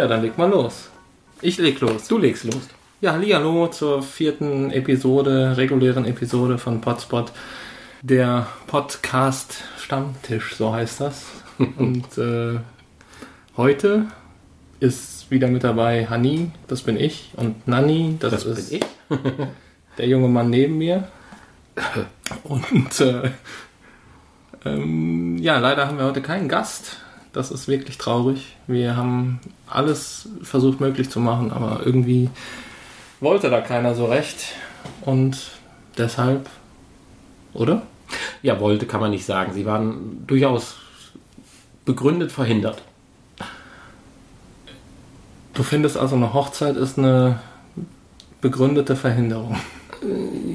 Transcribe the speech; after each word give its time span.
Ja, 0.00 0.06
dann 0.06 0.22
leg 0.22 0.38
mal 0.38 0.48
los. 0.48 0.88
Ich 1.42 1.58
leg 1.58 1.78
los. 1.80 2.08
Du 2.08 2.16
legst 2.16 2.44
los. 2.44 2.62
Ja, 3.02 3.12
hallo 3.12 3.66
zur 3.66 4.02
vierten 4.02 4.70
Episode, 4.70 5.58
regulären 5.58 6.06
Episode 6.06 6.56
von 6.56 6.80
Potspot. 6.80 7.30
Der 8.00 8.46
Podcast 8.66 9.62
Stammtisch, 9.78 10.54
so 10.54 10.72
heißt 10.72 11.02
das. 11.02 11.26
Und 11.58 12.16
äh, 12.16 12.60
heute 13.58 14.06
ist 14.80 15.30
wieder 15.30 15.48
mit 15.48 15.64
dabei 15.64 16.06
Hani, 16.08 16.50
das 16.66 16.80
bin 16.80 16.96
ich, 16.96 17.32
und 17.36 17.68
Nani, 17.68 18.16
das, 18.20 18.30
Das 18.30 18.44
ist 18.46 18.70
bin 18.70 18.80
ich. 18.80 19.18
der 19.98 20.08
junge 20.08 20.28
Mann 20.28 20.48
neben 20.48 20.78
mir. 20.78 21.08
Und 22.44 23.00
äh, 23.02 23.32
ähm, 24.64 25.36
ja, 25.42 25.58
leider 25.58 25.86
haben 25.86 25.98
wir 25.98 26.06
heute 26.06 26.22
keinen 26.22 26.48
Gast. 26.48 26.96
Das 27.32 27.50
ist 27.50 27.68
wirklich 27.68 27.96
traurig. 27.98 28.56
Wir 28.66 28.96
haben 28.96 29.40
alles 29.68 30.28
versucht 30.42 30.80
möglich 30.80 31.10
zu 31.10 31.20
machen, 31.20 31.52
aber 31.52 31.82
irgendwie 31.84 32.28
wollte 33.20 33.50
da 33.50 33.60
keiner 33.60 33.94
so 33.94 34.06
recht. 34.06 34.54
Und 35.02 35.50
deshalb, 35.96 36.48
oder? 37.54 37.82
Ja, 38.42 38.58
wollte 38.58 38.86
kann 38.86 39.00
man 39.00 39.10
nicht 39.10 39.24
sagen. 39.24 39.52
Sie 39.52 39.66
waren 39.66 40.24
durchaus 40.26 40.76
begründet 41.84 42.32
verhindert. 42.32 42.82
Du 45.54 45.62
findest 45.62 45.96
also, 45.96 46.16
eine 46.16 46.32
Hochzeit 46.32 46.76
ist 46.76 46.98
eine 46.98 47.40
begründete 48.40 48.96
Verhinderung. 48.96 49.56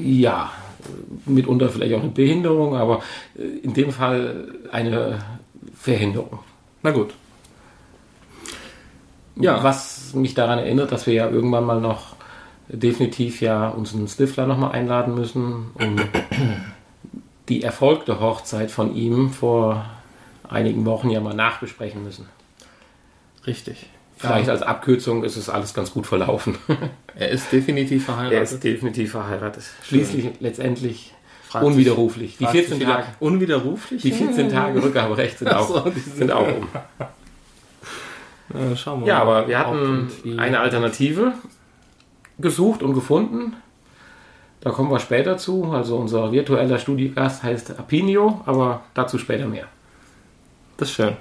Ja, 0.02 0.50
mitunter 1.24 1.68
vielleicht 1.68 1.94
auch 1.94 2.00
eine 2.02 2.10
Behinderung, 2.10 2.76
aber 2.76 3.02
äh, 3.36 3.42
in 3.62 3.74
dem 3.74 3.92
Fall 3.92 4.48
eine 4.72 5.18
Verhinderung. 5.78 6.40
Na 6.86 6.92
gut. 6.92 7.14
Ja. 9.34 9.60
Was 9.64 10.14
mich 10.14 10.34
daran 10.34 10.60
erinnert, 10.60 10.92
dass 10.92 11.08
wir 11.08 11.14
ja 11.14 11.28
irgendwann 11.28 11.64
mal 11.64 11.80
noch 11.80 12.14
definitiv 12.68 13.40
ja 13.40 13.70
unseren 13.70 14.06
Stifler 14.06 14.46
nochmal 14.46 14.70
einladen 14.70 15.16
müssen, 15.16 15.72
um 15.74 15.96
die 17.48 17.64
erfolgte 17.64 18.20
Hochzeit 18.20 18.70
von 18.70 18.94
ihm 18.94 19.30
vor 19.30 19.84
einigen 20.48 20.86
Wochen 20.86 21.10
ja 21.10 21.18
mal 21.18 21.34
nachbesprechen 21.34 22.04
müssen. 22.04 22.28
Richtig. 23.48 23.86
Vielleicht 24.16 24.46
Ja, 24.46 24.52
als 24.52 24.62
Abkürzung 24.62 25.24
ist 25.24 25.34
es 25.34 25.48
alles 25.48 25.74
ganz 25.74 25.92
gut 25.92 26.06
verlaufen. 26.06 26.56
er 27.16 27.30
ist 27.30 27.50
definitiv 27.50 28.04
verheiratet. 28.04 28.36
Er 28.38 28.42
ist 28.44 28.62
definitiv 28.62 29.10
verheiratet. 29.10 29.64
Schließlich 29.82 30.34
letztendlich 30.38 31.15
Fragt 31.48 31.64
unwiderruflich. 31.64 32.36
Die 32.38 32.44
Fragt 32.44 32.56
sich 32.56 32.66
14 32.68 32.80
wieder, 32.80 32.94
Tage, 32.96 33.06
Unwiderruflich? 33.20 34.02
die 34.02 34.12
14 34.12 34.48
Tage 34.50 34.82
Rückgaberecht 34.82 35.38
sind 35.38 35.52
auch, 35.54 35.68
so, 35.68 35.90
die 35.90 36.00
sind- 36.00 36.32
auch 36.32 36.46
um. 36.46 36.68
Ja, 38.54 38.76
schauen 38.76 39.00
wir 39.00 39.08
Ja, 39.08 39.24
mal, 39.24 39.36
aber 39.38 39.48
wir 39.48 39.58
hatten 39.58 40.10
eine 40.38 40.60
Alternative 40.60 41.32
gesucht 42.38 42.82
und 42.82 42.94
gefunden. 42.94 43.56
Da 44.60 44.70
kommen 44.70 44.90
wir 44.90 44.98
später 45.00 45.36
zu. 45.36 45.64
Also 45.72 45.96
unser 45.96 46.32
virtueller 46.32 46.78
Studiogast 46.78 47.42
heißt 47.42 47.78
Apinio, 47.78 48.40
aber 48.46 48.82
dazu 48.94 49.18
später 49.18 49.46
mehr. 49.46 49.66
Das 50.76 50.88
ist 50.90 50.94
schön. 50.94 51.16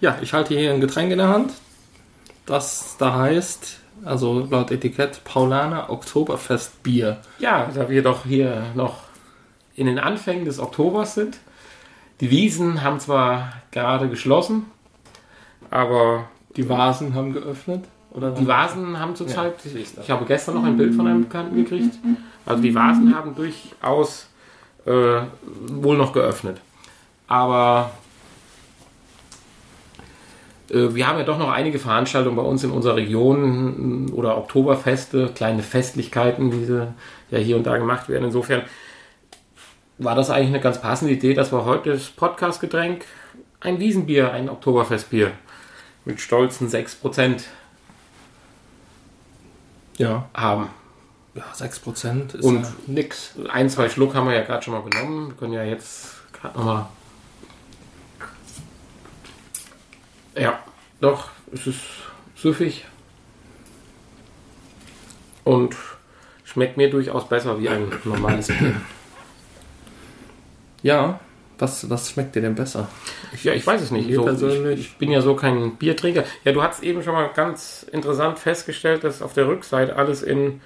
Ja, 0.00 0.16
ich 0.20 0.32
halte 0.32 0.54
hier 0.58 0.72
ein 0.72 0.80
Getränk 0.80 1.12
in 1.12 1.18
der 1.18 1.28
Hand, 1.28 1.52
das 2.46 2.96
da 2.98 3.14
heißt, 3.14 3.78
also 4.04 4.46
laut 4.50 4.70
Etikett 4.72 5.22
Paulaner 5.24 5.90
Oktoberfest 5.90 6.82
Bier. 6.82 7.18
Ja, 7.38 7.70
da 7.72 7.88
wir 7.88 8.02
doch 8.02 8.24
hier 8.26 8.64
noch 8.74 9.02
in 9.74 9.86
den 9.86 9.98
Anfängen 9.98 10.44
des 10.44 10.58
Oktobers 10.58 11.14
sind. 11.14 11.38
Die 12.20 12.30
Wiesen 12.30 12.82
haben 12.82 13.00
zwar 13.00 13.52
gerade 13.70 14.08
geschlossen, 14.08 14.66
aber 15.70 16.28
Die 16.56 16.68
Vasen 16.68 17.14
haben 17.14 17.32
geöffnet. 17.32 17.84
Oder 18.12 18.30
Die 18.30 18.46
Vasen 18.46 18.98
haben 19.00 19.16
zurzeit, 19.16 19.54
ich, 19.64 19.86
ich 19.98 20.10
habe 20.10 20.26
gestern 20.26 20.54
noch 20.54 20.64
ein 20.64 20.76
Bild 20.76 20.94
von 20.94 21.06
einem 21.06 21.22
Bekannten 21.22 21.56
gekriegt, 21.56 21.94
also 22.44 22.62
die 22.62 22.74
Vasen 22.74 23.14
haben 23.14 23.34
durchaus 23.34 24.28
äh, 24.84 25.20
wohl 25.68 25.96
noch 25.96 26.12
geöffnet. 26.12 26.60
Aber 27.26 27.90
äh, 30.68 30.94
wir 30.94 31.08
haben 31.08 31.18
ja 31.18 31.24
doch 31.24 31.38
noch 31.38 31.50
einige 31.50 31.78
Veranstaltungen 31.78 32.36
bei 32.36 32.42
uns 32.42 32.64
in 32.64 32.70
unserer 32.70 32.96
Region 32.96 34.10
oder 34.12 34.36
Oktoberfeste, 34.36 35.30
kleine 35.34 35.62
Festlichkeiten, 35.62 36.50
die 36.50 36.66
ja 37.30 37.38
hier 37.38 37.56
und 37.56 37.66
da 37.66 37.78
gemacht 37.78 38.08
werden. 38.08 38.24
Insofern 38.24 38.62
war 40.04 40.14
das 40.14 40.30
eigentlich 40.30 40.48
eine 40.48 40.60
ganz 40.60 40.80
passende 40.80 41.12
Idee, 41.14 41.34
dass 41.34 41.52
wir 41.52 41.64
heute 41.64 41.92
das 41.92 42.08
Podcast-Getränk 42.10 43.04
ein 43.60 43.78
Wiesenbier, 43.78 44.32
ein 44.32 44.48
Oktoberfestbier 44.48 45.32
mit 46.04 46.20
stolzen 46.20 46.68
6% 46.68 47.44
Ja. 49.98 50.28
haben. 50.34 50.68
Ja, 51.34 51.44
6% 51.54 52.34
ist 52.34 52.44
Und- 52.44 52.62
ja 52.64 52.72
nix. 52.86 53.34
Ein, 53.50 53.70
zwei 53.70 53.88
Schluck 53.88 54.14
haben 54.14 54.26
wir 54.28 54.34
ja 54.34 54.42
gerade 54.42 54.62
schon 54.62 54.74
mal 54.74 54.82
genommen. 54.88 55.28
Wir 55.28 55.36
können 55.36 55.52
ja 55.52 55.64
jetzt 55.64 56.14
gerade 56.32 56.58
nochmal. 56.58 56.86
Ja, 60.34 60.58
doch, 61.00 61.30
es 61.52 61.66
ist 61.66 61.80
süffig. 62.36 62.86
Und 65.44 65.76
schmeckt 66.44 66.76
mir 66.76 66.90
durchaus 66.90 67.28
besser 67.28 67.58
wie 67.60 67.68
ein 67.68 67.90
normales 68.04 68.48
Bier. 68.48 68.74
Ja, 70.82 71.20
was, 71.58 71.88
was 71.88 72.10
schmeckt 72.10 72.34
dir 72.34 72.40
denn 72.42 72.54
besser? 72.56 72.88
Ja, 73.44 73.52
ich 73.52 73.64
weiß 73.66 73.80
es 73.82 73.90
nicht. 73.92 74.06
So, 74.12 74.20
ich, 74.20 74.24
persönlich- 74.26 74.80
ich 74.80 74.96
bin 74.96 75.10
ja 75.10 75.20
so 75.20 75.34
kein 75.36 75.76
Bierträger. 75.76 76.24
Ja, 76.44 76.52
du 76.52 76.62
hast 76.62 76.82
eben 76.82 77.02
schon 77.02 77.14
mal 77.14 77.30
ganz 77.34 77.86
interessant 77.92 78.38
festgestellt, 78.38 79.04
dass 79.04 79.22
auf 79.22 79.32
der 79.34 79.46
Rückseite 79.46 79.94
alles 79.96 80.22
in, 80.22 80.60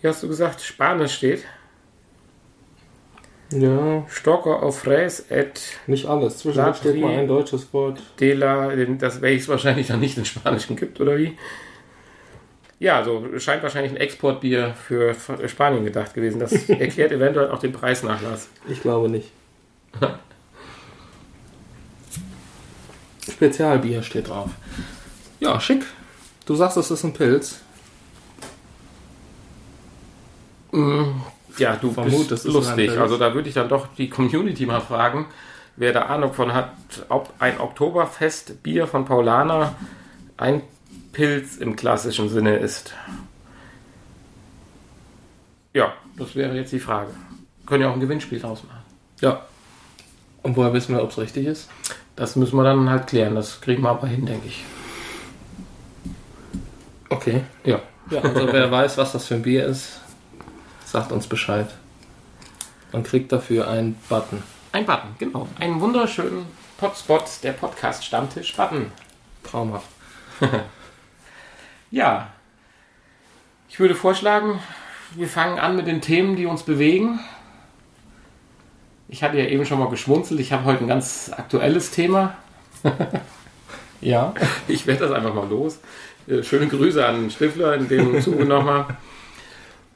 wie 0.00 0.08
hast 0.08 0.22
du 0.22 0.28
gesagt, 0.28 0.62
Spanisch 0.62 1.14
steht. 1.14 1.44
Ja, 3.52 4.04
Stocker 4.08 4.62
auf 4.62 4.78
Fräs 4.80 5.26
et 5.28 5.60
nicht 5.88 6.06
alles. 6.06 6.38
Zwischendurch 6.38 6.76
steht 6.76 7.00
mal 7.00 7.18
ein 7.18 7.26
deutsches 7.26 7.72
Wort. 7.74 8.00
de 8.20 8.32
la, 8.34 8.70
das 8.98 9.20
welches 9.22 9.48
wahrscheinlich 9.48 9.88
dann 9.88 9.98
nicht 9.98 10.16
in 10.16 10.24
Spanischen 10.24 10.76
gibt, 10.76 11.00
oder 11.00 11.18
wie? 11.18 11.36
Ja, 12.78 12.96
also 12.98 13.26
scheint 13.38 13.62
wahrscheinlich 13.64 13.92
ein 13.92 13.96
Exportbier 13.98 14.74
für 14.86 15.14
Spanien 15.48 15.84
gedacht 15.84 16.14
gewesen. 16.14 16.38
Das 16.38 16.52
erklärt 16.68 17.10
eventuell 17.12 17.50
auch 17.50 17.58
den 17.58 17.72
Preisnachlass. 17.72 18.48
Ich 18.68 18.80
glaube 18.82 19.08
nicht. 19.10 19.32
Spezialbier 23.30 24.02
steht 24.02 24.28
drauf. 24.28 24.50
Ja, 25.40 25.60
schick. 25.60 25.84
Du 26.46 26.54
sagst, 26.54 26.76
es 26.76 26.90
ist 26.90 27.04
ein 27.04 27.12
Pilz. 27.12 27.60
Ja, 31.58 31.76
du 31.76 31.90
Vermutest, 31.90 32.28
bist 32.28 32.44
lustig. 32.46 32.96
Also 32.98 33.16
da 33.18 33.34
würde 33.34 33.48
ich 33.48 33.54
dann 33.54 33.68
doch 33.68 33.88
die 33.94 34.08
Community 34.08 34.66
mal 34.66 34.80
fragen, 34.80 35.26
wer 35.76 35.92
da 35.92 36.02
Ahnung 36.02 36.32
von 36.32 36.54
hat, 36.54 36.72
ob 37.08 37.32
ein 37.38 37.60
Oktoberfestbier 37.60 38.86
von 38.86 39.04
Paulaner 39.04 39.74
ein 40.36 40.62
Pilz 41.12 41.56
im 41.56 41.76
klassischen 41.76 42.28
Sinne 42.28 42.56
ist. 42.56 42.94
Ja, 45.72 45.92
das 46.16 46.34
wäre 46.34 46.56
jetzt 46.56 46.72
die 46.72 46.80
Frage. 46.80 47.10
Können 47.66 47.82
ja 47.82 47.90
auch 47.90 47.94
ein 47.94 48.00
Gewinnspiel 48.00 48.40
draus 48.40 48.62
machen. 48.64 48.82
Ja. 49.20 49.44
Und 50.42 50.56
woher 50.56 50.72
wissen 50.72 50.94
wir, 50.94 51.02
ob 51.02 51.10
es 51.10 51.18
richtig 51.18 51.46
ist? 51.46 51.68
Das 52.16 52.36
müssen 52.36 52.56
wir 52.56 52.64
dann 52.64 52.88
halt 52.90 53.06
klären. 53.06 53.34
Das 53.34 53.60
kriegen 53.60 53.82
wir 53.82 53.90
aber 53.90 54.06
hin, 54.06 54.26
denke 54.26 54.48
ich. 54.48 54.64
Okay. 57.08 57.42
Ja. 57.64 57.80
Ja, 58.10 58.22
also 58.22 58.52
wer 58.52 58.70
weiß, 58.70 58.98
was 58.98 59.12
das 59.12 59.26
für 59.26 59.34
ein 59.34 59.42
Bier 59.42 59.66
ist, 59.66 60.00
sagt 60.84 61.12
uns 61.12 61.26
Bescheid. 61.26 61.68
Man 62.92 63.04
kriegt 63.04 63.30
dafür 63.30 63.68
einen 63.68 63.94
Button. 64.08 64.42
Ein 64.72 64.84
Button, 64.84 65.14
genau. 65.18 65.46
Einen 65.60 65.80
wunderschönen 65.80 66.46
Potspot, 66.78 67.24
der 67.42 67.52
Podcast-Stammtisch-Button. 67.52 68.90
Traumhaft. 69.44 69.88
Ja. 71.90 72.28
Ich 73.68 73.80
würde 73.80 73.94
vorschlagen, 73.94 74.60
wir 75.14 75.28
fangen 75.28 75.58
an 75.58 75.76
mit 75.76 75.86
den 75.86 76.00
Themen, 76.00 76.36
die 76.36 76.46
uns 76.46 76.62
bewegen. 76.62 77.20
Ich 79.10 79.22
hatte 79.22 79.38
ja 79.38 79.44
eben 79.46 79.66
schon 79.66 79.78
mal 79.78 79.88
geschmunzelt. 79.90 80.38
Ich 80.40 80.52
habe 80.52 80.64
heute 80.64 80.84
ein 80.84 80.88
ganz 80.88 81.30
aktuelles 81.36 81.90
Thema. 81.90 82.36
Ja. 84.02 84.32
Ich 84.66 84.86
werde 84.86 85.00
das 85.06 85.12
einfach 85.12 85.34
mal 85.34 85.46
los. 85.46 85.78
Äh, 86.26 86.42
Schöne 86.42 86.68
Grüße 86.68 87.04
an 87.04 87.30
Stifler 87.30 87.74
in 87.74 87.86
dem 87.86 88.18
Zuge 88.22 88.46
nochmal. 88.46 88.86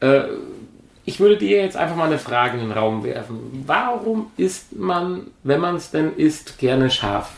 Äh, 0.00 0.24
Ich 1.06 1.20
würde 1.20 1.38
dir 1.38 1.62
jetzt 1.62 1.78
einfach 1.78 1.96
mal 1.96 2.04
eine 2.04 2.18
Frage 2.18 2.58
in 2.58 2.64
den 2.68 2.72
Raum 2.72 3.02
werfen. 3.02 3.64
Warum 3.66 4.26
isst 4.36 4.76
man, 4.76 5.28
wenn 5.42 5.58
man 5.58 5.76
es 5.76 5.90
denn 5.90 6.14
isst, 6.16 6.58
gerne 6.58 6.90
scharf? 6.90 7.30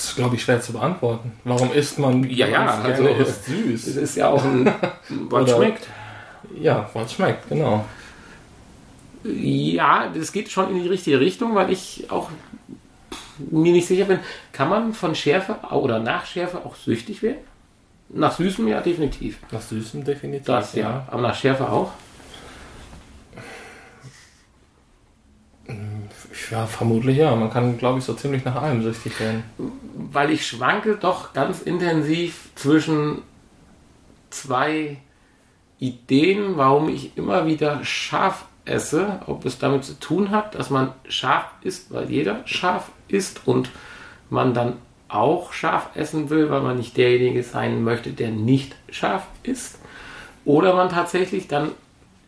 Das 0.00 0.08
ist, 0.08 0.16
glaube 0.16 0.34
ich, 0.34 0.42
schwer 0.42 0.62
zu 0.62 0.72
beantworten. 0.72 1.32
Warum 1.44 1.70
isst 1.74 1.98
man, 1.98 2.24
Ja, 2.24 2.46
ja, 2.46 2.64
man 2.64 2.90
es 2.90 2.98
also- 3.00 3.06
isst, 3.06 3.48
Es 3.48 3.84
süß? 3.84 3.96
ist 3.98 4.16
ja 4.16 4.30
auch 4.30 4.42
ein, 4.42 4.64
was 5.28 5.50
schmeckt. 5.50 5.86
Ja, 6.58 6.88
es 6.94 7.12
schmeckt, 7.12 7.46
genau. 7.50 7.84
Ja, 9.24 10.08
das 10.08 10.32
geht 10.32 10.50
schon 10.50 10.70
in 10.70 10.82
die 10.82 10.88
richtige 10.88 11.20
Richtung, 11.20 11.54
weil 11.54 11.70
ich 11.70 12.10
auch 12.10 12.30
mir 13.50 13.72
nicht 13.72 13.86
sicher 13.88 14.06
bin, 14.06 14.20
kann 14.52 14.70
man 14.70 14.94
von 14.94 15.14
Schärfe 15.14 15.56
oder 15.70 15.98
nach 15.98 16.24
Schärfe 16.24 16.64
auch 16.64 16.76
süchtig 16.76 17.22
werden? 17.22 17.44
Nach 18.08 18.32
Süßem 18.34 18.68
ja 18.68 18.80
definitiv. 18.80 19.38
Nach 19.52 19.60
Süßem 19.60 20.02
definitiv. 20.02 20.46
Das 20.46 20.74
ja, 20.74 21.06
aber 21.10 21.20
nach 21.20 21.34
Schärfe 21.34 21.68
auch? 21.70 21.92
Ja, 26.50 26.66
vermutlich 26.66 27.18
ja. 27.18 27.34
Man 27.34 27.50
kann, 27.50 27.78
glaube 27.78 27.98
ich, 27.98 28.04
so 28.04 28.14
ziemlich 28.14 28.44
nach 28.44 28.56
allem 28.56 28.82
süchtig 28.82 29.18
werden. 29.20 29.42
Weil 29.94 30.30
ich 30.30 30.46
schwanke 30.46 30.96
doch 30.96 31.32
ganz 31.32 31.60
intensiv 31.60 32.50
zwischen 32.54 33.22
zwei 34.30 34.98
Ideen, 35.78 36.56
warum 36.56 36.88
ich 36.88 37.16
immer 37.16 37.46
wieder 37.46 37.84
scharf 37.84 38.44
esse, 38.64 39.20
ob 39.26 39.44
es 39.44 39.58
damit 39.58 39.84
zu 39.84 39.98
tun 39.98 40.30
hat, 40.30 40.54
dass 40.54 40.70
man 40.70 40.92
scharf 41.08 41.46
isst, 41.62 41.92
weil 41.92 42.10
jeder 42.10 42.42
scharf 42.46 42.90
isst 43.08 43.42
und 43.46 43.70
man 44.28 44.54
dann 44.54 44.74
auch 45.08 45.52
scharf 45.52 45.90
essen 45.94 46.30
will, 46.30 46.50
weil 46.50 46.60
man 46.60 46.76
nicht 46.76 46.96
derjenige 46.96 47.42
sein 47.42 47.82
möchte, 47.82 48.12
der 48.12 48.30
nicht 48.30 48.76
scharf 48.90 49.26
isst. 49.42 49.78
Oder 50.44 50.74
man 50.74 50.88
tatsächlich 50.88 51.48
dann 51.48 51.72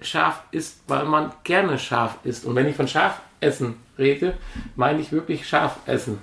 scharf 0.00 0.43
isst, 0.50 0.81
weil 0.88 1.04
man 1.04 1.31
gerne 1.44 1.78
scharf 1.78 2.19
isst. 2.25 2.44
Und 2.44 2.56
wenn 2.56 2.66
ich 2.66 2.75
von 2.75 2.88
scharf 2.88 3.20
essen 3.40 3.76
rede, 3.98 4.34
meine 4.76 5.00
ich 5.00 5.12
wirklich 5.12 5.46
scharf 5.46 5.76
essen. 5.86 6.18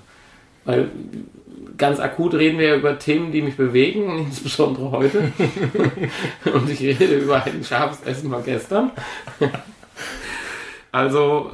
Weil 0.66 0.90
ganz 1.78 2.00
akut 2.00 2.34
reden 2.36 2.60
wir 2.60 2.76
über 2.76 3.00
Themen, 3.00 3.32
die 3.32 3.42
mich 3.42 3.58
bewegen, 3.58 4.20
insbesondere 4.26 4.92
heute. 4.92 5.32
Und 6.54 6.70
ich 6.70 6.82
rede 6.82 7.16
über 7.16 7.44
ein 7.44 7.64
scharfes 7.64 8.06
Essen 8.06 8.30
von 8.30 8.44
gestern. 8.44 8.92
Also. 10.92 11.52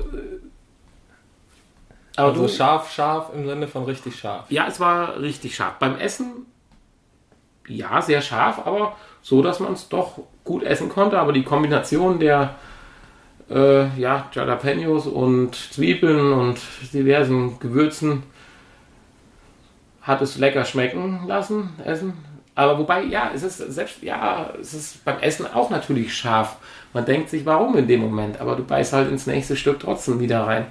Aber 2.18 2.30
also 2.30 2.44
du, 2.44 2.48
scharf, 2.48 2.94
scharf 2.94 3.32
im 3.36 3.46
Sinne 3.46 3.68
von 3.68 3.84
richtig 3.84 4.18
scharf. 4.18 4.46
Ja, 4.50 4.68
es 4.68 4.80
war 4.80 5.20
richtig 5.20 5.56
scharf. 5.56 5.74
Beim 5.80 5.98
Essen, 5.98 6.46
ja, 7.68 8.02
sehr 8.02 8.22
scharf, 8.22 8.60
aber 8.66 8.96
so, 9.22 9.42
dass 9.42 9.60
man 9.60 9.74
es 9.74 9.90
doch 9.90 10.20
gut 10.46 10.64
essen 10.64 10.88
konnte. 10.88 11.20
Aber 11.20 11.34
die 11.34 11.44
Kombination 11.44 12.20
der 12.20 12.56
äh, 13.50 13.88
ja, 14.00 14.30
Jalapenos 14.32 15.08
und 15.08 15.56
Zwiebeln 15.56 16.34
und 16.34 16.60
diversen 16.94 17.60
Gewürzen 17.60 18.24
hat 20.02 20.22
es 20.22 20.38
lecker 20.38 20.66
schmecken 20.66 21.22
lassen, 21.28 21.72
essen. 21.84 22.14
Aber 22.54 22.80
wobei, 22.80 23.04
ja, 23.04 23.32
es 23.34 23.44
ist 23.44 23.58
selbst, 23.58 24.02
ja, 24.02 24.54
es 24.60 24.74
ist 24.74 25.04
beim 25.04 25.20
Essen 25.20 25.46
auch 25.52 25.70
natürlich 25.70 26.16
scharf. 26.16 26.58
Man 26.94 27.06
denkt 27.06 27.30
sich, 27.30 27.46
warum 27.46 27.76
in 27.76 27.88
dem 27.88 28.00
Moment, 28.00 28.40
aber 28.40 28.56
du 28.56 28.64
beißt 28.64 28.94
halt 28.94 29.12
ins 29.12 29.28
nächste 29.28 29.58
Stück 29.58 29.80
trotzdem 29.80 30.20
wieder 30.20 30.48
rein. 30.48 30.68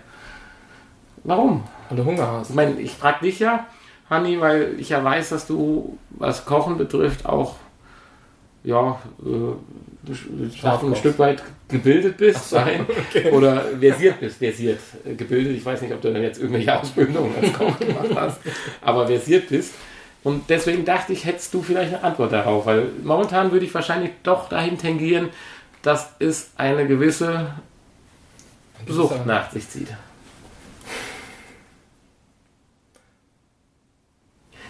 Warum? 1.25 1.65
Weil 1.89 1.99
du 1.99 2.05
Hunger 2.05 2.31
hast. 2.31 2.51
Ich 2.51 2.57
meine, 2.57 2.81
ich 2.81 2.93
frage 2.93 3.27
dich 3.27 3.39
ja, 3.39 3.67
Hanni, 4.09 4.41
weil 4.41 4.77
ich 4.79 4.91
ja 4.91 5.05
weiß, 5.05 5.31
dass 5.31 5.47
du, 5.47 5.99
was 6.11 6.47
Kochen 6.47 6.79
betrifft, 6.79 7.27
auch 7.27 7.57
ja, 8.63 8.99
äh, 9.23 10.11
ein 10.67 10.97
Stück 10.97 11.19
weit 11.19 11.43
gebildet 11.69 12.17
bist 12.17 12.49
so, 12.49 12.57
sein 12.57 12.87
okay. 13.09 13.31
oder 13.31 13.65
versiert 13.81 14.21
bist, 14.21 14.39
versiert, 14.39 14.81
äh, 15.05 15.15
gebildet. 15.15 15.57
Ich 15.57 15.65
weiß 15.65 15.83
nicht, 15.83 15.93
ob 15.93 16.01
du 16.01 16.13
dann 16.13 16.23
jetzt 16.23 16.39
irgendwelche 16.39 16.79
Ausbildungen 16.81 17.35
als 17.41 17.53
Koch 17.53 17.79
gemacht 17.79 18.11
hast, 18.15 18.41
aber 18.81 19.07
versiert 19.07 19.49
bist. 19.49 19.75
Und 20.23 20.49
deswegen 20.49 20.85
dachte 20.85 21.13
ich, 21.13 21.27
hättest 21.27 21.53
du 21.53 21.63
vielleicht 21.63 21.95
eine 21.95 22.03
Antwort 22.03 22.33
darauf, 22.33 22.65
weil 22.67 22.89
momentan 23.03 23.53
würde 23.53 23.67
ich 23.67 23.75
wahrscheinlich 23.75 24.11
doch 24.23 24.49
dahin 24.49 24.79
tendieren, 24.79 25.29
dass 25.83 26.13
es 26.19 26.51
eine 26.57 26.87
gewisse 26.87 27.53
Sucht 28.87 29.27
nach 29.27 29.51
sich 29.51 29.69
zieht. 29.69 29.89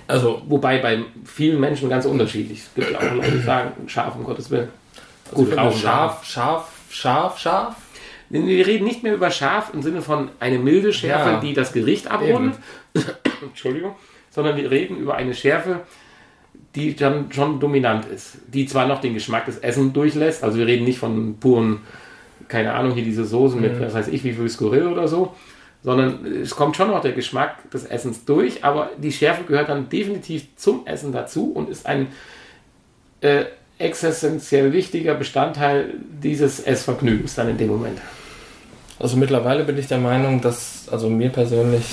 Also, 0.06 0.42
wobei 0.46 0.78
bei 0.78 1.04
vielen 1.24 1.60
Menschen 1.60 1.88
ganz 1.88 2.04
unterschiedlich. 2.04 2.58
Es 2.58 2.74
gibt 2.74 2.90
ja 2.90 2.98
auch 2.98 3.14
Leute, 3.14 3.30
die 3.30 3.42
sagen, 3.42 3.88
scharf, 3.88 4.14
um 4.16 4.24
Gottes 4.24 4.50
Willen. 4.50 4.68
Also 5.30 5.44
Gut, 5.44 5.56
auch 5.56 5.74
scharf, 5.74 6.24
scharf, 6.24 6.68
scharf, 6.94 7.38
scharf. 7.38 7.76
Wir 8.30 8.66
reden 8.66 8.84
nicht 8.84 9.02
mehr 9.02 9.14
über 9.14 9.30
scharf 9.30 9.72
im 9.74 9.82
Sinne 9.82 10.02
von 10.02 10.30
eine 10.40 10.58
milde 10.58 10.92
Schärfe, 10.92 11.30
ja, 11.30 11.40
die 11.40 11.52
das 11.52 11.72
Gericht 11.72 12.10
abrundet. 12.10 12.58
Entschuldigung. 13.42 13.94
Sondern 14.30 14.56
wir 14.56 14.70
reden 14.70 14.96
über 14.96 15.14
eine 15.14 15.34
Schärfe, 15.34 15.80
die 16.74 16.96
dann 16.96 17.30
schon 17.30 17.60
dominant 17.60 18.06
ist. 18.06 18.38
Die 18.48 18.66
zwar 18.66 18.86
noch 18.86 19.00
den 19.00 19.14
Geschmack 19.14 19.46
des 19.46 19.58
Essens 19.58 19.92
durchlässt, 19.92 20.42
also 20.42 20.58
wir 20.58 20.66
reden 20.66 20.84
nicht 20.84 20.98
von 20.98 21.38
puren, 21.38 21.80
keine 22.48 22.74
Ahnung, 22.74 22.94
hier 22.94 23.04
diese 23.04 23.24
Soßen 23.24 23.60
mit, 23.60 23.74
mhm. 23.74 23.84
was 23.84 23.94
weiß 23.94 24.08
ich, 24.08 24.24
wie 24.24 24.32
viel 24.32 24.48
Skurril 24.48 24.86
oder 24.86 25.06
so, 25.06 25.34
sondern 25.82 26.24
es 26.26 26.56
kommt 26.56 26.76
schon 26.76 26.88
noch 26.88 27.00
der 27.00 27.12
Geschmack 27.12 27.70
des 27.70 27.84
Essens 27.84 28.24
durch, 28.24 28.64
aber 28.64 28.90
die 28.98 29.12
Schärfe 29.12 29.44
gehört 29.44 29.68
dann 29.68 29.88
definitiv 29.88 30.56
zum 30.56 30.86
Essen 30.86 31.12
dazu 31.12 31.52
und 31.52 31.68
ist 31.68 31.86
ein 31.86 32.08
äh, 33.20 33.44
existenziell 33.78 34.72
wichtiger 34.72 35.14
Bestandteil 35.14 35.94
dieses 36.22 36.60
Essvergnügens 36.60 37.34
dann 37.34 37.48
in 37.48 37.58
dem 37.58 37.68
Moment. 37.68 38.00
Also 38.98 39.16
mittlerweile 39.16 39.64
bin 39.64 39.76
ich 39.76 39.88
der 39.88 39.98
Meinung, 39.98 40.40
dass, 40.40 40.88
also 40.90 41.10
mir 41.10 41.30
persönlich 41.30 41.84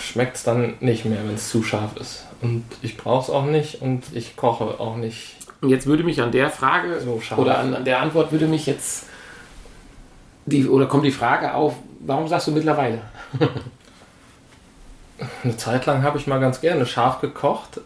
schmeckt 0.00 0.36
es 0.36 0.42
dann 0.42 0.74
nicht 0.80 1.04
mehr, 1.04 1.18
wenn 1.24 1.34
es 1.34 1.48
zu 1.50 1.62
scharf 1.62 1.96
ist. 2.00 2.26
Und 2.40 2.64
ich 2.80 2.96
brauche 2.96 3.24
es 3.24 3.30
auch 3.30 3.44
nicht 3.44 3.82
und 3.82 4.04
ich 4.12 4.36
koche 4.36 4.80
auch 4.80 4.96
nicht. 4.96 5.36
Und 5.60 5.68
jetzt 5.68 5.86
würde 5.86 6.02
mich 6.02 6.20
an 6.20 6.32
der 6.32 6.50
Frage 6.50 7.00
so 7.00 7.20
oder 7.36 7.58
an, 7.58 7.74
an, 7.74 7.84
der 7.84 8.00
Antwort 8.00 8.32
würde 8.32 8.46
mich 8.46 8.66
jetzt 8.66 9.06
die 10.46 10.66
oder 10.66 10.86
kommt 10.86 11.04
die 11.04 11.12
Frage 11.12 11.54
auf, 11.54 11.74
warum 12.00 12.26
sagst 12.26 12.48
du 12.48 12.52
mittlerweile? 12.52 13.02
Eine 15.44 15.56
Zeit 15.56 15.86
lang 15.86 16.02
habe 16.02 16.18
ich 16.18 16.26
mal 16.26 16.40
ganz 16.40 16.60
gerne 16.60 16.84
scharf 16.84 17.20
gekocht, 17.20 17.80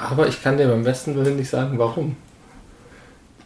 aber 0.00 0.28
ich 0.28 0.42
kann 0.42 0.56
dir 0.56 0.68
beim 0.68 0.84
besten 0.84 1.14
Willen 1.14 1.36
nicht 1.36 1.50
sagen, 1.50 1.78
warum. 1.78 2.16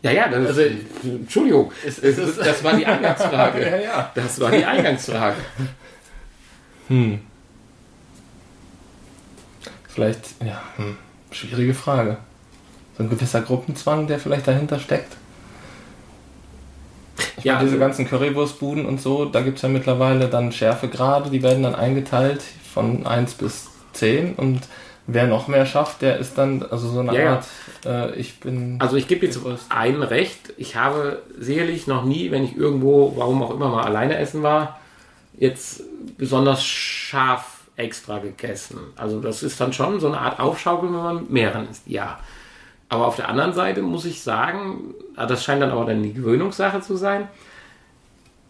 Ja, 0.03 0.11
ja, 0.11 0.29
das 0.29 0.47
also, 0.49 0.61
ist, 0.61 0.75
Entschuldigung, 1.03 1.73
es, 1.87 1.99
es 1.99 2.19
ist, 2.19 2.39
das 2.39 2.63
war 2.63 2.77
die 2.77 2.85
Eingangsfrage. 2.85 3.61
ja, 3.71 3.77
ja. 3.77 4.13
Das 4.15 4.39
war 4.39 4.51
die 4.51 4.65
Eingangsfrage. 4.65 5.37
Hm. 6.89 7.21
Vielleicht, 9.89 10.43
ja, 10.45 10.61
hm, 10.77 10.99
schwierige 11.31 11.73
Frage. 11.73 12.19
So 12.99 13.05
ein 13.05 13.11
gewisser 13.11 13.41
Gruppenzwang, 13.41 14.07
der 14.07 14.19
vielleicht 14.19 14.47
dahinter 14.47 14.79
steckt. 14.79 15.17
Ich 17.39 17.45
ja, 17.45 17.55
meine, 17.55 17.65
diese 17.65 17.77
also, 17.77 17.87
ganzen 17.87 18.07
Currywurstbuden 18.07 18.85
und 18.85 19.01
so, 19.01 19.25
da 19.25 19.41
gibt 19.41 19.57
es 19.57 19.63
ja 19.63 19.69
mittlerweile 19.69 20.29
dann 20.29 20.53
Schärfegrade, 20.53 21.31
die 21.31 21.43
werden 21.43 21.63
dann 21.63 21.75
eingeteilt 21.75 22.43
von 22.73 23.07
1 23.07 23.35
bis 23.35 23.69
10 23.95 24.35
und 24.35 24.63
wer 25.07 25.27
noch 25.27 25.49
mehr 25.49 25.67
schafft, 25.67 26.03
der 26.03 26.19
ist 26.19 26.39
dann, 26.39 26.63
also 26.63 26.89
so 26.89 27.01
eine 27.01 27.15
ja, 27.15 27.33
Art, 27.35 27.47
äh, 27.85 28.15
ich 28.19 28.41
bin. 28.41 28.77
Also 28.81 28.97
ich 28.97 29.09
gebe 29.09 29.27
jetzt 29.27 29.39
ein 29.69 30.03
Recht, 30.03 30.55
ich 30.57 30.77
habe 30.77 31.23
sicherlich 31.39 31.87
noch 31.87 32.05
nie, 32.05 32.31
wenn 32.31 32.45
ich 32.45 32.57
irgendwo, 32.57 33.15
warum 33.17 33.43
auch 33.43 33.51
immer 33.51 33.69
mal 33.69 33.85
alleine 33.85 34.17
essen 34.19 34.43
war, 34.43 34.81
jetzt 35.39 35.83
besonders 36.17 36.65
scharf 36.65 37.55
extra 37.77 38.19
gegessen. 38.19 38.79
Also 38.97 39.21
das 39.21 39.43
ist 39.43 39.61
dann 39.61 39.73
schon 39.73 40.01
so 40.01 40.07
eine 40.07 40.19
Art 40.19 40.41
Aufschaukeln, 40.41 40.93
wenn 40.93 41.03
man 41.03 41.27
mehreren 41.29 41.69
isst. 41.69 41.87
Ja. 41.87 42.19
Aber 42.89 43.07
auf 43.07 43.17
der 43.17 43.29
anderen 43.29 43.53
Seite 43.53 43.83
muss 43.83 44.05
ich 44.05 44.23
sagen, 44.23 44.95
ah, 45.17 45.27
das 45.27 45.43
scheint 45.43 45.61
dann 45.61 45.71
aber 45.71 45.85
dann 45.85 46.03
die 46.03 46.13
Gewöhnungssache 46.13 46.81
zu 46.81 46.97
sein, 46.97 47.29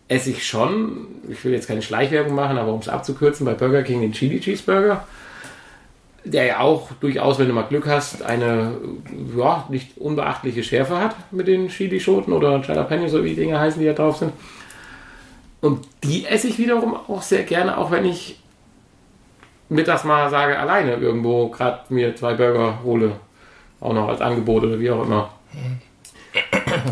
esse 0.08 0.30
ich 0.30 0.46
schon, 0.46 1.06
ich 1.28 1.42
will 1.44 1.52
jetzt 1.52 1.66
keine 1.66 1.80
Schleichwerbung 1.80 2.34
machen, 2.34 2.58
aber 2.58 2.72
um 2.72 2.80
es 2.80 2.88
abzukürzen, 2.88 3.46
bei 3.46 3.54
Burger 3.54 3.82
King 3.82 4.02
den 4.02 4.12
Chili 4.12 4.40
Cheeseburger, 4.40 5.06
der 6.24 6.44
ja 6.44 6.60
auch 6.60 6.90
durchaus, 7.00 7.38
wenn 7.38 7.48
du 7.48 7.54
mal 7.54 7.62
Glück 7.62 7.86
hast, 7.86 8.22
eine 8.22 8.72
ja, 9.36 9.64
nicht 9.68 9.98
unbeachtliche 9.98 10.62
Schärfe 10.62 10.98
hat 10.98 11.14
mit 11.32 11.46
den 11.46 11.68
Chili-Schoten 11.68 12.32
oder 12.32 12.60
Jalapeno, 12.60 13.08
so 13.08 13.22
wie 13.22 13.30
die 13.30 13.36
Dinge 13.36 13.60
heißen, 13.60 13.80
die 13.80 13.86
da 13.86 13.92
drauf 13.92 14.16
sind. 14.16 14.32
Und 15.60 15.86
die 16.02 16.26
esse 16.26 16.48
ich 16.48 16.58
wiederum 16.58 16.94
auch 16.94 17.22
sehr 17.22 17.42
gerne, 17.42 17.76
auch 17.78 17.90
wenn 17.90 18.04
ich 18.04 18.38
mittags 19.68 20.04
mal 20.04 20.30
sage, 20.30 20.58
alleine 20.58 20.94
irgendwo 20.94 21.48
gerade 21.48 21.80
mir 21.88 22.14
zwei 22.16 22.34
Burger 22.34 22.80
hole. 22.84 23.12
Auch 23.80 23.92
noch 23.92 24.08
als 24.08 24.20
Angebot 24.20 24.64
oder 24.64 24.80
wie 24.80 24.90
auch 24.90 25.04
immer. 25.04 25.30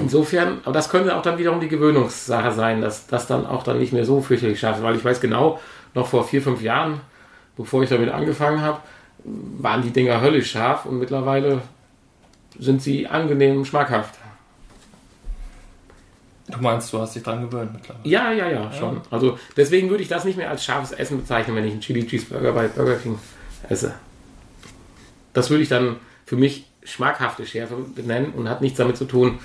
Insofern, 0.01 0.61
aber 0.65 0.73
das 0.73 0.89
könnte 0.89 1.17
auch 1.17 1.23
dann 1.23 1.39
wiederum 1.39 1.61
die 1.61 1.69
Gewöhnungssache 1.69 2.53
sein, 2.53 2.81
dass 2.81 3.07
das 3.07 3.27
dann 3.27 3.47
auch 3.47 3.63
dann 3.63 3.79
nicht 3.79 3.93
mehr 3.93 4.05
so 4.05 4.21
fürchterlich 4.21 4.61
scharf 4.61 4.77
ist, 4.77 4.83
weil 4.83 4.97
ich 4.97 5.05
weiß 5.05 5.21
genau, 5.21 5.59
noch 5.95 6.07
vor 6.07 6.25
vier, 6.25 6.43
fünf 6.43 6.63
Jahren, 6.63 7.01
bevor 7.57 7.83
ich 7.83 7.89
damit 7.89 8.11
angefangen 8.11 8.63
habe, 8.63 8.81
waren 9.25 9.83
die 9.83 9.91
Dinger 9.91 10.21
höllisch 10.21 10.51
scharf 10.51 10.87
und 10.87 10.99
mittlerweile 10.99 11.63
sind 12.59 12.83
sie 12.83 13.07
angenehm 13.07 13.65
schmackhaft. 13.65 14.19
Du 16.49 16.61
meinst, 16.61 16.93
du 16.93 16.99
hast 16.99 17.15
dich 17.15 17.23
dran 17.23 17.49
gewöhnt 17.49 17.73
mittlerweile? 17.73 18.09
Ja, 18.09 18.33
ja, 18.33 18.49
ja, 18.49 18.73
schon. 18.73 18.97
Ja. 18.97 19.03
Also 19.11 19.39
deswegen 19.57 19.91
würde 19.91 20.03
ich 20.03 20.09
das 20.09 20.25
nicht 20.25 20.37
mehr 20.37 20.51
als 20.51 20.65
scharfes 20.65 20.93
Essen 20.93 21.19
bezeichnen, 21.19 21.57
wenn 21.57 21.65
ich 21.65 21.73
einen 21.73 21.81
Chili 21.81 22.07
Cheeseburger 22.07 22.53
bei 22.53 22.69
Burger 22.69 22.97
King 22.97 23.19
esse. 23.69 23.95
Das 25.33 25.51
würde 25.51 25.63
ich 25.63 25.69
dann 25.69 25.97
für 26.27 26.37
mich 26.37 26.67
schmackhafte 26.83 27.47
Schärfe 27.47 27.77
benennen 27.95 28.33
und 28.33 28.49
hat 28.49 28.61
nichts 28.61 28.79
damit 28.79 28.97
zu 28.97 29.05
tun, 29.05 29.39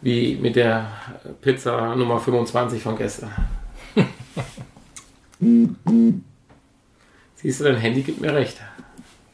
wie 0.00 0.36
mit 0.36 0.56
der 0.56 0.90
Pizza 1.40 1.94
Nummer 1.96 2.20
25 2.20 2.82
von 2.82 2.96
gestern. 2.96 3.32
Siehst 7.36 7.60
du, 7.60 7.64
dein 7.64 7.76
Handy 7.76 8.02
gibt 8.02 8.20
mir 8.20 8.34
recht. 8.34 8.60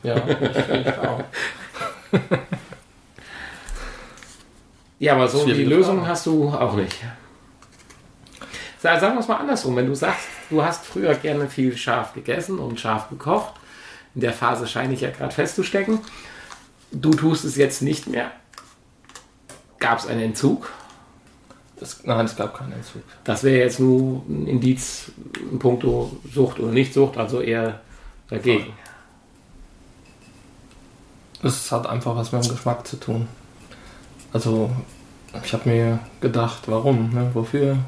Ja, 0.02 0.16
ich, 0.16 0.98
auch. 0.98 1.22
Ja, 4.98 5.14
aber 5.14 5.28
so 5.28 5.44
die 5.44 5.64
Lösung 5.64 5.98
Frage. 5.98 6.10
hast 6.10 6.26
du 6.26 6.48
auch 6.48 6.74
nicht. 6.76 6.96
Sa- 8.80 8.98
Sagen 9.00 9.14
wir 9.14 9.20
es 9.20 9.28
mal 9.28 9.36
andersrum, 9.36 9.76
wenn 9.76 9.86
du 9.86 9.94
sagst, 9.94 10.26
du 10.50 10.62
hast 10.64 10.84
früher 10.84 11.14
gerne 11.14 11.48
viel 11.48 11.76
scharf 11.76 12.12
gegessen 12.14 12.58
und 12.58 12.78
scharf 12.78 13.08
gekocht, 13.08 13.54
in 14.14 14.20
der 14.20 14.32
Phase 14.32 14.66
scheine 14.66 14.94
ich 14.94 15.00
ja 15.00 15.10
gerade 15.10 15.32
festzustecken, 15.34 15.98
du 16.92 17.10
tust 17.12 17.44
es 17.44 17.56
jetzt 17.56 17.82
nicht 17.82 18.06
mehr. 18.06 18.30
Gab 19.78 19.98
es 19.98 20.06
einen 20.06 20.20
Entzug? 20.20 20.70
Es, 21.80 22.04
nein, 22.04 22.26
es 22.26 22.36
gab 22.36 22.56
keinen 22.56 22.72
Entzug. 22.72 23.02
Das 23.24 23.42
wäre 23.42 23.58
jetzt 23.58 23.80
nur 23.80 24.22
ein 24.28 24.46
Indiz 24.46 25.10
in 25.50 25.58
puncto 25.58 26.16
Sucht 26.32 26.60
oder 26.60 26.70
Nichtsucht, 26.70 27.16
also 27.16 27.40
eher 27.40 27.80
dagegen. 28.28 28.72
Es 31.42 31.72
hat 31.72 31.86
einfach 31.86 32.16
was 32.16 32.32
mit 32.32 32.44
dem 32.44 32.50
Geschmack 32.52 32.86
zu 32.86 32.96
tun. 32.98 33.28
Also, 34.32 34.70
ich 35.44 35.52
habe 35.52 35.68
mir 35.68 35.98
gedacht, 36.20 36.62
warum, 36.66 37.12
ne? 37.12 37.30
wofür? 37.34 37.78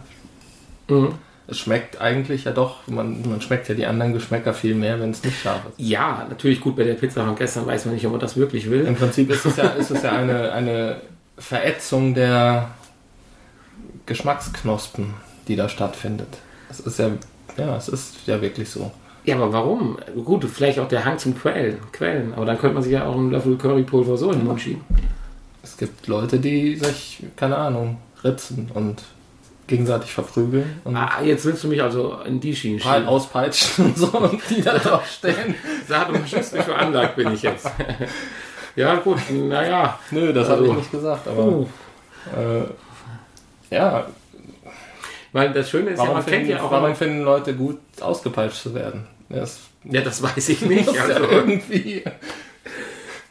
Mhm. 0.88 1.14
Es 1.46 1.58
schmeckt 1.58 2.00
eigentlich 2.00 2.44
ja 2.44 2.52
doch, 2.52 2.86
man, 2.86 3.20
man 3.28 3.40
schmeckt 3.42 3.68
ja 3.68 3.74
die 3.74 3.84
anderen 3.84 4.14
Geschmäcker 4.14 4.54
viel 4.54 4.74
mehr, 4.74 4.98
wenn 4.98 5.10
es 5.10 5.22
nicht 5.22 5.42
scharf 5.42 5.60
ist. 5.66 5.74
Ja, 5.78 6.26
natürlich 6.28 6.60
gut, 6.60 6.74
bei 6.74 6.84
der 6.84 6.94
Pizza 6.94 7.22
von 7.22 7.36
gestern 7.36 7.66
weiß 7.66 7.84
man 7.84 7.94
nicht, 7.94 8.06
ob 8.06 8.12
man 8.12 8.20
das 8.20 8.36
wirklich 8.36 8.70
will. 8.70 8.86
Im 8.86 8.96
Prinzip 8.96 9.30
ist 9.30 9.44
es 9.44 9.56
ja, 9.56 9.64
ist 9.68 9.90
es 9.90 10.02
ja 10.02 10.12
eine, 10.12 10.52
eine 10.52 11.02
Verätzung 11.36 12.14
der 12.14 12.70
Geschmacksknospen, 14.06 15.12
die 15.46 15.56
da 15.56 15.68
stattfindet. 15.68 16.38
Es 16.70 16.80
ist 16.80 16.98
ja, 16.98 17.10
ja, 17.58 17.76
es 17.76 17.88
ist 17.88 18.26
ja 18.26 18.40
wirklich 18.40 18.70
so. 18.70 18.90
Ja, 19.24 19.36
aber 19.36 19.52
warum? 19.52 19.96
Gut, 20.24 20.44
vielleicht 20.44 20.78
auch 20.78 20.88
der 20.88 21.04
Hang 21.04 21.18
zum 21.18 21.38
Quellen. 21.38 21.78
Quellen. 21.92 22.34
Aber 22.34 22.44
dann 22.44 22.58
könnte 22.58 22.74
man 22.74 22.82
sich 22.82 22.92
ja 22.92 23.06
auch 23.06 23.14
einen 23.16 23.30
Löffel 23.30 23.56
Currypulver 23.56 24.16
so 24.18 24.30
in 24.30 24.40
den 24.40 24.46
Mund 24.46 24.60
schieben. 24.60 24.82
Es 25.62 25.76
gibt 25.78 26.06
Leute, 26.08 26.38
die 26.38 26.76
sich, 26.76 27.22
keine 27.36 27.56
Ahnung, 27.56 27.96
ritzen 28.22 28.70
und 28.74 29.02
gegenseitig 29.66 30.12
verprügeln 30.12 30.78
und 30.84 30.94
Ah, 30.94 31.22
jetzt 31.24 31.46
willst 31.46 31.64
du 31.64 31.68
mich 31.68 31.82
also 31.82 32.18
in 32.26 32.38
die 32.38 32.54
Schiene 32.54 32.78
schieben. 32.80 33.06
auspeitschen 33.06 33.84
und 33.86 33.96
so 33.96 34.08
und 34.08 34.42
die 34.50 34.60
da 34.60 34.76
drauf 34.76 35.06
stehen. 35.10 35.54
Sadomasochistisch 35.88 36.64
veranlagt 36.64 37.16
bin 37.16 37.32
ich 37.32 37.40
jetzt. 37.40 37.70
ja, 38.76 38.96
gut, 38.96 39.18
naja. 39.30 39.98
Nö, 40.10 40.34
das 40.34 40.50
habe 40.50 40.64
ich 40.64 40.68
Also- 40.68 40.80
nicht 40.80 40.90
gesagt, 40.92 41.26
aber 41.28 41.44
Uh. 41.46 41.66
äh, 42.36 43.74
ja, 43.74 44.06
Weil 45.32 45.52
das 45.54 45.70
Schöne 45.70 45.90
ist 45.90 45.98
ja, 45.98 46.02
warum, 46.04 46.14
man 46.18 46.24
kennt 46.26 46.36
finden, 46.36 46.50
ja 46.50 46.62
auch 46.62 46.70
warum 46.70 46.94
finden 46.94 47.22
Leute 47.22 47.54
gut, 47.54 47.78
ausgepeitscht 48.02 48.62
zu 48.62 48.74
werden? 48.74 49.06
Das 49.28 49.60
Ja, 49.84 50.00
das 50.00 50.22
weiß 50.22 50.48
ich 50.50 50.62
nicht. 50.62 50.88
Also, 51.00 51.24
irgendwie 51.24 52.02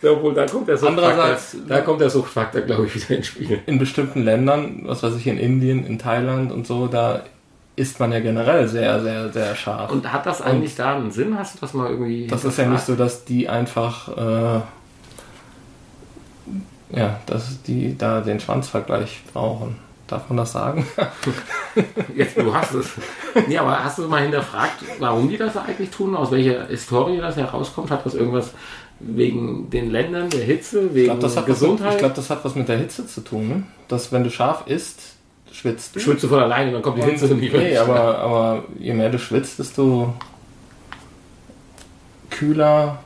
obwohl, 0.06 0.34
da 0.34 0.46
kommt 0.46 0.68
der 0.68 0.78
Suchtfaktor, 0.78 1.10
Andererseits- 1.12 1.56
da 1.68 1.82
kommt 1.82 2.02
der 2.02 2.10
Suchtfaktor, 2.10 2.62
glaube 2.62 2.86
ich, 2.88 2.96
wieder 2.96 3.18
ins 3.18 3.28
Spiel. 3.28 3.60
in 3.66 3.80
bestimmten 3.80 4.24
Ländern, 4.24 4.82
was 4.84 5.02
weiß 5.04 5.16
ich, 5.16 5.28
in 5.28 5.38
Indien, 5.38 5.86
in 5.86 5.98
Thailand 5.98 6.52
und 6.52 6.68
so, 6.68 6.88
da 6.88 7.24
isst 7.76 8.00
man 8.00 8.12
ja 8.12 8.20
generell 8.20 8.68
sehr, 8.68 9.02
sehr, 9.02 9.32
sehr 9.32 9.56
scharf. 9.56 9.92
Und 9.92 10.12
hat 10.12 10.26
das 10.26 10.42
eigentlich 10.42 10.76
da 10.76 10.96
einen 10.98 11.12
Sinn? 11.12 11.38
Hast 11.38 11.56
du 11.56 11.60
das 11.62 11.74
mal 11.74 11.90
irgendwie. 11.90 12.28
das 12.28 12.44
ist 12.46 12.58
ja 12.58 12.66
nicht 12.68 12.86
so, 12.86 12.96
dass 12.96 13.26
die 13.26 13.50
einfach, 13.50 14.10
äh, 14.18 14.62
ja, 16.96 17.20
dass 17.26 17.64
die 17.64 17.98
da 17.98 18.22
den 18.22 18.40
Schwanzvergleich 18.40 19.24
brauchen. 19.34 19.78
Darf 20.08 20.28
man 20.30 20.38
das 20.38 20.52
sagen? 20.52 20.86
Jetzt, 22.16 22.38
du 22.38 22.54
hast 22.54 22.74
es. 22.74 22.92
Nee, 23.48 23.58
aber 23.58 23.84
hast 23.84 23.98
du 23.98 24.08
mal 24.08 24.22
hinterfragt, 24.22 24.84
warum 25.00 25.30
die 25.30 25.38
das 25.38 25.56
eigentlich 25.58 25.90
tun? 25.90 26.16
Aus 26.16 26.30
welcher 26.32 26.68
Historie 26.68 27.18
das 27.20 27.38
herauskommt? 27.38 27.90
Hat 27.90 28.06
das 28.06 28.14
irgendwas 28.14 28.52
wegen 29.00 29.70
den 29.70 29.92
Ländern, 29.92 30.30
der 30.30 30.42
Hitze, 30.42 30.94
wegen 30.94 30.98
Ich 31.00 31.06
glaube, 31.06 31.18
hat 31.20 31.24
was 31.24 31.36
mit- 31.36 31.46
Gesundheit? 31.46 31.94
ich 31.94 31.98
glaub, 32.00 32.14
das 32.16 32.30
hat 32.30 32.44
was 32.46 32.56
mit 32.56 32.68
der 32.68 32.78
Hitze 32.78 33.08
zu 33.08 33.22
tun. 33.22 33.48
Ne? 33.48 33.64
Dass 33.88 34.12
wenn 34.12 34.24
du 34.24 34.30
scharf 34.30 34.64
isst, 34.68 35.00
schwitzt 35.52 35.96
du. 35.96 36.00
schwitze 36.00 36.28
von 36.28 36.40
alleine, 36.40 36.72
dann 36.74 36.82
kommt 36.82 36.98
die 36.98 37.04
Hitze 37.04 37.26
Und, 37.28 37.40
nicht 37.40 37.54
nee, 37.54 37.78
aber, 37.78 38.18
aber 38.20 38.64
je 38.80 38.94
mehr 38.94 39.10
du 39.10 39.18
schwitzt, 39.20 39.58
desto 39.60 40.14
kühler 42.30 43.00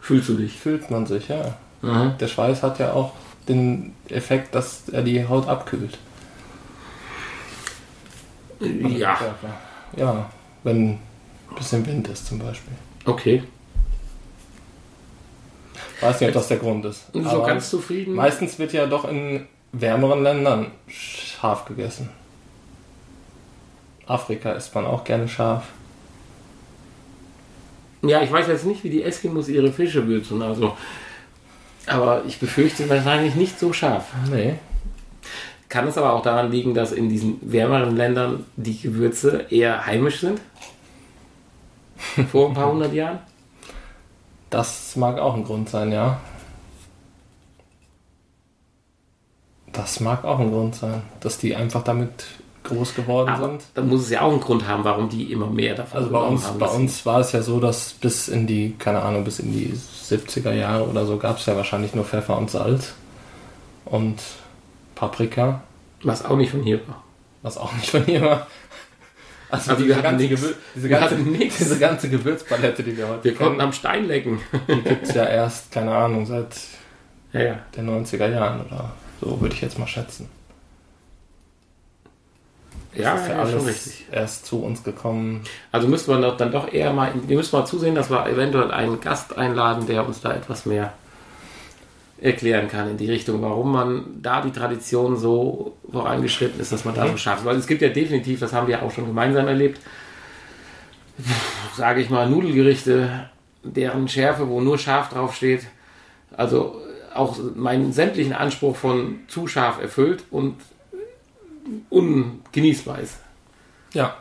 Fühlst 0.00 0.28
du 0.30 0.34
dich? 0.34 0.56
fühlt 0.58 0.90
man 0.90 1.06
sich, 1.06 1.28
ja. 1.28 1.54
Aha. 1.82 2.14
Der 2.18 2.28
Schweiß 2.28 2.62
hat 2.62 2.78
ja 2.78 2.92
auch 2.92 3.12
den 3.48 3.94
Effekt, 4.08 4.54
dass 4.54 4.88
er 4.90 5.02
die 5.02 5.26
Haut 5.26 5.48
abkühlt. 5.48 5.98
Ja, 8.60 9.18
Ja, 9.96 10.30
wenn 10.64 10.90
ein 10.90 11.00
bisschen 11.56 11.86
Wind 11.86 12.08
ist 12.08 12.26
zum 12.26 12.38
Beispiel. 12.38 12.74
okay. 13.04 13.42
Weiß 16.00 16.20
nicht, 16.20 16.28
ob 16.28 16.34
das 16.34 16.46
der 16.48 16.58
Grund 16.58 16.84
ist. 16.84 17.06
Und 17.12 17.24
so 17.24 17.30
Aber 17.30 17.46
ganz 17.46 17.70
zufrieden? 17.70 18.14
meistens 18.14 18.56
wird 18.60 18.72
ja 18.72 18.86
doch 18.86 19.04
in 19.08 19.46
wärmeren 19.72 20.22
Ländern 20.22 20.70
scharf 20.86 21.64
gegessen. 21.64 22.08
Afrika 24.06 24.52
isst 24.52 24.72
man 24.76 24.86
auch 24.86 25.02
gerne 25.02 25.28
scharf. 25.28 25.64
Ja, 28.02 28.22
ich 28.22 28.30
weiß 28.30 28.46
jetzt 28.46 28.64
nicht, 28.64 28.84
wie 28.84 28.90
die 28.90 29.02
Eskimos 29.02 29.48
ihre 29.48 29.72
Fische 29.72 30.06
würzen, 30.06 30.40
also. 30.40 30.76
Aber 31.88 32.24
ich 32.26 32.38
befürchte 32.38 32.88
wahrscheinlich 32.88 33.34
nicht 33.34 33.58
so 33.58 33.72
scharf. 33.72 34.06
Nee. 34.30 34.54
Kann 35.68 35.86
es 35.86 35.98
aber 35.98 36.12
auch 36.12 36.22
daran 36.22 36.50
liegen, 36.50 36.74
dass 36.74 36.92
in 36.92 37.08
diesen 37.08 37.38
wärmeren 37.42 37.96
Ländern 37.96 38.46
die 38.56 38.78
Gewürze 38.80 39.46
eher 39.50 39.86
heimisch 39.86 40.20
sind? 40.20 40.40
Vor 42.30 42.48
ein 42.48 42.54
paar 42.54 42.72
hundert 42.72 42.92
Jahren? 42.92 43.18
Das 44.50 44.96
mag 44.96 45.18
auch 45.18 45.34
ein 45.34 45.44
Grund 45.44 45.68
sein, 45.68 45.92
ja. 45.92 46.20
Das 49.72 50.00
mag 50.00 50.24
auch 50.24 50.38
ein 50.38 50.50
Grund 50.50 50.74
sein, 50.74 51.02
dass 51.20 51.38
die 51.38 51.54
einfach 51.54 51.84
damit 51.84 52.24
groß 52.68 52.94
geworden 52.94 53.28
Aber 53.30 53.48
sind. 53.48 53.62
dann 53.74 53.88
muss 53.88 54.02
es 54.02 54.10
ja 54.10 54.20
auch 54.22 54.30
einen 54.32 54.40
Grund 54.40 54.66
haben, 54.68 54.84
warum 54.84 55.08
die 55.08 55.32
immer 55.32 55.46
mehr 55.46 55.74
davon 55.74 55.98
Also 55.98 56.10
bei 56.10 56.18
uns, 56.20 56.46
haben. 56.46 56.58
bei 56.58 56.66
uns 56.68 57.04
war 57.06 57.20
es 57.20 57.32
ja 57.32 57.42
so, 57.42 57.58
dass 57.60 57.92
bis 57.94 58.28
in 58.28 58.46
die, 58.46 58.74
keine 58.78 59.02
Ahnung, 59.02 59.24
bis 59.24 59.38
in 59.40 59.52
die 59.52 59.72
70er 59.74 60.52
Jahre 60.52 60.86
oder 60.88 61.04
so 61.06 61.16
gab 61.16 61.38
es 61.38 61.46
ja 61.46 61.56
wahrscheinlich 61.56 61.94
nur 61.94 62.04
Pfeffer 62.04 62.36
und 62.38 62.50
Salz 62.50 62.94
und 63.84 64.16
Paprika, 64.94 65.62
Was 66.02 66.24
auch 66.24 66.36
nicht 66.36 66.50
von 66.50 66.62
hier 66.62 66.80
war. 66.88 67.02
was 67.42 67.56
auch 67.58 67.72
nicht 67.74 67.90
von 67.90 68.04
hier 68.04 68.22
war. 68.22 68.46
Also 69.50 69.70
Also 69.70 69.86
wir 69.86 69.94
diese, 69.94 69.96
hatten 69.96 70.18
ganze. 70.18 70.28
Gewür 70.28 70.54
diese, 70.74 70.88
Wir 70.90 70.98
ganze, 70.98 71.14
hatten 71.16 71.32
nix. 71.32 71.56
diese 71.58 71.78
ganze 71.78 72.08
Gewürzpalette, 72.10 72.82
die 72.82 72.96
wir 72.96 73.08
heute 73.08 73.24
Wir 73.24 73.34
konnten 73.34 73.60
am 73.62 73.72
Stein 73.72 74.06
lecken. 74.06 74.40
die 74.68 74.82
gibt 74.82 75.06
es 75.08 75.14
ja 75.14 75.24
erst, 75.24 75.70
keine 75.72 75.94
Ahnung, 75.94 76.26
seit 76.26 76.54
ja, 77.32 77.40
ja. 77.42 77.58
den 77.76 77.88
90er 77.88 78.28
Jahren 78.30 78.60
oder 78.66 78.92
so, 79.22 79.40
würde 79.40 79.54
ich 79.54 79.60
jetzt 79.62 79.78
mal 79.78 79.86
schätzen. 79.86 80.28
Ja, 82.98 83.14
ist 83.14 83.28
ja, 83.28 83.34
ja, 83.34 83.42
alles 83.42 83.66
richtig. 83.66 84.06
erst 84.10 84.46
zu 84.46 84.62
uns 84.62 84.82
gekommen. 84.82 85.42
Also 85.72 85.88
müsste 85.88 86.10
man 86.10 86.22
doch 86.22 86.36
dann 86.36 86.52
doch 86.52 86.72
eher 86.72 86.92
mal, 86.92 87.12
wir 87.26 87.36
müssen 87.36 87.56
mal 87.56 87.64
zusehen, 87.64 87.94
dass 87.94 88.10
wir 88.10 88.26
eventuell 88.26 88.70
einen 88.70 89.00
Gast 89.00 89.36
einladen, 89.36 89.86
der 89.86 90.06
uns 90.06 90.20
da 90.20 90.32
etwas 90.32 90.66
mehr 90.66 90.92
erklären 92.20 92.68
kann 92.68 92.90
in 92.90 92.96
die 92.96 93.10
Richtung, 93.10 93.40
warum 93.42 93.72
man 93.72 94.04
da 94.20 94.40
die 94.42 94.50
Tradition 94.50 95.16
so 95.16 95.76
vorangeschritten 95.90 96.60
ist, 96.60 96.72
dass 96.72 96.84
man 96.84 96.94
da 96.94 97.06
so 97.06 97.16
scharf 97.16 97.40
ist. 97.40 97.44
Weil 97.44 97.56
es 97.56 97.66
gibt 97.66 97.80
ja 97.80 97.88
definitiv, 97.88 98.40
das 98.40 98.52
haben 98.52 98.66
wir 98.66 98.82
auch 98.82 98.90
schon 98.90 99.06
gemeinsam 99.06 99.46
erlebt, 99.46 99.80
sage 101.76 102.00
ich 102.00 102.10
mal, 102.10 102.28
Nudelgerichte, 102.28 103.28
deren 103.62 104.08
Schärfe, 104.08 104.48
wo 104.48 104.60
nur 104.60 104.78
scharf 104.78 105.10
draufsteht, 105.10 105.66
also 106.36 106.80
auch 107.14 107.36
meinen 107.54 107.92
sämtlichen 107.92 108.32
Anspruch 108.32 108.76
von 108.76 109.20
zu 109.28 109.46
scharf 109.46 109.80
erfüllt 109.80 110.24
und 110.30 110.56
ungenießbar 111.90 112.98
ist. 113.00 113.16
Ja, 113.94 114.16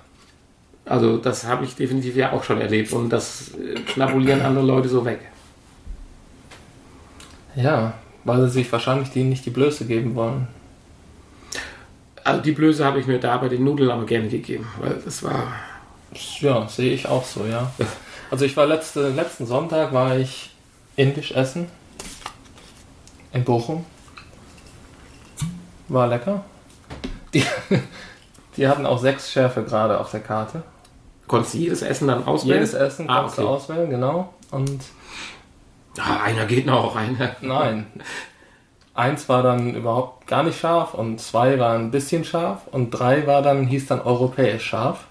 Also 0.85 1.17
das 1.17 1.43
habe 1.45 1.65
ich 1.65 1.75
definitiv 1.75 2.15
ja 2.15 2.31
auch 2.31 2.43
schon 2.43 2.61
erlebt 2.61 2.93
und 2.93 3.09
das 3.09 3.51
äh, 3.55 3.77
schnabulieren 3.91 4.41
andere 4.41 4.65
Leute 4.65 4.89
so 4.89 5.03
weg. 5.05 5.19
ja, 7.55 7.93
weil 8.23 8.41
sie 8.43 8.49
sich 8.49 8.71
wahrscheinlich 8.71 9.09
die 9.11 9.23
nicht 9.23 9.45
die 9.45 9.49
Blöße 9.51 9.85
geben 9.85 10.15
wollen. 10.15 10.47
Also 12.23 12.41
die 12.41 12.51
Blöße 12.51 12.83
habe 12.83 12.99
ich 12.99 13.07
mir 13.07 13.19
da 13.19 13.37
bei 13.37 13.47
den 13.47 13.63
Nudeln 13.63 13.89
aber 13.89 14.05
gerne 14.05 14.27
gegeben, 14.27 14.67
weil 14.79 14.95
das 15.03 15.23
war 15.23 15.53
Ja, 16.41 16.67
sehe 16.67 16.93
ich 16.93 17.07
auch 17.07 17.23
so, 17.25 17.45
ja. 17.45 17.71
Also 18.29 18.43
ich 18.45 18.55
war 18.57 18.65
letzte, 18.65 19.09
letzten 19.09 19.45
Sonntag 19.45 19.93
war 19.93 20.17
ich 20.17 20.51
indisch 20.97 21.31
essen 21.31 21.67
in 23.31 23.43
Bochum. 23.45 23.85
War 25.87 26.07
lecker. 26.07 26.43
Die, 27.33 27.43
die 28.57 28.67
hatten 28.67 28.85
auch 28.85 28.99
sechs 28.99 29.31
Schärfe 29.31 29.63
gerade 29.63 29.99
auf 29.99 30.11
der 30.11 30.21
Karte. 30.21 30.63
konntest 31.27 31.53
du 31.53 31.57
jedes 31.59 31.81
Essen 31.81 32.07
dann 32.07 32.25
auswählen? 32.25 32.55
Jedes 32.59 32.73
Essen 32.73 33.09
Ah, 33.09 33.21
kannst 33.21 33.37
okay. 33.37 33.47
du 33.47 33.53
auswählen, 33.53 33.89
genau. 33.89 34.33
Und 34.51 34.81
Ah, 35.99 36.21
einer 36.23 36.45
geht 36.45 36.65
noch, 36.67 36.95
einer. 36.95 37.35
nein. 37.41 37.87
eins 38.93 39.27
war 39.29 39.41
dann 39.43 39.73
überhaupt 39.75 40.27
gar 40.27 40.43
nicht 40.43 40.59
scharf 40.59 40.93
und 40.93 41.19
zwei 41.19 41.57
war 41.59 41.73
ein 41.73 41.89
bisschen 41.91 42.23
scharf 42.23 42.61
und 42.71 42.91
drei 42.91 43.25
war 43.27 43.41
dann, 43.41 43.65
hieß 43.67 43.87
dann 43.87 44.01
europäisch 44.01 44.63
scharf. 44.65 45.05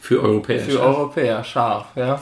Für 0.00 0.22
Europäer. 0.22 0.60
Für 0.60 0.80
Europäer 0.80 1.44
scharf, 1.44 1.86
ja. 1.96 2.20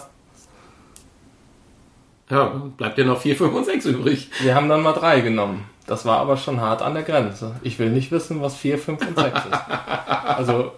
Ja, 2.31 2.45
bleibt 2.77 2.99
ja 2.99 3.05
noch 3.05 3.21
4, 3.21 3.37
5 3.37 3.55
und 3.55 3.65
6 3.65 3.87
übrig. 3.87 4.31
Wir 4.41 4.55
haben 4.55 4.69
dann 4.69 4.83
mal 4.83 4.93
drei 4.93 5.21
genommen. 5.21 5.65
Das 5.89 6.05
war 6.05 6.19
aber 6.19 6.37
schon 6.37 6.61
hart 6.61 6.83
an 6.83 6.95
der 6.95 7.03
Grenze. 7.03 7.57
Ich 7.63 7.79
will 7.79 7.91
nicht 7.91 8.13
wissen, 8.13 8.43
was 8.43 8.55
4, 8.57 8.79
5 8.79 9.09
und 9.09 9.19
6 9.19 9.39
ist. 9.39 9.53
Also 10.27 10.73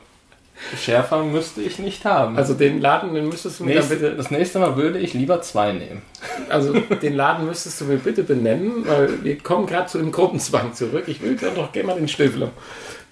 schärfer 0.80 1.24
müsste 1.24 1.62
ich 1.62 1.78
nicht 1.78 2.04
haben. 2.04 2.36
Also 2.36 2.54
den 2.54 2.80
Laden, 2.80 3.12
den 3.14 3.28
müsstest 3.28 3.60
du 3.60 3.64
mir 3.64 3.74
Nächste, 3.74 3.96
bitte. 3.96 4.14
das 4.14 4.30
nächste 4.30 4.58
Mal 4.60 4.76
würde 4.76 4.98
ich 5.00 5.12
lieber 5.14 5.42
zwei 5.42 5.72
nehmen. 5.72 6.02
Also 6.48 6.72
den 6.72 7.14
Laden 7.14 7.46
müsstest 7.46 7.80
du 7.80 7.86
mir 7.86 7.96
bitte 7.96 8.22
benennen, 8.22 8.86
weil 8.86 9.24
wir 9.24 9.38
kommen 9.38 9.66
gerade 9.66 9.86
zu 9.86 9.98
dem 9.98 10.12
Gruppenzwang 10.12 10.74
zurück. 10.74 11.04
Ich 11.08 11.20
will 11.22 11.36
dann 11.36 11.54
doch 11.56 11.72
gerne 11.72 11.88
mal 11.88 11.96
den 11.96 12.08
Stifler 12.08 12.50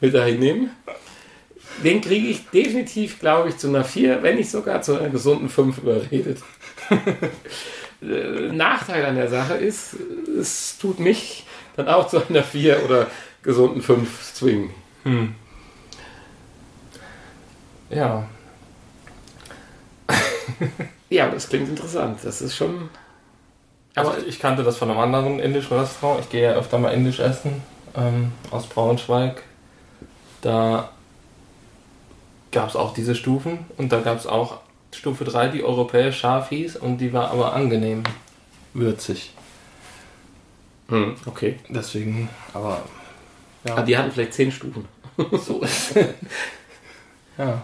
mit 0.00 0.14
dahin 0.14 0.38
nehmen. 0.38 0.70
Den 1.82 2.00
kriege 2.00 2.28
ich 2.28 2.48
definitiv, 2.50 3.18
glaube 3.20 3.48
ich, 3.48 3.56
zu 3.56 3.68
einer 3.68 3.84
4, 3.84 4.22
wenn 4.22 4.36
nicht 4.36 4.50
sogar 4.50 4.82
zu 4.82 4.98
einer 4.98 5.10
gesunden 5.10 5.48
5 5.48 5.78
überredet. 5.78 6.38
Äh, 8.00 8.52
Nachteil 8.52 9.04
an 9.06 9.16
der 9.16 9.28
Sache 9.28 9.54
ist, 9.54 9.96
es 10.38 10.78
tut 10.78 11.00
mich 11.00 11.44
dann 11.78 11.88
auch 11.88 12.08
zu 12.08 12.22
einer 12.28 12.42
4 12.42 12.84
oder 12.84 13.06
gesunden 13.42 13.80
5 13.80 14.34
zwingen. 14.34 14.70
Ja, 17.90 18.26
Ja, 21.10 21.24
aber 21.24 21.34
das 21.34 21.48
klingt 21.48 21.68
interessant. 21.68 22.20
Das 22.22 22.42
ist 22.42 22.54
schon. 22.54 22.90
aber 23.94 24.16
ich 24.26 24.38
kannte 24.38 24.62
das 24.62 24.76
von 24.76 24.90
einem 24.90 25.00
anderen 25.00 25.40
indischen 25.40 25.78
Restaurant. 25.78 26.20
Ich 26.20 26.28
gehe 26.28 26.42
ja 26.42 26.52
öfter 26.52 26.78
mal 26.78 26.90
indisch 26.90 27.18
essen 27.20 27.62
ähm, 27.96 28.32
aus 28.50 28.66
Braunschweig. 28.66 29.42
Da 30.42 30.90
gab 32.52 32.68
es 32.68 32.76
auch 32.76 32.94
diese 32.94 33.14
Stufen 33.14 33.60
und 33.76 33.90
da 33.92 34.00
gab 34.00 34.18
es 34.18 34.26
auch 34.26 34.60
Stufe 34.92 35.24
3, 35.24 35.48
die 35.48 35.64
europäisch 35.64 36.18
scharf 36.18 36.48
hieß 36.50 36.76
und 36.76 36.98
die 36.98 37.12
war 37.12 37.30
aber 37.30 37.52
angenehm 37.52 38.04
würzig. 38.74 39.32
Hm, 40.88 41.14
okay. 41.26 41.56
Deswegen, 41.68 42.28
aber 42.54 42.82
Ah, 43.64 43.68
ja, 43.70 43.82
die 43.82 43.98
hatten 43.98 44.10
vielleicht 44.12 44.34
10 44.34 44.52
Stufen. 44.52 44.86
so 45.44 45.60
ist 45.60 45.94
Ja. 47.38 47.62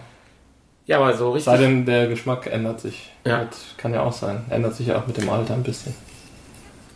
Ja, 0.87 0.97
aber 0.99 1.15
so 1.17 1.31
richtig. 1.31 1.45
Sei 1.45 1.57
denn, 1.57 1.85
der 1.85 2.07
Geschmack 2.07 2.45
ändert 2.47 2.79
sich. 2.79 3.11
Ja. 3.25 3.45
Das 3.45 3.65
kann 3.77 3.93
ja 3.93 4.01
auch 4.03 4.13
sein. 4.13 4.45
Ändert 4.49 4.75
sich 4.75 4.87
ja 4.87 4.99
auch 4.99 5.07
mit 5.07 5.17
dem 5.17 5.29
Alter 5.29 5.55
ein 5.55 5.63
bisschen. 5.63 5.95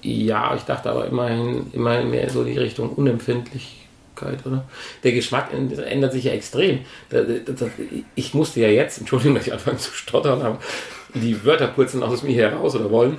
Ja, 0.01 0.53
ich 0.55 0.61
dachte 0.63 0.91
aber 0.91 1.07
immerhin, 1.07 1.71
immerhin 1.73 2.09
mehr 2.11 2.29
so 2.29 2.43
die 2.43 2.57
Richtung 2.57 2.91
Unempfindlichkeit, 2.91 4.45
oder? 4.45 4.63
Der 5.03 5.11
Geschmack 5.13 5.49
ändert 5.51 6.13
sich 6.13 6.25
ja 6.25 6.31
extrem. 6.33 6.81
Ich 8.15 8.33
musste 8.33 8.59
ja 8.61 8.69
jetzt, 8.69 8.99
Entschuldigung, 8.99 9.35
dass 9.35 9.47
ich 9.47 9.53
anfange 9.53 9.77
zu 9.77 9.91
stottern, 9.91 10.41
aber 10.41 10.59
die 11.15 11.43
Wörter 11.43 11.67
purzeln 11.67 12.03
aus 12.03 12.21
mir 12.23 12.35
heraus 12.35 12.75
oder 12.75 12.91
wollen. 12.91 13.17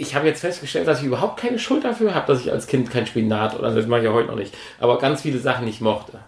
Ich 0.00 0.14
habe 0.14 0.26
jetzt 0.26 0.40
festgestellt, 0.40 0.88
dass 0.88 1.00
ich 1.00 1.06
überhaupt 1.06 1.38
keine 1.38 1.58
Schuld 1.58 1.84
dafür 1.84 2.14
habe, 2.14 2.26
dass 2.32 2.40
ich 2.40 2.50
als 2.50 2.66
Kind 2.66 2.90
kein 2.90 3.06
Spinat 3.06 3.58
oder 3.58 3.74
das 3.74 3.86
mache 3.86 4.00
ich 4.00 4.06
ja 4.06 4.14
heute 4.14 4.28
noch 4.28 4.36
nicht, 4.36 4.56
aber 4.78 4.98
ganz 4.98 5.20
viele 5.20 5.38
Sachen 5.38 5.66
nicht 5.66 5.82
mochte. 5.82 6.20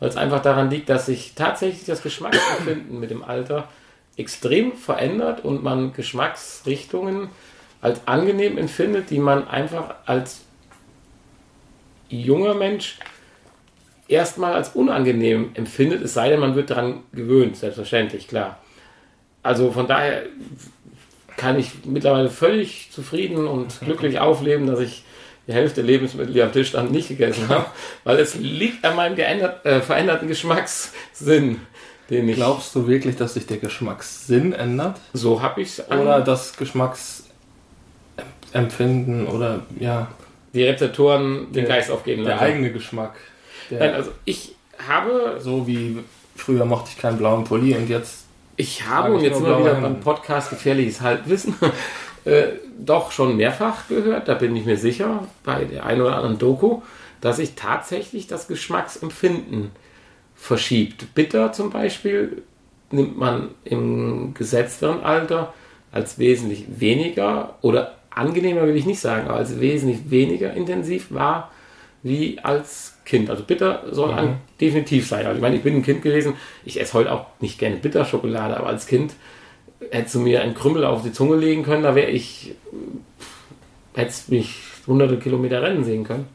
Weil 0.00 0.10
es 0.10 0.18
einfach 0.18 0.42
daran 0.42 0.68
liegt, 0.68 0.90
dass 0.90 1.06
sich 1.06 1.32
tatsächlich 1.34 1.86
das 1.86 2.02
Geschmacksempfinden 2.02 3.00
mit 3.00 3.10
dem 3.10 3.24
Alter 3.24 3.68
extrem 4.18 4.72
verändert 4.72 5.42
und 5.42 5.62
man 5.62 5.94
Geschmacksrichtungen 5.94 7.30
als 7.80 8.06
angenehm 8.06 8.58
empfindet, 8.58 9.08
die 9.08 9.18
man 9.18 9.48
einfach 9.48 9.94
als 10.04 10.42
junger 12.10 12.52
Mensch 12.52 12.98
erstmal 14.08 14.52
als 14.52 14.70
unangenehm 14.70 15.52
empfindet, 15.54 16.02
es 16.02 16.12
sei 16.12 16.28
denn, 16.28 16.40
man 16.40 16.54
wird 16.54 16.68
daran 16.68 17.00
gewöhnt, 17.14 17.56
selbstverständlich, 17.56 18.28
klar. 18.28 18.58
Also 19.42 19.72
von 19.72 19.86
daher 19.86 20.24
kann 21.40 21.58
ich 21.58 21.70
mittlerweile 21.84 22.30
völlig 22.30 22.90
zufrieden 22.92 23.46
und 23.48 23.80
glücklich 23.84 24.18
aufleben, 24.20 24.66
dass 24.66 24.80
ich 24.80 25.02
die 25.46 25.52
Hälfte 25.54 25.76
der 25.76 25.84
Lebensmittel, 25.84 26.34
die 26.34 26.42
am 26.42 26.52
Tisch 26.52 26.68
standen, 26.68 26.92
nicht 26.92 27.08
gegessen 27.08 27.48
habe, 27.48 27.64
weil 28.04 28.18
es 28.18 28.34
liegt 28.36 28.84
an 28.84 28.94
meinem 28.96 29.16
geändert, 29.16 29.64
äh, 29.64 29.80
veränderten 29.80 30.28
Geschmackssinn, 30.28 31.60
den 32.10 32.28
ich 32.28 32.36
Glaubst 32.36 32.74
du 32.74 32.86
wirklich, 32.86 33.16
dass 33.16 33.34
sich 33.34 33.46
der 33.46 33.56
Geschmackssinn 33.56 34.52
ändert? 34.52 35.00
so 35.14 35.40
habe 35.42 35.62
ich 35.62 35.78
es 35.78 35.88
Oder 35.90 36.20
das 36.20 36.56
Geschmacksempfinden 36.56 39.26
oder 39.26 39.62
ja, 39.78 40.08
die 40.52 40.64
Rezeptoren 40.64 41.46
den 41.52 41.64
Der- 41.64 41.64
Geist 41.64 41.90
aufgeben 41.90 42.24
der 42.24 42.34
lassen. 42.34 42.44
eigene 42.44 42.72
Geschmack? 42.72 43.14
Der, 43.70 43.78
Nein, 43.80 43.94
also 43.94 44.10
ich 44.24 44.54
habe 44.88 45.38
so 45.40 45.66
wie 45.66 45.98
früher 46.36 46.64
mochte 46.64 46.90
ich 46.94 46.98
keinen 47.00 47.18
blauen 47.18 47.44
Pulli 47.44 47.74
und 47.74 47.88
jetzt 47.88 48.24
Ich 48.60 48.86
habe, 48.86 49.14
und 49.14 49.22
jetzt 49.22 49.42
wir 49.42 49.58
wieder 49.58 49.74
beim. 49.76 50.00
Podcast 50.00 50.50
Gefährliches 50.50 51.00
Halbwissen, 51.00 51.54
äh, 52.26 52.48
doch 52.78 53.10
schon 53.10 53.38
mehrfach 53.38 53.88
gehört, 53.88 54.28
da 54.28 54.34
bin 54.34 54.54
ich 54.54 54.66
mir 54.66 54.76
sicher, 54.76 55.26
bei 55.44 55.64
der 55.64 55.86
einen 55.86 56.02
oder 56.02 56.16
anderen 56.16 56.38
Doku, 56.38 56.82
dass 57.22 57.36
sich 57.36 57.54
tatsächlich 57.54 58.26
das 58.26 58.48
Geschmacksempfinden 58.48 59.70
verschiebt. 60.36 61.14
Bitter 61.14 61.52
zum 61.52 61.70
Beispiel 61.70 62.42
nimmt 62.90 63.16
man 63.16 63.48
im 63.64 64.34
gesetzteren 64.34 65.02
Alter 65.04 65.54
als 65.90 66.18
wesentlich 66.18 66.66
weniger 66.68 67.54
oder 67.62 67.96
angenehmer 68.10 68.66
will 68.66 68.76
ich 68.76 68.84
nicht 68.84 69.00
sagen, 69.00 69.28
aber 69.28 69.38
als 69.38 69.58
wesentlich 69.58 70.10
weniger 70.10 70.52
intensiv 70.52 71.06
wahr 71.14 71.50
wie 72.02 72.38
als 72.40 72.89
Kind. 73.10 73.28
Also 73.28 73.42
bitter 73.42 73.82
soll 73.90 74.12
an, 74.12 74.36
definitiv 74.60 75.06
sein. 75.06 75.26
Also 75.26 75.36
ich 75.36 75.42
meine, 75.42 75.56
ich 75.56 75.62
bin 75.62 75.74
ein 75.74 75.82
Kind 75.82 76.02
gewesen, 76.02 76.34
ich 76.64 76.80
esse 76.80 76.94
heute 76.94 77.12
auch 77.12 77.26
nicht 77.40 77.58
gerne 77.58 77.76
Bitterschokolade, 77.76 78.56
aber 78.56 78.68
als 78.68 78.86
Kind 78.86 79.14
hättest 79.90 80.14
du 80.14 80.20
mir 80.20 80.42
einen 80.42 80.54
Krümmel 80.54 80.84
auf 80.84 81.02
die 81.02 81.12
Zunge 81.12 81.36
legen 81.36 81.64
können, 81.64 81.82
da 81.82 81.94
wäre 81.94 82.10
ich, 82.10 82.54
hättest 83.94 84.30
mich 84.30 84.54
hunderte 84.86 85.18
Kilometer 85.18 85.60
rennen 85.60 85.84
sehen 85.84 86.04
können. 86.04 86.26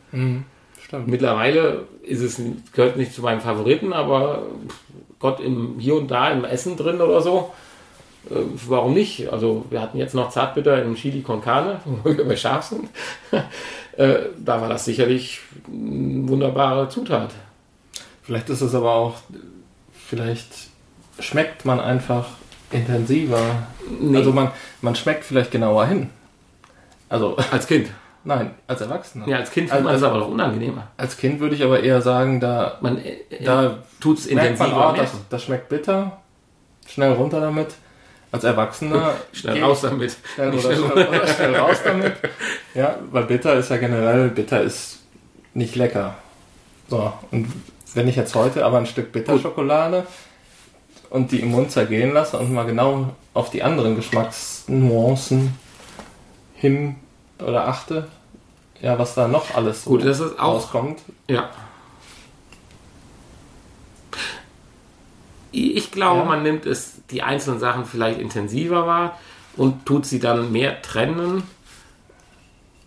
stimmt. 0.83 1.07
Mittlerweile 1.07 1.85
ist 2.03 2.21
es, 2.21 2.41
gehört 2.73 2.97
nicht 2.97 3.13
zu 3.13 3.21
meinen 3.21 3.41
Favoriten, 3.41 3.93
aber 3.93 4.43
Gott, 5.19 5.39
im, 5.39 5.75
hier 5.79 5.95
und 5.95 6.11
da 6.11 6.29
im 6.29 6.43
Essen 6.43 6.75
drin 6.75 6.99
oder 6.99 7.21
so, 7.21 7.53
äh, 8.29 8.35
warum 8.67 8.93
nicht? 8.93 9.31
Also 9.31 9.65
wir 9.69 9.81
hatten 9.81 9.97
jetzt 9.97 10.15
noch 10.15 10.29
Zartbitter 10.29 10.81
im 10.83 10.95
Chili 10.95 11.21
con 11.21 11.41
Carne, 11.41 11.79
wo 11.85 12.15
wir 12.15 12.27
bei 12.27 12.35
scharf 12.35 12.65
sind. 12.65 12.89
Äh, 13.97 14.29
da 14.37 14.61
war 14.61 14.69
das 14.69 14.85
sicherlich 14.85 15.41
eine 15.67 16.27
wunderbare 16.27 16.89
Zutat. 16.89 17.31
Vielleicht 18.23 18.49
ist 18.49 18.61
es 18.61 18.73
aber 18.73 18.93
auch, 18.93 19.15
vielleicht 19.93 20.51
schmeckt 21.19 21.65
man 21.65 21.79
einfach 21.79 22.27
intensiver. 22.71 23.67
Nee. 23.99 24.17
Also 24.17 24.31
man, 24.31 24.51
man 24.81 24.95
schmeckt 24.95 25.23
vielleicht 25.23 25.51
genauer 25.51 25.85
hin. 25.87 26.09
Also, 27.09 27.37
Als 27.51 27.67
Kind. 27.67 27.89
nein, 28.23 28.51
als 28.67 28.81
Erwachsener. 28.81 29.27
Ja, 29.27 29.37
als 29.37 29.51
Kind 29.51 29.69
findet 29.69 29.85
man 29.85 29.95
es 29.95 30.01
also, 30.01 30.15
aber 30.15 30.25
doch 30.25 30.31
unangenehmer. 30.31 30.87
als 30.97 31.17
Kind 31.17 31.39
würde 31.39 31.55
ich 31.55 31.63
aber 31.63 31.81
eher 31.81 32.01
sagen, 32.01 32.39
da, 32.39 32.79
Man 32.81 32.97
äh, 32.97 33.43
da 33.43 33.77
tut 33.99 34.17
es 34.17 34.25
merkt 34.31 34.57
man, 34.59 34.69
intensiver 34.69 34.93
oh, 34.93 34.97
das, 34.97 35.11
das 35.29 35.43
schmeckt 35.43 35.69
bitter. 35.69 36.19
Schnell 36.87 37.13
runter 37.13 37.39
damit. 37.39 37.75
Als 38.35 38.43
Erwachsener. 38.43 39.13
Schnell 39.33 39.63
raus 39.63 39.81
damit. 39.81 40.15
Schnell, 40.35 40.49
oder, 40.49 40.59
schnell, 40.59 41.07
oder 41.07 41.27
schnell 41.27 41.55
raus 41.55 41.77
damit. 41.83 42.13
Ja, 42.75 42.97
weil 43.11 43.23
bitter 43.23 43.55
ist 43.55 43.69
ja 43.69 43.77
generell, 43.77 44.27
bitter 44.29 44.61
ist 44.61 44.99
nicht 45.53 45.75
lecker. 45.77 46.15
So, 46.89 47.13
und 47.31 47.47
wenn 47.93 48.07
ich 48.09 48.17
jetzt 48.17 48.35
heute 48.35 48.65
aber 48.65 48.77
ein 48.79 48.85
Stück 48.85 49.13
Bitterschokolade 49.13 50.05
und 51.09 51.31
die 51.31 51.39
im 51.39 51.51
Mund 51.51 51.71
zergehen 51.71 52.13
lasse 52.13 52.37
und 52.37 52.53
mal 52.53 52.65
genau 52.65 53.15
auf 53.33 53.49
die 53.49 53.63
anderen 53.63 53.95
Geschmacksnuancen 53.95 55.57
hin 56.55 56.97
oder 57.39 57.67
achte, 57.69 58.09
ja, 58.81 58.99
was 58.99 59.15
da 59.15 59.29
noch 59.29 59.55
alles 59.55 59.85
so 59.85 59.91
Gut, 59.91 60.03
das 60.05 60.19
ist 60.19 60.37
auch 60.37 60.55
rauskommt. 60.55 60.99
Ja. 61.29 61.49
Ich 65.51 65.91
glaube, 65.91 66.19
Ja. 66.19 66.25
man 66.25 66.43
nimmt 66.43 66.65
es 66.65 66.94
die 67.11 67.21
einzelnen 67.21 67.59
Sachen 67.59 67.85
vielleicht 67.85 68.19
intensiver 68.19 68.87
wahr 68.87 69.19
und 69.55 69.85
tut 69.85 70.05
sie 70.05 70.19
dann 70.19 70.51
mehr 70.51 70.81
trennen 70.81 71.43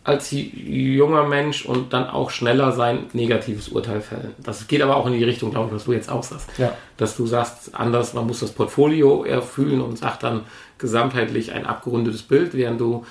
als 0.08 0.30
junger 0.30 1.24
Mensch 1.24 1.66
und 1.66 1.92
dann 1.92 2.08
auch 2.08 2.30
schneller 2.30 2.72
sein 2.72 3.06
negatives 3.12 3.68
Urteil 3.68 4.00
fällen. 4.00 4.34
Das 4.38 4.66
geht 4.66 4.80
aber 4.80 4.96
auch 4.96 5.06
in 5.06 5.12
die 5.12 5.22
Richtung, 5.22 5.50
glaube 5.50 5.66
ich, 5.66 5.74
was 5.74 5.84
du 5.84 5.92
jetzt 5.92 6.10
auch 6.10 6.22
sagst. 6.22 6.48
Ja. 6.56 6.72
Dass 6.96 7.14
du 7.14 7.26
sagst, 7.26 7.74
anders, 7.74 8.14
man 8.14 8.26
muss 8.26 8.40
das 8.40 8.52
Portfolio 8.52 9.24
erfüllen 9.24 9.82
und 9.82 9.98
sagt 9.98 10.22
dann 10.22 10.46
gesamtheitlich 10.78 11.52
ein 11.52 11.66
abgerundetes 11.66 12.22
Bild, 12.22 12.54
während 12.54 12.80
du 12.80 13.04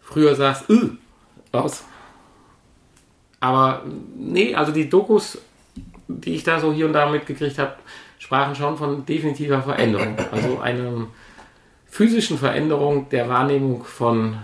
früher 0.00 0.34
sagst, 0.34 0.68
"Ugh", 0.68 0.96
raus. 1.54 1.84
Aber 3.38 3.82
nee, 4.16 4.56
also 4.56 4.72
die 4.72 4.88
Dokus, 4.88 5.38
die 6.08 6.34
ich 6.34 6.42
da 6.42 6.58
so 6.58 6.72
hier 6.72 6.86
und 6.86 6.94
da 6.94 7.08
mitgekriegt 7.08 7.58
habe, 7.58 7.76
sprachen 8.28 8.54
schon 8.54 8.76
von 8.76 9.06
definitiver 9.06 9.62
Veränderung. 9.62 10.14
Also 10.30 10.58
einer 10.60 11.06
physischen 11.86 12.36
Veränderung 12.36 13.08
der 13.08 13.26
Wahrnehmung 13.26 13.84
von 13.84 14.36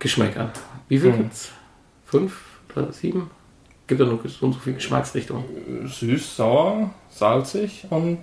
Geschmäckern. 0.00 0.50
Wie 0.88 0.98
viel 0.98 1.12
Hm. 1.12 1.18
gibt's? 1.18 1.52
Fünf 2.06 2.40
oder 2.74 2.92
sieben? 2.92 3.30
Gibt 3.86 4.00
ja 4.00 4.06
nur 4.06 4.18
so 4.26 4.46
und 4.46 4.52
so 4.54 4.58
viele 4.58 4.74
Geschmacksrichtungen. 4.74 5.44
Süß, 5.86 6.36
sauer, 6.36 6.90
salzig 7.08 7.86
und 7.88 8.18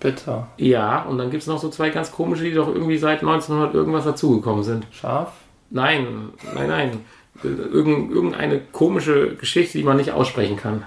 bitter. 0.00 0.48
Ja, 0.58 1.04
und 1.04 1.16
dann 1.16 1.30
gibt 1.30 1.40
es 1.40 1.46
noch 1.46 1.58
so 1.58 1.70
zwei 1.70 1.88
ganz 1.88 2.12
komische, 2.12 2.44
die 2.44 2.52
doch 2.52 2.68
irgendwie 2.68 2.98
seit 2.98 3.20
1900 3.20 3.74
irgendwas 3.74 4.04
dazugekommen 4.04 4.64
sind. 4.64 4.86
Scharf. 4.92 5.32
Nein, 5.70 6.28
nein, 6.54 6.68
nein. 6.68 6.98
Irgend, 7.42 8.12
irgendeine 8.12 8.60
komische 8.60 9.34
Geschichte, 9.36 9.78
die 9.78 9.84
man 9.84 9.96
nicht 9.96 10.12
aussprechen 10.12 10.58
kann. 10.58 10.84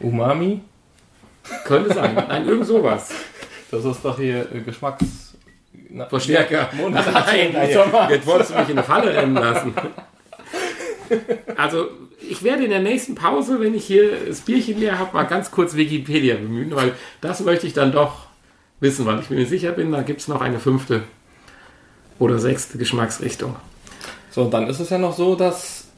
Umami. 0.00 0.60
Könnte 1.64 1.94
sein. 1.94 2.14
Nein, 2.14 2.46
irgend 2.46 2.66
sowas. 2.66 3.10
Das 3.70 3.84
ist 3.84 4.04
doch 4.04 4.18
hier 4.18 4.46
äh, 4.52 4.60
Geschmacks... 4.60 5.34
Na, 5.94 6.06
Verstärker. 6.06 6.70
Nein, 6.90 7.54
jetzt 8.10 8.26
wolltest 8.26 8.50
du 8.50 8.54
mich 8.58 8.68
in 8.68 8.78
eine 8.78 8.82
Falle 8.82 9.14
rennen 9.14 9.34
lassen. 9.34 9.74
Also, 11.56 11.88
ich 12.20 12.42
werde 12.42 12.64
in 12.64 12.70
der 12.70 12.80
nächsten 12.80 13.14
Pause, 13.14 13.60
wenn 13.60 13.74
ich 13.74 13.84
hier 13.84 14.26
das 14.26 14.40
Bierchen 14.40 14.78
leer 14.80 14.98
habe, 14.98 15.12
mal 15.12 15.24
ganz 15.24 15.50
kurz 15.50 15.76
Wikipedia 15.76 16.36
bemühen, 16.36 16.74
weil 16.74 16.94
das 17.20 17.40
möchte 17.40 17.66
ich 17.66 17.74
dann 17.74 17.92
doch 17.92 18.26
wissen, 18.80 19.04
weil 19.04 19.20
ich 19.20 19.28
mir 19.28 19.44
sicher 19.46 19.72
bin, 19.72 19.92
da 19.92 20.02
gibt 20.02 20.20
es 20.20 20.28
noch 20.28 20.40
eine 20.40 20.58
fünfte 20.58 21.02
oder 22.18 22.38
sechste 22.38 22.78
Geschmacksrichtung. 22.78 23.56
So, 24.30 24.48
dann 24.48 24.68
ist 24.68 24.80
es 24.80 24.88
ja 24.88 24.96
noch 24.98 25.14
so, 25.14 25.34
dass 25.34 25.88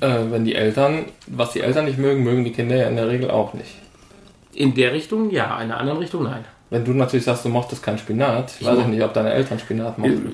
äh, 0.00 0.20
wenn 0.30 0.44
die 0.44 0.54
Eltern, 0.54 1.06
was 1.26 1.52
die 1.52 1.60
Eltern 1.60 1.86
nicht 1.86 1.98
mögen, 1.98 2.22
mögen 2.22 2.44
die 2.44 2.52
Kinder 2.52 2.76
ja 2.76 2.88
in 2.88 2.96
der 2.96 3.08
Regel 3.08 3.30
auch 3.30 3.54
nicht. 3.54 3.74
In 4.56 4.74
der 4.74 4.92
Richtung 4.92 5.30
ja, 5.30 5.60
in 5.60 5.68
der 5.68 5.78
anderen 5.78 5.98
Richtung 5.98 6.22
nein. 6.24 6.44
Wenn 6.70 6.84
du 6.84 6.92
natürlich 6.92 7.24
sagst, 7.24 7.44
du 7.44 7.48
mochtest 7.48 7.82
kein 7.82 7.96
Spinat, 7.98 8.52
Ich 8.58 8.66
weiß 8.66 8.74
ich 8.78 8.84
moch- 8.84 8.88
nicht, 8.90 9.02
ob 9.04 9.12
deine 9.14 9.32
Eltern 9.32 9.58
Spinat 9.58 9.98
mochten. 9.98 10.32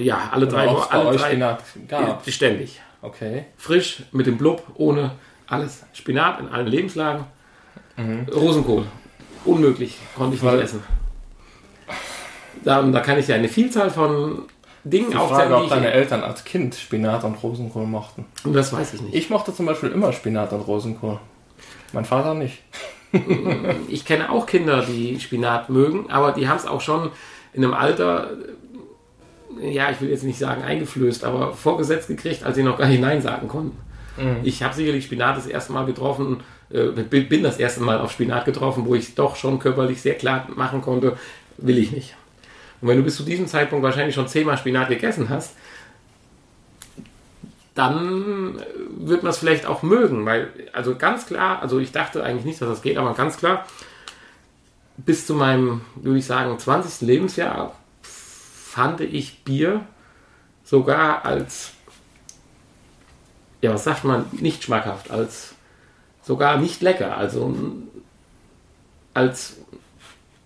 Ja, 0.00 0.30
alle 0.32 0.48
drei, 0.48 0.66
Oder 0.68 0.80
bei 0.80 0.86
alle 0.96 1.08
euch 1.10 1.20
drei 1.20 1.28
Spinat 1.28 1.62
gab. 1.86 2.28
ständig. 2.28 2.80
Okay. 3.02 3.44
Frisch, 3.56 4.02
mit 4.12 4.26
dem 4.26 4.36
Blub, 4.36 4.62
ohne 4.74 5.12
alles. 5.46 5.84
Spinat 5.92 6.40
in 6.40 6.48
allen 6.48 6.66
Lebenslagen. 6.66 7.24
Rosenkohl. 8.34 8.84
Unmöglich, 9.44 9.96
konnte 10.16 10.36
ich 10.36 10.42
Weil- 10.42 10.56
nicht 10.56 10.64
essen. 10.64 10.82
Da, 12.64 12.82
da 12.82 13.00
kann 13.00 13.18
ich 13.18 13.28
ja 13.28 13.36
eine 13.36 13.48
Vielzahl 13.48 13.90
von 13.90 14.42
Dingen 14.84 15.14
aufzählen, 15.16 15.50
Frage, 15.50 15.56
ob 15.64 15.68
deine 15.70 15.88
ich... 15.88 15.94
Eltern 15.94 16.22
als 16.22 16.44
Kind 16.44 16.74
Spinat 16.74 17.24
und 17.24 17.34
Rosenkohl 17.42 17.86
mochten. 17.86 18.26
Und 18.44 18.54
das 18.54 18.72
weiß 18.72 18.94
ich 18.94 19.02
nicht. 19.02 19.14
Ich 19.14 19.30
mochte 19.30 19.54
zum 19.54 19.66
Beispiel 19.66 19.90
immer 19.90 20.12
Spinat 20.12 20.52
und 20.52 20.60
Rosenkohl. 20.62 21.18
Mein 21.92 22.04
Vater 22.04 22.34
nicht. 22.34 22.62
Ich 23.88 24.04
kenne 24.04 24.30
auch 24.30 24.46
Kinder, 24.46 24.84
die 24.86 25.18
Spinat 25.20 25.68
mögen, 25.68 26.10
aber 26.10 26.32
die 26.32 26.48
haben 26.48 26.58
es 26.58 26.66
auch 26.66 26.80
schon 26.80 27.10
in 27.52 27.64
einem 27.64 27.74
Alter, 27.74 28.30
äh, 29.60 29.72
ja, 29.72 29.90
ich 29.90 30.00
will 30.00 30.10
jetzt 30.10 30.22
nicht 30.22 30.38
sagen 30.38 30.62
eingeflößt, 30.62 31.24
aber 31.24 31.52
vorgesetzt 31.52 32.08
gekriegt, 32.08 32.44
als 32.44 32.56
sie 32.56 32.62
noch 32.62 32.78
gar 32.78 32.86
nicht 32.86 33.00
Nein 33.00 33.20
sagen 33.20 33.48
konnten. 33.48 33.76
Ich 34.44 34.62
habe 34.62 34.74
sicherlich 34.74 35.04
Spinat 35.04 35.36
das 35.36 35.46
erste 35.46 35.72
Mal 35.72 35.86
getroffen, 35.86 36.42
äh, 36.70 36.88
bin 36.88 37.42
das 37.42 37.58
erste 37.58 37.80
Mal 37.80 37.98
auf 37.98 38.12
Spinat 38.12 38.44
getroffen, 38.44 38.84
wo 38.86 38.94
ich 38.94 39.14
doch 39.14 39.36
schon 39.36 39.58
körperlich 39.58 40.00
sehr 40.00 40.14
klar 40.14 40.46
machen 40.54 40.82
konnte, 40.82 41.16
will 41.56 41.78
ich 41.78 41.92
nicht. 41.92 42.14
Und 42.80 42.88
wenn 42.88 42.96
du 42.96 43.02
bis 43.02 43.16
zu 43.16 43.24
diesem 43.24 43.46
Zeitpunkt 43.46 43.82
wahrscheinlich 43.82 44.14
schon 44.14 44.28
zehnmal 44.28 44.56
Spinat 44.56 44.88
gegessen 44.88 45.28
hast, 45.28 45.54
dann 47.80 48.58
äh, 48.58 48.64
wird 48.90 49.22
man 49.22 49.30
es 49.30 49.38
vielleicht 49.38 49.64
auch 49.64 49.82
mögen, 49.82 50.26
weil, 50.26 50.50
also 50.74 50.96
ganz 50.96 51.26
klar, 51.26 51.62
also 51.62 51.78
ich 51.78 51.92
dachte 51.92 52.22
eigentlich 52.22 52.44
nicht, 52.44 52.60
dass 52.60 52.68
das 52.68 52.82
geht, 52.82 52.98
aber 52.98 53.14
ganz 53.14 53.38
klar, 53.38 53.64
bis 54.98 55.26
zu 55.26 55.34
meinem, 55.34 55.80
würde 55.94 56.18
ich 56.18 56.26
sagen, 56.26 56.58
20. 56.58 57.06
Lebensjahr 57.08 57.74
fand 58.02 59.00
ich 59.00 59.44
Bier 59.44 59.80
sogar 60.62 61.24
als, 61.24 61.72
ja, 63.62 63.72
was 63.72 63.84
sagt 63.84 64.04
man, 64.04 64.26
nicht 64.32 64.62
schmackhaft, 64.62 65.10
als 65.10 65.54
sogar 66.22 66.58
nicht 66.58 66.82
lecker, 66.82 67.16
also 67.16 67.56
als, 69.14 69.56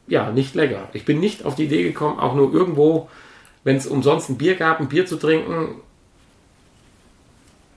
ja, 0.07 0.31
nicht 0.31 0.55
lecker. 0.55 0.89
Ich 0.93 1.05
bin 1.05 1.19
nicht 1.19 1.45
auf 1.45 1.57
die 1.57 1.65
Idee 1.65 1.83
gekommen, 1.83 2.21
auch 2.21 2.37
nur 2.37 2.55
irgendwo, 2.55 3.11
wenn 3.65 3.75
es 3.75 3.89
umsonst 3.89 4.31
ein 4.31 4.39
Bier 4.39 4.55
gab, 4.55 4.79
ein 4.79 4.89
Bier 4.89 5.05
zu 5.05 5.17
trinken, 5.17 5.81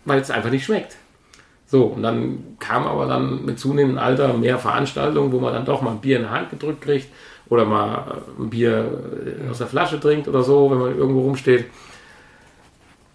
weil 0.07 0.21
es 0.21 0.31
einfach 0.31 0.49
nicht 0.49 0.65
schmeckt. 0.65 0.95
So, 1.65 1.83
und 1.83 2.01
dann 2.01 2.55
kam 2.59 2.87
aber 2.87 3.07
dann 3.07 3.43
mit 3.43 3.59
zunehmendem 3.59 4.01
Alter 4.01 4.33
mehr 4.33 4.57
Veranstaltungen, 4.57 5.33
wo 5.33 5.39
man 5.39 5.53
dann 5.53 5.65
doch 5.65 5.81
mal 5.81 5.91
ein 5.91 6.01
Bier 6.01 6.17
in 6.17 6.23
die 6.23 6.29
Hand 6.29 6.49
gedrückt 6.49 6.81
kriegt 6.81 7.07
oder 7.49 7.65
mal 7.65 8.21
ein 8.39 8.49
Bier 8.49 9.01
äh, 9.45 9.49
aus 9.49 9.57
der 9.57 9.67
Flasche 9.67 9.99
trinkt 9.99 10.29
oder 10.29 10.43
so, 10.43 10.71
wenn 10.71 10.79
man 10.79 10.97
irgendwo 10.97 11.21
rumsteht. 11.21 11.65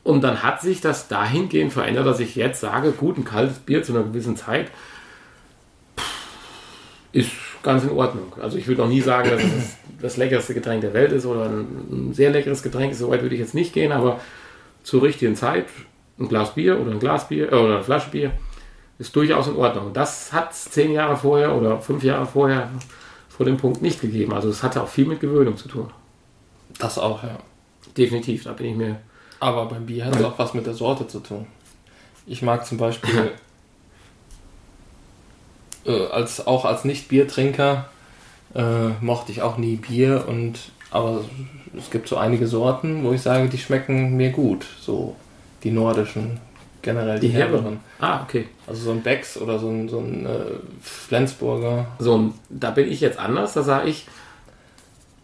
Und 0.05 0.23
dann 0.23 0.43
hat 0.43 0.61
sich 0.61 0.81
das 0.81 1.09
dahingehend 1.09 1.73
verändert, 1.73 2.07
dass 2.07 2.21
ich 2.21 2.35
jetzt 2.35 2.61
sage, 2.61 2.93
gut, 2.93 3.17
ein 3.17 3.25
kaltes 3.25 3.59
Bier 3.59 3.83
zu 3.83 3.93
einer 3.93 4.03
gewissen 4.03 4.37
Zeit 4.37 4.71
ist 7.13 7.31
ganz 7.63 7.85
in 7.85 7.91
Ordnung. 7.91 8.33
Also 8.41 8.59
ich 8.59 8.67
würde 8.67 8.83
noch 8.83 8.89
nie 8.89 9.01
sagen, 9.01 9.31
dass 9.31 9.43
es 9.43 9.77
das 10.01 10.17
leckerste 10.17 10.55
Getränk 10.55 10.81
der 10.83 10.93
Welt 10.93 11.13
ist 11.13 11.25
oder 11.25 11.45
ein, 11.45 11.67
ein 11.91 12.15
sehr 12.15 12.31
leckeres 12.31 12.63
Getränk 12.63 12.93
ist. 12.93 12.99
So 12.99 13.11
weit 13.11 13.23
würde 13.23 13.35
ich 13.35 13.41
jetzt 13.41 13.55
nicht 13.55 13.73
gehen, 13.73 13.93
aber 13.93 14.21
zur 14.83 15.03
richtigen 15.03 15.37
Zeit 15.37 15.67
ein 16.19 16.29
Glas 16.29 16.55
Bier 16.55 16.81
oder 16.81 16.93
ein 16.93 17.01
Glas 17.01 17.29
Bier 17.29 17.53
äh, 17.53 17.57
oder 17.57 17.75
eine 17.75 17.85
Flasche 17.85 18.11
Bier 18.11 18.33
ist 18.99 19.15
durchaus 19.17 19.49
in 19.49 19.57
Ordnung. 19.57 19.93
Das 19.93 20.33
hat 20.33 20.53
es 20.53 20.71
zehn 20.71 20.93
Jahre 20.93 21.17
vorher 21.17 21.55
oder 21.55 21.81
fünf 21.81 22.05
Jahre 22.05 22.27
vorher 22.27 22.71
vor 23.29 23.47
dem 23.47 23.57
Punkt 23.57 23.83
nicht 23.83 24.01
gegeben. 24.01 24.33
Also 24.33 24.49
es 24.49 24.63
hatte 24.63 24.83
auch 24.83 24.89
viel 24.89 25.07
mit 25.07 25.21
Gewöhnung 25.21 25.57
zu 25.57 25.69
tun. 25.69 25.91
Das 26.79 26.99
auch, 26.99 27.23
ja. 27.23 27.39
Definitiv, 27.97 28.45
da 28.45 28.53
bin 28.53 28.67
ich 28.67 28.77
mir. 28.77 28.97
Aber 29.41 29.67
beim 29.67 29.87
Bier 29.87 30.05
hat 30.05 30.17
es 30.17 30.25
auch 30.25 30.39
was 30.39 30.55
mit 30.55 30.67
der 30.67 30.75
Sorte 30.75 31.09
zu 31.09 31.21
tun. 31.21 31.47
Ich 32.27 32.43
mag 32.43 32.65
zum 32.65 32.79
Beispiel 32.79 33.33
äh, 35.85 36.07
als, 36.07 36.47
auch 36.47 36.65
als 36.65 36.85
Nicht-Biertrinker 36.85 37.89
äh, 38.55 38.89
mochte 39.01 39.33
ich 39.33 39.43
auch 39.43 39.57
nie 39.57 39.77
Bier 39.77 40.27
und 40.29 40.59
aber 40.91 41.25
es 41.77 41.91
gibt 41.91 42.07
so 42.07 42.19
einige 42.19 42.47
Sorten, 42.47 43.03
wo 43.03 43.13
ich 43.13 43.23
sage, 43.23 43.49
die 43.49 43.59
schmecken 43.59 44.17
mir 44.17 44.31
gut. 44.31 44.67
So 44.81 45.17
die 45.65 45.71
nordischen, 45.71 46.41
generell 46.83 47.19
die, 47.21 47.29
Die 47.29 47.35
herberen. 47.35 47.81
Ah, 48.01 48.23
okay. 48.23 48.49
Also 48.67 48.83
so 48.83 48.91
ein 48.93 49.03
Becks 49.03 49.37
oder 49.37 49.59
so 49.59 49.69
ein, 49.69 49.89
so 49.89 49.99
ein 49.99 50.27
äh, 50.27 50.31
Flensburger. 50.81 51.87
So, 51.99 52.15
und 52.15 52.35
da 52.49 52.71
bin 52.71 52.91
ich 52.91 53.01
jetzt 53.01 53.19
anders. 53.19 53.53
Da 53.55 53.63
sage 53.63 53.89
ich, 53.89 54.07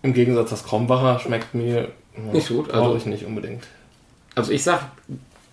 Im 0.03 0.13
Gegensatz 0.15 0.51
das 0.51 0.65
Krombacher 0.65 1.19
schmeckt 1.19 1.55
mir 1.55 1.89
ja, 2.17 2.33
Nicht 2.33 2.49
gut, 2.49 2.71
also- 2.71 2.97
ich 2.97 3.07
nicht 3.07 3.25
unbedingt. 3.25 3.65
also 4.35 4.53
ich 4.53 4.63
sage, 4.63 4.85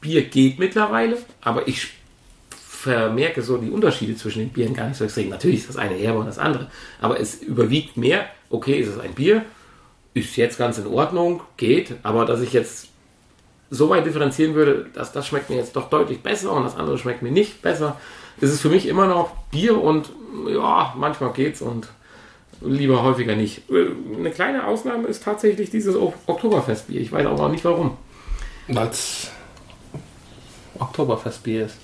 Bier 0.01 0.23
geht 0.23 0.59
mittlerweile, 0.59 1.17
aber 1.41 1.67
ich 1.67 1.87
vermerke 2.51 3.41
so 3.41 3.57
die 3.57 3.71
Unterschiede 3.71 4.15
zwischen 4.15 4.39
den 4.39 4.49
Bieren 4.49 4.75
gar 4.75 4.87
nicht 4.87 4.97
so 4.97 5.03
extrem. 5.05 5.29
Natürlich 5.29 5.61
ist 5.61 5.69
das 5.69 5.77
eine 5.77 5.95
herber 5.95 6.19
und 6.19 6.27
das 6.27 6.37
andere, 6.37 6.69
aber 7.01 7.19
es 7.19 7.41
überwiegt 7.41 7.97
mehr. 7.97 8.25
Okay, 8.51 8.79
ist 8.79 8.89
es 8.89 8.99
ein 8.99 9.13
Bier, 9.15 9.43
ist 10.13 10.35
jetzt 10.37 10.59
ganz 10.59 10.77
in 10.77 10.85
Ordnung, 10.87 11.41
geht, 11.57 11.95
aber 12.03 12.25
dass 12.25 12.41
ich 12.41 12.53
jetzt 12.53 12.89
so 13.69 13.89
weit 13.89 14.05
differenzieren 14.05 14.53
würde, 14.55 14.85
dass 14.93 15.11
das 15.11 15.27
schmeckt 15.27 15.49
mir 15.49 15.55
jetzt 15.57 15.75
doch 15.75 15.89
deutlich 15.89 16.21
besser 16.21 16.51
und 16.53 16.63
das 16.63 16.75
andere 16.75 16.97
schmeckt 16.97 17.21
mir 17.21 17.31
nicht 17.31 17.61
besser, 17.61 17.97
ist 18.41 18.51
es 18.51 18.61
für 18.61 18.69
mich 18.69 18.87
immer 18.87 19.07
noch 19.07 19.31
Bier 19.51 19.81
und 19.81 20.09
ja, 20.49 20.93
manchmal 20.97 21.31
geht's 21.33 21.61
und 21.61 21.87
lieber 22.61 23.03
häufiger 23.03 23.35
nicht. 23.35 23.63
Eine 23.69 24.31
kleine 24.31 24.65
Ausnahme 24.67 25.07
ist 25.07 25.23
tatsächlich 25.23 25.69
dieses 25.69 25.95
Ok- 25.95 26.13
Oktoberfestbier. 26.27 27.01
Ich 27.01 27.11
weiß 27.11 27.25
auch 27.27 27.37
noch 27.37 27.49
nicht 27.49 27.65
warum. 27.65 27.97
Weil 28.67 28.87
es 28.87 29.29
Oktoberfestbier 30.79 31.65
ist. 31.65 31.77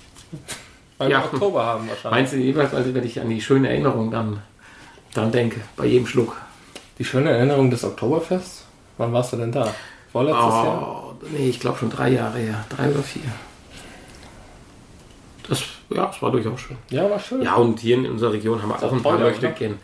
Weil 0.98 1.10
Ja. 1.10 1.18
wir 1.20 1.24
Oktober 1.32 1.64
haben 1.64 1.88
wahrscheinlich. 1.88 2.10
Meinst 2.20 2.32
du 2.32 2.36
jeweils, 2.38 2.74
also 2.74 2.94
wenn 2.94 3.04
ich 3.04 3.20
an 3.20 3.28
die 3.28 3.40
schöne 3.40 3.68
Erinnerung 3.68 4.10
dann, 4.10 4.42
dann 5.14 5.32
denke, 5.32 5.60
bei 5.76 5.86
jedem 5.86 6.06
Schluck? 6.06 6.36
Die 6.98 7.04
schöne 7.04 7.30
Erinnerung 7.30 7.70
des 7.70 7.84
Oktoberfests? 7.84 8.64
Wann 8.98 9.12
warst 9.12 9.32
du 9.32 9.36
denn 9.38 9.52
da? 9.52 9.72
Vorletztes 10.12 10.44
Jahr? 10.44 11.11
Nee, 11.30 11.48
ich 11.48 11.60
glaube 11.60 11.78
schon 11.78 11.90
drei 11.90 12.10
Jahre 12.10 12.38
her, 12.38 12.64
drei 12.68 12.90
oder 12.90 13.02
vier. 13.02 13.22
Das, 15.48 15.62
ja, 15.90 16.06
das 16.06 16.20
war 16.20 16.30
durchaus 16.30 16.60
schön. 16.60 16.76
Ja, 16.90 17.08
war 17.08 17.18
schön. 17.18 17.42
Ja, 17.42 17.54
und 17.54 17.80
hier 17.80 17.96
in 17.96 18.06
unserer 18.06 18.32
Region 18.32 18.60
haben 18.60 18.70
wir 18.70 18.82
auch 18.82 18.92
ein 18.92 19.02
paar 19.02 19.16
teuer, 19.16 19.28
möchte 19.28 19.46
oder? 19.46 19.54
gern, 19.54 19.78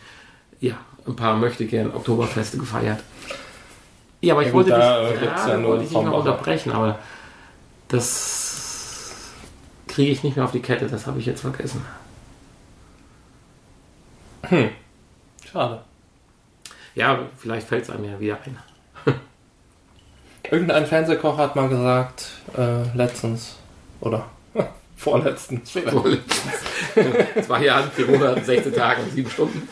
ja, 0.59 0.75
ein 1.07 1.15
paar 1.15 1.35
möchte 1.37 1.65
gern 1.65 1.93
Oktoberfeste 1.93 2.57
gefeiert. 2.57 3.01
Ja, 4.21 4.33
aber 4.33 4.43
ich 4.45 4.51
wollte 4.51 4.71
dich, 4.71 4.79
ja, 4.79 5.63
wollte 5.63 5.85
ich 5.85 5.91
noch 5.91 6.01
Krombacher. 6.01 6.17
unterbrechen, 6.17 6.71
aber 6.71 6.99
das 7.87 9.29
kriege 9.87 10.11
ich 10.11 10.23
nicht 10.23 10.35
mehr 10.35 10.45
auf 10.45 10.51
die 10.51 10.61
Kette, 10.61 10.87
das 10.87 11.07
habe 11.07 11.19
ich 11.19 11.25
jetzt 11.25 11.41
vergessen. 11.41 11.85
Schade. 15.51 15.81
Ja, 16.95 17.19
vielleicht 17.37 17.67
fällt 17.67 17.83
es 17.83 17.89
einem 17.89 18.05
ja 18.05 18.19
wieder 18.19 18.39
ein. 18.45 18.57
Irgendein 20.51 20.85
Fernsehkoch 20.85 21.37
hat 21.37 21.55
mal 21.55 21.69
gesagt, 21.69 22.25
äh, 22.57 22.95
letztens, 22.95 23.55
oder 24.01 24.25
vorletztens, 24.97 25.71
Zwei 25.71 27.63
Jahre, 27.63 27.89
vier 27.91 28.07
Monate, 28.07 28.43
16 28.43 28.73
Tage 28.73 29.01
und 29.03 29.11
sieben 29.11 29.29
Stunden. 29.29 29.67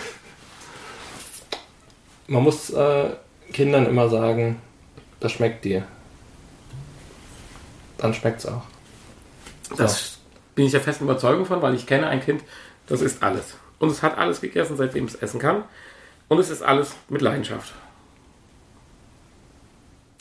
man 2.27 2.43
muss 2.43 2.69
äh, 2.69 3.09
Kindern 3.51 3.85
immer 3.87 4.09
sagen, 4.09 4.61
das 5.19 5.31
schmeckt 5.31 5.65
dir. 5.65 5.83
dann 7.97 8.13
schmeckt 8.13 8.39
es 8.39 8.45
auch. 8.45 8.63
Das 9.75 10.19
bin 10.55 10.65
ich 10.65 10.71
der 10.71 10.81
festen 10.81 11.05
Überzeugung 11.05 11.45
von, 11.45 11.61
weil 11.61 11.75
ich 11.75 11.85
kenne 11.85 12.07
ein 12.07 12.21
Kind, 12.21 12.43
das 12.87 13.01
isst 13.01 13.23
alles. 13.23 13.55
Und 13.79 13.89
es 13.89 14.01
hat 14.01 14.17
alles 14.17 14.41
gegessen, 14.41 14.77
seitdem 14.77 15.05
es 15.05 15.15
essen 15.15 15.39
kann. 15.39 15.63
Und 16.27 16.39
es 16.39 16.49
ist 16.49 16.61
alles 16.61 16.95
mit 17.09 17.21
Leidenschaft. 17.21 17.73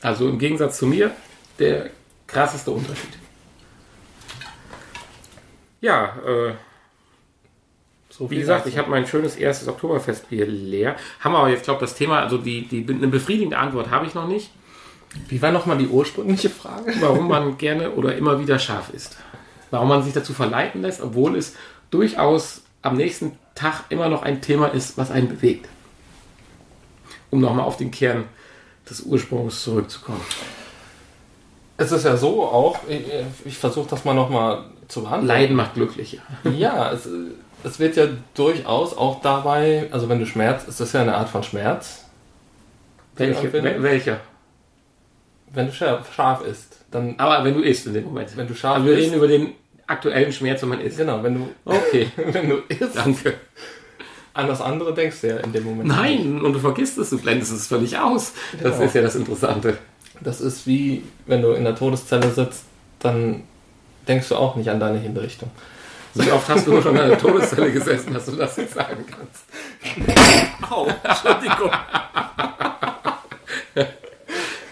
Also 0.03 0.29
im 0.29 0.39
Gegensatz 0.39 0.79
zu 0.79 0.87
mir, 0.87 1.11
der 1.59 1.91
krasseste 2.27 2.71
Unterschied. 2.71 3.11
Ja, 5.81 6.17
äh, 6.27 6.55
So 8.11 8.31
wie 8.31 8.37
gesagt, 8.39 8.67
ich 8.67 8.79
habe 8.79 8.91
mein 8.91 9.07
schönes 9.07 9.37
erstes 9.37 9.69
Oktoberfestbier 9.69 10.47
leer. 10.47 10.97
Haben 11.21 11.33
wir 11.33 11.39
aber 11.39 11.51
jetzt, 11.51 11.65
glaube 11.65 11.81
das 11.81 11.95
Thema, 11.95 12.21
also 12.21 12.39
die, 12.39 12.67
die, 12.67 12.87
eine 12.89 13.09
befriedigende 13.09 13.59
Antwort 13.59 13.91
habe 13.91 14.07
ich 14.07 14.15
noch 14.15 14.27
nicht, 14.27 14.51
Wie 15.29 15.41
war 15.43 15.53
nochmal 15.53 15.79
die 15.79 15.87
ursprüngliche 15.89 16.51
Frage? 16.51 16.95
warum 17.01 17.29
man 17.29 17.59
gerne 17.59 17.93
oder 17.93 18.17
immer 18.17 18.41
wieder 18.41 18.59
scharf 18.59 18.91
isst. 18.93 19.17
Warum 19.71 19.89
man 19.89 20.03
sich 20.03 20.13
dazu 20.15 20.33
verleiten 20.33 20.83
lässt, 20.83 21.01
obwohl 21.03 21.37
es 21.37 21.55
durchaus 21.91 22.63
am 22.83 22.97
nächsten 22.97 23.39
Tag 23.55 23.85
immer 23.91 24.09
noch 24.09 24.23
ein 24.23 24.41
Thema 24.41 24.69
ist, 24.69 24.97
was 24.97 25.11
einen 25.11 25.29
bewegt. 25.29 25.69
Um 27.31 27.41
nochmal 27.41 27.65
auf 27.67 27.77
den 27.77 27.91
Kern 27.91 28.25
des 28.89 29.03
Ursprungs 29.03 29.63
zurückzukommen. 29.63 30.21
Es 31.79 31.93
ist 31.93 32.05
ja 32.05 32.17
so 32.17 32.45
auch, 32.45 32.79
ich, 32.89 33.03
ich 33.45 33.59
versuche 33.59 33.89
das 33.91 34.05
mal 34.05 34.15
nochmal 34.15 34.65
zu 34.89 35.03
behandeln. 35.03 35.27
Leiden 35.29 35.57
macht 35.57 35.75
glücklicher. 35.75 36.23
Ja, 36.57 36.93
es, 36.93 37.09
es 37.65 37.79
wird 37.79 37.97
ja 37.97 38.07
durchaus 38.35 38.97
auch 38.97 39.21
dabei, 39.21 39.89
also 39.91 40.09
wenn 40.09 40.19
du 40.19 40.27
schmerzt, 40.27 40.69
ist 40.69 40.81
das 40.81 40.93
ja 40.93 41.03
eine 41.03 41.15
Art 41.17 41.29
von 41.29 41.43
Schmerz. 41.43 42.05
Welche, 43.17 43.53
welcher? 43.83 44.21
Wenn 45.53 45.67
du 45.67 45.73
scharf, 45.73 46.13
scharf 46.15 46.45
isst, 46.45 46.81
dann, 46.91 47.15
Aber 47.19 47.45
wenn 47.45 47.55
du 47.55 47.61
isst 47.61 47.87
in 47.87 47.95
dem 47.95 48.05
Moment. 48.05 48.37
wenn 48.37 48.47
du 48.47 48.55
scharf 48.55 48.77
Also 48.77 48.89
wir 48.89 48.97
reden 48.97 49.15
über 49.15 49.27
den 49.29 49.53
aktuellen 49.87 50.33
Schmerz, 50.33 50.63
wenn 50.63 50.69
man 50.71 50.81
isst. 50.81 50.99
genau, 50.99 51.23
wenn 51.23 51.35
du, 51.35 51.49
Okay, 51.65 52.11
wenn 52.17 52.49
du 52.49 52.57
isst, 52.69 52.95
danke. 52.97 53.35
An 54.37 54.47
das 54.49 54.61
andere 54.61 54.93
denkst 54.95 55.21
du 55.23 55.29
ja 55.29 55.37
in 55.39 55.53
dem 55.53 55.65
Moment. 55.65 55.89
nicht. 55.89 55.97
Nein, 55.97 56.41
und 56.43 56.53
du 56.53 56.59
vergisst 56.61 56.99
es, 56.99 57.11
du 57.11 57.19
blendest 57.19 57.53
es 57.53 57.67
völlig 57.67 57.97
aus. 57.99 58.33
Das 58.63 58.73
Genau. 58.75 58.85
ist 58.87 58.95
ja 58.95 59.03
das 59.03 59.15
Interessante. 59.17 59.79
Das 60.21 60.41
ist 60.41 60.67
wie, 60.67 61.05
wenn 61.27 61.43
du 61.43 61.53
in 61.53 61.65
der 61.65 61.75
Todeszelle 61.75 62.31
sitzt, 62.31 62.65
dann 63.01 63.43
denkst 64.09 64.29
du 64.29 64.37
auch 64.37 64.57
nicht 64.57 64.69
an 64.71 64.81
deine 64.81 64.99
Hinrichtung. 64.99 65.51
Wie 66.15 66.31
oft 66.33 66.49
hast 66.49 66.67
du 66.67 66.81
schon 66.81 66.97
in 66.97 67.09
der 67.09 67.19
Todeszelle 67.19 67.71
gesessen, 67.71 68.15
dass 68.15 68.25
du 68.27 68.33
das 68.33 68.57
jetzt 68.57 68.73
sagen 68.75 69.05
kannst? 69.07 69.45
Au, 70.71 70.87
Entschuldigung. 71.03 71.71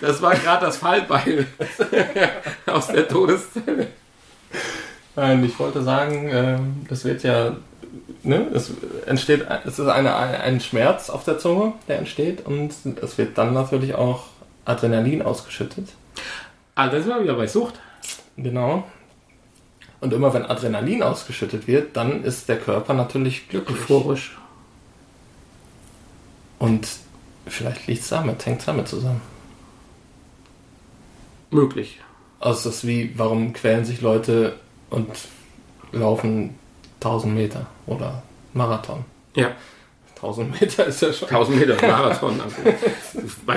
Das 0.00 0.20
war 0.22 0.34
gerade 0.34 0.66
das 0.66 0.76
Fallbeil 0.78 1.46
aus 2.66 2.86
der 2.88 3.06
Todeszelle. 3.08 3.88
Nein, 5.16 5.44
ich 5.44 5.58
wollte 5.58 5.82
sagen, 5.82 6.28
ähm, 6.32 6.86
das 6.88 7.04
wird 7.04 7.22
ja, 7.22 7.56
ne, 8.22 8.46
es 8.52 8.72
entsteht, 9.06 9.46
es 9.64 9.78
ist 9.78 9.88
eine, 9.88 10.14
ein 10.16 10.60
Schmerz 10.60 11.10
auf 11.10 11.24
der 11.24 11.38
Zunge, 11.38 11.72
der 11.88 11.98
entsteht 11.98 12.46
und 12.46 12.72
es 13.02 13.18
wird 13.18 13.38
dann 13.38 13.54
natürlich 13.54 13.94
auch 13.94 14.24
Adrenalin 14.64 15.22
ausgeschüttet. 15.22 15.88
Also, 16.74 16.96
da 16.96 17.02
sind 17.02 17.14
wir 17.14 17.22
wieder 17.22 17.34
bei 17.34 17.46
Sucht. 17.46 17.74
Genau. 18.36 18.84
Und 20.00 20.12
immer 20.12 20.34
wenn 20.34 20.44
Adrenalin 20.44 21.02
ausgeschüttet 21.02 21.66
wird, 21.66 21.96
dann 21.96 22.24
ist 22.24 22.48
der 22.48 22.58
Körper 22.58 22.94
natürlich 22.94 23.48
glücklich. 23.48 23.78
Euphorisch. 23.78 24.36
Und 26.58 26.88
vielleicht 27.46 27.86
liegt 27.86 28.02
es 28.02 28.08
damit, 28.08 28.44
hängt 28.44 28.60
es 28.60 28.66
damit 28.66 28.88
zusammen. 28.88 29.20
Möglich. 31.50 32.00
Also 32.40 32.68
es 32.68 32.76
ist 32.76 32.86
wie, 32.86 33.18
warum 33.18 33.52
quälen 33.52 33.84
sich 33.84 34.00
Leute 34.00 34.56
und 34.90 35.08
laufen 35.92 36.58
1000 37.04 37.34
Meter 37.34 37.66
oder 37.86 38.22
Marathon? 38.52 39.04
Ja, 39.34 39.50
1000 40.16 40.60
Meter 40.60 40.86
ist 40.86 41.02
ja 41.02 41.12
schon 41.12 41.28
1000 41.28 41.58
Meter 41.58 41.86
Marathon. 41.86 42.40
Also, 42.40 42.56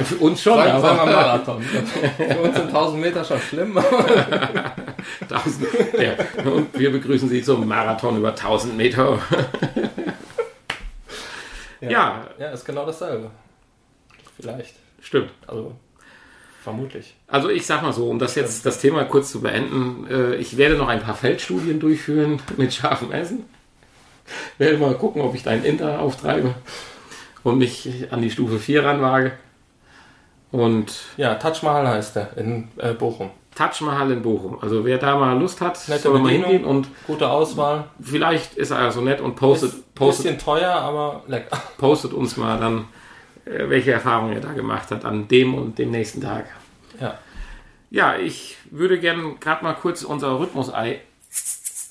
für 0.04 0.16
uns 0.18 0.42
schon, 0.42 0.58
Sagen, 0.58 0.82
sagen 0.82 0.98
wir 0.98 1.02
aber 1.02 1.12
Marathon. 1.12 1.62
Für 1.62 2.40
uns 2.42 2.56
sind 2.56 2.68
1000 2.68 3.02
Meter 3.02 3.24
schon 3.24 3.40
schlimm. 3.40 3.78
1000, 5.30 5.68
ja. 6.00 6.14
Und 6.44 6.78
wir 6.78 6.92
begrüßen 6.92 7.30
Sie 7.30 7.42
zum 7.42 7.68
Marathon 7.68 8.18
über 8.18 8.30
1000 8.30 8.76
Meter. 8.76 9.20
Ja. 11.80 12.26
Ja, 12.38 12.50
ist 12.50 12.66
genau 12.66 12.86
dasselbe. 12.86 13.32
Vielleicht. 14.36 14.76
Stimmt. 15.02 15.32
Also, 15.46 15.74
vermutlich. 16.68 17.16
Also 17.28 17.48
ich 17.50 17.66
sag 17.66 17.82
mal 17.82 17.94
so, 17.94 18.10
um 18.10 18.20
das 18.20 18.36
jetzt 18.36 18.66
das 18.66 18.82
Thema 18.82 19.06
kurz 19.06 19.32
zu 19.32 19.40
beenden, 19.40 20.06
äh, 20.12 20.36
ich 20.36 20.58
werde 20.58 20.76
noch 20.76 20.90
ein 20.90 21.00
paar 21.02 21.16
Feldstudien 21.16 21.80
durchführen 21.80 22.42
mit 22.58 22.74
scharfem 22.74 23.14
Essen. 23.14 23.46
Werde 24.58 24.78
mal 24.78 24.94
gucken, 24.96 25.22
ob 25.22 25.34
ich 25.34 25.44
da 25.44 25.52
ein 25.52 25.64
Inter 25.64 26.02
auftreibe 26.02 26.54
und 27.44 27.58
mich 27.58 27.90
an 28.12 28.22
die 28.22 28.30
Stufe 28.30 28.60
4 28.60 28.84
ranwage. 28.84 29.32
Und 30.52 30.94
Ja, 31.16 31.36
Taj 31.36 31.62
Mahal 31.64 31.88
heißt 31.88 32.18
der 32.18 32.36
in 32.38 32.68
äh, 32.78 32.92
Bochum. 32.94 33.30
Taj 33.56 33.82
Mahal 33.86 34.12
in 34.12 34.22
Bochum. 34.22 34.58
Also 34.62 34.84
wer 34.84 34.98
da 34.98 35.16
mal 35.18 35.40
Lust 35.40 35.62
hat, 35.62 35.88
Nette 35.88 36.02
soll 36.02 36.20
mal 36.20 36.32
hingehen 36.34 36.66
und 36.66 36.90
Gute 37.08 37.30
Auswahl. 37.30 37.86
vielleicht 38.02 38.56
ist 38.56 38.72
er 38.72 38.92
so 38.92 39.00
nett 39.00 39.22
und 39.22 39.36
postet, 39.36 39.72
Ist 39.72 39.96
postet, 39.96 40.26
bisschen 40.26 40.40
teuer, 40.40 40.72
aber 40.74 41.24
lecker. 41.28 41.58
postet 41.78 42.12
uns 42.12 42.36
mal 42.36 42.60
dann, 42.60 42.86
welche 43.50 43.92
Erfahrungen 43.92 44.34
er 44.34 44.42
da 44.42 44.54
gemacht 44.54 44.92
hat 44.92 45.06
an 45.06 45.28
dem 45.28 45.54
und 45.54 45.78
dem 45.78 45.92
nächsten 45.92 46.22
Tag. 46.22 46.46
Ja. 47.00 47.18
Ja, 47.90 48.18
ich 48.18 48.58
würde 48.70 49.00
gerne 49.00 49.36
gerade 49.40 49.64
mal 49.64 49.74
kurz 49.74 50.04
unser 50.04 50.40
Rhythmusei 50.40 51.02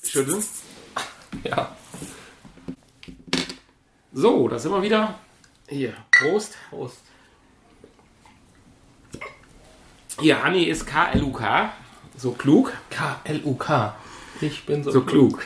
schütteln. 0.03 0.43
Ja. 1.43 1.75
So, 4.13 4.47
da 4.47 4.59
sind 4.59 4.71
wir 4.71 4.81
wieder. 4.81 5.15
Hier, 5.67 5.93
Prost. 6.11 6.57
Prost. 6.69 7.01
Hier, 10.19 10.43
Hanni 10.43 10.63
ist 10.63 10.85
K-L-U-K. 10.85 11.71
So 12.15 12.31
klug. 12.31 12.73
K-L-U-K. 12.89 13.95
Ich 14.41 14.65
bin 14.65 14.83
so, 14.83 14.91
So 14.91 15.01
klug. 15.01 15.45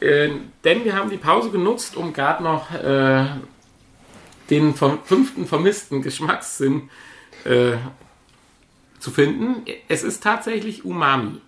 Äh, 0.00 0.30
denn 0.64 0.84
wir 0.84 0.94
haben 0.94 1.10
die 1.10 1.16
Pause 1.18 1.50
genutzt, 1.50 1.96
um 1.96 2.12
gerade 2.12 2.42
noch 2.42 2.70
äh, 2.72 3.26
den 4.50 4.74
fünften 4.74 5.46
vermissten 5.46 6.02
Geschmackssinn 6.02 6.90
äh, 7.44 7.76
zu 8.98 9.10
finden. 9.10 9.64
Es 9.88 10.02
ist 10.02 10.22
tatsächlich 10.22 10.84
Umami. 10.84 11.40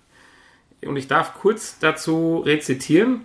Und 0.84 0.96
ich 0.96 1.08
darf 1.08 1.34
kurz 1.34 1.78
dazu 1.78 2.38
rezitieren. 2.38 3.24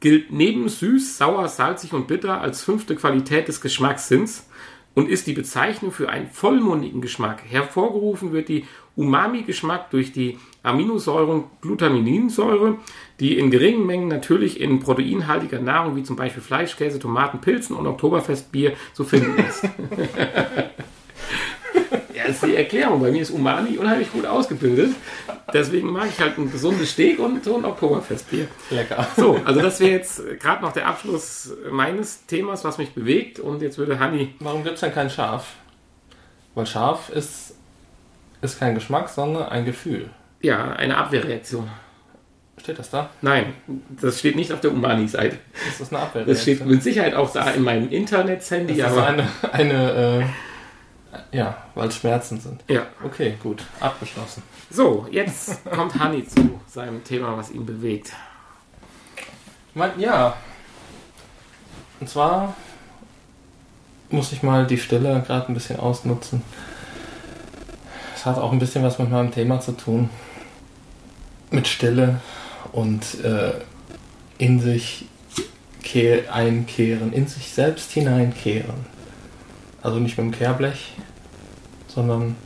Gilt 0.00 0.32
neben 0.32 0.68
süß, 0.68 1.16
sauer, 1.16 1.48
salzig 1.48 1.92
und 1.92 2.08
bitter 2.08 2.40
als 2.40 2.64
fünfte 2.64 2.96
Qualität 2.96 3.46
des 3.46 3.60
Geschmackssinns 3.60 4.48
und 4.94 5.08
ist 5.08 5.26
die 5.26 5.32
Bezeichnung 5.32 5.92
für 5.92 6.08
einen 6.08 6.28
vollmundigen 6.28 7.00
Geschmack. 7.00 7.42
Hervorgerufen 7.48 8.32
wird 8.32 8.48
die 8.48 8.66
Umami-Geschmack 8.96 9.90
durch 9.90 10.12
die 10.12 10.38
Aminosäuren 10.62 11.44
Glutamininsäure, 11.60 12.78
die 13.22 13.38
in 13.38 13.50
geringen 13.52 13.86
Mengen 13.86 14.08
natürlich 14.08 14.60
in 14.60 14.80
proteinhaltiger 14.80 15.60
Nahrung 15.60 15.94
wie 15.94 16.02
zum 16.02 16.16
Beispiel 16.16 16.42
Fleisch, 16.42 16.76
Käse, 16.76 16.98
Tomaten, 16.98 17.40
Pilzen 17.40 17.76
und 17.76 17.86
Oktoberfestbier 17.86 18.72
zu 18.94 19.04
finden 19.04 19.38
ist. 19.38 19.62
ja, 22.14 22.24
das 22.26 22.34
ist 22.34 22.44
die 22.44 22.56
Erklärung. 22.56 23.00
Bei 23.00 23.12
mir 23.12 23.22
ist 23.22 23.30
Umami 23.30 23.78
unheimlich 23.78 24.10
gut 24.10 24.26
ausgebildet. 24.26 24.96
Deswegen 25.54 25.92
mag 25.92 26.08
ich 26.08 26.18
halt 26.18 26.36
ein 26.36 26.50
gesundes 26.50 26.90
Steak 26.90 27.20
und 27.20 27.44
so 27.44 27.56
ein 27.56 27.64
Oktoberfestbier. 27.64 28.48
lecker. 28.70 29.06
So, 29.16 29.40
also 29.44 29.60
das 29.60 29.78
wäre 29.78 29.92
jetzt 29.92 30.20
gerade 30.40 30.62
noch 30.62 30.72
der 30.72 30.88
Abschluss 30.88 31.54
meines 31.70 32.26
Themas, 32.26 32.64
was 32.64 32.78
mich 32.78 32.90
bewegt. 32.90 33.38
Und 33.38 33.62
jetzt 33.62 33.78
würde 33.78 34.00
Hanni 34.00 34.34
Warum 34.40 34.64
gibt 34.64 34.74
es 34.74 34.80
denn 34.80 34.92
kein 34.92 35.10
Schaf? 35.10 35.54
Weil 36.56 36.66
Schaf 36.66 37.08
ist, 37.08 37.54
ist 38.40 38.58
kein 38.58 38.74
Geschmack, 38.74 39.08
sondern 39.08 39.44
ein 39.44 39.64
Gefühl. 39.64 40.10
Ja, 40.40 40.72
eine 40.72 40.96
Abwehrreaktion. 40.96 41.70
Steht 42.58 42.78
das 42.78 42.90
da? 42.90 43.10
Nein, 43.22 43.54
das 44.00 44.18
steht 44.20 44.36
nicht 44.36 44.52
auf 44.52 44.60
der 44.60 44.72
Umani-Seite. 44.72 45.38
Das 45.66 45.80
ist 45.80 45.92
eine 45.92 46.02
Abwehrreaktion. 46.02 46.34
Das 46.34 46.42
steht 46.42 46.66
mit 46.66 46.82
Sicherheit 46.82 47.14
auch 47.14 47.32
da 47.32 47.50
in 47.50 47.62
meinem 47.62 47.88
Internet-Handy, 47.90 48.76
das 48.76 48.92
ist 48.92 48.98
aber 48.98 49.06
eine, 49.06 49.28
eine 49.52 50.20
äh, 50.20 50.24
ja, 51.36 51.56
weil 51.74 51.88
es 51.88 51.96
Schmerzen 51.96 52.40
sind. 52.40 52.62
ja. 52.68 52.86
Okay, 53.04 53.36
gut. 53.42 53.62
Abgeschlossen. 53.80 54.42
So, 54.70 55.06
jetzt 55.10 55.64
kommt 55.70 55.98
Hanni 55.98 56.26
zu 56.26 56.60
seinem 56.66 57.04
Thema, 57.04 57.36
was 57.36 57.50
ihn 57.50 57.66
bewegt. 57.66 58.12
Mein, 59.74 59.98
ja. 59.98 60.36
Und 62.00 62.08
zwar 62.08 62.54
muss 64.10 64.32
ich 64.32 64.42
mal 64.42 64.66
die 64.66 64.78
Stille 64.78 65.22
gerade 65.26 65.48
ein 65.48 65.54
bisschen 65.54 65.80
ausnutzen. 65.80 66.42
Es 68.14 68.26
hat 68.26 68.38
auch 68.38 68.52
ein 68.52 68.58
bisschen 68.58 68.84
was 68.84 68.98
mit 68.98 69.10
meinem 69.10 69.32
Thema 69.32 69.60
zu 69.60 69.72
tun. 69.72 70.10
Mit 71.50 71.66
Stille 71.66 72.20
und 72.72 73.22
äh, 73.22 73.52
in 74.38 74.60
sich 74.60 75.06
kehr, 75.82 76.32
einkehren, 76.32 77.12
in 77.12 77.26
sich 77.26 77.48
selbst 77.48 77.92
hineinkehren. 77.92 78.92
Also 79.82 79.98
nicht 79.98 80.16
mit 80.16 80.26
dem 80.26 80.32
Kehrblech, 80.32 80.92
sondern 81.88 82.36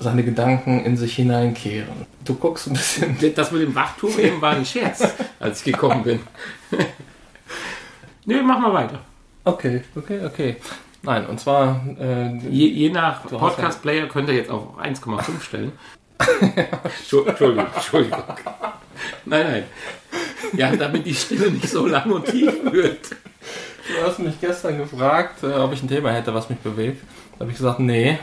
seine 0.00 0.22
Gedanken 0.24 0.84
in 0.84 0.96
sich 0.96 1.16
hineinkehren. 1.16 2.06
Du 2.24 2.34
guckst 2.34 2.68
ein 2.68 2.74
bisschen. 2.74 3.16
Das 3.34 3.50
mit 3.50 3.62
dem 3.62 3.74
Wachturm 3.74 4.18
eben 4.18 4.40
war 4.40 4.52
ein 4.52 4.64
Scherz, 4.64 5.02
als 5.40 5.58
ich 5.58 5.72
gekommen 5.72 6.02
bin. 6.02 6.20
nee, 8.24 8.40
mach 8.42 8.58
mal 8.58 8.72
weiter. 8.72 9.00
Okay, 9.44 9.82
okay, 9.96 10.24
okay. 10.24 10.56
Nein, 11.02 11.26
und 11.26 11.40
zwar. 11.40 11.80
Äh, 11.98 12.38
Je, 12.48 12.66
je 12.68 12.90
nach 12.90 13.24
Podcast-Player 13.24 14.06
könnt 14.08 14.28
ihr 14.28 14.34
jetzt 14.34 14.50
auf 14.50 14.78
1,5 14.78 15.40
stellen. 15.40 15.72
Entschuldigung, 16.18 17.66
Entschuldigung. 17.74 18.24
Nein, 19.24 19.46
nein. 19.50 19.64
Ja, 20.56 20.74
damit 20.74 21.06
die 21.06 21.14
Stimme 21.14 21.50
nicht 21.50 21.68
so 21.68 21.86
lang 21.86 22.10
und 22.10 22.24
tief 22.26 22.52
wird. 22.64 23.10
du 23.10 24.06
hast 24.06 24.18
mich 24.18 24.40
gestern 24.40 24.78
gefragt, 24.78 25.42
äh, 25.42 25.54
ob 25.54 25.72
ich 25.72 25.82
ein 25.82 25.88
Thema 25.88 26.12
hätte, 26.12 26.34
was 26.34 26.48
mich 26.48 26.58
bewegt. 26.58 27.02
Da 27.32 27.40
habe 27.40 27.50
ich 27.50 27.56
gesagt, 27.56 27.80
nee. 27.80 28.18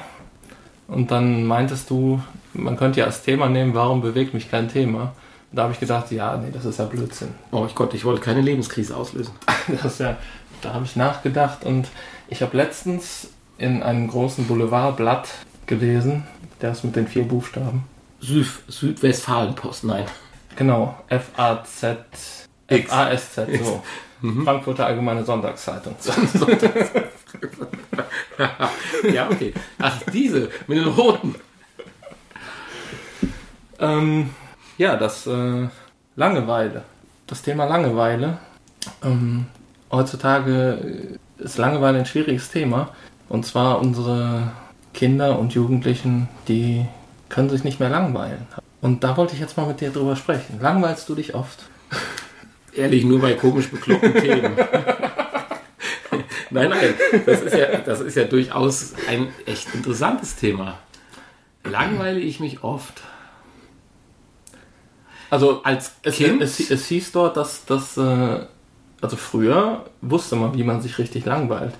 Und 0.87 1.11
dann 1.11 1.45
meintest 1.45 1.89
du, 1.89 2.21
man 2.53 2.77
könnte 2.77 2.99
ja 2.99 3.05
als 3.05 3.23
Thema 3.23 3.49
nehmen, 3.49 3.73
warum 3.73 4.01
bewegt 4.01 4.33
mich 4.33 4.49
kein 4.49 4.69
Thema. 4.69 5.13
Da 5.51 5.63
habe 5.63 5.73
ich 5.73 5.79
gedacht, 5.79 6.11
ja, 6.11 6.35
nee, 6.37 6.51
das 6.51 6.65
ist 6.65 6.79
ja 6.79 6.85
Blödsinn. 6.85 7.29
Oh 7.51 7.67
Gott, 7.73 7.93
ich 7.93 8.03
wollte 8.05 8.21
keine 8.21 8.41
Lebenskrise 8.41 8.95
auslösen. 8.95 9.33
Das 9.67 9.93
ist 9.93 9.99
ja, 9.99 10.17
da 10.61 10.73
habe 10.73 10.85
ich 10.85 10.95
nachgedacht 10.95 11.63
und 11.63 11.87
ich 12.27 12.41
habe 12.41 12.55
letztens 12.55 13.29
in 13.57 13.81
einem 13.81 14.07
großen 14.07 14.45
Boulevardblatt 14.45 15.27
gelesen, 15.67 16.23
der 16.61 16.71
ist 16.71 16.83
mit 16.83 16.95
den 16.95 17.07
vier 17.07 17.27
Buchstaben. 17.27 17.83
Süd 18.19 18.47
Südwestfalen-Post, 18.67 19.83
nein. 19.83 20.05
Genau, 20.55 20.97
F-A-Z. 21.09 21.97
F-A-S-Z, 22.67 23.47
so. 23.63 23.83
Frankfurter 24.43 24.87
Allgemeine 24.87 25.23
Sonntagszeitung. 25.23 25.95
ja, 29.13 29.29
okay. 29.29 29.53
Ach, 29.79 30.01
diese 30.11 30.49
mit 30.67 30.77
den 30.77 30.87
roten. 30.87 31.35
Ähm, 33.79 34.29
ja, 34.77 34.95
das 34.95 35.27
äh, 35.27 35.67
Langeweile. 36.15 36.83
Das 37.27 37.41
Thema 37.41 37.65
Langeweile. 37.65 38.37
Ähm, 39.03 39.47
heutzutage 39.91 41.17
ist 41.37 41.57
Langeweile 41.57 41.99
ein 41.99 42.05
schwieriges 42.05 42.49
Thema. 42.49 42.89
Und 43.27 43.45
zwar 43.45 43.79
unsere 43.79 44.51
Kinder 44.95 45.37
und 45.37 45.53
Jugendlichen, 45.53 46.27
die 46.47 46.85
können 47.29 47.49
sich 47.49 47.63
nicht 47.63 47.79
mehr 47.79 47.89
langweilen. 47.89 48.47
Und 48.81 49.03
da 49.03 49.17
wollte 49.17 49.33
ich 49.33 49.39
jetzt 49.39 49.57
mal 49.57 49.67
mit 49.67 49.81
dir 49.81 49.91
drüber 49.91 50.15
sprechen. 50.15 50.59
Langweilst 50.61 51.07
du 51.09 51.15
dich 51.15 51.35
oft? 51.35 51.63
Ehrlich, 52.73 53.03
nur 53.03 53.19
bei 53.21 53.33
komisch 53.33 53.69
bekloppten 53.69 54.13
Themen. 54.13 54.53
nein, 56.49 56.69
nein, 56.69 56.93
das 57.25 57.41
ist, 57.41 57.55
ja, 57.55 57.77
das 57.77 58.01
ist 58.01 58.15
ja 58.15 58.23
durchaus 58.23 58.93
ein 59.07 59.27
echt 59.45 59.73
interessantes 59.73 60.35
Thema. 60.35 60.79
Langweile 61.63 62.19
ich 62.19 62.39
mich 62.39 62.63
oft. 62.63 63.01
Also 65.29 65.63
Als 65.63 65.93
es, 66.03 66.15
Kind? 66.15 66.41
es, 66.41 66.69
es 66.69 66.87
hieß 66.87 67.11
dort, 67.11 67.37
dass 67.37 67.65
das, 67.65 67.97
äh, 67.97 68.45
also 69.01 69.17
früher 69.17 69.85
wusste 70.01 70.35
man, 70.35 70.55
wie 70.55 70.63
man 70.63 70.81
sich 70.81 70.97
richtig 70.99 71.25
langweilt. 71.25 71.73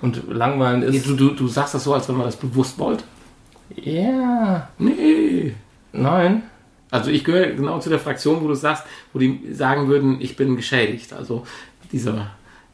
Und 0.00 0.28
langweilen 0.28 0.82
ist. 0.82 1.06
Du, 1.06 1.14
du, 1.16 1.30
du 1.30 1.48
sagst 1.48 1.74
das 1.74 1.84
so, 1.84 1.94
als 1.94 2.08
wenn 2.08 2.16
man 2.16 2.26
das 2.26 2.36
bewusst 2.36 2.78
wollte. 2.78 3.04
Ja. 3.74 4.68
Nee. 4.78 5.54
Nein. 5.92 6.42
Also 6.90 7.10
ich 7.10 7.24
gehöre 7.24 7.48
genau 7.48 7.78
zu 7.80 7.90
der 7.90 7.98
Fraktion, 7.98 8.42
wo 8.42 8.48
du 8.48 8.54
sagst, 8.54 8.84
wo 9.12 9.18
die 9.18 9.52
sagen 9.52 9.88
würden, 9.88 10.20
ich 10.20 10.36
bin 10.36 10.56
geschädigt. 10.56 11.12
Also 11.12 11.46
dieser, 11.92 12.30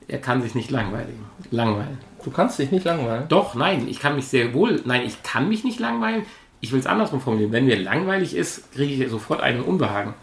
er 0.07 0.19
kann 0.19 0.43
sich 0.43 0.55
nicht 0.55 0.71
langweilen. 0.71 1.25
Langweilen. 1.51 1.99
Du 2.23 2.31
kannst 2.31 2.59
dich 2.59 2.71
nicht 2.71 2.85
langweilen. 2.85 3.25
Doch, 3.29 3.55
nein, 3.55 3.87
ich 3.89 4.01
kann 4.01 4.15
mich 4.15 4.29
sehr 4.29 4.55
wohl, 4.55 4.81
nein, 4.85 5.03
ich 5.05 5.23
kann 5.23 5.49
mich 5.49 5.65
nicht 5.65 5.81
langweilen. 5.81 6.23
Ich 6.61 6.73
will 6.73 6.81
es 6.81 6.87
andersrum 6.87 7.21
formulieren. 7.21 7.53
Wenn 7.53 7.67
mir 7.67 7.79
langweilig 7.79 8.35
ist, 8.35 8.73
kriege 8.73 9.05
ich 9.05 9.11
sofort 9.11 9.43
einen 9.43 9.61
Unbehagen. 9.61 10.15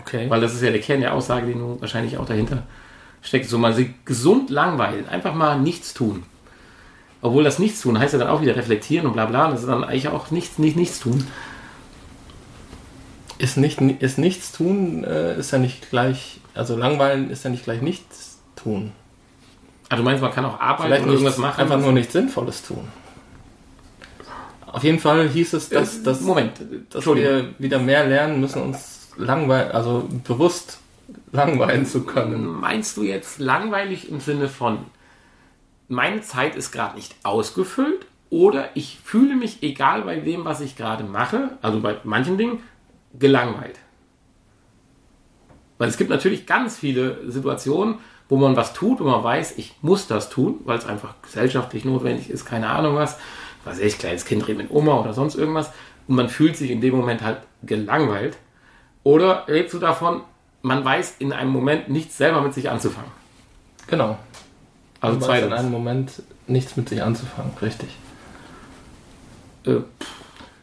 Okay. 0.00 0.28
Weil 0.28 0.40
das 0.40 0.54
ist 0.54 0.62
ja 0.62 0.70
der 0.70 0.80
Kern 0.80 1.00
der 1.00 1.14
Aussage, 1.14 1.46
den 1.46 1.58
du 1.58 1.80
wahrscheinlich 1.80 2.16
auch 2.16 2.26
dahinter 2.26 2.64
steckt. 3.22 3.48
So 3.48 3.58
mal 3.58 3.72
sich 3.74 3.90
gesund 4.04 4.50
langweilen. 4.50 5.08
Einfach 5.08 5.34
mal 5.34 5.58
nichts 5.58 5.94
tun. 5.94 6.24
Obwohl 7.20 7.44
das 7.44 7.58
Nichts 7.58 7.80
tun 7.80 7.98
heißt 7.98 8.12
ja 8.12 8.18
dann 8.18 8.28
auch 8.28 8.40
wieder 8.42 8.56
reflektieren 8.56 9.06
und 9.06 9.14
bla 9.14 9.26
bla. 9.26 9.50
Das 9.50 9.60
ist 9.60 9.68
dann 9.68 9.84
eigentlich 9.84 10.08
auch 10.08 10.30
nichts, 10.30 10.58
nicht 10.58 10.76
nichts 10.76 11.00
tun. 11.00 11.26
Ist, 13.38 13.56
nicht, 13.56 13.80
ist 13.80 14.18
nichts 14.18 14.52
tun, 14.52 15.04
äh, 15.04 15.38
ist 15.38 15.52
ja 15.52 15.58
nicht 15.58 15.90
gleich, 15.90 16.40
also 16.54 16.76
langweilen 16.76 17.30
ist 17.30 17.44
ja 17.44 17.50
nicht 17.50 17.64
gleich 17.64 17.82
nichts 17.82 18.38
tun. 18.56 18.92
Also 19.88 20.02
du 20.02 20.08
meinst, 20.08 20.22
man 20.22 20.32
kann 20.32 20.44
auch 20.44 20.60
arbeiten 20.60 20.82
Vielleicht 20.82 21.02
und 21.04 21.10
irgendwas 21.10 21.38
nichts, 21.38 21.56
machen? 21.56 21.60
einfach 21.60 21.78
nur 21.78 21.92
nichts 21.92 22.12
Sinnvolles 22.12 22.62
tun. 22.62 22.88
Auf 24.66 24.84
jeden 24.84 24.98
Fall 24.98 25.28
hieß 25.28 25.54
es, 25.54 25.68
dass, 25.70 25.98
Äh, 25.98 26.02
dass, 26.02 26.20
Moment, 26.20 26.52
dass 26.90 27.06
wir 27.06 27.54
wieder 27.58 27.78
mehr 27.78 28.06
lernen 28.06 28.40
müssen, 28.40 28.60
uns 28.60 29.08
langweilen, 29.16 29.70
also 29.72 30.08
bewusst 30.24 30.78
langweilen 31.32 31.86
zu 31.86 32.04
können. 32.04 32.46
Meinst 32.46 32.96
du 32.96 33.02
jetzt 33.02 33.38
langweilig 33.38 34.10
im 34.10 34.20
Sinne 34.20 34.48
von, 34.48 34.78
meine 35.88 36.20
Zeit 36.20 36.56
ist 36.56 36.72
gerade 36.72 36.96
nicht 36.96 37.16
ausgefüllt 37.22 38.06
oder 38.30 38.68
ich 38.74 38.98
fühle 39.02 39.36
mich, 39.36 39.62
egal 39.62 40.02
bei 40.02 40.20
dem, 40.20 40.44
was 40.44 40.60
ich 40.60 40.76
gerade 40.76 41.04
mache, 41.04 41.58
also 41.62 41.80
bei 41.80 41.96
manchen 42.04 42.38
Dingen, 42.38 42.62
gelangweilt? 43.18 43.78
Weil 45.78 45.88
es 45.88 45.96
gibt 45.96 46.10
natürlich 46.10 46.46
ganz 46.46 46.76
viele 46.76 47.30
Situationen, 47.30 47.98
wo 48.28 48.36
man 48.36 48.56
was 48.56 48.74
tut, 48.74 49.00
wo 49.00 49.04
man 49.04 49.24
weiß, 49.24 49.56
ich 49.56 49.76
muss 49.80 50.06
das 50.06 50.28
tun, 50.28 50.60
weil 50.64 50.76
es 50.76 50.86
einfach 50.86 51.14
gesellschaftlich 51.22 51.84
notwendig 51.84 52.28
ist, 52.28 52.44
keine 52.44 52.68
Ahnung 52.68 52.96
was. 52.96 53.18
Was 53.64 53.78
ich, 53.78 53.98
kleines 53.98 54.24
Kind 54.24 54.46
redet 54.46 54.62
mit 54.62 54.70
Oma 54.70 55.00
oder 55.00 55.14
sonst 55.14 55.34
irgendwas. 55.34 55.72
Und 56.06 56.16
man 56.16 56.28
fühlt 56.28 56.56
sich 56.56 56.70
in 56.70 56.80
dem 56.80 56.94
Moment 56.96 57.22
halt 57.22 57.38
gelangweilt. 57.62 58.36
Oder 59.02 59.46
redest 59.48 59.74
du 59.74 59.78
davon, 59.78 60.22
man 60.62 60.84
weiß 60.84 61.16
in 61.18 61.32
einem 61.32 61.50
Moment 61.50 61.88
nichts 61.88 62.16
selber 62.16 62.40
mit 62.40 62.54
sich 62.54 62.68
anzufangen? 62.70 63.10
Genau. 63.86 64.18
Also 65.00 65.20
Du 65.20 65.28
weißt 65.28 65.46
in 65.46 65.52
einem 65.52 65.70
Moment 65.70 66.22
nichts 66.46 66.76
mit 66.76 66.88
sich 66.88 67.02
anzufangen, 67.02 67.52
richtig. 67.62 67.88
Äh, 69.64 69.76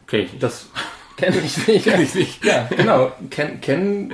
okay, 0.04 0.28
das 0.38 0.66
Kenne 1.16 1.38
ich 1.38 1.66
nicht. 1.66 1.84
kenne 1.84 2.02
ich 2.02 2.14
nicht. 2.14 2.44
Ja, 2.44 2.68
genau. 2.68 3.12
Ken, 3.30 3.60
kennen 3.60 4.12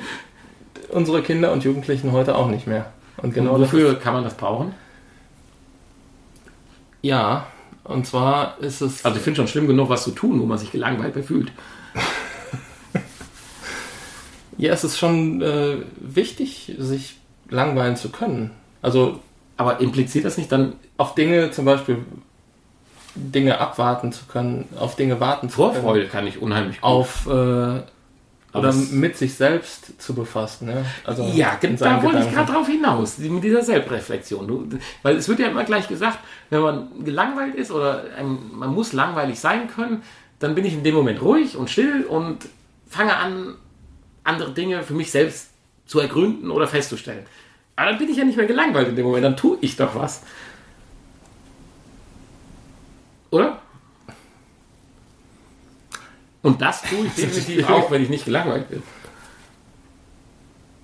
unsere 0.90 1.22
Kinder 1.22 1.52
und 1.52 1.64
Jugendlichen 1.64 2.12
heute 2.12 2.36
auch 2.36 2.48
nicht 2.48 2.66
mehr. 2.66 2.92
Und 3.16 3.34
genau 3.34 3.58
das 3.58 3.72
wofür 3.72 3.98
kann 3.98 4.14
man 4.14 4.24
das 4.24 4.34
brauchen? 4.34 4.74
Ja, 7.02 7.46
und 7.84 8.06
zwar 8.06 8.58
ist 8.60 8.80
es. 8.80 9.04
Also 9.04 9.16
ich 9.18 9.24
finde 9.24 9.38
schon 9.38 9.48
schlimm 9.48 9.66
genug, 9.66 9.88
was 9.88 10.04
zu 10.04 10.12
tun, 10.12 10.40
wo 10.40 10.46
man 10.46 10.58
sich 10.58 10.70
gelangweilt 10.70 11.14
bei 11.14 11.22
fühlt. 11.22 11.50
Ja, 14.58 14.72
es 14.72 14.84
ist 14.84 14.98
schon 14.98 15.40
äh, 15.42 15.76
wichtig, 16.00 16.74
sich 16.78 17.16
langweilen 17.48 17.96
zu 17.96 18.10
können. 18.10 18.50
Also 18.82 19.20
Aber 19.56 19.80
impliziert 19.80 20.24
das 20.24 20.36
nicht 20.38 20.50
dann 20.52 20.74
auf 20.96 21.14
Dinge 21.14 21.50
zum 21.50 21.64
Beispiel 21.64 21.98
Dinge 23.14 23.58
abwarten 23.60 24.12
zu 24.12 24.24
können, 24.26 24.68
auf 24.78 24.96
Dinge 24.96 25.20
warten 25.20 25.50
zu 25.50 25.56
können, 25.56 25.74
Vorfreude 25.74 26.06
kann 26.06 26.26
ich 26.26 26.40
unheimlich 26.40 26.80
gut. 26.80 26.84
auf 26.84 27.26
äh, 27.26 27.80
oder 28.54 28.72
mit 28.90 29.16
sich 29.16 29.34
selbst 29.34 30.00
zu 30.00 30.14
befassen. 30.14 30.66
Ne? 30.66 30.84
Also 31.04 31.22
Ja, 31.24 31.58
in 31.62 31.76
da 31.76 32.02
wollte 32.02 32.18
ich 32.18 32.24
Gedanken. 32.26 32.34
gerade 32.34 32.52
drauf 32.52 32.66
hinaus, 32.68 33.18
mit 33.18 33.44
dieser 33.44 33.62
Selbstreflexion. 33.62 34.46
Du, 34.46 34.68
weil 35.02 35.16
es 35.16 35.28
wird 35.28 35.40
ja 35.40 35.48
immer 35.48 35.64
gleich 35.64 35.88
gesagt, 35.88 36.18
wenn 36.50 36.60
man 36.60 36.88
gelangweilt 37.04 37.54
ist 37.54 37.70
oder 37.70 38.04
einem, 38.16 38.50
man 38.54 38.74
muss 38.74 38.92
langweilig 38.92 39.40
sein 39.40 39.68
können, 39.68 40.02
dann 40.38 40.54
bin 40.54 40.64
ich 40.66 40.74
in 40.74 40.84
dem 40.84 40.94
Moment 40.94 41.22
ruhig 41.22 41.56
und 41.56 41.70
still 41.70 42.04
und 42.04 42.46
fange 42.88 43.16
an, 43.16 43.54
andere 44.24 44.52
Dinge 44.52 44.82
für 44.82 44.94
mich 44.94 45.10
selbst 45.10 45.50
zu 45.86 46.00
ergründen 46.00 46.50
oder 46.50 46.66
festzustellen. 46.66 47.24
Aber 47.76 47.90
dann 47.90 47.98
bin 47.98 48.08
ich 48.08 48.16
ja 48.16 48.24
nicht 48.24 48.36
mehr 48.36 48.46
gelangweilt 48.46 48.88
in 48.88 48.96
dem 48.96 49.06
Moment, 49.06 49.24
dann 49.24 49.36
tue 49.36 49.58
ich 49.60 49.76
doch 49.76 49.94
was. 49.94 50.22
Oder? 53.30 53.58
Und 56.42 56.60
das 56.60 56.82
tue 56.82 57.06
ich 57.06 57.14
definitiv 57.14 57.68
auch, 57.70 57.90
wenn 57.90 58.02
ich 58.02 58.08
nicht 58.10 58.24
gelangweilt 58.24 58.68
bin. 58.68 58.82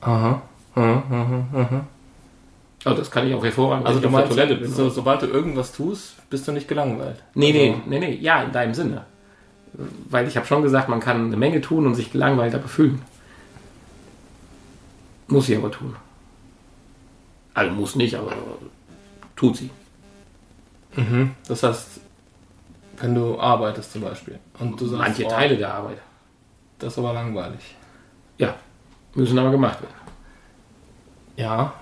Aha. 0.00 0.40
aha, 0.74 1.02
aha, 1.10 1.46
aha. 1.54 1.86
Also 2.84 2.98
das 2.98 3.10
kann 3.10 3.26
ich 3.26 3.34
auch 3.34 3.42
hervorragend, 3.42 3.86
Also 3.86 3.98
du 3.98 4.08
meinst, 4.08 4.30
Toilette 4.30 4.54
bin. 4.54 4.70
so, 4.70 4.88
sobald 4.88 5.20
du 5.22 5.26
irgendwas 5.26 5.72
tust, 5.72 6.14
bist 6.30 6.46
du 6.46 6.52
nicht 6.52 6.68
gelangweilt. 6.68 7.22
Nee, 7.34 7.52
nee, 7.52 7.70
Also, 7.70 7.82
nee, 7.86 7.98
nee, 7.98 8.14
ja, 8.20 8.42
in 8.44 8.52
deinem 8.52 8.72
Sinne. 8.72 9.04
Weil 10.08 10.28
ich 10.28 10.36
habe 10.36 10.46
schon 10.46 10.62
gesagt, 10.62 10.88
man 10.88 11.00
kann 11.00 11.26
eine 11.26 11.36
Menge 11.36 11.60
tun 11.60 11.86
und 11.86 11.94
sich 11.96 12.12
gelangweilt 12.12 12.54
aber 12.54 12.68
fühlen. 12.68 13.02
Muss 15.28 15.46
sie 15.46 15.56
aber 15.56 15.70
tun. 15.70 15.94
Also 17.54 17.72
muss 17.72 17.94
nicht, 17.96 18.14
aber 18.14 18.32
tut 19.36 19.56
sie. 19.56 19.70
Das 21.46 21.62
heißt, 21.62 22.00
wenn 22.98 23.14
du 23.14 23.38
arbeitest 23.38 23.92
zum 23.92 24.02
Beispiel 24.02 24.38
und 24.58 24.80
du 24.80 24.86
sagst, 24.86 25.00
Manche 25.02 25.24
oh, 25.26 25.28
Teile 25.30 25.56
der 25.56 25.72
Arbeit. 25.74 25.98
das 26.78 26.92
ist 26.94 26.98
aber 26.98 27.12
langweilig. 27.12 27.76
Ja, 28.38 28.54
müssen 29.14 29.38
aber 29.38 29.50
gemacht 29.52 29.80
werden. 29.80 29.94
Ja, 31.36 31.72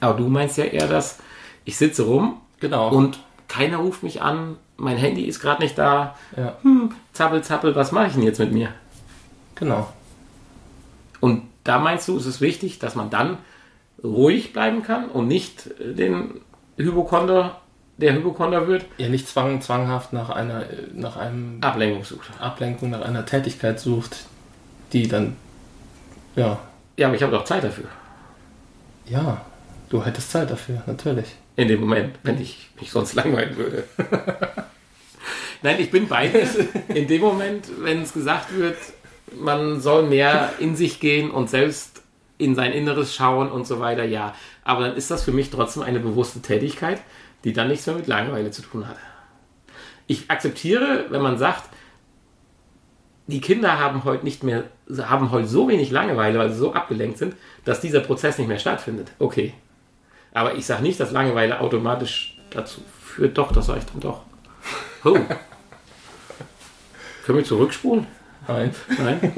Aber 0.00 0.14
du 0.18 0.28
meinst 0.28 0.56
ja 0.56 0.64
eher, 0.64 0.88
dass 0.88 1.18
ich 1.66 1.76
sitze 1.76 2.04
rum 2.04 2.40
genau. 2.58 2.88
und 2.90 3.18
keiner 3.48 3.78
ruft 3.78 4.02
mich 4.02 4.22
an, 4.22 4.56
mein 4.78 4.96
Handy 4.96 5.24
ist 5.24 5.40
gerade 5.40 5.62
nicht 5.62 5.76
da. 5.76 6.16
Ja, 6.36 6.56
Hm, 6.62 6.94
zappel, 7.12 7.42
zappel, 7.42 7.74
was 7.74 7.92
mache 7.92 8.06
ich 8.06 8.12
denn 8.14 8.22
jetzt 8.22 8.38
mit 8.38 8.52
mir? 8.52 8.72
genau. 9.56 9.88
Und 11.20 11.42
da 11.64 11.78
meinst 11.78 12.08
du, 12.08 12.16
ist 12.16 12.26
es 12.26 12.40
wichtig, 12.40 12.78
dass 12.78 12.94
man 12.94 13.10
dann 13.10 13.38
ruhig 14.02 14.52
bleiben 14.52 14.82
kann 14.82 15.08
und 15.10 15.28
nicht 15.28 15.70
den 15.78 16.40
Hypochonder, 16.76 17.60
der 17.98 18.14
Hypochonder 18.14 18.66
wird, 18.66 18.86
Ja, 18.96 19.08
nicht 19.10 19.28
zwang, 19.28 19.60
zwanghaft 19.60 20.12
nach 20.14 20.30
einer, 20.30 20.64
nach 20.94 21.16
einem 21.18 21.58
Ablenkung 21.60 22.04
sucht. 22.04 22.30
Ablenkung, 22.40 22.90
nach 22.90 23.02
einer 23.02 23.26
Tätigkeit 23.26 23.78
sucht, 23.78 24.24
die 24.94 25.06
dann, 25.06 25.36
ja, 26.36 26.58
Ja, 26.96 27.06
aber 27.08 27.16
ich 27.16 27.22
habe 27.22 27.32
doch 27.32 27.44
Zeit 27.44 27.62
dafür. 27.64 27.84
ja, 29.06 29.44
du 29.90 30.02
hättest 30.04 30.30
Zeit 30.30 30.50
dafür, 30.50 30.82
natürlich. 30.86 31.34
In 31.56 31.68
dem 31.68 31.80
Moment, 31.80 32.16
wenn 32.22 32.40
ich 32.40 32.70
mich 32.80 32.90
sonst 32.90 33.12
langweilen 33.14 33.54
würde. 33.56 33.84
Nein, 35.62 35.76
ich 35.78 35.90
bin 35.90 36.08
bei 36.08 36.28
dir. 36.28 36.48
In 36.94 37.06
dem 37.06 37.20
Moment, 37.20 37.66
wenn 37.80 38.00
es 38.02 38.14
gesagt 38.14 38.56
wird, 38.56 38.76
man 39.38 39.80
soll 39.80 40.04
mehr 40.04 40.52
in 40.58 40.76
sich 40.76 41.00
gehen 41.00 41.30
und 41.30 41.50
selbst 41.50 42.02
in 42.38 42.54
sein 42.54 42.72
Inneres 42.72 43.14
schauen 43.14 43.50
und 43.50 43.66
so 43.66 43.80
weiter, 43.80 44.04
ja. 44.04 44.34
Aber 44.64 44.82
dann 44.86 44.96
ist 44.96 45.10
das 45.10 45.22
für 45.22 45.32
mich 45.32 45.50
trotzdem 45.50 45.82
eine 45.82 46.00
bewusste 46.00 46.40
Tätigkeit, 46.40 47.00
die 47.44 47.52
dann 47.52 47.68
nichts 47.68 47.86
mehr 47.86 47.96
mit 47.96 48.06
Langeweile 48.06 48.50
zu 48.50 48.62
tun 48.62 48.88
hat. 48.88 48.96
Ich 50.06 50.30
akzeptiere, 50.30 51.06
wenn 51.10 51.22
man 51.22 51.38
sagt, 51.38 51.68
die 53.26 53.40
Kinder 53.40 53.78
haben 53.78 54.04
heute 54.04 54.24
nicht 54.24 54.42
mehr, 54.42 54.64
haben 54.98 55.30
heute 55.30 55.46
so 55.46 55.68
wenig 55.68 55.90
Langeweile, 55.90 56.38
weil 56.38 56.50
sie 56.50 56.58
so 56.58 56.72
abgelenkt 56.72 57.18
sind, 57.18 57.36
dass 57.64 57.80
dieser 57.80 58.00
Prozess 58.00 58.38
nicht 58.38 58.48
mehr 58.48 58.58
stattfindet. 58.58 59.12
Okay. 59.18 59.54
Aber 60.32 60.54
ich 60.54 60.66
sage 60.66 60.82
nicht, 60.82 60.98
dass 60.98 61.12
Langeweile 61.12 61.60
automatisch 61.60 62.38
dazu 62.50 62.80
führt. 63.02 63.38
Doch, 63.38 63.52
das 63.52 63.66
sage 63.66 63.80
ich 63.80 63.86
dann 63.86 64.00
doch. 64.00 64.22
Oh. 65.04 65.18
Können 67.24 67.38
wir 67.38 67.44
zurückspulen? 67.44 68.06
Nein. 68.52 68.74
Nein. 68.98 69.32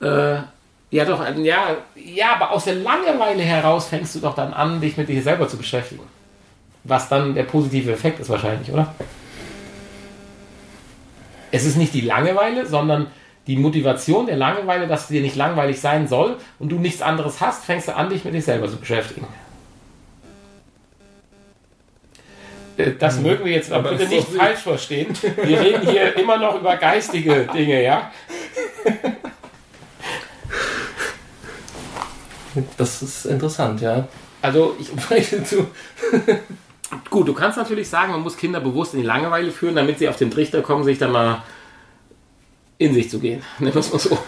äh, 0.00 0.42
ja, 0.90 1.04
doch, 1.04 1.22
ja, 1.38 1.76
ja, 1.94 2.34
aber 2.34 2.52
aus 2.52 2.64
der 2.64 2.76
Langeweile 2.76 3.42
heraus 3.42 3.88
fängst 3.88 4.14
du 4.14 4.20
doch 4.20 4.34
dann 4.34 4.52
an, 4.52 4.80
dich 4.80 4.96
mit 4.96 5.08
dir 5.08 5.22
selber 5.22 5.48
zu 5.48 5.56
beschäftigen. 5.56 6.04
Was 6.84 7.08
dann 7.08 7.34
der 7.34 7.42
positive 7.42 7.92
Effekt 7.92 8.20
ist 8.20 8.30
wahrscheinlich, 8.30 8.70
oder? 8.70 8.94
Es 11.50 11.64
ist 11.64 11.76
nicht 11.76 11.94
die 11.94 12.02
Langeweile, 12.02 12.66
sondern 12.66 13.08
die 13.46 13.56
Motivation 13.56 14.26
der 14.26 14.36
Langeweile, 14.36 14.86
dass 14.86 15.08
dir 15.08 15.22
nicht 15.22 15.36
langweilig 15.36 15.80
sein 15.80 16.08
soll 16.08 16.36
und 16.58 16.70
du 16.70 16.76
nichts 16.76 17.02
anderes 17.02 17.40
hast, 17.40 17.64
fängst 17.64 17.88
du 17.88 17.96
an, 17.96 18.08
dich 18.08 18.24
mit 18.24 18.34
dir 18.34 18.42
selber 18.42 18.68
zu 18.68 18.76
beschäftigen. 18.76 19.26
Das 22.98 23.20
mögen 23.20 23.44
wir 23.44 23.52
jetzt 23.52 23.72
aber 23.72 23.92
bitte 23.92 24.08
nicht 24.08 24.28
falsch 24.28 24.60
verstehen. 24.60 25.16
Wir 25.42 25.60
reden 25.60 25.88
hier 25.88 26.16
immer 26.16 26.36
noch 26.36 26.60
über 26.60 26.76
geistige 26.76 27.48
Dinge, 27.54 27.82
ja? 27.82 28.10
Das 32.76 33.02
ist 33.02 33.26
interessant, 33.26 33.80
ja. 33.80 34.08
Also 34.42 34.76
ich, 34.78 34.90
du, 35.50 35.66
gut, 37.10 37.28
du 37.28 37.34
kannst 37.34 37.58
natürlich 37.58 37.88
sagen, 37.88 38.12
man 38.12 38.20
muss 38.20 38.36
Kinder 38.36 38.60
bewusst 38.60 38.94
in 38.94 39.00
die 39.00 39.06
Langeweile 39.06 39.50
führen, 39.50 39.74
damit 39.74 39.98
sie 39.98 40.08
auf 40.08 40.16
den 40.16 40.30
Trichter 40.30 40.62
kommen, 40.62 40.84
sich 40.84 40.98
dann 40.98 41.12
mal 41.12 41.42
in 42.78 42.94
sich 42.94 43.10
zu 43.10 43.18
gehen. 43.18 43.42
Nennen 43.58 43.74
wir 43.74 43.80
es 43.80 43.92
mal 43.92 43.98
so. 43.98 44.18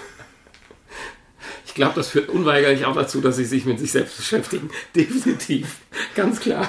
Ich 1.67 1.75
glaube, 1.75 1.95
das 1.95 2.09
führt 2.09 2.29
unweigerlich 2.29 2.87
auch 2.87 2.95
dazu, 2.95 3.21
dass 3.21 3.37
sie 3.37 3.45
sich 3.45 3.65
mit 3.65 3.79
sich 3.79 3.93
selbst 3.93 4.17
beschäftigen. 4.17 4.71
Definitiv. 4.97 5.77
Ganz 6.15 6.41
klar. 6.41 6.69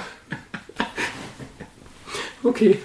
Okay. 2.42 2.78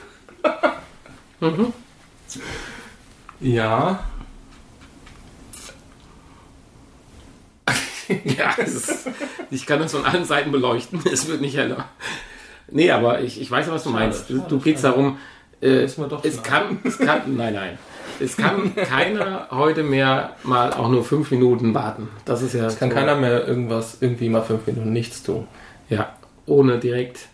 ja, 3.39 3.99
Ja, 8.23 8.53
es 8.57 8.75
ist, 8.75 9.09
ich 9.49 9.65
kann 9.65 9.79
das 9.79 9.91
von 9.93 10.05
allen 10.05 10.25
Seiten 10.25 10.51
beleuchten. 10.51 11.01
Es 11.11 11.27
wird 11.27 11.41
nicht 11.41 11.57
heller. 11.57 11.85
Nee, 12.69 12.91
aber 12.91 13.21
ich, 13.21 13.41
ich 13.41 13.49
weiß, 13.49 13.69
was 13.69 13.83
du 13.83 13.89
Schade, 13.91 14.03
meinst. 14.05 14.27
schade, 14.27 14.45
du 14.47 14.59
geht's 14.59 14.81
darum, 14.83 15.17
äh, 15.61 15.83
es 15.83 15.95
kann, 16.43 16.79
es 16.83 16.97
kann, 16.97 17.21
nein, 17.37 17.53
nein. 17.53 17.77
Es 18.19 18.37
kann 18.37 18.73
keiner 18.75 19.47
heute 19.51 19.83
mehr 19.83 20.35
mal 20.43 20.71
auch 20.73 20.87
nur 20.89 21.03
fünf 21.03 21.31
Minuten 21.31 21.73
warten. 21.73 22.07
Das 22.25 22.41
ist 22.41 22.53
ja. 22.53 22.65
es 22.67 22.77
kann 22.79 22.89
so- 22.89 22.95
keiner 22.95 23.15
mehr 23.15 23.45
irgendwas, 23.47 23.97
irgendwie 23.99 24.29
mal 24.29 24.41
fünf 24.43 24.65
Minuten 24.67 24.93
nichts 24.93 25.21
tun. 25.23 25.47
Ja, 25.89 26.13
ohne 26.45 26.79
direkt 26.79 27.27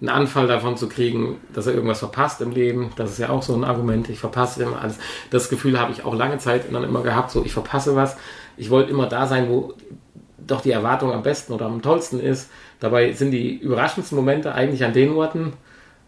einen 0.00 0.08
Anfall 0.08 0.46
davon 0.46 0.76
zu 0.76 0.88
kriegen, 0.88 1.36
dass 1.52 1.66
er 1.66 1.74
irgendwas 1.74 1.98
verpasst 1.98 2.40
im 2.40 2.52
Leben. 2.52 2.90
Das 2.96 3.10
ist 3.10 3.18
ja 3.18 3.28
auch 3.28 3.42
so 3.42 3.54
ein 3.54 3.64
Argument. 3.64 4.08
Ich 4.08 4.18
verpasse 4.18 4.62
immer 4.62 4.80
alles. 4.80 4.98
Das 5.30 5.50
Gefühl 5.50 5.78
habe 5.78 5.92
ich 5.92 6.04
auch 6.04 6.14
lange 6.14 6.38
Zeit 6.38 6.64
dann 6.72 6.84
immer 6.84 7.02
gehabt, 7.02 7.30
so 7.30 7.44
ich 7.44 7.52
verpasse 7.52 7.94
was. 7.96 8.16
Ich 8.56 8.70
wollte 8.70 8.90
immer 8.90 9.06
da 9.06 9.26
sein, 9.26 9.50
wo 9.50 9.74
doch 10.38 10.62
die 10.62 10.70
Erwartung 10.70 11.12
am 11.12 11.22
besten 11.22 11.52
oder 11.52 11.66
am 11.66 11.82
tollsten 11.82 12.18
ist. 12.18 12.50
Dabei 12.80 13.12
sind 13.12 13.30
die 13.30 13.58
überraschendsten 13.58 14.16
Momente 14.16 14.54
eigentlich 14.54 14.84
an 14.84 14.94
den 14.94 15.12
Orten, 15.12 15.52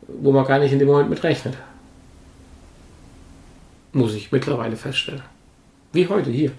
wo 0.09 0.33
man 0.33 0.47
gar 0.47 0.59
nicht 0.59 0.73
in 0.73 0.79
dem 0.79 0.89
Moment 0.89 1.11
mit 1.11 1.23
rechnet. 1.23 1.57
Muss 3.93 4.15
ich 4.15 4.33
mittlerweile 4.33 4.77
feststellen. 4.77 5.23
Wie 5.93 6.09
heute 6.09 6.31
hier. 6.31 6.53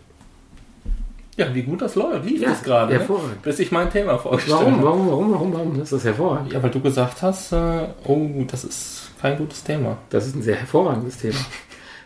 Ja, 1.36 1.54
wie 1.54 1.64
gut 1.64 1.82
das 1.82 1.96
läuft. 1.96 2.26
Lief 2.26 2.42
Ja, 2.42 2.50
das 2.50 2.62
gerade, 2.64 2.94
ne? 2.94 3.00
hervorragend. 3.00 3.42
bis 3.42 3.58
ich 3.60 3.72
mein 3.72 3.90
Thema 3.92 4.18
vorgestellt 4.20 4.56
Warum, 4.60 4.74
habe. 4.76 4.84
warum, 4.86 5.08
warum, 5.10 5.32
warum, 5.34 5.54
warum? 5.54 5.80
Das 5.80 5.92
ist 5.92 6.04
hervorragend. 6.04 6.54
Ja, 6.54 6.62
weil 6.62 6.70
du 6.70 6.80
gesagt 6.80 7.22
hast, 7.24 7.52
äh, 7.54 7.88
oh, 8.06 8.30
das 8.48 8.64
ist 8.64 9.12
kein 9.20 9.38
gutes 9.38 9.64
Thema. 9.64 9.98
Das 10.12 10.28
ist 10.28 10.36
ein 10.36 10.44
sehr 10.44 10.56
hervorragendes 10.58 11.18
Thema. 11.18 11.40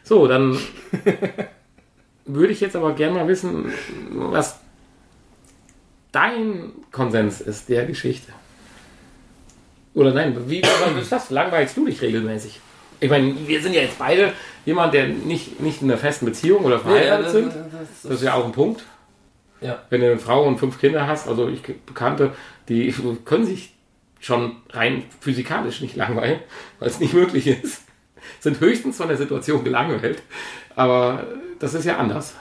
So, 0.04 0.28
dann 0.28 0.58
würde 2.26 2.54
ich 2.54 2.62
jetzt 2.62 2.76
aber 2.78 2.94
gerne 2.94 3.16
mal 3.20 3.28
wissen, 3.28 3.72
was 4.12 4.60
dein 6.14 6.72
Konsens 6.92 7.42
ist 7.42 7.68
der 7.70 7.86
Geschichte. 7.86 8.32
Oder 9.94 10.14
nein, 10.14 10.38
wie 10.48 10.62
ist 10.62 11.12
das? 11.12 11.30
Langweilst 11.32 11.76
du 11.76 11.86
dich 11.86 12.02
regelmäßig? 12.02 12.62
Ich 13.00 13.10
meine, 13.10 13.34
wir 13.48 13.62
sind 13.62 13.74
ja 13.74 13.82
jetzt 13.82 14.00
beide 14.00 14.32
jemand, 14.66 14.94
der 14.94 15.08
nicht, 15.08 15.60
nicht 15.60 15.82
in 15.82 15.90
einer 15.90 16.00
festen 16.00 16.26
Beziehung 16.26 16.64
oder 16.66 16.80
verheiratet 16.80 17.30
sind. 17.32 17.52
Das 18.04 18.12
ist 18.14 18.24
ja 18.24 18.34
auch 18.36 18.46
ein 18.46 18.52
Punkt. 18.52 18.84
Ja. 19.62 19.82
Wenn 19.90 20.02
du 20.02 20.08
eine 20.08 20.20
Frau 20.20 20.44
und 20.44 20.58
fünf 20.58 20.80
Kinder 20.80 21.08
hast, 21.08 21.28
also 21.28 21.48
ich 21.48 21.62
Bekannte, 21.86 22.34
die 22.70 22.94
können 23.26 23.46
sich 23.46 23.74
schon 24.20 24.58
rein 24.72 25.04
physikalisch 25.20 25.82
nicht 25.82 25.96
langweilen, 25.96 26.40
weil 26.80 26.90
es 26.90 27.00
nicht 27.00 27.14
möglich 27.14 27.48
ist. 27.48 27.84
Sind 28.40 28.60
höchstens 28.60 28.98
von 28.98 29.08
der 29.08 29.18
Situation 29.18 29.64
gelangweilt. 29.64 30.22
Aber 30.76 31.26
das 31.60 31.74
ist 31.74 31.86
ja 31.86 31.98
anders. 31.98 32.36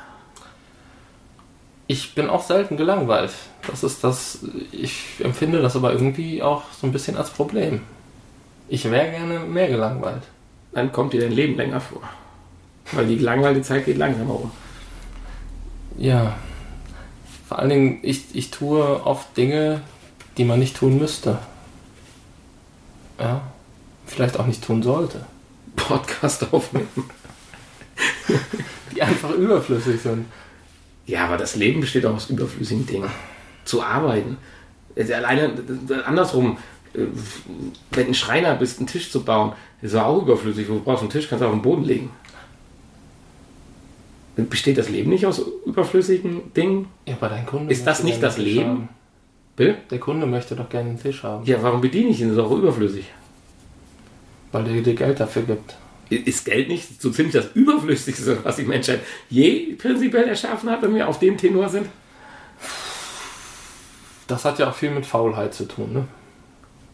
Ich 1.87 2.15
bin 2.15 2.29
auch 2.29 2.43
selten 2.43 2.77
gelangweilt. 2.77 3.33
Das 3.69 3.85
ist 3.85 4.03
das, 4.03 4.41
ich 4.73 5.07
empfinde 5.23 5.63
das 5.63 5.77
aber 5.77 5.93
irgendwie 5.93 6.43
auch 6.43 6.65
so 6.73 6.87
ein 6.87 6.93
bisschen 6.93 7.17
als 7.17 7.31
Problem. 7.31 7.83
Ich 8.69 8.91
wäre 8.91 9.11
gerne 9.11 9.41
mehr 9.41 9.69
gelangweilt. 9.69 10.23
Dann 10.73 10.91
kommt 10.91 11.13
dir 11.13 11.21
dein 11.21 11.33
Leben 11.33 11.57
länger 11.57 11.81
vor. 11.81 12.03
Weil 12.93 13.07
die 13.07 13.19
langweilige 13.19 13.63
Zeit 13.63 13.85
geht 13.85 13.99
langsamer 13.99 14.35
um. 14.35 14.51
Ja. 15.97 16.37
Vor 17.49 17.59
allen 17.59 17.71
Dingen, 17.71 17.99
ich, 18.03 18.35
ich 18.35 18.51
tue 18.51 19.05
oft 19.05 19.37
Dinge, 19.37 19.81
die 20.37 20.45
man 20.45 20.59
nicht 20.59 20.77
tun 20.77 20.99
müsste. 20.99 21.39
Ja. 23.19 23.41
Vielleicht 24.07 24.39
auch 24.39 24.47
nicht 24.47 24.65
tun 24.65 24.83
sollte. 24.83 25.25
Podcast 25.75 26.53
aufnehmen. 26.53 26.89
Die 28.95 29.03
einfach 29.03 29.31
überflüssig 29.31 30.01
sind. 30.01 30.27
Ja, 31.07 31.25
aber 31.25 31.37
das 31.37 31.57
Leben 31.57 31.81
besteht 31.81 32.07
auch 32.07 32.15
aus 32.15 32.31
überflüssigen 32.31 32.87
Dingen. 32.87 33.11
Zu 33.65 33.83
arbeiten. 33.83 34.39
Also 34.97 35.15
Alleine 35.15 35.53
andersrum, 36.05 36.59
äh, 36.95 37.01
wenn 37.93 38.05
du 38.05 38.11
ein 38.11 38.15
Schreiner 38.15 38.55
bist, 38.55 38.79
einen 38.79 38.87
Tisch 38.87 39.11
zu 39.11 39.25
bauen, 39.25 39.53
ist 39.83 39.95
auch 39.95 40.23
überflüssig. 40.23 40.67
Du 40.67 40.81
brauchst 40.81 41.03
einen 41.03 41.11
Tisch, 41.11 41.29
kannst 41.29 41.43
du 41.43 41.47
auf 41.47 41.53
den 41.53 41.63
Boden 41.63 41.85
legen. 41.85 42.11
Besteht 44.37 44.77
das 44.77 44.91
Leben 44.91 45.09
nicht 45.11 45.25
aus 45.25 45.41
überflüssigen 45.65 46.53
Dingen? 46.53 46.89
Ja, 47.07 47.15
aber 47.15 47.31
dein 47.31 47.47
Kunde 47.47 47.73
Ist 47.73 47.87
das 47.87 48.03
nicht 48.03 48.23
das 48.23 48.37
Leben? 48.37 48.67
haben. 48.69 48.89
Bill? 49.57 49.77
Der 49.91 49.99
Kunde 49.99 50.27
möchte 50.27 50.55
doch 50.55 50.69
gerne 50.69 50.91
einen 50.91 51.01
Tisch 51.01 51.23
haben, 51.23 51.45
Ja, 51.47 51.63
warum 51.63 51.81
bediene 51.81 52.11
ich 52.11 52.21
ihn? 52.21 52.29
Das 52.29 52.37
ist 52.37 52.43
auch 52.45 52.51
überflüssig. 52.57 53.07
weil 54.53 54.65
der 54.65 54.83
dir 54.83 54.95
Geld 54.95 55.19
dafür 55.21 55.43
gibt. 55.43 55.77
Ist 56.11 56.45
Geld 56.45 56.69
nicht 56.69 57.01
so 57.03 57.11
ziemlich 57.11 57.33
das 57.35 57.49
Überflüssigste, 57.55 58.39
was 58.45 58.57
die 58.57 58.63
Menschheit 58.65 59.01
je 59.31 59.75
prinzipiell 59.75 60.29
erschaffen 60.29 60.71
hat, 60.71 60.83
wenn 60.83 60.95
wir 60.95 61.09
auf 61.09 61.19
dem 61.19 61.37
Tenor 61.39 61.69
sind? 61.71 61.87
Das 64.27 64.45
hat 64.45 64.59
ja 64.59 64.69
auch 64.71 64.75
viel 64.75 64.91
mit 64.91 65.07
Faulheit 65.07 65.55
zu 65.55 65.67
tun, 65.67 65.93
ne? 65.93 66.05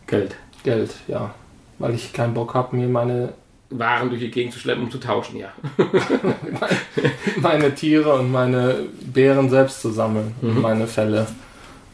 Geld. 0.07 0.36
Geld, 0.64 0.95
ja. 1.09 1.34
Weil 1.78 1.95
ich 1.95 2.12
keinen 2.12 2.34
Bock 2.34 2.55
habe, 2.55 2.76
mir 2.76 2.88
meine, 2.88 3.34
Waren 3.78 4.08
durch 4.10 4.20
die 4.20 4.30
Gegend 4.30 4.52
zu 4.52 4.58
schleppen, 4.58 4.84
um 4.84 4.90
zu 4.90 4.98
tauschen, 4.98 5.38
ja. 5.38 5.52
meine 7.36 7.74
Tiere 7.74 8.14
und 8.14 8.30
meine 8.30 8.86
Beeren 9.12 9.48
selbst 9.48 9.80
zu 9.80 9.90
sammeln. 9.90 10.34
Mhm. 10.40 10.60
Meine 10.60 10.86
Felle. 10.86 11.26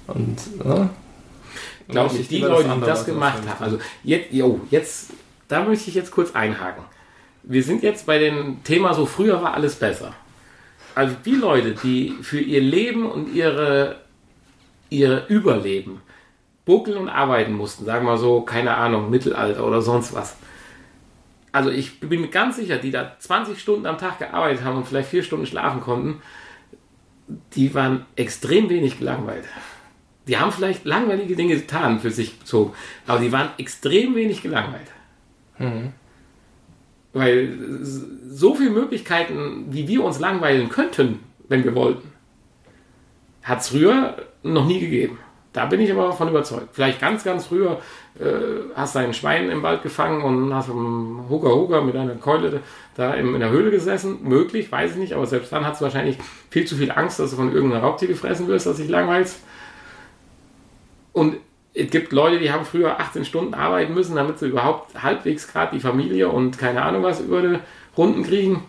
Und, 0.07 0.65
ne? 0.65 0.91
Glaube 1.89 2.11
Muss 2.11 2.21
ich, 2.21 2.29
die 2.29 2.41
Leute, 2.41 2.69
die 2.75 2.81
das 2.81 3.07
gemacht 3.07 3.43
haben, 3.49 3.65
also 3.65 3.79
jetzt, 4.03 4.33
jo, 4.33 4.61
jetzt 4.71 5.11
da 5.49 5.65
möchte 5.65 5.89
ich 5.89 5.97
jetzt 5.97 6.11
kurz 6.11 6.35
einhaken. 6.35 6.85
Wir 7.43 7.63
sind 7.63 7.83
jetzt 7.83 8.07
bei 8.07 8.19
dem 8.19 8.63
Thema 8.63 8.93
so, 8.93 9.07
früher 9.07 9.43
war 9.43 9.55
alles 9.55 9.77
besser. 9.77 10.13
Also 10.95 11.17
die 11.25 11.35
Leute, 11.35 11.73
die 11.73 12.17
für 12.21 12.41
ihr 12.41 12.61
Leben 12.61 13.11
und 13.11 13.35
ihre, 13.35 13.97
ihr 14.91 15.25
Überleben 15.29 16.03
buckeln 16.67 16.99
und 16.99 17.09
arbeiten 17.09 17.55
mussten, 17.55 17.87
sagen 17.87 18.05
wir 18.05 18.19
so, 18.19 18.43
keine 18.43 18.77
Ahnung, 18.77 19.09
Mittelalter 19.09 19.67
oder 19.67 19.81
sonst 19.81 20.15
was. 20.15 20.37
Also 21.53 21.71
ich 21.71 22.01
bin 22.01 22.21
mir 22.21 22.29
ganz 22.29 22.57
sicher, 22.57 22.77
die 22.77 22.91
da 22.91 23.17
20 23.19 23.59
Stunden 23.59 23.87
am 23.87 23.99
Tag 23.99 24.19
gearbeitet 24.19 24.65
haben 24.65 24.77
und 24.77 24.87
vielleicht 24.87 25.09
vier 25.09 25.23
Stunden 25.23 25.47
schlafen 25.47 25.81
konnten, 25.81 26.21
die 27.55 27.75
waren 27.75 28.07
extrem 28.17 28.69
wenig 28.69 28.99
gelangweilt. 28.99 29.45
Die 30.27 30.37
haben 30.39 30.53
vielleicht 30.53 30.85
langweilige 30.85 31.37
Dinge 31.37 31.57
getan 31.57 32.01
für 32.01 32.11
sich 32.11 32.39
bezogen, 32.39 32.73
aber 33.07 33.21
die 33.21 33.33
waren 33.33 33.51
extrem 33.57 34.15
wenig 34.15 34.43
gelangweilt. 34.43 34.91
Mhm. 35.59 35.93
Weil 37.15 37.59
so 38.29 38.55
viele 38.55 38.71
Möglichkeiten, 38.71 39.67
wie 39.71 39.89
wir 39.89 40.05
uns 40.05 40.21
langweilen 40.21 40.69
könnten, 40.69 41.21
wenn 41.49 41.65
wir 41.65 41.75
wollten, 41.75 42.13
hat 43.43 43.61
es 43.61 43.69
früher 43.69 44.17
noch 44.43 44.67
nie 44.67 44.81
gegeben. 44.81 45.19
Da 45.59 45.67
bin 45.67 45.81
ich 45.81 45.91
aber 45.91 46.05
davon 46.05 46.29
überzeugt. 46.29 46.69
Vielleicht 46.71 47.01
ganz, 47.01 47.25
ganz 47.25 47.47
früher 47.47 47.81
äh, 48.21 48.71
hast 48.77 48.95
du 48.95 49.01
ein 49.01 49.13
Schwein 49.13 49.51
im 49.51 49.65
Wald 49.65 49.83
gefangen 49.83 50.23
und 50.23 50.55
hast 50.55 50.69
im 50.69 51.25
Hugger 51.29 51.51
Hugger 51.51 51.83
mit 51.83 51.97
einer 51.97 52.15
Keule 52.15 52.61
da 52.95 53.15
in, 53.15 53.35
in 53.35 53.41
der 53.41 53.51
Höhle 53.51 53.73
gesessen. 53.73 54.19
Möglich, 54.23 54.71
weiß 54.71 54.93
ich 54.93 54.99
nicht, 54.99 55.15
aber 55.15 55.27
selbst 55.27 55.51
dann 55.51 55.67
hast 55.67 55.81
du 55.81 55.85
wahrscheinlich 55.87 56.17
viel 56.49 56.65
zu 56.65 56.77
viel 56.77 56.93
Angst, 56.93 57.19
dass 57.19 57.31
du 57.31 57.37
von 57.37 57.53
irgendeinem 57.53 57.83
Raubtier 57.83 58.07
gefressen 58.07 58.47
wirst, 58.47 58.67
dass 58.67 58.77
dich 58.77 58.89
langweilst. 58.89 59.43
Und 61.13 61.39
es 61.75 61.91
gibt 61.91 62.13
Leute, 62.13 62.39
die 62.39 62.53
haben 62.53 62.65
früher 62.65 63.01
18 63.01 63.25
Stunden 63.25 63.53
arbeiten 63.53 63.95
müssen, 63.95 64.15
damit 64.15 64.39
sie 64.39 64.47
überhaupt 64.47 65.03
halbwegs 65.03 65.53
gerade 65.53 65.75
die 65.75 65.81
Familie 65.81 66.29
und 66.29 66.57
keine 66.57 66.83
Ahnung 66.83 67.03
was 67.03 67.21
über 67.21 67.43
die 67.43 67.59
Runden 67.97 68.23
kriegen. 68.23 68.63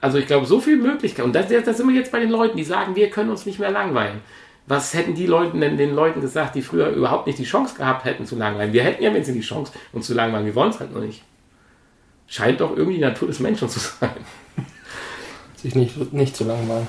Also 0.00 0.16
ich 0.16 0.26
glaube, 0.26 0.46
so 0.46 0.58
viele 0.58 0.78
Möglichkeiten. 0.78 1.26
Und 1.26 1.34
das 1.34 1.48
sind 1.50 1.86
wir 1.86 1.94
jetzt 1.94 2.12
bei 2.12 2.20
den 2.20 2.30
Leuten, 2.30 2.56
die 2.56 2.64
sagen, 2.64 2.96
wir 2.96 3.10
können 3.10 3.28
uns 3.28 3.44
nicht 3.44 3.58
mehr 3.58 3.70
langweilen. 3.70 4.22
Was 4.68 4.92
hätten 4.92 5.14
die 5.14 5.26
Leute 5.26 5.58
denn 5.58 5.78
den 5.78 5.94
Leuten 5.94 6.20
gesagt, 6.20 6.54
die 6.54 6.60
früher 6.60 6.90
überhaupt 6.90 7.26
nicht 7.26 7.38
die 7.38 7.44
Chance 7.44 7.74
gehabt 7.74 8.04
hätten 8.04 8.26
zu 8.26 8.36
langweilen? 8.36 8.74
Wir 8.74 8.82
hätten 8.82 9.02
ja 9.02 9.10
wenigstens 9.10 9.36
die 9.36 9.42
Chance, 9.42 9.72
uns 9.92 10.06
zu 10.06 10.12
langweilen. 10.12 10.44
Wir 10.44 10.54
wollen 10.54 10.70
es 10.70 10.78
halt 10.78 10.94
noch 10.94 11.00
nicht. 11.00 11.22
Scheint 12.26 12.60
doch 12.60 12.76
irgendwie 12.76 12.96
die 12.96 13.02
Natur 13.04 13.28
des 13.28 13.40
Menschen 13.40 13.70
zu 13.70 13.78
sein. 13.78 14.10
Sich 15.56 15.74
nicht, 15.74 16.12
nicht 16.12 16.36
zu 16.36 16.44
langweilen. 16.44 16.86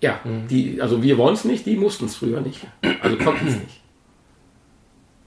Ja, 0.00 0.20
mhm. 0.22 0.46
die, 0.46 0.80
also 0.80 1.02
wir 1.02 1.18
wollen 1.18 1.34
es 1.34 1.44
nicht, 1.44 1.66
die 1.66 1.76
mussten 1.76 2.04
es 2.04 2.14
früher 2.14 2.40
nicht. 2.40 2.64
Also 3.02 3.16
konnten 3.16 3.48
es 3.48 3.56
nicht. 3.56 3.80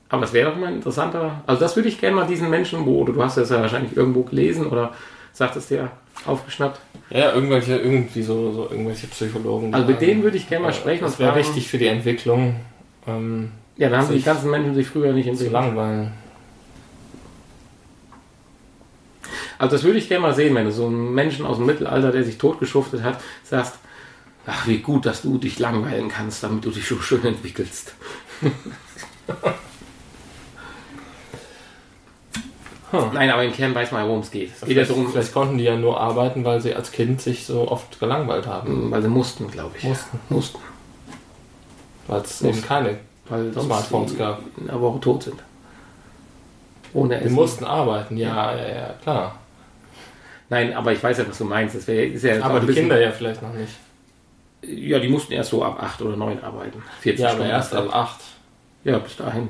Aber 0.08 0.22
das 0.22 0.32
wäre 0.32 0.50
doch 0.50 0.58
mal 0.58 0.68
ein 0.68 0.76
interessanter. 0.76 1.44
Also 1.46 1.60
das 1.60 1.76
würde 1.76 1.90
ich 1.90 2.00
gerne 2.00 2.16
mal 2.16 2.28
diesen 2.28 2.50
Menschen, 2.50 2.86
wo, 2.86 3.02
oder 3.02 3.12
du 3.12 3.22
hast 3.22 3.36
das 3.36 3.50
ja 3.50 3.60
wahrscheinlich 3.60 3.96
irgendwo 3.98 4.24
gelesen 4.24 4.68
oder 4.68 4.94
sagtest 5.34 5.70
dir 5.70 5.92
aufgeschnappt. 6.26 6.80
Ja, 7.10 7.34
irgendwelche, 7.34 7.78
irgendwie 7.78 8.22
so, 8.22 8.52
so 8.52 8.70
irgendwelche 8.70 9.08
Psychologen. 9.08 9.74
Also 9.74 9.88
mit 9.88 10.02
denen 10.02 10.24
würde 10.24 10.38
ich 10.38 10.48
gerne 10.48 10.66
mal 10.66 10.74
sprechen. 10.74 11.04
Das 11.04 11.20
wäre 11.20 11.36
wichtig 11.36 11.68
für 11.68 11.78
die 11.78 11.88
Entwicklung. 11.88 12.56
Ähm, 13.08 13.52
ja, 13.78 13.90
dann 13.90 14.02
haben 14.02 14.14
die 14.14 14.22
ganzen 14.22 14.52
Menschen 14.52 14.76
sich 14.76 14.88
früher 14.88 15.14
nicht 15.14 15.28
entwickelt. 15.28 15.50
Zu 15.50 15.54
langweilen. 15.54 16.12
Also 19.58 19.76
das 19.76 19.84
würde 19.84 20.00
ich 20.00 20.08
gerne 20.08 20.22
mal 20.22 20.34
sehen, 20.34 20.56
wenn 20.56 20.66
du 20.66 20.72
so 20.72 20.86
einen 20.88 21.14
Menschen 21.14 21.46
aus 21.46 21.58
dem 21.58 21.66
Mittelalter, 21.66 22.12
der 22.12 22.24
sich 22.24 22.38
totgeschuftet 22.38 23.04
hat, 23.04 23.20
sagst, 23.44 23.76
ach 24.46 24.68
wie 24.68 24.78
gut, 24.80 25.06
dass 25.06 25.22
du 25.22 25.38
dich 25.38 25.60
langweilen 25.60 26.10
kannst, 26.10 26.44
damit 26.44 26.64
du 26.66 26.72
dich 26.72 26.88
so 26.88 27.00
schön 27.02 27.26
entwickelst. 27.26 27.94
Hm. 32.92 33.10
Nein, 33.14 33.30
aber 33.30 33.44
im 33.44 33.54
Kern 33.54 33.76
weiß 33.76 33.92
man, 33.92 34.08
worum 34.08 34.22
es 34.22 34.32
geht. 34.32 34.52
Es 34.54 34.68
geht 34.68 34.76
ja 34.76 34.84
darum, 34.84 35.12
vielleicht 35.12 35.34
konnten 35.34 35.58
die 35.58 35.64
ja 35.64 35.76
nur 35.76 36.00
arbeiten, 36.00 36.44
weil 36.44 36.60
sie 36.60 36.74
als 36.74 36.92
Kind 36.92 37.22
sich 37.22 37.46
so 37.46 37.70
oft 37.70 38.00
gelangweilt 38.00 38.48
haben. 38.48 38.68
Hm, 38.68 38.92
weil 38.92 39.02
sie 39.02 39.10
mussten, 39.10 39.50
glaube 39.52 39.78
ich. 39.78 39.84
Mussten. 39.84 40.20
Mussten. 40.30 40.60
Weil 42.08 42.22
es 42.22 42.42
eben 42.42 42.62
keine 42.64 42.98
weil 43.30 43.54
Smartphones 43.54 44.18
gab. 44.18 44.42
Aber 44.68 44.88
auch 44.88 45.00
tot 45.00 45.24
sind. 45.24 45.40
Ohne 46.94 47.18
Essen. 47.18 47.28
Die 47.30 47.34
mussten 47.34 47.66
arbeiten, 47.66 48.18
ja, 48.18 48.56
ja, 48.56 48.68
ja, 48.68 48.94
klar. 49.04 49.36
Nein, 50.50 50.74
aber 50.74 50.92
ich 50.92 51.04
weiß 51.04 51.20
ja, 51.20 51.30
was 51.30 51.38
du 51.38 51.46
meinst. 51.46 51.76
Das 51.76 51.88
wär, 51.88 52.12
ist 52.12 52.24
ja 52.24 52.42
aber 52.42 52.60
die 52.60 52.74
Kinder 52.74 53.00
ja 53.00 53.12
vielleicht 53.12 53.44
noch 53.44 53.54
nicht. 53.54 53.74
Ja, 54.64 55.00
die 55.00 55.08
mussten 55.08 55.34
erst 55.34 55.52
so 55.52 55.64
ab 55.64 55.82
8 55.82 56.02
oder 56.02 56.18
9 56.18 56.44
arbeiten. 56.44 56.84
40 57.02 57.22
ja, 57.22 57.30
Stunden 57.30 57.46
aber 57.46 57.54
erst 57.54 57.76
ab 57.76 57.96
8. 57.96 58.20
Ja, 58.84 58.98
bis 58.98 59.16
dahin. 59.16 59.50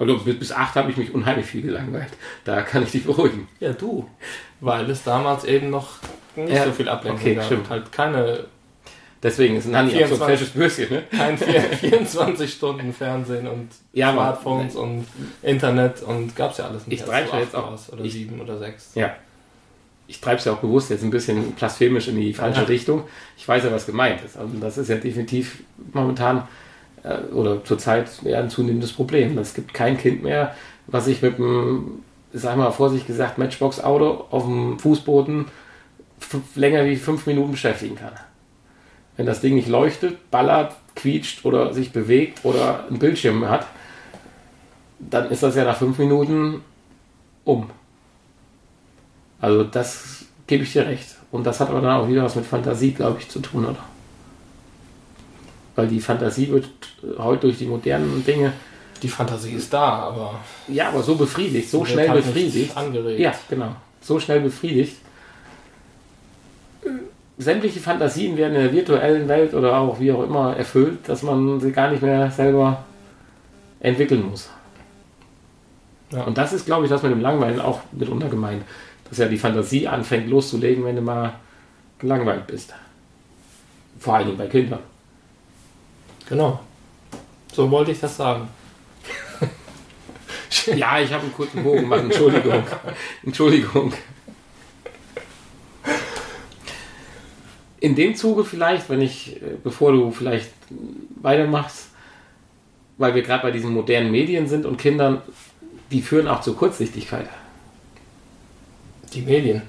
Also 0.00 0.16
bis, 0.16 0.38
bis 0.38 0.52
8 0.52 0.76
habe 0.76 0.90
ich 0.90 0.96
mich 0.96 1.14
unheimlich 1.14 1.44
viel 1.44 1.60
gelangweilt. 1.60 2.08
Da 2.44 2.62
kann 2.62 2.82
ich 2.82 2.90
dich 2.90 3.04
beruhigen. 3.04 3.46
Ja, 3.60 3.74
du. 3.74 4.08
Weil 4.60 4.88
es 4.90 5.04
damals 5.04 5.44
eben 5.44 5.68
noch 5.68 5.90
nicht 6.34 6.54
ja, 6.54 6.64
so 6.64 6.72
viel 6.72 6.88
Ablenkung 6.88 7.20
okay, 7.20 7.34
gab. 7.34 7.44
Stimmt. 7.44 7.68
Halt 7.68 7.92
keine. 7.92 8.44
Deswegen 9.22 9.56
ist 9.56 9.66
Nanny 9.66 9.90
24, 9.90 10.14
auch 10.14 10.18
so 10.18 10.24
ein 10.24 10.30
fesches 10.30 10.50
Bürschen, 10.54 10.86
ne? 10.90 11.02
Kein 11.10 11.36
24 11.36 12.50
Stunden 12.54 12.94
Fernsehen 12.94 13.46
und 13.46 13.68
ja, 13.92 14.12
Smartphones 14.12 14.74
aber, 14.74 14.84
und 14.84 15.06
Internet 15.42 16.02
und 16.02 16.34
gab 16.34 16.52
es 16.52 16.58
ja 16.58 16.64
alles 16.64 16.86
nicht. 16.86 17.00
Ich 17.00 17.06
treibe 17.06 17.36
jetzt 17.36 17.54
auch. 17.54 17.70
Aus, 17.70 17.92
oder 17.92 18.02
ich, 18.02 18.14
sieben 18.14 18.40
oder 18.40 18.58
sechs. 18.58 18.92
Ja. 18.94 19.14
Ich 20.08 20.22
treibe 20.22 20.38
es 20.38 20.46
ja 20.46 20.54
auch 20.54 20.58
bewusst 20.58 20.88
jetzt 20.88 21.04
ein 21.04 21.10
bisschen 21.10 21.52
blasphemisch 21.52 22.08
in 22.08 22.18
die 22.18 22.32
falsche 22.32 22.62
ja. 22.62 22.66
Richtung. 22.66 23.04
Ich 23.36 23.46
weiß 23.46 23.64
ja, 23.64 23.70
was 23.70 23.84
gemeint 23.84 24.24
ist. 24.24 24.38
Also 24.38 24.56
das 24.58 24.78
ist 24.78 24.88
ja 24.88 24.96
definitiv 24.96 25.62
momentan 25.92 26.48
äh, 27.02 27.32
oder 27.32 27.64
zurzeit 27.64 28.08
eher 28.24 28.38
ein 28.38 28.50
zunehmendes 28.50 28.92
Problem. 28.92 29.36
Es 29.38 29.54
gibt 29.54 29.74
kein 29.74 29.98
Kind 29.98 30.22
mehr, 30.22 30.54
was 30.86 31.06
sich 31.06 31.22
mit 31.22 31.36
einem, 31.36 32.02
sag 32.32 32.56
mal 32.56 32.70
vorsichtig 32.70 33.08
gesagt, 33.08 33.38
Matchbox-Auto 33.38 34.26
auf 34.30 34.44
dem 34.44 34.78
Fußboden 34.78 35.46
länger 36.54 36.84
wie 36.84 36.96
fünf 36.96 37.26
Minuten 37.26 37.52
beschäftigen 37.52 37.96
kann. 37.96 38.12
Wenn 39.16 39.26
das 39.26 39.40
Ding 39.40 39.54
nicht 39.54 39.68
leuchtet, 39.68 40.30
ballert, 40.30 40.74
quietscht 40.94 41.44
oder 41.44 41.72
sich 41.72 41.92
bewegt 41.92 42.44
oder 42.44 42.86
einen 42.88 42.98
Bildschirm 42.98 43.48
hat, 43.48 43.66
dann 44.98 45.30
ist 45.30 45.42
das 45.42 45.56
ja 45.56 45.64
nach 45.64 45.76
fünf 45.76 45.98
Minuten 45.98 46.62
um. 47.44 47.70
Also 49.40 49.64
das 49.64 50.24
gebe 50.46 50.64
ich 50.64 50.72
dir 50.72 50.86
recht. 50.86 51.16
Und 51.32 51.44
das 51.44 51.60
hat 51.60 51.70
aber 51.70 51.80
dann 51.80 52.00
auch 52.00 52.08
wieder 52.08 52.24
was 52.24 52.36
mit 52.36 52.44
Fantasie, 52.44 52.92
glaube 52.92 53.18
ich, 53.20 53.28
zu 53.28 53.40
tun, 53.40 53.64
oder? 53.64 53.78
Weil 55.80 55.88
die 55.88 56.00
Fantasie 56.00 56.50
wird 56.50 56.68
heute 57.16 57.46
durch 57.46 57.56
die 57.56 57.64
modernen 57.64 58.22
Dinge. 58.22 58.52
Die 59.02 59.08
Fantasie 59.08 59.52
ist 59.52 59.72
da, 59.72 59.80
aber. 59.80 60.38
Ja, 60.68 60.88
aber 60.88 61.02
so 61.02 61.14
befriedigt, 61.14 61.70
so 61.70 61.86
schnell 61.86 62.10
halt 62.10 62.22
befriedigt. 62.22 62.76
Angeregt. 62.76 63.18
Ja, 63.18 63.32
genau. 63.48 63.74
So 64.02 64.20
schnell 64.20 64.40
befriedigt. 64.40 64.96
Sämtliche 67.38 67.80
Fantasien 67.80 68.36
werden 68.36 68.56
in 68.56 68.62
der 68.64 68.72
virtuellen 68.74 69.26
Welt 69.26 69.54
oder 69.54 69.78
auch 69.78 69.98
wie 70.00 70.12
auch 70.12 70.22
immer 70.22 70.54
erfüllt, 70.54 70.98
dass 71.08 71.22
man 71.22 71.58
sie 71.60 71.72
gar 71.72 71.90
nicht 71.90 72.02
mehr 72.02 72.30
selber 72.30 72.84
entwickeln 73.80 74.28
muss. 74.28 74.50
Ja. 76.12 76.24
Und 76.24 76.36
das 76.36 76.52
ist, 76.52 76.66
glaube 76.66 76.84
ich, 76.84 76.90
das 76.90 77.02
mit 77.02 77.12
dem 77.12 77.22
Langweilen 77.22 77.58
auch 77.58 77.80
mitunter 77.92 78.28
gemeint. 78.28 78.64
Dass 79.08 79.16
ja 79.16 79.28
die 79.28 79.38
Fantasie 79.38 79.88
anfängt 79.88 80.28
loszulegen, 80.28 80.84
wenn 80.84 80.96
du 80.96 81.00
mal 81.00 81.32
gelangweilt 81.98 82.46
bist. 82.48 82.74
Vor 83.98 84.16
allen 84.16 84.26
Dingen 84.26 84.36
bei 84.36 84.46
Kindern. 84.46 84.80
Genau. 86.30 86.60
So 87.52 87.68
wollte 87.70 87.90
ich 87.90 87.98
das 87.98 88.16
sagen. 88.16 88.48
ja, 90.66 91.00
ich 91.00 91.12
habe 91.12 91.24
einen 91.24 91.34
kurzen 91.34 91.62
Bogen 91.64 91.80
gemacht. 91.80 92.04
Entschuldigung. 92.04 92.62
Entschuldigung. 93.24 93.92
In 97.80 97.96
dem 97.96 98.14
Zuge 98.14 98.44
vielleicht, 98.44 98.88
wenn 98.88 99.02
ich, 99.02 99.42
äh, 99.42 99.56
bevor 99.62 99.90
du 99.90 100.12
vielleicht 100.12 100.52
weitermachst, 101.20 101.88
weil 102.96 103.14
wir 103.14 103.22
gerade 103.22 103.42
bei 103.42 103.50
diesen 103.50 103.72
modernen 103.72 104.12
Medien 104.12 104.46
sind 104.46 104.66
und 104.66 104.76
Kindern, 104.76 105.22
die 105.90 106.00
führen 106.00 106.28
auch 106.28 106.42
zur 106.42 106.56
Kurzsichtigkeit. 106.56 107.28
Die 109.14 109.22
Medien? 109.22 109.62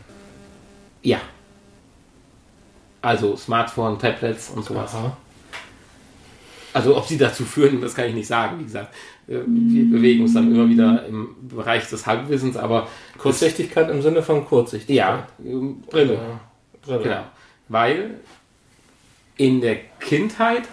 Ja. 1.01 1.21
Also 3.01 3.35
Smartphone, 3.35 3.97
Tablets 3.97 4.49
und 4.49 4.63
sowas. 4.63 4.93
Aha. 4.93 5.17
Also 6.73 6.95
ob 6.95 7.05
sie 7.05 7.17
dazu 7.17 7.43
führen, 7.43 7.81
das 7.81 7.95
kann 7.95 8.05
ich 8.05 8.15
nicht 8.15 8.27
sagen. 8.27 8.59
Wie 8.59 8.63
gesagt, 8.63 8.93
äh, 9.27 9.39
wir 9.45 9.89
bewegen 9.91 10.23
uns 10.23 10.33
dann 10.33 10.53
immer 10.53 10.69
wieder 10.69 11.05
im 11.05 11.35
Bereich 11.47 11.87
des 11.89 12.05
Halbwissens, 12.07 12.55
aber 12.57 12.87
Kurzsichtigkeit 13.17 13.89
im 13.89 14.01
Sinne 14.01 14.23
von 14.23 14.45
Kurzsichtigkeit. 14.45 14.95
Ja, 14.95 15.27
Brille. 15.89 16.13
Ja, 16.13 16.39
Brille. 16.81 17.03
Genau. 17.03 17.23
Weil 17.67 18.19
in 19.37 19.61
der 19.61 19.77
Kindheit 19.99 20.63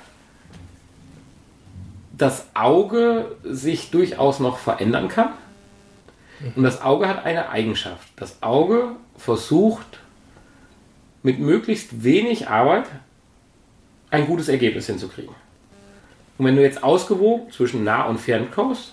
das 2.17 2.49
Auge 2.55 3.37
sich 3.45 3.91
durchaus 3.91 4.41
noch 4.41 4.59
verändern 4.59 5.09
kann. 5.09 5.31
Und 6.55 6.63
das 6.63 6.83
Auge 6.83 7.09
hat 7.09 7.25
eine 7.25 7.49
Eigenschaft. 7.49 8.09
Das 8.17 8.43
Auge 8.43 8.97
versucht 9.17 10.01
mit 11.23 11.39
möglichst 11.41 12.05
wenig 12.05 12.49
Arbeit 12.49 12.85
ein 14.11 14.27
gutes 14.27 14.49
Ergebnis 14.49 14.87
hinzukriegen. 14.87 15.35
Und 16.39 16.45
wenn 16.47 16.57
du 16.57 16.63
jetzt 16.63 16.83
ausgewogen 16.83 17.51
zwischen 17.51 17.85
nah 17.85 18.05
und 18.05 18.19
fern 18.19 18.49
kommst, 18.51 18.93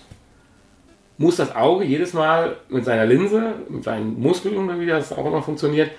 muss 1.18 1.36
das 1.36 1.54
Auge 1.54 1.84
jedes 1.84 2.12
Mal 2.12 2.56
mit 2.68 2.84
seiner 2.84 3.06
Linse, 3.06 3.54
mit 3.68 3.84
seinen 3.84 4.20
Muskeln 4.20 4.80
wie 4.80 4.86
das 4.86 5.12
auch 5.12 5.24
immer 5.24 5.42
funktioniert, 5.42 5.90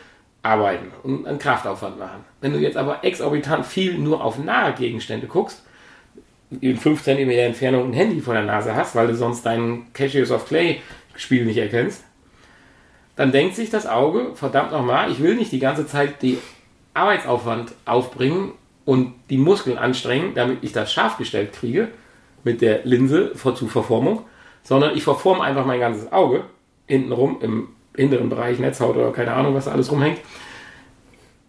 arbeiten 0.44 0.92
und 1.04 1.26
einen 1.26 1.40
Kraftaufwand 1.40 1.98
machen. 1.98 2.24
Wenn 2.42 2.54
du 2.54 2.60
jetzt 2.60 2.78
aber 2.78 3.04
exorbitant 3.04 3.66
viel 3.66 3.98
nur 3.98 4.24
auf 4.24 4.38
nahe 4.38 4.74
Gegenstände 4.74 5.28
guckst, 5.28 5.64
in 6.62 6.78
5 6.78 7.04
cm 7.04 7.30
Entfernung 7.30 7.90
ein 7.90 7.94
Handy 7.94 8.22
vor 8.22 8.34
der 8.34 8.44
Nase 8.44 8.76
hast, 8.76 8.96
weil 8.96 9.08
du 9.08 9.16
sonst 9.16 9.46
dein 9.46 9.88
Cashews 9.94 10.32
of 10.32 10.48
Clay 10.48 10.82
Spiel 11.16 11.46
nicht 11.46 11.58
erkennst, 11.58 12.04
dann 13.16 13.32
denkt 13.32 13.56
sich 13.56 13.70
das 13.70 13.88
Auge, 13.88 14.36
verdammt 14.36 14.72
nochmal, 14.72 15.12
ich 15.12 15.20
will 15.20 15.36
nicht 15.36 15.52
die 15.52 15.60
ganze 15.60 15.88
Zeit 15.88 16.22
die 16.22 16.38
Arbeitsaufwand 16.94 17.74
aufbringen 17.86 18.52
und 18.88 19.16
die 19.30 19.38
Muskeln 19.38 19.78
anstrengen, 19.78 20.34
damit 20.34 20.60
ich 20.64 20.72
das 20.72 20.94
scharf 20.94 21.18
gestellt 21.18 21.52
kriege 21.52 21.90
mit 22.46 22.62
der 22.62 22.86
Linse 22.86 23.34
zur 23.34 23.70
Verformung, 23.70 24.24
sondern 24.64 24.96
ich 24.96 25.04
verforme 25.04 25.44
einfach 25.44 25.66
mein 25.66 25.82
ganzes 25.82 26.10
Auge 26.14 26.46
hintenrum 26.88 27.42
im 27.42 27.68
hinteren 27.94 28.30
Bereich, 28.30 28.60
Netzhaut 28.60 28.96
oder 28.96 29.12
keine 29.12 29.34
Ahnung, 29.34 29.54
was 29.54 29.66
da 29.66 29.72
alles 29.72 29.92
rumhängt, 29.92 30.20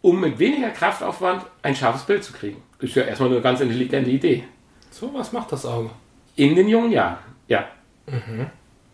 um 0.03 0.20
mit 0.20 0.41
weniger 0.41 0.70
Kraftaufwand 0.70 1.45
ein 1.62 1.76
scharfes 1.76 2.03
Bild 2.03 2.24
zu 2.24 2.32
kriegen. 2.32 2.61
Ist 2.80 2.97
ja 2.97 3.05
erstmal 3.05 3.30
eine 3.30 3.41
ganz 3.41 3.61
intelligente 3.61 4.11
Idee. 4.11 4.43
So, 4.91 5.14
was 5.14 5.32
macht 5.32 5.53
das 5.53 5.64
Auge? 5.64 5.91
In 6.34 6.57
den 6.57 6.68
jungen 6.68 6.91
Jahren, 6.91 7.18
ja. 7.47 7.68
Mhm. 8.09 8.47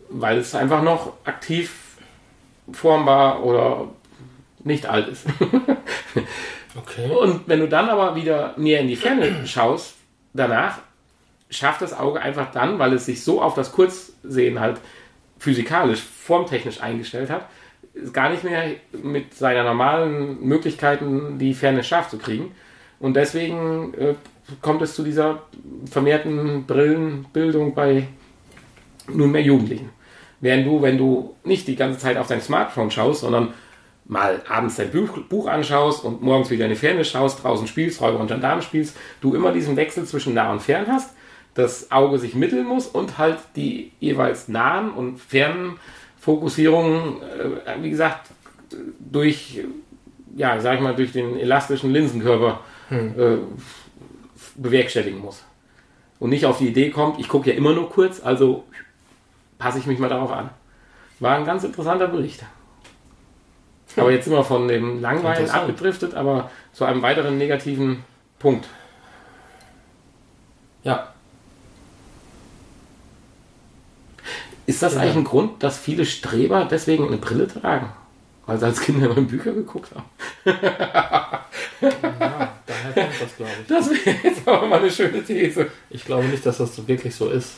Weil 0.09 0.37
es 0.37 0.53
einfach 0.53 0.83
noch 0.83 1.13
aktiv 1.23 1.97
formbar 2.71 3.43
oder 3.43 3.87
nicht 4.63 4.85
alt 4.85 5.07
ist. 5.07 5.25
okay. 6.77 7.09
Und 7.09 7.47
wenn 7.47 7.59
du 7.59 7.67
dann 7.67 7.89
aber 7.89 8.15
wieder 8.15 8.53
mehr 8.57 8.79
in 8.79 8.87
die 8.87 8.95
Ferne 8.95 9.41
schaust, 9.45 9.95
danach 10.33 10.79
schafft 11.49 11.81
das 11.81 11.97
Auge 11.97 12.21
einfach 12.21 12.51
dann, 12.51 12.79
weil 12.79 12.93
es 12.93 13.05
sich 13.05 13.23
so 13.23 13.41
auf 13.41 13.55
das 13.55 13.71
Kurzsehen 13.71 14.59
halt 14.59 14.77
physikalisch, 15.39 16.01
formtechnisch 16.01 16.81
eingestellt 16.81 17.29
hat, 17.29 17.47
gar 18.13 18.29
nicht 18.29 18.43
mehr 18.43 18.71
mit 19.03 19.33
seiner 19.33 19.63
normalen 19.63 20.41
Möglichkeiten 20.41 21.37
die 21.37 21.53
Ferne 21.53 21.83
scharf 21.83 22.09
zu 22.09 22.17
kriegen. 22.17 22.51
Und 22.99 23.15
deswegen 23.15 23.93
äh, 23.93 24.15
kommt 24.61 24.81
es 24.81 24.95
zu 24.95 25.03
dieser 25.03 25.43
vermehrten 25.89 26.65
Brillenbildung 26.65 27.73
bei 27.73 28.07
nunmehr 29.07 29.41
Jugendlichen. 29.41 29.89
Während 30.41 30.65
du, 30.65 30.81
wenn 30.81 30.97
du 30.97 31.35
nicht 31.43 31.67
die 31.67 31.75
ganze 31.75 31.99
Zeit 31.99 32.17
auf 32.17 32.27
dein 32.27 32.41
Smartphone 32.41 32.91
schaust, 32.91 33.21
sondern 33.21 33.53
mal 34.07 34.41
abends 34.47 34.75
dein 34.75 34.91
Buch, 34.91 35.17
Buch 35.29 35.47
anschaust 35.47 36.03
und 36.03 36.21
morgens 36.21 36.49
wieder 36.49 36.65
in 36.65 36.71
die 36.71 36.77
Ferne 36.77 37.03
schaust, 37.03 37.43
draußen 37.43 37.67
spielst, 37.67 38.01
Räuber 38.01 38.19
und 38.19 38.27
Gendarmen 38.27 38.61
spielst, 38.61 38.95
du 39.21 39.33
immer 39.33 39.51
diesen 39.51 39.75
Wechsel 39.75 40.05
zwischen 40.05 40.33
nah 40.33 40.51
und 40.51 40.61
fern 40.61 40.85
hast, 40.87 41.15
das 41.55 41.91
Auge 41.91 42.19
sich 42.19 42.35
mitteln 42.35 42.67
muss 42.67 42.87
und 42.87 43.17
halt 43.17 43.39
die 43.55 43.91
jeweils 43.99 44.47
nahen 44.47 44.91
und 44.91 45.19
fernen 45.19 45.79
Fokussierungen, 46.19 47.21
äh, 47.21 47.81
wie 47.81 47.89
gesagt, 47.89 48.29
durch, 48.99 49.61
ja, 50.35 50.59
sag 50.59 50.75
ich 50.75 50.81
mal, 50.81 50.95
durch 50.95 51.11
den 51.11 51.37
elastischen 51.37 51.91
Linsenkörper 51.91 52.59
hm. 52.89 53.19
äh, 53.19 53.37
bewerkstelligen 54.55 55.19
muss. 55.19 55.43
Und 56.19 56.29
nicht 56.29 56.45
auf 56.45 56.57
die 56.57 56.67
Idee 56.67 56.89
kommt, 56.89 57.19
ich 57.19 57.27
gucke 57.27 57.49
ja 57.49 57.55
immer 57.55 57.73
nur 57.73 57.89
kurz, 57.89 58.21
also 58.23 58.65
passe 59.57 59.79
ich 59.79 59.85
mich 59.85 59.99
mal 59.99 60.09
darauf 60.09 60.31
an. 60.31 60.49
War 61.19 61.37
ein 61.37 61.45
ganz 61.45 61.63
interessanter 61.63 62.07
Bericht. 62.07 62.43
Aber 63.97 64.11
jetzt 64.11 64.25
sind 64.25 64.33
wir 64.33 64.43
von 64.43 64.67
dem 64.67 65.01
Langweilen 65.01 65.49
abgedriftet, 65.49 66.13
aber 66.13 66.49
zu 66.73 66.85
einem 66.85 67.01
weiteren 67.01 67.37
negativen 67.37 68.03
Punkt. 68.39 68.67
Ja. 70.83 71.13
Ist 74.65 74.81
das 74.81 74.95
ja. 74.95 75.01
eigentlich 75.01 75.15
ein 75.15 75.23
Grund, 75.23 75.63
dass 75.63 75.77
viele 75.77 76.05
Streber 76.05 76.67
deswegen 76.69 77.07
eine 77.07 77.17
Brille 77.17 77.47
tragen? 77.47 77.91
Weil 78.45 78.59
sie 78.59 78.65
als 78.65 78.81
Kinder 78.81 79.05
immer 79.07 79.17
in 79.17 79.27
Bücher 79.27 79.53
geguckt 79.53 79.91
haben. 79.95 80.05
ja, 80.45 81.41
daher 81.81 82.93
kommt 82.93 83.21
das, 83.21 83.35
glaube 83.37 83.51
ich. 83.61 83.67
Das 83.67 83.89
wäre 83.89 84.17
jetzt 84.23 84.47
aber 84.47 84.67
mal 84.67 84.79
eine 84.79 84.91
schöne 84.91 85.23
These. 85.23 85.71
Ich 85.89 86.05
glaube 86.05 86.25
nicht, 86.25 86.45
dass 86.45 86.57
das 86.57 86.87
wirklich 86.87 87.15
so 87.15 87.29
ist. 87.29 87.55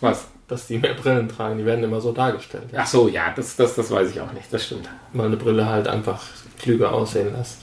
Was? 0.00 0.26
Dass 0.46 0.66
die 0.66 0.78
mehr 0.78 0.94
Brillen 0.94 1.28
tragen, 1.28 1.56
die 1.56 1.64
werden 1.64 1.82
immer 1.84 2.00
so 2.00 2.12
dargestellt. 2.12 2.64
Ach 2.76 2.86
so, 2.86 3.08
ja, 3.08 3.32
das, 3.34 3.56
das, 3.56 3.74
das 3.76 3.90
weiß 3.90 4.10
ich 4.10 4.20
auch 4.20 4.32
nicht, 4.32 4.52
das 4.52 4.66
stimmt. 4.66 4.88
Weil 5.14 5.26
eine 5.26 5.36
Brille 5.36 5.66
halt 5.66 5.88
einfach 5.88 6.22
klüger 6.58 6.92
aussehen 6.92 7.32
lässt. 7.34 7.62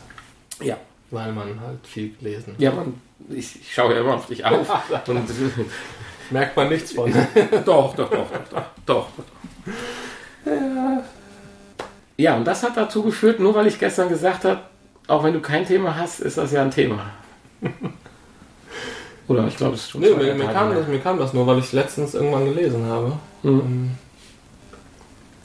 Ja. 0.61 0.77
Weil 1.11 1.31
man 1.33 1.59
halt 1.59 1.85
viel 1.85 2.15
gelesen 2.15 2.55
Ja, 2.57 2.71
man, 2.71 2.99
ich, 3.29 3.61
ich 3.61 3.73
schaue 3.73 3.93
ja 3.93 4.01
immer 4.01 4.15
auf 4.15 4.25
dich 4.27 4.43
auf. 4.45 4.67
und 5.07 5.29
merkt 6.31 6.55
man 6.55 6.69
nichts 6.69 6.93
von. 6.93 7.11
doch, 7.65 7.95
doch, 7.95 8.09
doch, 8.09 8.31
doch, 8.31 8.49
doch, 8.49 8.65
doch. 8.85 9.07
Ja. 10.45 11.03
ja, 12.17 12.35
und 12.37 12.45
das 12.45 12.63
hat 12.63 12.77
dazu 12.77 13.03
geführt, 13.03 13.39
nur 13.39 13.53
weil 13.53 13.67
ich 13.67 13.77
gestern 13.77 14.09
gesagt 14.09 14.45
habe, 14.45 14.61
auch 15.07 15.23
wenn 15.23 15.33
du 15.33 15.39
kein 15.39 15.67
Thema 15.67 15.95
hast, 15.95 16.19
ist 16.19 16.37
das 16.37 16.51
ja 16.51 16.63
ein 16.63 16.71
Thema. 16.71 17.11
Oder 19.31 19.47
ich 19.47 19.57
glaube, 19.57 19.75
es 19.75 19.81
ist 19.81 19.91
schon. 19.91 20.01
Nee, 20.01 20.09
mir, 20.09 20.35
mir, 20.35 20.47
kam 20.47 20.73
das, 20.73 20.87
mir 20.87 20.99
kam 20.99 21.17
das 21.17 21.33
nur, 21.33 21.47
weil 21.47 21.59
ich 21.59 21.71
letztens 21.71 22.13
irgendwann 22.13 22.45
gelesen 22.45 22.85
habe, 22.85 23.13
mhm. 23.43 23.59
Ähm, 23.59 23.91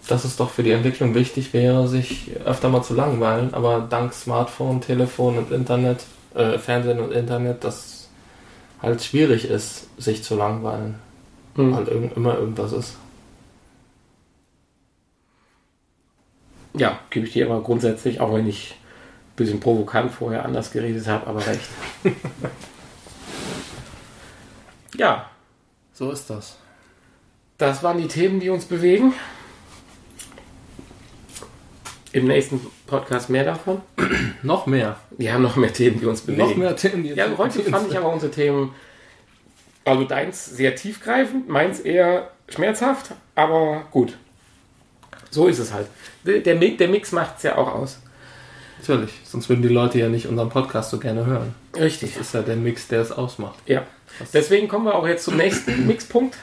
dass 0.08 0.24
es 0.24 0.36
doch 0.36 0.50
für 0.50 0.62
die 0.62 0.70
Entwicklung 0.70 1.14
wichtig 1.14 1.52
wäre, 1.52 1.88
sich 1.88 2.30
öfter 2.44 2.68
mal 2.68 2.82
zu 2.82 2.94
langweilen. 2.94 3.54
Aber 3.54 3.86
dank 3.88 4.12
Smartphone, 4.12 4.80
Telefon 4.80 5.38
und 5.38 5.50
Internet, 5.50 6.04
äh, 6.34 6.58
Fernsehen 6.58 7.00
und 7.00 7.12
Internet, 7.12 7.64
das 7.64 8.08
halt 8.80 9.02
schwierig 9.02 9.48
ist, 9.48 9.88
sich 10.00 10.22
zu 10.22 10.36
langweilen. 10.36 10.96
Mhm. 11.56 11.74
Weil 11.74 11.88
irg 11.88 12.16
immer 12.16 12.38
irgendwas 12.38 12.72
ist. 12.72 12.96
Ja, 16.74 16.98
gebe 17.10 17.26
ich 17.26 17.32
dir 17.32 17.46
aber 17.46 17.62
grundsätzlich, 17.62 18.20
auch 18.20 18.34
wenn 18.34 18.46
ich 18.46 18.72
ein 18.72 19.36
bisschen 19.36 19.60
provokant 19.60 20.12
vorher 20.12 20.44
anders 20.44 20.70
geredet 20.70 21.06
habe, 21.06 21.26
aber 21.26 21.44
recht. 21.46 21.68
ja. 24.96 25.30
So 25.92 26.10
ist 26.10 26.28
das. 26.28 26.56
Das 27.58 27.82
waren 27.82 27.98
die 27.98 28.08
Themen, 28.08 28.40
die 28.40 28.50
uns 28.50 28.66
bewegen. 28.66 29.14
Im 32.12 32.26
nächsten 32.26 32.60
Podcast 32.86 33.30
mehr 33.30 33.44
davon. 33.44 33.80
noch 34.42 34.66
mehr. 34.66 34.96
Wir 35.16 35.32
haben 35.32 35.42
noch 35.42 35.56
mehr 35.56 35.72
Themen, 35.72 36.00
die 36.00 36.06
uns 36.06 36.20
bewegen. 36.20 36.48
Noch 36.48 36.56
mehr 36.56 36.76
Themen, 36.76 37.02
die 37.02 37.10
uns 37.10 37.18
Ja, 37.18 37.28
heute 37.36 37.62
fand 37.62 37.90
ich 37.90 37.96
aber 37.96 38.12
unsere 38.12 38.30
Themen, 38.30 38.74
also 39.84 40.04
deins 40.04 40.44
sehr 40.44 40.74
tiefgreifend, 40.74 41.48
meins 41.48 41.80
eher 41.80 42.30
schmerzhaft, 42.48 43.12
aber 43.34 43.84
gut. 43.90 44.16
So 45.30 45.46
ist 45.46 45.58
es 45.58 45.72
halt. 45.72 45.88
Der, 46.24 46.40
der, 46.40 46.54
der 46.54 46.88
Mix 46.88 47.12
macht 47.12 47.38
es 47.38 47.42
ja 47.42 47.56
auch 47.56 47.74
aus. 47.74 48.00
Natürlich, 48.78 49.12
sonst 49.24 49.48
würden 49.48 49.62
die 49.62 49.68
Leute 49.68 49.98
ja 49.98 50.08
nicht 50.08 50.26
unseren 50.26 50.50
Podcast 50.50 50.90
so 50.90 50.98
gerne 50.98 51.24
hören. 51.24 51.54
Richtig. 51.74 52.14
Das 52.14 52.28
ist 52.28 52.34
ja 52.34 52.42
der 52.42 52.56
Mix, 52.56 52.88
der 52.88 53.00
es 53.00 53.12
ausmacht. 53.12 53.58
Ja. 53.66 53.86
Deswegen 54.32 54.68
kommen 54.68 54.86
wir 54.86 54.94
auch 54.94 55.06
jetzt 55.06 55.24
zum 55.24 55.36
nächsten 55.36 55.86
Mixpunkt 55.88 56.36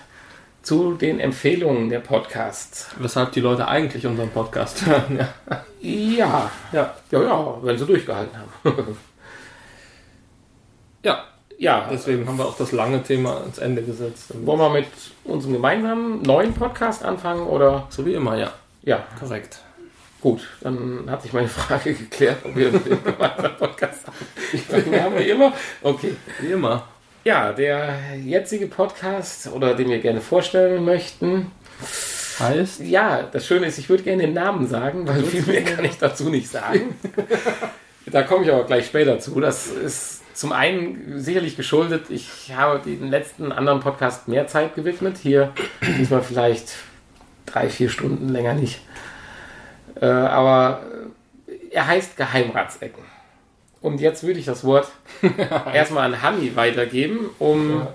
zu 0.64 0.94
den 0.94 1.20
Empfehlungen 1.20 1.90
der 1.90 2.00
Podcasts. 2.00 2.88
Weshalb 2.98 3.34
die 3.34 3.42
Leute 3.42 3.68
eigentlich 3.68 4.08
unseren 4.08 4.30
Podcast 4.30 4.86
hören. 4.86 5.20
Ja, 5.20 5.30
ja, 5.82 6.52
ja, 6.72 6.96
ja, 7.12 7.22
ja 7.22 7.58
wenn 7.62 7.78
sie 7.78 7.86
durchgehalten 7.86 8.38
haben. 8.38 8.74
ja, 11.04 11.26
ja. 11.58 11.88
Deswegen 11.92 12.26
haben 12.28 12.38
wir 12.38 12.46
auch 12.46 12.58
das 12.58 12.72
lange 12.72 13.04
Thema 13.04 13.42
ans 13.42 13.58
Ende 13.58 13.84
gesetzt. 13.84 14.32
Wollen 14.46 14.60
wir 14.60 14.70
mit 14.70 14.88
unserem 15.26 15.54
gemeinsamen 15.54 16.22
neuen 16.22 16.54
Podcast 16.54 17.04
anfangen 17.04 17.46
oder? 17.46 17.88
So 17.90 18.06
wie 18.06 18.14
immer, 18.14 18.38
ja. 18.38 18.54
Ja, 18.84 19.06
korrekt. 19.20 19.60
Gut, 20.22 20.48
dann 20.62 21.04
hat 21.10 21.22
sich 21.22 21.34
meine 21.34 21.50
Frage 21.50 21.94
geklärt, 21.94 22.46
ob 22.46 22.56
wir 22.56 22.70
einen 22.70 23.04
gemeinsamen 23.04 23.58
Podcast 23.58 24.08
haben. 24.08 24.16
Ich 24.54 24.66
glaube, 24.66 24.90
wir 24.90 25.04
haben 25.04 25.20
wie 25.20 25.30
immer. 25.30 25.52
Okay. 25.82 26.16
Wie 26.40 26.52
immer. 26.52 26.88
Ja, 27.24 27.54
der 27.54 28.18
jetzige 28.22 28.68
Podcast 28.68 29.48
oder 29.48 29.76
den 29.76 29.88
wir 29.90 30.00
gerne 30.00 30.20
vorstellen 30.20 30.84
möchten, 30.84 31.52
heißt? 32.38 32.82
Ja, 32.82 33.24
das 33.24 33.48
Schöne 33.48 33.68
ist, 33.68 33.78
ich 33.78 33.88
würde 33.88 34.04
gerne 34.04 34.24
den 34.24 34.34
Namen 34.34 34.68
sagen, 34.68 35.08
weil 35.08 35.24
viel 35.24 35.44
mehr 35.44 35.64
kann 35.64 35.86
ich 35.86 35.98
dazu 35.98 36.30
nicht 36.30 36.50
sagen. 36.50 36.96
da 38.08 38.24
komme 38.24 38.44
ich 38.44 38.52
aber 38.52 38.66
gleich 38.66 38.88
später 38.88 39.20
zu. 39.20 39.40
Das 39.40 39.68
ist 39.68 40.22
zum 40.38 40.52
einen 40.52 41.22
sicherlich 41.22 41.56
geschuldet, 41.56 42.10
ich 42.10 42.54
habe 42.54 42.80
den 42.80 43.10
letzten 43.10 43.54
anderen 43.54 43.80
Podcast 43.80 44.28
mehr 44.28 44.48
Zeit 44.48 44.76
gewidmet. 44.76 45.18
Hier 45.18 45.54
diesmal 45.98 46.24
vielleicht 46.24 46.74
drei, 47.46 47.70
vier 47.70 47.88
Stunden 47.88 48.28
länger 48.28 48.54
nicht. 48.54 48.82
Äh, 50.02 50.08
aber 50.08 50.82
er 51.72 51.88
heißt 51.88 52.18
Geheimratsecken. 52.18 53.13
Und 53.84 54.00
jetzt 54.00 54.24
würde 54.24 54.40
ich 54.40 54.46
das 54.46 54.64
Wort 54.64 54.88
erstmal 55.74 56.06
an 56.06 56.24
Hami 56.24 56.56
weitergeben, 56.56 57.30
um 57.38 57.86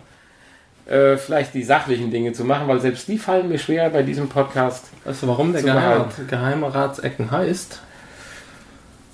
ja. 0.86 0.95
äh, 0.95 1.16
vielleicht 1.16 1.55
die 1.55 1.62
sachlichen 1.62 2.11
Dinge 2.11 2.34
zu 2.34 2.45
machen, 2.45 2.68
weil 2.68 2.78
selbst 2.78 3.09
die 3.09 3.16
fallen 3.16 3.49
mir 3.49 3.59
schwer 3.59 3.89
bei 3.89 4.03
diesem 4.03 4.28
Podcast. 4.28 4.91
Weißt 5.07 5.22
du, 5.22 5.28
warum 5.28 5.55
der 5.55 5.62
Geheimrat, 5.62 6.28
Geheimratsecken 6.28 7.30
heißt? 7.30 7.80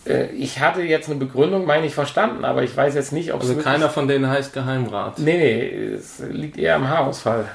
Äh, 0.04 0.26
ich 0.32 0.58
hatte 0.58 0.82
jetzt 0.82 1.08
eine 1.08 1.16
Begründung, 1.16 1.64
meine 1.64 1.86
ich, 1.86 1.94
verstanden, 1.94 2.44
aber 2.44 2.64
ich 2.64 2.76
weiß 2.76 2.96
jetzt 2.96 3.12
nicht, 3.12 3.32
ob 3.32 3.44
es. 3.44 3.50
Also 3.50 3.62
keiner 3.62 3.88
von 3.88 4.08
denen 4.08 4.28
heißt 4.28 4.52
Geheimrat. 4.52 5.20
Nee, 5.20 5.38
nee, 5.38 5.94
es 5.94 6.18
liegt 6.28 6.58
eher 6.58 6.74
am 6.74 6.88
Haarausfall. 6.88 7.50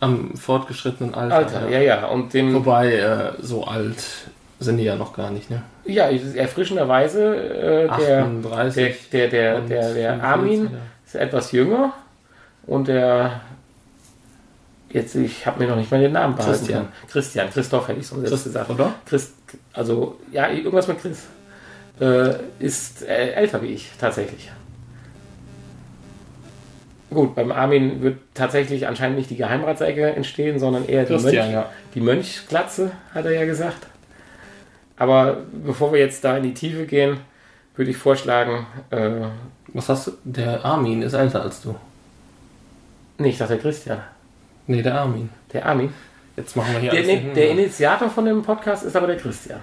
am 0.00 0.36
fortgeschrittenen 0.36 1.14
Alter. 1.14 1.36
Alter, 1.36 1.68
ja, 1.68 1.78
ja. 1.78 2.06
Und 2.06 2.34
dem, 2.34 2.52
Wobei, 2.52 2.94
äh, 2.94 3.32
so 3.40 3.62
alt 3.62 4.28
sind 4.60 4.78
die 4.78 4.84
ja 4.84 4.96
noch 4.96 5.12
gar 5.12 5.30
nicht, 5.30 5.50
ne? 5.50 5.62
ja, 5.84 6.10
erfrischenderweise, 6.10 7.36
äh, 7.36 7.88
der, 7.98 8.24
38 8.24 9.10
der, 9.10 9.28
der, 9.28 9.60
der, 9.60 9.60
der, 9.60 9.94
der 9.94 10.12
45, 10.14 10.22
Armin 10.22 10.64
ja. 10.64 10.78
ist 11.06 11.14
etwas 11.14 11.52
jünger 11.52 11.92
und 12.66 12.88
der, 12.88 13.40
jetzt, 14.90 15.14
ich 15.14 15.46
habe 15.46 15.62
mir 15.62 15.70
noch 15.70 15.76
nicht 15.76 15.90
mal 15.90 16.00
den 16.00 16.12
Namen 16.12 16.34
behalten. 16.34 16.58
Christian. 16.58 16.88
Christian, 17.08 17.50
Christoph 17.50 17.88
hätte 17.88 18.00
ich 18.00 18.06
so 18.06 18.16
Christ- 18.16 18.44
gesagt. 18.44 18.70
oder? 18.70 18.94
Christ, 19.06 19.32
also, 19.72 20.18
ja, 20.32 20.50
irgendwas 20.50 20.88
mit 20.88 21.00
Chris. 21.00 21.26
Äh, 22.00 22.34
ist 22.60 23.02
äh, 23.02 23.32
älter 23.32 23.60
wie 23.62 23.68
ich, 23.68 23.90
tatsächlich. 23.98 24.50
Gut, 27.10 27.34
beim 27.34 27.50
Armin 27.50 28.02
wird 28.02 28.18
tatsächlich 28.34 28.86
anscheinend 28.86 29.16
nicht 29.16 29.30
die 29.30 29.36
Geheimratsecke 29.36 30.10
entstehen, 30.10 30.58
sondern 30.58 30.86
eher 30.86 31.04
die, 31.04 31.14
Christian, 31.14 31.46
Mönch, 31.46 31.52
ja. 31.52 31.70
die 31.94 32.00
Mönchglatze, 32.00 32.92
hat 33.14 33.24
er 33.24 33.32
ja 33.32 33.46
gesagt. 33.46 33.86
Aber 34.98 35.38
bevor 35.64 35.92
wir 35.92 36.00
jetzt 36.00 36.24
da 36.24 36.36
in 36.36 36.42
die 36.42 36.54
Tiefe 36.54 36.84
gehen, 36.86 37.18
würde 37.76 37.90
ich 37.90 37.96
vorschlagen, 37.96 38.66
äh, 38.90 39.10
Was 39.72 39.88
hast 39.88 40.06
du? 40.08 40.12
Der 40.24 40.64
Armin 40.64 41.02
ist 41.02 41.12
älter 41.14 41.42
als 41.42 41.60
du. 41.62 41.74
nee, 43.18 43.28
ich 43.30 43.38
dachte 43.38 43.54
der 43.54 43.62
Christian, 43.62 43.98
Nee, 44.66 44.82
der 44.82 45.00
Armin. 45.00 45.30
der 45.52 45.64
Armin. 45.66 45.92
Jetzt 46.36 46.56
machen 46.56 46.72
wir 46.74 46.80
hier 46.80 46.90
Der, 46.90 47.00
alles 47.00 47.22
nee, 47.24 47.32
der 47.34 47.50
Initiator 47.50 48.08
von 48.10 48.24
dem 48.24 48.42
Podcast 48.42 48.84
ist 48.84 48.96
aber 48.96 49.06
der 49.08 49.16
Christian. 49.16 49.60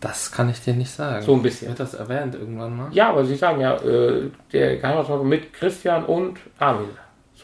Das 0.00 0.30
kann 0.30 0.50
ich 0.50 0.60
dir 0.60 0.74
nicht 0.74 0.90
sagen. 0.90 1.24
So 1.24 1.34
ein 1.34 1.42
bisschen. 1.42 1.68
Wird 1.68 1.80
das 1.80 1.94
erwähnt 1.94 2.34
irgendwann 2.34 2.76
mal? 2.76 2.88
Ja, 2.92 3.08
aber 3.10 3.24
Sie 3.24 3.36
sagen 3.36 3.60
ja, 3.60 3.74
äh, 3.76 4.30
der 4.52 4.76
Geheimratsfolge 4.76 5.24
mit 5.24 5.52
Christian 5.54 6.04
und 6.04 6.38
Armin. 6.58 6.88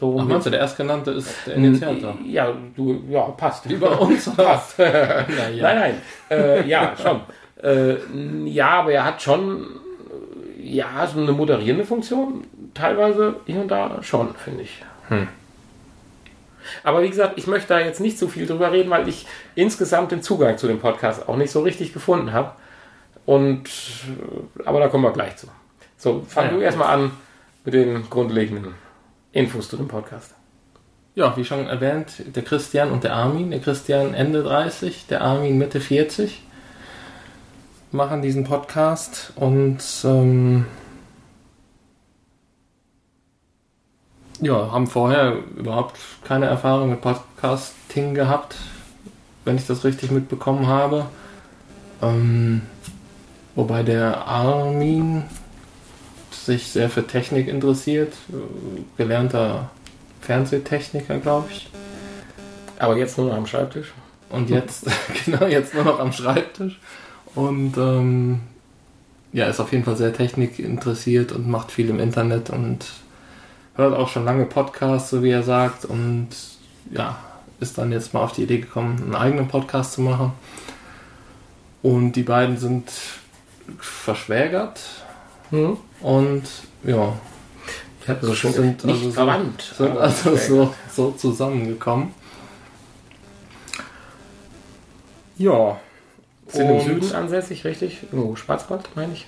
So 0.01 0.17
Ach, 0.19 0.25
meinst 0.25 0.47
du, 0.47 0.49
der 0.49 0.61
Erstgenannte 0.61 1.11
ist 1.11 1.45
der 1.45 1.57
Initiator? 1.57 2.17
Ja, 2.25 2.51
du, 2.75 3.03
ja, 3.07 3.21
passt. 3.21 3.69
Wie 3.69 3.75
bei 3.75 3.87
uns, 3.99 4.27
passt. 4.35 4.79
Naja. 4.79 5.25
Nein, 5.29 5.59
nein. 5.61 6.01
Äh, 6.31 6.67
ja, 6.67 6.95
schon. 6.99 7.21
Äh, 7.63 7.97
ja, 8.49 8.69
aber 8.79 8.93
er 8.93 9.05
hat 9.05 9.21
schon 9.21 9.61
äh, 10.57 10.63
ja, 10.63 11.05
so 11.05 11.19
eine 11.19 11.31
moderierende 11.31 11.85
Funktion. 11.85 12.45
Teilweise 12.73 13.35
hier 13.45 13.61
und 13.61 13.67
da 13.67 14.01
schon, 14.01 14.33
finde 14.33 14.63
ich. 14.63 14.83
Hm. 15.09 15.27
Aber 16.83 17.03
wie 17.03 17.09
gesagt, 17.09 17.33
ich 17.35 17.45
möchte 17.45 17.67
da 17.67 17.79
jetzt 17.79 18.01
nicht 18.01 18.17
so 18.17 18.27
viel 18.27 18.47
drüber 18.47 18.71
reden, 18.71 18.89
weil 18.89 19.07
ich 19.07 19.27
insgesamt 19.53 20.11
den 20.11 20.23
Zugang 20.23 20.57
zu 20.57 20.65
dem 20.65 20.79
Podcast 20.79 21.29
auch 21.29 21.37
nicht 21.37 21.51
so 21.51 21.61
richtig 21.61 21.93
gefunden 21.93 22.33
habe. 22.33 22.53
Und 23.27 23.67
äh, 23.67 24.63
aber 24.65 24.79
da 24.79 24.87
kommen 24.87 25.03
wir 25.03 25.13
gleich 25.13 25.37
zu. 25.37 25.45
So, 25.95 26.25
fang 26.27 26.45
Ja, 26.45 26.51
du 26.53 26.59
erstmal 26.61 26.87
an 26.87 27.11
mit 27.65 27.75
den 27.75 28.09
grundlegenden 28.09 28.73
Infos 29.31 29.69
zu 29.69 29.77
dem 29.77 29.87
Podcast. 29.87 30.35
Ja, 31.15 31.35
wie 31.35 31.45
schon 31.45 31.67
erwähnt, 31.67 32.23
der 32.35 32.43
Christian 32.43 32.91
und 32.91 33.03
der 33.03 33.13
Armin. 33.13 33.51
Der 33.51 33.59
Christian 33.59 34.13
Ende 34.13 34.43
30, 34.43 35.07
der 35.07 35.21
Armin 35.21 35.57
Mitte 35.57 35.81
40 35.81 36.43
machen 37.91 38.21
diesen 38.21 38.45
Podcast 38.45 39.33
und 39.35 39.83
ähm, 40.05 40.65
ja, 44.39 44.71
haben 44.71 44.87
vorher 44.87 45.35
überhaupt 45.57 45.97
keine 46.23 46.45
Erfahrung 46.45 46.91
mit 46.91 47.01
Podcasting 47.01 48.13
gehabt, 48.13 48.55
wenn 49.43 49.57
ich 49.57 49.67
das 49.67 49.83
richtig 49.83 50.11
mitbekommen 50.11 50.67
habe. 50.67 51.05
Ähm, 52.01 52.61
wobei 53.55 53.83
der 53.83 54.25
Armin 54.25 55.23
sich 56.45 56.67
sehr 56.67 56.89
für 56.89 57.05
Technik 57.05 57.47
interessiert, 57.47 58.13
gelernter 58.97 59.69
Fernsehtechniker, 60.21 61.17
glaube 61.19 61.47
ich. 61.51 61.69
Aber 62.79 62.97
jetzt 62.97 63.17
nur 63.17 63.27
noch 63.27 63.35
am 63.35 63.45
Schreibtisch. 63.45 63.93
Und 64.29 64.49
jetzt, 64.49 64.85
genau, 65.25 65.45
jetzt 65.45 65.73
nur 65.73 65.83
noch 65.83 65.99
am 65.99 66.11
Schreibtisch. 66.11 66.79
Und 67.35 67.77
ähm, 67.77 68.39
ja, 69.33 69.45
ist 69.45 69.59
auf 69.59 69.71
jeden 69.71 69.83
Fall 69.83 69.95
sehr 69.95 70.13
technikinteressiert 70.13 71.31
und 71.31 71.47
macht 71.47 71.71
viel 71.71 71.89
im 71.89 71.99
Internet 71.99 72.49
und 72.49 72.85
hört 73.75 73.95
auch 73.95 74.09
schon 74.09 74.25
lange 74.25 74.45
Podcasts, 74.45 75.09
so 75.09 75.23
wie 75.23 75.31
er 75.31 75.43
sagt. 75.43 75.85
Und 75.85 76.29
ja, 76.91 77.17
ist 77.59 77.77
dann 77.77 77.91
jetzt 77.91 78.13
mal 78.13 78.21
auf 78.21 78.33
die 78.33 78.43
Idee 78.43 78.59
gekommen, 78.59 79.01
einen 79.01 79.15
eigenen 79.15 79.47
Podcast 79.47 79.93
zu 79.93 80.01
machen. 80.01 80.33
Und 81.81 82.13
die 82.13 82.23
beiden 82.23 82.57
sind 82.57 82.91
verschwägert. 83.79 84.81
Hm? 85.51 85.77
Und 86.01 86.43
ja, 86.83 87.13
Ich 88.01 88.07
hatte 88.09 88.25
so 88.25 88.33
schön 88.33 88.51
Sind 88.53 88.83
nicht 88.85 88.95
also 88.95 89.05
so- 89.09 89.11
verwandt. 89.11 89.61
sind 89.77 89.91
aber 89.91 90.01
also 90.01 90.35
so, 90.35 90.73
so 90.91 91.11
zusammengekommen. 91.11 92.13
Ja. 95.37 95.79
Sind 96.47 96.69
im 96.69 96.81
Süden 96.81 97.15
ansässig, 97.15 97.63
richtig? 97.63 98.03
Irgendwo 98.11 98.35
Schwarzwald, 98.35 98.89
meine 98.95 99.13
ich. 99.13 99.25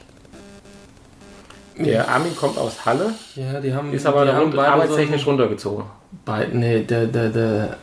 Der 1.77 2.07
Armin 2.07 2.35
kommt 2.35 2.57
aus 2.57 2.85
Halle, 2.85 3.13
Ja, 3.35 3.59
die 3.59 3.73
haben. 3.73 3.91
ist 3.93 4.05
aber 4.05 4.25
die 4.25 4.31
haben 4.31 4.57
arbeitstechnisch 4.59 5.23
so 5.23 5.29
runtergezogen. 5.31 5.85
beide, 6.23 6.55
nee, 6.55 6.83
der, 6.83 7.07
der, 7.07 7.29
der, 7.29 7.77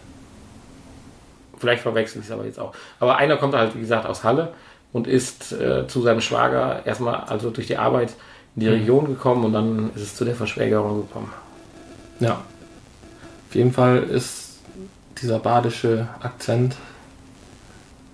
Vielleicht 1.59 1.83
verwechsel 1.83 2.21
ich 2.21 2.27
es 2.27 2.31
aber 2.33 2.45
jetzt 2.47 2.59
auch. 2.61 2.73
Aber 3.01 3.17
einer 3.17 3.37
kommt 3.37 3.55
halt, 3.55 3.75
wie 3.75 3.81
gesagt, 3.81 4.07
aus 4.07 4.23
Halle 4.23 4.53
und 4.93 5.07
ist 5.09 5.53
äh, 5.53 5.87
zu 5.89 6.03
seinem 6.03 6.21
Schwager 6.21 6.87
erstmal 6.87 7.17
also 7.25 7.51
durch 7.51 7.67
die 7.67 7.77
Arbeit 7.79 8.13
in 8.61 8.67
die 8.67 8.69
Region 8.69 9.07
gekommen 9.07 9.45
und 9.47 9.55
dann 9.55 9.91
ist 9.95 10.03
es 10.03 10.15
zu 10.15 10.25
der 10.27 10.35
Verschwägerung 10.35 11.07
gekommen. 11.09 11.33
ja. 12.21 12.43
Auf 13.49 13.57
jeden 13.57 13.73
Fall 13.73 14.05
ist 14.05 14.59
dieser 15.21 15.41
badische 15.41 16.09
Akzent, 16.23 16.77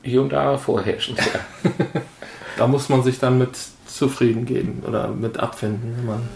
Hier 0.03 0.23
und 0.23 0.33
da 0.33 0.57
vorherrschend. 0.57 1.19
Ja. 1.19 1.71
da 2.57 2.67
muss 2.67 2.89
man 2.89 3.03
sich 3.03 3.19
dann 3.19 3.37
mit 3.37 3.51
zufrieden 3.87 4.47
geben 4.47 4.83
oder 4.87 5.09
mit 5.09 5.39
abfinden, 5.39 5.95
wenn 5.99 6.07
man 6.07 6.29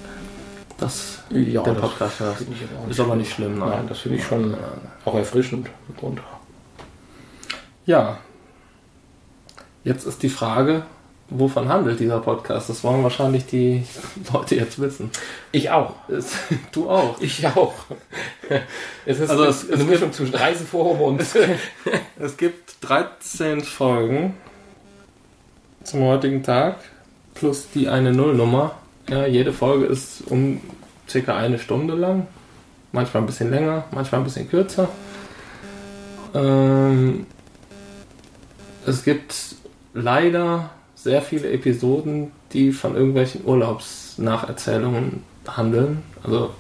das 0.77 1.23
Ja, 1.31 1.63
das 1.63 1.79
Podcast 1.79 2.21
aber 2.21 2.33
auch 2.33 2.91
Ist 2.91 3.01
aber 3.01 3.17
nicht 3.17 3.33
schlimm, 3.33 3.59
Nein, 3.61 3.87
das 3.89 4.01
finde 4.01 4.19
ich 4.19 4.25
schon 4.25 4.55
auch 5.07 5.15
erfrischend. 5.15 5.71
mitunter. 5.89 6.25
Ja. 7.87 8.19
Jetzt 9.83 10.05
ist 10.05 10.23
die 10.23 10.29
Frage, 10.29 10.83
wovon 11.31 11.69
handelt 11.69 11.99
dieser 12.01 12.21
Podcast? 12.21 12.69
Das 12.69 12.83
wollen 12.85 13.03
wahrscheinlich 13.03 13.47
die 13.47 13.85
Leute 14.33 14.57
jetzt 14.57 14.81
wissen. 14.81 15.11
Ich 15.53 15.71
auch. 15.71 15.95
Es- 16.09 16.35
Du 16.73 16.89
auch. 16.91 17.21
Ich 17.21 17.47
auch. 17.47 17.75
Es 19.07 19.21
ist 19.21 19.31
Also 19.31 19.45
es- 19.45 19.71
eine 19.71 19.83
es 19.83 19.89
Mischung 19.89 20.13
zwischen 20.13 20.35
Reiseforum 20.35 21.01
und 21.01 21.23
Es 22.19 22.37
gibt 22.37 22.77
13 22.83 23.63
Folgen 23.63 24.35
zum 25.85 26.03
heutigen 26.03 26.43
Tag 26.43 26.77
plus 27.35 27.69
die 27.75 27.89
eine 27.89 28.13
Nullnummer. 28.13 28.73
Ja, 29.09 29.27
jede 29.27 29.53
Folge 29.53 29.87
ist 29.87 30.23
um 30.27 30.61
circa 31.09 31.37
eine 31.37 31.59
Stunde 31.59 31.95
lang. 31.95 32.27
Manchmal 32.93 33.23
ein 33.23 33.27
bisschen 33.27 33.51
länger, 33.51 33.85
manchmal 33.93 34.21
ein 34.21 34.25
bisschen 34.25 34.49
kürzer. 34.49 34.89
Ähm, 36.35 37.27
es 38.87 39.05
gibt 39.05 39.35
leider 39.95 40.71
sehr 41.03 41.23
viele 41.23 41.51
Episoden, 41.51 42.33
die 42.53 42.73
von 42.73 42.95
irgendwelchen 42.95 43.45
Urlaubsnacherzählungen 43.45 45.23
handeln. 45.47 46.03
Also 46.23 46.51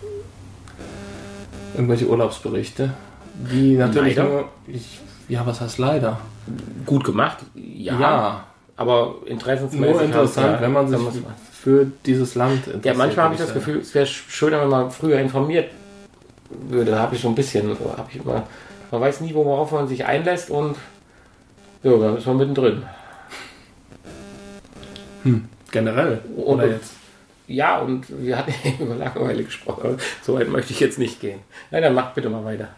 irgendwelche 1.74 2.06
Urlaubsberichte. 2.06 2.92
Die 3.52 3.76
natürlich 3.76 4.16
Leider? 4.16 4.28
nur. 4.28 4.44
Ich, 4.66 5.00
ja, 5.28 5.46
was 5.46 5.60
heißt 5.60 5.78
leider? 5.78 6.18
gut 6.86 7.04
gemacht. 7.04 7.38
Ja. 7.54 7.98
Ja, 8.00 8.44
Aber 8.76 9.16
interessensmäßig. 9.26 9.94
nur 9.94 10.02
interessant, 10.02 10.46
halt, 10.46 10.60
wenn 10.60 10.72
man 10.72 10.88
sich 10.88 10.98
für 11.52 11.86
dieses 12.06 12.34
Land 12.34 12.66
interessiert. 12.66 12.84
Ja, 12.84 12.94
manchmal 12.94 13.24
habe 13.26 13.34
ich 13.34 13.40
das. 13.40 13.52
Gefühl, 13.52 13.78
es 13.78 13.94
wäre 13.94 14.06
schöner, 14.06 14.62
wenn 14.62 14.68
man 14.68 14.90
früher 14.90 15.18
informiert 15.20 15.70
würde. 16.68 16.92
Da 16.92 16.98
habe 17.00 17.14
ich 17.14 17.22
so 17.22 17.28
ein 17.28 17.34
bisschen, 17.34 17.70
ich 18.10 18.20
immer, 18.20 18.44
man 18.90 19.00
weiß 19.00 19.20
nie, 19.20 19.34
worauf 19.34 19.70
man 19.72 19.86
sich 19.86 20.04
einlässt 20.04 20.50
und 20.50 20.76
ja, 21.82 21.96
dann 21.96 22.16
ist 22.16 22.26
man 22.26 22.36
mittendrin. 22.38 22.82
Generell. 25.70 26.20
Und- 26.36 26.44
Oder 26.44 26.66
jetzt. 26.68 26.92
Ja, 27.46 27.78
und 27.80 28.04
wir 28.22 28.38
hatten 28.38 28.52
über 28.80 28.94
Langeweile 28.94 29.42
gesprochen. 29.44 29.80
aber 29.84 29.96
So 30.22 30.34
weit 30.34 30.48
möchte 30.48 30.72
ich 30.72 30.80
jetzt 30.80 30.98
nicht 30.98 31.20
gehen. 31.20 31.40
Nein, 31.70 31.82
dann 31.82 31.94
macht 31.94 32.14
bitte 32.14 32.28
mal 32.30 32.44
weiter. 32.44 32.68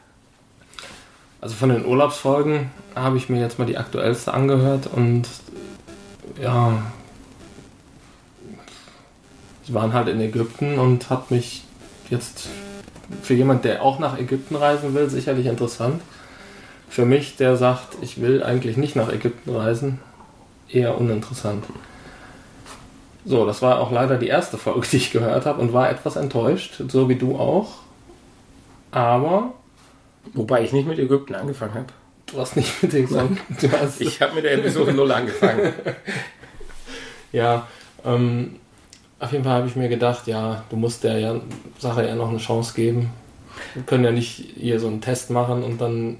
Also 1.40 1.55
von 1.57 1.68
den 1.70 1.84
Urlaubsfolgen 1.84 2.70
habe 2.95 3.16
ich 3.16 3.28
mir 3.28 3.40
jetzt 3.40 3.59
mal 3.59 3.64
die 3.66 3.76
aktuellste 3.76 4.32
angehört 4.32 4.88
und 4.95 5.24
ja, 6.40 6.80
sie 9.66 9.74
waren 9.74 9.93
halt 9.93 10.09
in 10.09 10.20
Ägypten 10.20 10.78
und 10.78 11.11
hat 11.11 11.30
mich 11.30 11.64
jetzt 12.11 12.49
für 13.22 13.34
jemand, 13.34 13.64
der 13.64 13.82
auch 13.82 13.99
nach 13.99 14.18
Ägypten 14.18 14.57
reisen 14.57 14.95
will, 14.95 15.11
sicherlich 15.11 15.47
interessant. 15.47 16.01
Für 16.88 17.05
mich, 17.05 17.36
der 17.36 17.57
sagt, 17.57 17.97
ich 18.03 18.20
will 18.20 18.43
eigentlich 18.43 18.76
nicht 18.76 18.97
nach 18.97 19.12
Ägypten 19.12 19.55
reisen, 19.55 19.99
eher 20.68 20.97
uninteressant. 20.99 21.64
So, 23.24 23.46
das 23.46 23.62
war 23.62 23.80
auch 23.80 23.92
leider 23.92 24.18
die 24.18 24.28
erste 24.28 24.58
Folge, 24.58 24.86
die 24.90 24.96
ich 24.96 25.10
gehört 25.12 25.46
habe 25.46 25.60
und 25.60 25.72
war 25.72 25.90
etwas 25.90 26.16
enttäuscht, 26.16 26.82
so 26.88 27.08
wie 27.08 27.16
du 27.16 27.36
auch. 27.36 27.76
Aber 28.90 29.54
Wobei 30.34 30.62
ich 30.62 30.72
nicht 30.72 30.86
mit 30.86 30.98
Ägypten 30.98 31.34
angefangen 31.34 31.74
habe. 31.74 31.86
Du 32.26 32.38
hast 32.38 32.56
nicht 32.56 32.82
mit 32.82 32.94
Ägypten. 32.94 33.38
Hast 33.80 34.00
Ich 34.00 34.20
habe 34.22 34.34
mit 34.34 34.44
der 34.44 34.54
Episode 34.54 34.92
0 34.92 35.12
angefangen. 35.12 35.72
Ja, 37.34 37.66
ähm, 38.04 38.56
auf 39.18 39.32
jeden 39.32 39.42
Fall 39.42 39.54
habe 39.54 39.66
ich 39.66 39.74
mir 39.74 39.88
gedacht, 39.88 40.26
ja, 40.26 40.64
du 40.68 40.76
musst 40.76 41.02
der 41.02 41.18
ja, 41.18 41.40
Sache 41.78 42.06
ja 42.06 42.14
noch 42.14 42.28
eine 42.28 42.36
Chance 42.36 42.74
geben. 42.74 43.08
Wir 43.72 43.84
können 43.84 44.04
ja 44.04 44.10
nicht 44.10 44.50
hier 44.54 44.78
so 44.78 44.86
einen 44.88 45.00
Test 45.00 45.30
machen 45.30 45.62
und 45.62 45.80
dann. 45.80 46.18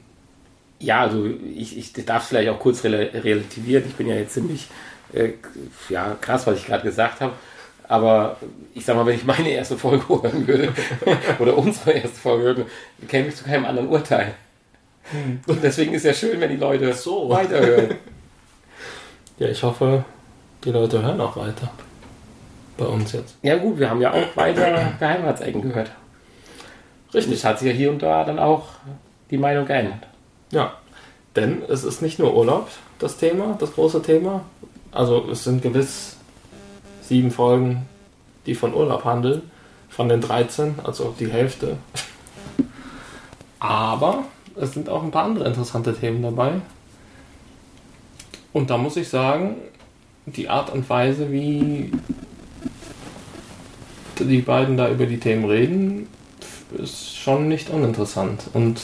Ja, 0.79 1.03
also 1.03 1.27
ich, 1.55 1.77
ich 1.77 1.93
darf 2.07 2.23
es 2.23 2.29
vielleicht 2.31 2.49
auch 2.49 2.59
kurz 2.59 2.83
rela- 2.83 3.13
relativieren. 3.13 3.85
Ich 3.87 3.95
bin 3.97 4.07
ja 4.09 4.15
jetzt 4.15 4.33
ziemlich 4.33 4.69
äh, 5.13 5.33
ja, 5.89 6.17
krass, 6.21 6.47
was 6.47 6.59
ich 6.59 6.67
gerade 6.67 6.85
gesagt 6.85 7.21
habe. 7.21 7.33
Aber 7.89 8.37
ich 8.75 8.85
sag 8.85 8.97
mal, 8.97 9.05
wenn 9.07 9.17
ich 9.17 9.25
meine 9.25 9.51
erste 9.51 9.77
Folge 9.77 10.09
hören 10.23 10.47
würde 10.47 10.73
oder 11.39 11.59
unsere 11.59 11.93
erste 11.93 12.19
Folge 12.19 12.45
hören 12.45 12.57
würde, 12.59 12.71
käme 13.09 13.29
ich 13.29 13.37
zu 13.37 13.45
keinem 13.45 13.65
anderen 13.67 13.89
Urteil. 13.89 14.35
Und 15.47 15.63
deswegen 15.63 15.93
ist 15.95 16.05
ja 16.05 16.15
schön, 16.15 16.41
wenn 16.41 16.51
die 16.51 16.57
Leute 16.57 16.93
So. 16.95 17.29
weiterhören. 17.29 17.97
Ja, 19.39 19.49
ich 19.49 19.63
hoffe, 19.65 20.05
die 20.63 20.71
Leute 20.71 21.03
hören 21.03 21.21
auch 21.21 21.37
weiter. 21.37 21.69
Bei 22.77 22.85
uns 22.85 23.13
jetzt. 23.13 23.35
Ja 23.43 23.57
gut, 23.57 23.79
wir 23.79 23.91
haben 23.91 24.01
ja 24.01 24.13
auch 24.13 24.37
weiter 24.37 24.93
Geheimratsecken 25.01 25.63
gehört. 25.63 25.91
Richtig. 27.13 27.35
Es 27.39 27.45
hat 27.45 27.59
sich 27.59 27.69
ja 27.69 27.75
hier 27.75 27.91
und 27.91 28.03
da 28.03 28.23
dann 28.25 28.39
auch 28.39 28.67
die 29.31 29.39
Meinung 29.39 29.67
geändert. 29.67 30.07
Ja, 30.53 30.75
denn 31.35 31.63
es 31.69 31.83
ist 31.83 32.03
nicht 32.03 32.19
nur 32.21 32.37
Urlaub 32.37 32.69
das 32.99 33.17
Thema, 33.17 33.57
das 33.59 33.73
große 33.73 34.03
Thema. 34.03 34.45
Also 34.93 35.29
es 35.31 35.45
sind 35.45 35.63
gewiss 35.63 36.17
sieben 37.01 37.31
Folgen, 37.31 37.87
die 38.47 38.55
von 38.55 38.75
Urlaub 38.75 39.05
handeln. 39.05 39.51
Von 39.89 40.09
den 40.09 40.23
13, 40.23 40.77
also 40.85 41.15
die 41.19 41.31
Hälfte. 41.31 41.77
Aber 43.59 44.25
es 44.57 44.73
sind 44.73 44.89
auch 44.89 45.03
ein 45.03 45.11
paar 45.11 45.25
andere 45.25 45.47
interessante 45.47 45.95
Themen 45.95 46.23
dabei. 46.23 46.63
Und 48.55 48.71
da 48.71 48.79
muss 48.79 48.97
ich 48.97 49.09
sagen, 49.09 49.57
die 50.27 50.49
Art 50.49 50.71
und 50.71 50.89
Weise, 50.89 51.31
wie 51.31 51.93
die 54.19 54.41
beiden 54.41 54.77
da 54.77 54.89
über 54.89 55.07
die 55.07 55.19
Themen 55.19 55.45
reden, 55.45 56.09
ist 56.79 57.17
schon 57.17 57.49
nicht 57.49 57.71
uninteressant. 57.71 58.45
Und 58.53 58.81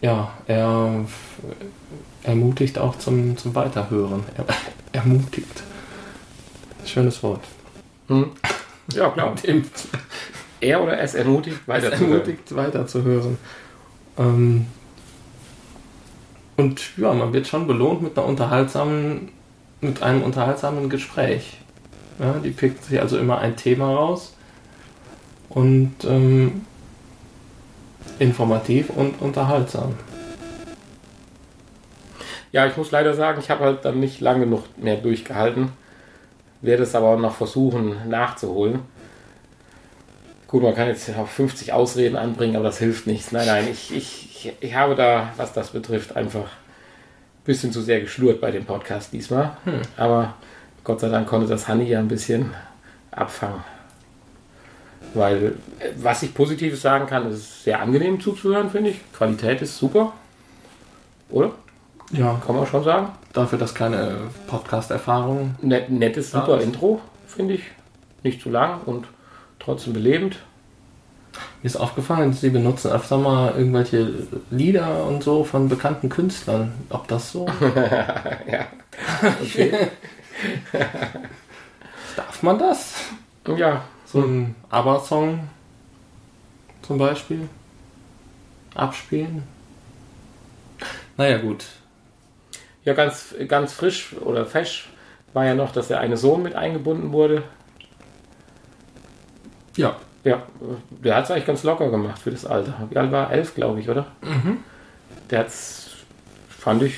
ja, 0.00 0.32
er 0.46 1.04
ermutigt 2.22 2.78
auch 2.78 2.98
zum, 2.98 3.36
zum 3.36 3.54
Weiterhören. 3.54 4.24
Er, 4.36 4.44
ermutigt. 4.92 5.62
Schönes 6.84 7.22
Wort. 7.22 7.42
Hm? 8.08 8.30
Ja, 8.92 9.08
klar. 9.10 9.34
Er 10.60 10.82
oder 10.82 10.98
es 11.00 11.14
ermutigt, 11.14 11.66
weiter 11.66 11.92
zu 11.92 11.98
hören. 12.00 12.12
ermutigt 12.12 12.54
weiterzuhören. 12.54 13.38
Ähm, 14.18 14.66
und 16.56 16.98
ja, 16.98 17.14
man 17.14 17.32
wird 17.32 17.46
schon 17.46 17.66
belohnt 17.66 18.02
mit 18.02 18.18
einer 18.18 18.26
unterhaltsamen, 18.26 19.30
mit 19.80 20.02
einem 20.02 20.22
unterhaltsamen 20.22 20.90
Gespräch. 20.90 21.56
Ja, 22.18 22.34
die 22.34 22.50
pickt 22.50 22.84
sich 22.84 23.00
also 23.00 23.18
immer 23.18 23.38
ein 23.38 23.56
Thema 23.56 23.94
raus 23.94 24.34
und 25.48 25.94
ähm, 26.04 26.66
informativ 28.18 28.90
und 28.90 29.22
unterhaltsam. 29.22 29.94
Ja, 32.52 32.66
ich 32.66 32.76
muss 32.76 32.90
leider 32.90 33.14
sagen, 33.14 33.40
ich 33.40 33.50
habe 33.50 33.64
halt 33.64 33.84
dann 33.84 34.00
nicht 34.00 34.20
lange 34.20 34.44
genug 34.44 34.64
mehr 34.76 34.96
durchgehalten. 34.96 35.72
Werde 36.62 36.82
es 36.82 36.94
aber 36.94 37.08
auch 37.08 37.18
noch 37.18 37.34
versuchen 37.34 38.08
nachzuholen. 38.08 38.80
Gut, 40.46 40.62
man 40.62 40.74
kann 40.74 40.88
jetzt 40.88 41.08
auch 41.16 41.28
50 41.28 41.72
Ausreden 41.72 42.16
anbringen, 42.16 42.56
aber 42.56 42.64
das 42.64 42.78
hilft 42.78 43.06
nichts. 43.06 43.30
Nein, 43.30 43.46
nein, 43.46 43.68
ich, 43.70 43.94
ich, 43.94 44.52
ich 44.60 44.74
habe 44.74 44.96
da, 44.96 45.32
was 45.36 45.52
das 45.52 45.70
betrifft, 45.70 46.16
einfach 46.16 46.40
ein 46.40 47.44
bisschen 47.44 47.72
zu 47.72 47.80
sehr 47.80 48.00
geschlurrt 48.00 48.40
bei 48.40 48.50
dem 48.50 48.64
Podcast 48.64 49.12
diesmal. 49.12 49.56
Aber 49.96 50.34
Gott 50.82 51.00
sei 51.00 51.08
Dank 51.08 51.28
konnte 51.28 51.46
das 51.46 51.68
Hanni 51.68 51.84
ja 51.84 52.00
ein 52.00 52.08
bisschen 52.08 52.52
abfangen. 53.12 53.62
Weil, 55.14 55.54
was 55.96 56.22
ich 56.22 56.34
Positives 56.34 56.82
sagen 56.82 57.06
kann, 57.06 57.26
es 57.26 57.38
ist 57.38 57.64
sehr 57.64 57.80
angenehm 57.80 58.20
zuzuhören, 58.20 58.70
finde 58.70 58.90
ich. 58.90 59.12
Qualität 59.12 59.62
ist 59.62 59.78
super. 59.78 60.12
Oder? 61.30 61.52
Ja, 62.12 62.40
Kann 62.44 62.56
man 62.56 62.66
schon 62.66 62.82
sagen. 62.84 63.08
dafür, 63.32 63.58
dass 63.58 63.74
keine 63.74 64.16
Podcast-Erfahrung. 64.48 65.54
Net, 65.62 65.90
nettes, 65.90 66.32
super 66.32 66.56
das- 66.56 66.64
Intro, 66.64 67.00
finde 67.26 67.54
ich. 67.54 67.62
Nicht 68.22 68.42
zu 68.42 68.50
lang 68.50 68.80
und 68.84 69.06
trotzdem 69.58 69.92
belebend. 69.94 70.38
Mir 71.62 71.66
ist 71.66 71.76
aufgefallen, 71.76 72.32
sie 72.32 72.50
benutzen 72.50 72.90
öfter 72.90 73.16
mal 73.16 73.54
irgendwelche 73.56 74.12
Lieder 74.50 75.04
und 75.06 75.22
so 75.22 75.44
von 75.44 75.68
bekannten 75.68 76.08
Künstlern. 76.08 76.72
Ob 76.90 77.06
das 77.08 77.30
so? 77.32 77.46
ja. 78.50 78.66
Okay. 79.40 79.72
Darf 82.16 82.42
man 82.42 82.58
das? 82.58 82.94
ja. 83.56 83.82
So 84.06 84.20
ein 84.22 84.56
ABBA-Song 84.70 85.48
zum 86.82 86.98
Beispiel 86.98 87.48
abspielen? 88.74 89.44
Naja, 91.16 91.38
gut. 91.38 91.64
Ja, 92.84 92.94
ganz, 92.94 93.34
ganz 93.48 93.72
frisch 93.72 94.14
oder 94.24 94.46
fesch 94.46 94.88
war 95.32 95.44
ja 95.44 95.54
noch, 95.54 95.72
dass 95.72 95.88
der 95.88 96.00
eine 96.00 96.16
Sohn 96.16 96.42
mit 96.42 96.54
eingebunden 96.54 97.12
wurde. 97.12 97.42
Ja. 99.76 99.96
Ja, 100.22 100.42
der 100.90 101.16
hat 101.16 101.24
es 101.24 101.30
eigentlich 101.30 101.46
ganz 101.46 101.62
locker 101.62 101.88
gemacht 101.90 102.18
für 102.20 102.30
das 102.30 102.44
Alter. 102.44 102.74
Wie 102.90 102.96
alt 102.98 103.10
war? 103.10 103.32
Elf, 103.32 103.54
glaube 103.54 103.80
ich, 103.80 103.88
oder? 103.88 104.06
Der 105.30 105.38
hat's, 105.38 105.92
fand 106.50 106.82
ich, 106.82 106.94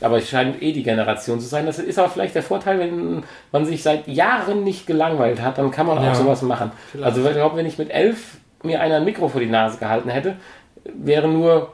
aber 0.00 0.18
es 0.18 0.28
scheint 0.28 0.62
eh 0.62 0.70
die 0.72 0.84
Generation 0.84 1.40
zu 1.40 1.48
sein. 1.48 1.66
Das 1.66 1.80
ist 1.80 1.98
aber 1.98 2.08
vielleicht 2.08 2.36
der 2.36 2.44
Vorteil, 2.44 2.78
wenn 2.78 3.24
man 3.50 3.64
sich 3.66 3.82
seit 3.82 4.06
Jahren 4.06 4.62
nicht 4.62 4.86
gelangweilt 4.86 5.42
hat, 5.42 5.58
dann 5.58 5.72
kann 5.72 5.86
man 5.88 5.98
auch 5.98 6.04
Ja, 6.04 6.14
sowas 6.14 6.42
machen. 6.42 6.70
vielleicht. 6.92 7.04
Also 7.16 7.26
ich 7.28 7.34
glaube, 7.34 7.56
wenn 7.56 7.66
ich 7.66 7.78
mit 7.78 7.90
elf 7.90 8.36
mir 8.62 8.80
einer 8.80 8.96
ein 8.96 9.04
Mikro 9.04 9.26
vor 9.28 9.40
die 9.40 9.48
Nase 9.48 9.78
gehalten 9.78 10.08
hätte, 10.08 10.36
wäre 10.84 11.26
nur 11.26 11.72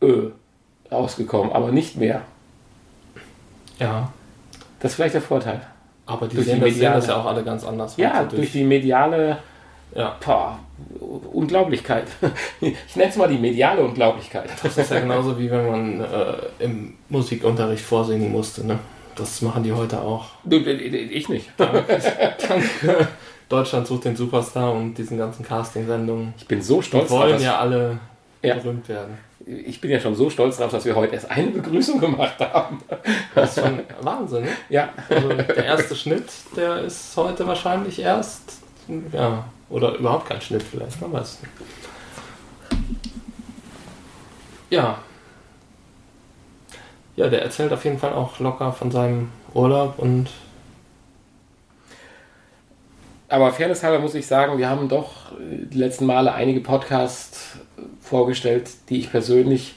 Ö 0.00 0.30
rausgekommen, 0.90 1.52
aber 1.52 1.70
nicht 1.72 1.96
mehr. 1.96 2.22
Ja. 3.78 4.12
Das 4.80 4.92
ist 4.92 4.96
vielleicht 4.96 5.14
der 5.14 5.22
Vorteil. 5.22 5.60
Aber 6.06 6.26
die 6.26 6.36
Durch 6.36 6.46
sehen, 6.46 6.56
die 6.56 6.60
das, 6.62 6.70
sehen 6.70 6.78
mediale- 6.80 6.94
das 7.00 7.06
ja 7.08 7.16
auch 7.16 7.26
alle 7.26 7.44
ganz 7.44 7.64
anders. 7.64 7.96
Ja, 7.96 8.20
heute 8.20 8.36
durch 8.36 8.52
die 8.52 8.64
mediale 8.64 9.38
ja. 9.94 10.16
Boah, 10.24 10.58
Unglaublichkeit. 11.32 12.04
Ich 12.60 12.96
nenne 12.96 13.10
es 13.10 13.16
mal 13.16 13.28
die 13.28 13.38
mediale 13.38 13.82
Unglaublichkeit. 13.82 14.50
Das 14.62 14.76
ist 14.76 14.90
ja 14.90 15.00
genauso 15.00 15.38
wie 15.38 15.50
wenn 15.50 15.66
man 15.70 16.00
äh, 16.00 16.34
im 16.64 16.94
Musikunterricht 17.08 17.84
vorsingen 17.84 18.30
musste. 18.30 18.66
Ne? 18.66 18.78
Das 19.16 19.40
machen 19.42 19.62
die 19.62 19.72
heute 19.72 20.00
auch. 20.00 20.26
Du, 20.44 20.56
Ich 20.58 21.28
nicht. 21.28 21.50
Dank 21.56 21.84
Deutschland 23.48 23.86
sucht 23.86 24.04
den 24.04 24.14
Superstar 24.14 24.72
und 24.72 24.94
diesen 24.94 25.16
ganzen 25.16 25.42
Casting-Sendungen. 25.44 26.34
Ich 26.36 26.46
bin 26.46 26.60
so 26.60 26.80
Die 26.80 26.86
stolz 26.86 27.08
drauf. 27.08 27.20
wollen 27.20 27.40
ja 27.42 27.58
alle 27.58 27.98
Ja. 28.42 28.54
berühmt 28.56 28.88
werden. 28.88 29.18
Ich 29.48 29.80
bin 29.80 29.90
ja 29.90 29.98
schon 29.98 30.14
so 30.14 30.28
stolz 30.28 30.58
darauf, 30.58 30.72
dass 30.72 30.84
wir 30.84 30.94
heute 30.94 31.14
erst 31.14 31.30
eine 31.30 31.50
Begrüßung 31.50 31.98
gemacht 32.00 32.38
haben. 32.40 32.82
Das 33.34 33.56
ist 33.56 33.64
schon 33.64 33.80
Wahnsinn, 34.02 34.44
ne? 34.44 34.50
Ja, 34.68 34.90
Also 35.08 35.28
der 35.28 35.64
erste 35.64 35.96
Schnitt, 35.96 36.26
der 36.54 36.80
ist 36.82 37.16
heute 37.16 37.46
wahrscheinlich 37.46 37.98
erst, 37.98 38.58
ja, 39.12 39.44
oder 39.70 39.94
überhaupt 39.94 40.28
kein 40.28 40.40
Schnitt 40.42 40.62
vielleicht, 40.62 41.00
man 41.00 41.12
weiß 41.14 41.38
nicht. 41.40 41.52
Ja. 44.70 44.98
Ja, 47.16 47.28
der 47.28 47.42
erzählt 47.42 47.72
auf 47.72 47.84
jeden 47.84 47.98
Fall 47.98 48.12
auch 48.12 48.38
locker 48.38 48.72
von 48.72 48.90
seinem 48.90 49.30
Urlaub 49.54 49.98
und 49.98 50.28
aber 53.30 53.52
fairness 53.52 53.82
halber 53.82 53.98
muss 53.98 54.14
ich 54.14 54.26
sagen, 54.26 54.56
wir 54.56 54.70
haben 54.70 54.88
doch 54.88 55.32
äh, 55.32 55.66
die 55.66 55.78
letzten 55.78 56.06
Male 56.06 56.32
einige 56.32 56.60
Podcasts 56.60 57.58
vorgestellt, 58.08 58.68
die 58.88 58.98
ich 59.00 59.10
persönlich 59.10 59.76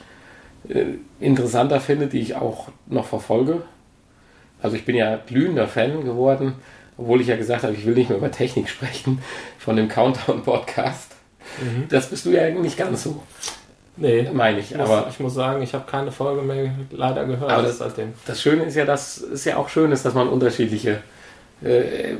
äh, 0.68 0.84
interessanter 1.20 1.80
finde, 1.80 2.06
die 2.08 2.20
ich 2.20 2.34
auch 2.34 2.68
noch 2.86 3.06
verfolge. 3.06 3.62
Also 4.60 4.76
ich 4.76 4.84
bin 4.84 4.96
ja 4.96 5.16
glühender 5.26 5.66
Fan 5.68 6.04
geworden, 6.04 6.54
obwohl 6.96 7.20
ich 7.20 7.26
ja 7.28 7.36
gesagt 7.36 7.62
habe, 7.64 7.74
ich 7.74 7.84
will 7.86 7.94
nicht 7.94 8.08
mehr 8.10 8.18
über 8.18 8.30
Technik 8.30 8.68
sprechen, 8.68 9.20
von 9.58 9.76
dem 9.76 9.88
Countdown-Podcast. 9.88 11.12
Das 11.88 12.08
bist 12.08 12.24
du 12.26 12.30
ja 12.30 12.48
nicht 12.50 12.78
ganz 12.78 13.02
so, 13.02 13.20
nee, 13.96 14.28
meine 14.32 14.60
ich. 14.60 14.70
ich 14.70 14.78
muss, 14.78 14.88
Aber 14.88 15.06
ich 15.10 15.20
muss 15.20 15.34
sagen, 15.34 15.62
ich 15.62 15.74
habe 15.74 15.90
keine 15.90 16.12
Folge 16.12 16.42
mehr 16.42 16.70
leider 16.90 17.24
gehört 17.26 17.50
Aber 17.50 17.62
das- 17.62 17.78
seitdem. 17.78 18.12
Das 18.26 18.40
Schöne 18.40 18.62
ist 18.64 18.76
ja, 18.76 18.84
dass 18.84 19.18
es 19.18 19.44
ja 19.44 19.56
auch 19.56 19.68
schön 19.68 19.90
ist, 19.92 20.04
dass 20.04 20.14
man 20.14 20.28
unterschiedliche 20.28 21.02
äh, 21.64 22.14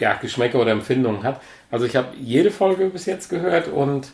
ja, 0.00 0.14
Geschmäcker 0.14 0.58
oder 0.60 0.72
Empfindungen 0.72 1.22
hat. 1.22 1.40
Also 1.70 1.84
ich 1.86 1.94
habe 1.96 2.08
jede 2.20 2.50
Folge 2.50 2.86
bis 2.86 3.06
jetzt 3.06 3.28
gehört 3.28 3.68
und 3.68 4.08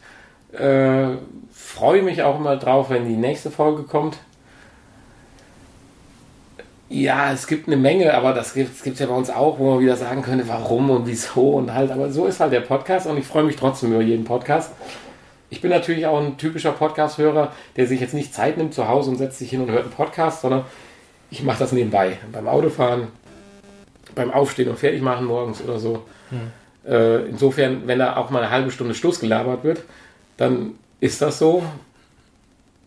äh, 0.52 1.16
freue 1.52 2.02
mich 2.02 2.22
auch 2.22 2.38
immer 2.38 2.56
drauf, 2.56 2.90
wenn 2.90 3.06
die 3.06 3.16
nächste 3.16 3.50
Folge 3.50 3.82
kommt. 3.82 4.18
Ja, 6.90 7.32
es 7.32 7.46
gibt 7.46 7.66
eine 7.66 7.76
Menge, 7.76 8.14
aber 8.14 8.32
das 8.32 8.54
gibt 8.54 8.82
es 8.82 8.98
ja 8.98 9.06
bei 9.06 9.14
uns 9.14 9.28
auch, 9.28 9.58
wo 9.58 9.72
man 9.72 9.80
wieder 9.80 9.96
sagen 9.96 10.22
könnte, 10.22 10.48
warum 10.48 10.88
und 10.88 11.06
wieso 11.06 11.50
und 11.50 11.74
halt. 11.74 11.90
Aber 11.90 12.10
so 12.10 12.26
ist 12.26 12.40
halt 12.40 12.52
der 12.52 12.60
Podcast 12.60 13.06
und 13.06 13.18
ich 13.18 13.26
freue 13.26 13.44
mich 13.44 13.56
trotzdem 13.56 13.92
über 13.92 14.02
jeden 14.02 14.24
Podcast. 14.24 14.72
Ich 15.50 15.60
bin 15.60 15.70
natürlich 15.70 16.06
auch 16.06 16.18
ein 16.18 16.38
typischer 16.38 16.72
Podcast-Hörer, 16.72 17.52
der 17.76 17.86
sich 17.86 18.00
jetzt 18.00 18.14
nicht 18.14 18.34
Zeit 18.34 18.56
nimmt 18.56 18.72
zu 18.72 18.88
Hause 18.88 19.10
und 19.10 19.16
setzt 19.16 19.38
sich 19.38 19.50
hin 19.50 19.60
und 19.60 19.70
hört 19.70 19.82
einen 19.82 19.92
Podcast, 19.92 20.42
sondern 20.42 20.64
ich 21.30 21.42
mache 21.42 21.58
das 21.58 21.72
nebenbei. 21.72 22.18
Beim 22.32 22.48
Autofahren, 22.48 23.08
beim 24.14 24.30
Aufstehen 24.30 24.68
und 24.68 24.78
Fertigmachen 24.78 25.26
morgens 25.26 25.62
oder 25.62 25.78
so. 25.78 26.04
Hm. 26.30 26.52
Äh, 26.90 27.26
insofern, 27.26 27.82
wenn 27.86 27.98
da 27.98 28.16
auch 28.16 28.30
mal 28.30 28.42
eine 28.42 28.50
halbe 28.50 28.70
Stunde 28.70 28.94
Schluss 28.94 29.20
gelabert 29.20 29.62
wird, 29.62 29.82
dann 30.38 30.74
ist 31.00 31.20
das 31.20 31.38
so. 31.38 31.62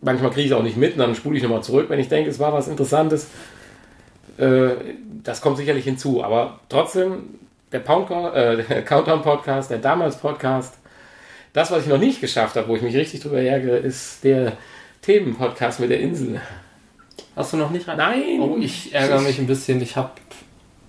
Manchmal 0.00 0.30
kriege 0.32 0.46
ich 0.46 0.50
es 0.50 0.56
auch 0.56 0.64
nicht 0.64 0.76
mit, 0.76 0.94
und 0.94 0.98
dann 0.98 1.14
spule 1.14 1.36
ich 1.36 1.44
nochmal 1.44 1.62
zurück, 1.62 1.86
wenn 1.88 2.00
ich 2.00 2.08
denke, 2.08 2.28
es 2.28 2.40
war 2.40 2.52
was 2.52 2.66
Interessantes. 2.66 3.28
Äh, 4.36 4.70
das 5.22 5.40
kommt 5.40 5.58
sicherlich 5.58 5.84
hinzu, 5.84 6.24
aber 6.24 6.58
trotzdem, 6.68 7.38
der, 7.70 7.80
äh, 7.80 8.64
der 8.68 8.84
Countdown-Podcast, 8.84 9.70
der 9.70 9.78
damals 9.78 10.16
Podcast, 10.16 10.74
das, 11.52 11.70
was 11.70 11.84
ich 11.84 11.88
noch 11.88 11.98
nicht 11.98 12.20
geschafft 12.20 12.56
habe, 12.56 12.66
wo 12.66 12.74
ich 12.74 12.82
mich 12.82 12.96
richtig 12.96 13.20
drüber 13.20 13.40
ärgere, 13.40 13.76
ist 13.76 14.24
der 14.24 14.56
Themen-Podcast 15.02 15.78
mit 15.78 15.90
der 15.90 16.00
Insel. 16.00 16.40
Hast 17.36 17.52
du 17.52 17.58
noch 17.58 17.70
nicht 17.70 17.86
rein? 17.86 17.98
Nein! 17.98 18.40
Oh, 18.40 18.56
ich 18.58 18.92
ärgere 18.94 19.20
mich 19.20 19.38
ein 19.38 19.46
bisschen. 19.46 19.80
Ich 19.82 19.96
habe 19.96 20.10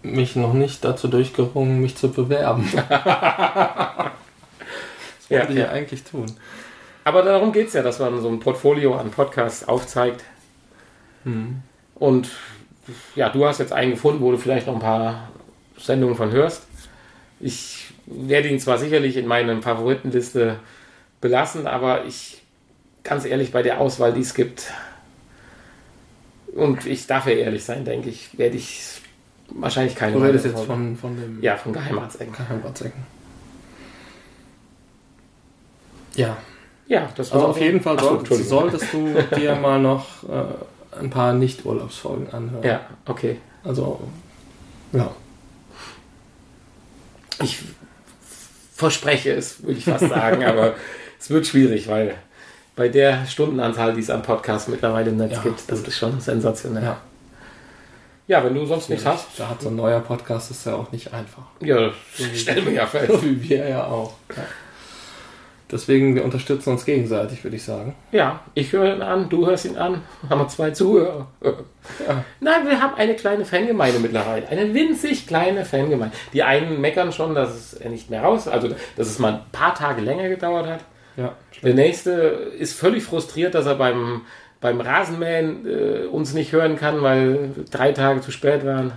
mich 0.01 0.35
noch 0.35 0.53
nicht 0.53 0.83
dazu 0.83 1.07
durchgerungen, 1.07 1.79
mich 1.79 1.95
zu 1.95 2.11
bewerben. 2.11 2.67
ja, 5.33 5.49
ich 5.49 5.55
ja 5.55 5.69
eigentlich 5.69 6.03
tun. 6.03 6.25
Aber 7.03 7.21
darum 7.21 7.51
geht 7.51 7.67
es 7.67 7.73
ja, 7.73 7.83
dass 7.83 7.99
man 7.99 8.21
so 8.21 8.29
ein 8.29 8.39
Portfolio 8.39 8.95
an 8.95 9.11
Podcasts 9.11 9.67
aufzeigt. 9.67 10.23
Hm. 11.23 11.61
Und 11.95 12.29
ja, 13.15 13.29
du 13.29 13.45
hast 13.45 13.59
jetzt 13.59 13.73
einen 13.73 13.91
gefunden, 13.91 14.21
wo 14.21 14.31
du 14.31 14.37
vielleicht 14.37 14.67
noch 14.67 14.75
ein 14.75 14.79
paar 14.79 15.29
Sendungen 15.77 16.15
von 16.15 16.31
hörst. 16.31 16.63
Ich 17.39 17.93
werde 18.05 18.47
ihn 18.47 18.59
zwar 18.59 18.77
sicherlich 18.77 19.17
in 19.17 19.27
meiner 19.27 19.61
Favoritenliste 19.61 20.57
belassen, 21.21 21.67
aber 21.67 22.05
ich, 22.05 22.41
ganz 23.03 23.25
ehrlich, 23.25 23.51
bei 23.51 23.63
der 23.63 23.79
Auswahl, 23.79 24.13
die 24.13 24.21
es 24.21 24.33
gibt, 24.33 24.71
und 26.55 26.85
ich 26.85 27.07
darf 27.07 27.25
ja 27.25 27.33
ehrlich 27.33 27.63
sein, 27.63 27.83
denke 27.83 28.09
ich, 28.09 28.37
werde 28.37 28.57
ich 28.57 29.01
wahrscheinlich 29.49 29.95
keine. 29.95 30.13
Du 30.13 30.23
redest 30.23 30.45
jetzt 30.45 30.65
von, 30.65 30.95
von 30.95 31.15
dem. 31.15 31.41
Ja, 31.41 31.57
von 31.57 31.73
Geheimatsecken. 31.73 32.33
Geheimatsecken. 32.33 33.01
Ja. 36.15 36.37
Ja, 36.87 37.09
das 37.15 37.31
war. 37.31 37.37
Also 37.37 37.47
auf 37.51 37.59
jeden 37.59 37.81
Fall 37.81 37.99
soll, 37.99 38.19
Achso, 38.19 38.35
solltest 38.35 38.93
du 38.93 39.15
dir 39.35 39.55
mal 39.55 39.79
noch 39.79 40.23
äh, 40.23 40.99
ein 40.99 41.09
paar 41.09 41.33
Nicht-Urlaubsfolgen 41.33 42.31
anhören. 42.31 42.63
Ja, 42.63 42.81
okay. 43.05 43.39
Also, 43.63 44.01
ja. 44.91 45.11
Ich 47.41 47.59
verspreche 48.75 49.31
es, 49.31 49.63
würde 49.63 49.79
ich 49.79 49.85
fast 49.85 50.07
sagen, 50.07 50.43
aber 50.45 50.75
es 51.19 51.29
wird 51.29 51.47
schwierig, 51.47 51.87
weil 51.87 52.15
bei 52.75 52.89
der 52.89 53.25
Stundenanzahl, 53.25 53.93
die 53.93 54.01
es 54.01 54.09
am 54.09 54.21
Podcast 54.21 54.67
mittlerweile 54.67 55.11
im 55.11 55.17
Netz 55.17 55.33
ja, 55.33 55.41
gibt, 55.41 55.71
das 55.71 55.81
ist 55.81 55.97
schon 55.97 56.19
sensationell. 56.19 56.83
Ja. 56.83 57.01
ja, 58.27 58.43
wenn 58.43 58.55
du 58.55 58.65
sonst 58.65 58.89
nichts 58.89 59.05
hast. 59.05 59.27
Da 59.37 59.49
hat 59.49 59.61
so 59.61 59.69
ein 59.69 59.75
neuer 59.75 59.99
Podcast 59.99 60.51
ist 60.51 60.65
ja 60.65 60.75
auch 60.75 60.91
nicht 60.91 61.13
einfach. 61.13 61.43
Ja, 61.61 61.91
so 62.15 62.23
stellen 62.35 62.65
wir 62.65 62.73
ja 62.73 62.87
fest. 62.87 63.11
So 63.11 63.23
wie 63.23 63.49
wir 63.49 63.69
ja 63.69 63.85
auch. 63.85 64.13
Ja. 64.35 64.43
Deswegen, 65.73 66.13
wir 66.13 66.23
unterstützen 66.23 66.69
uns 66.69 66.85
gegenseitig, 66.85 67.43
würde 67.43 67.55
ich 67.55 67.63
sagen. 67.63 67.95
Ja, 68.11 68.41
ich 68.53 68.71
höre 68.71 68.95
ihn 68.95 69.01
an, 69.01 69.27
du 69.27 69.47
hörst 69.47 69.65
ihn 69.65 69.75
an. 69.75 70.03
Haben 70.29 70.41
wir 70.41 70.47
zwei 70.47 70.69
Zuhörer. 70.69 71.25
Ja. 71.43 72.23
Nein, 72.39 72.67
wir 72.67 72.79
haben 72.79 72.93
eine 72.93 73.15
kleine 73.15 73.43
Fangemeinde 73.43 73.97
mittlerweile. 73.97 74.47
Eine 74.47 74.71
winzig 74.75 75.25
kleine 75.25 75.65
Fangemeinde. 75.65 76.15
Die 76.31 76.43
einen 76.43 76.79
meckern 76.79 77.11
schon, 77.11 77.33
dass 77.33 77.55
es 77.73 77.79
nicht 77.89 78.11
mehr 78.11 78.21
raus, 78.21 78.47
also 78.47 78.69
dass 78.95 79.07
es 79.07 79.17
mal 79.17 79.33
ein 79.33 79.41
paar 79.51 79.73
Tage 79.73 80.01
länger 80.01 80.29
gedauert 80.29 80.67
hat. 80.67 80.81
Ja, 81.17 81.35
Der 81.63 81.73
nächste 81.73 82.11
ist 82.11 82.73
völlig 82.77 83.03
frustriert, 83.03 83.55
dass 83.55 83.65
er 83.65 83.75
beim, 83.75 84.21
beim 84.61 84.79
Rasenmähen 84.79 85.65
äh, 85.65 86.05
uns 86.05 86.35
nicht 86.35 86.51
hören 86.51 86.75
kann, 86.75 87.01
weil 87.01 87.49
drei 87.71 87.93
Tage 87.93 88.21
zu 88.21 88.31
spät 88.31 88.63
waren. 88.63 88.93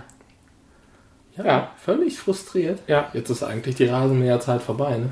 Ja, 1.37 1.45
ja, 1.45 1.71
völlig 1.83 2.19
frustriert. 2.19 2.79
Ja. 2.85 3.09
Jetzt 3.13 3.31
ist 3.31 3.41
eigentlich 3.41 3.75
die 3.75 3.85
Rasenmäherzeit 3.85 4.61
vorbei, 4.61 4.97
ne? 4.97 5.09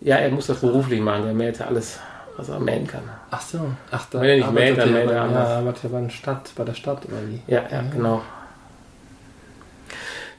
Ja, 0.00 0.16
er 0.16 0.30
muss 0.30 0.46
das 0.46 0.60
beruflich 0.60 1.00
machen. 1.00 1.26
Er 1.26 1.34
mäht 1.34 1.60
alles, 1.60 2.00
was 2.36 2.48
er 2.48 2.58
mähen 2.58 2.86
kann. 2.86 3.02
Ach 3.30 3.40
so. 3.40 3.60
Ach, 3.90 4.06
da 4.10 4.20
Wenn 4.20 4.30
er 4.30 4.36
nicht 4.36 4.52
mäht, 4.52 4.78
dann 4.78 4.92
mäht 4.92 5.10
er 5.10 5.22
anders. 5.22 5.48
Ja, 5.48 5.58
arbeitet 5.58 5.84
er 5.84 5.90
bei 5.90 6.00
der 6.00 6.10
Stadt, 6.10 6.52
bei 6.56 6.64
der 6.64 6.74
Stadt 6.74 7.04
oder 7.06 7.28
wie? 7.28 7.42
Ja, 7.46 7.64
ja, 7.70 7.82
genau. 7.92 8.22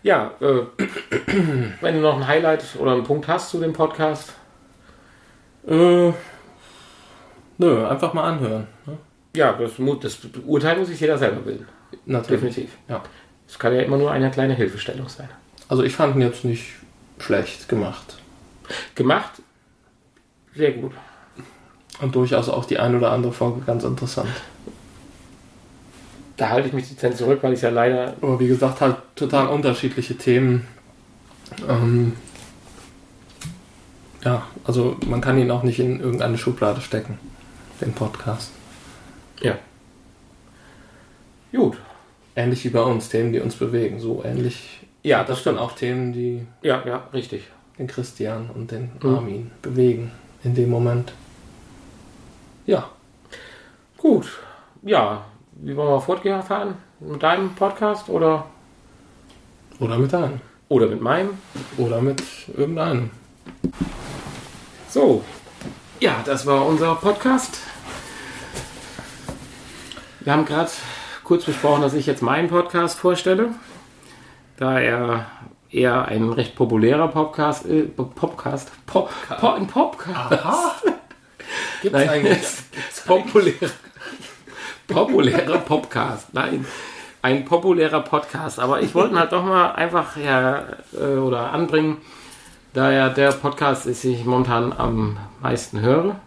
Ja, 0.03 0.32
äh, 0.41 0.64
wenn 1.82 1.95
du 1.95 2.01
noch 2.01 2.18
ein 2.18 2.28
Highlight 2.28 2.64
oder 2.80 2.93
einen 2.93 3.03
Punkt 3.03 3.28
hast 3.28 3.51
zu 3.51 3.59
dem 3.59 3.74
Podcast. 3.74 4.34
Äh, 5.68 6.12
nö, 7.59 7.88
einfach 7.88 8.14
mal 8.14 8.24
anhören. 8.24 8.68
Ne? 8.88 8.97
Ja, 9.36 9.53
das, 9.53 9.74
das 10.01 10.18
Urteil 10.43 10.78
muss 10.78 10.88
sich 10.88 10.99
jeder 10.99 11.20
selber 11.20 11.41
bilden. 11.41 11.68
Natürlich. 12.07 12.41
Definitiv. 12.41 12.78
Ja. 12.89 13.03
Es 13.47 13.59
kann 13.59 13.76
ja 13.76 13.82
immer 13.82 13.97
nur 13.97 14.12
eine 14.12 14.32
kleine 14.32 14.55
Hilfestellung 14.55 15.07
sein. 15.07 15.30
Also 15.68 15.84
ich 15.84 15.95
fand 15.95 16.16
ihn 16.16 16.22
jetzt 16.22 16.43
nicht 16.43 16.74
schlecht 17.20 17.70
gemacht. 17.70 18.18
Gemacht 18.95 19.41
sehr 20.56 20.72
gut. 20.74 20.93
Und 22.02 22.16
durchaus 22.16 22.49
auch 22.49 22.66
die 22.66 22.80
ein 22.80 22.95
oder 22.95 23.12
andere 23.12 23.32
Folge 23.32 23.62
ganz 23.62 23.84
interessant. 23.84 24.30
Da 26.38 26.49
halte 26.49 26.68
ich 26.68 26.74
mich 26.74 26.89
dezent 26.89 27.18
zurück, 27.18 27.39
weil 27.43 27.54
ich 27.54 27.62
ja 27.62 27.70
leider. 27.70 28.16
Aber 28.22 28.39
wie 28.39 28.47
gesagt, 28.47 28.82
halt 28.82 28.95
total 29.16 29.47
unterschiedliche 29.47 30.18
Themen. 30.18 30.68
Ähm, 31.68 32.14
ja, 34.24 34.47
also 34.64 34.97
man 35.06 35.22
kann 35.22 35.38
ihn 35.38 35.52
auch 35.52 35.64
nicht 35.64 35.80
in 35.80 35.99
irgendeine 35.99 36.38
Schublade 36.38 36.82
stecken, 36.82 37.20
den 37.80 37.93
Podcast. 37.93 38.52
Ja. 39.41 39.58
Gut. 41.52 41.78
Ähnlich 42.36 42.64
wie 42.64 42.70
bei 42.70 42.82
uns, 42.82 43.10
Themen, 43.10 43.34
die 43.34 43.39
uns 43.39 43.56
bewegen. 43.56 43.99
So 43.99 44.24
ähnlich. 44.24 44.80
Ja, 45.04 45.24
das 45.24 45.43
dann 45.43 45.58
auch 45.58 45.74
Themen, 45.74 46.14
die. 46.14 46.47
Ja, 46.62 46.84
ja, 46.86 47.08
richtig. 47.14 47.43
Den 47.78 47.88
Christian 47.88 48.49
und 48.49 48.72
den 48.72 48.91
mhm. 49.02 49.16
Armin 49.16 49.52
bewegen 49.62 50.12
in 50.44 50.56
dem 50.56 50.70
Moment. 50.70 51.14
Ja. 52.66 52.89
Gut. 53.98 54.28
Ja. 54.82 55.26
Wie 55.54 55.76
wollen 55.76 55.89
wir 55.89 56.02
fortfahren? 56.02 56.76
Mit 57.00 57.22
deinem 57.22 57.54
Podcast 57.54 58.10
oder? 58.10 58.46
Oder 59.80 59.98
mit 59.98 60.14
deinem. 60.14 60.42
Oder 60.70 60.88
mit 60.88 61.02
meinem. 61.02 61.38
Oder 61.78 62.02
mit 62.02 62.24
irgendeinem. 62.56 63.12
So. 64.89 65.24
Ja, 66.00 66.22
das 66.26 66.46
war 66.46 66.66
unser 66.66 66.96
Podcast. 66.96 67.60
Wir 70.22 70.34
haben 70.34 70.46
gerade 70.46 70.72
kurz 71.24 71.46
besprochen, 71.46 71.82
dass 71.82 71.94
ich 71.94 72.06
jetzt 72.06 72.22
meinen 72.22 72.50
Podcast 72.50 73.00
vorstelle. 73.00 73.50
Da 74.58 74.80
er 74.80 75.26
eher 75.72 76.05
ein 76.05 76.30
recht 76.32 76.55
populärer 76.55 77.07
Podcast, 77.07 77.65
äh, 77.65 77.84
Podcast, 77.84 78.72
Pop, 78.86 79.09
Pop, 79.28 79.55
ein 79.55 79.67
Podcast. 79.67 80.32
Aha. 80.32 80.76
Gibt 81.82 81.95
es 81.95 82.09
eigentlich? 82.09 82.39
populärer, 83.05 83.72
populärer 84.88 85.57
Podcast. 85.59 86.34
Nein, 86.34 86.65
ein 87.22 87.45
populärer 87.45 88.01
Podcast. 88.01 88.59
Aber 88.59 88.82
ich 88.82 88.93
wollte 88.93 89.17
halt 89.17 89.32
doch 89.32 89.43
mal 89.43 89.72
einfach 89.72 90.17
ja, 90.17 90.63
äh, 90.93 91.17
oder 91.17 91.51
anbringen, 91.53 91.97
da 92.74 92.91
ja 92.91 93.09
der 93.09 93.32
Podcast 93.32 93.86
ist, 93.86 94.03
den 94.03 94.13
ich 94.13 94.26
momentan 94.26 94.74
am 94.74 95.17
meisten 95.41 95.82
höre. 95.82 96.17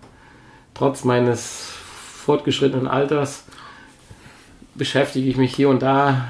Trotz 0.74 1.04
meines 1.04 1.72
fortgeschrittenen 2.24 2.88
Alters 2.88 3.44
beschäftige 4.74 5.28
ich 5.28 5.36
mich 5.36 5.54
hier 5.54 5.68
und 5.68 5.82
da 5.82 6.26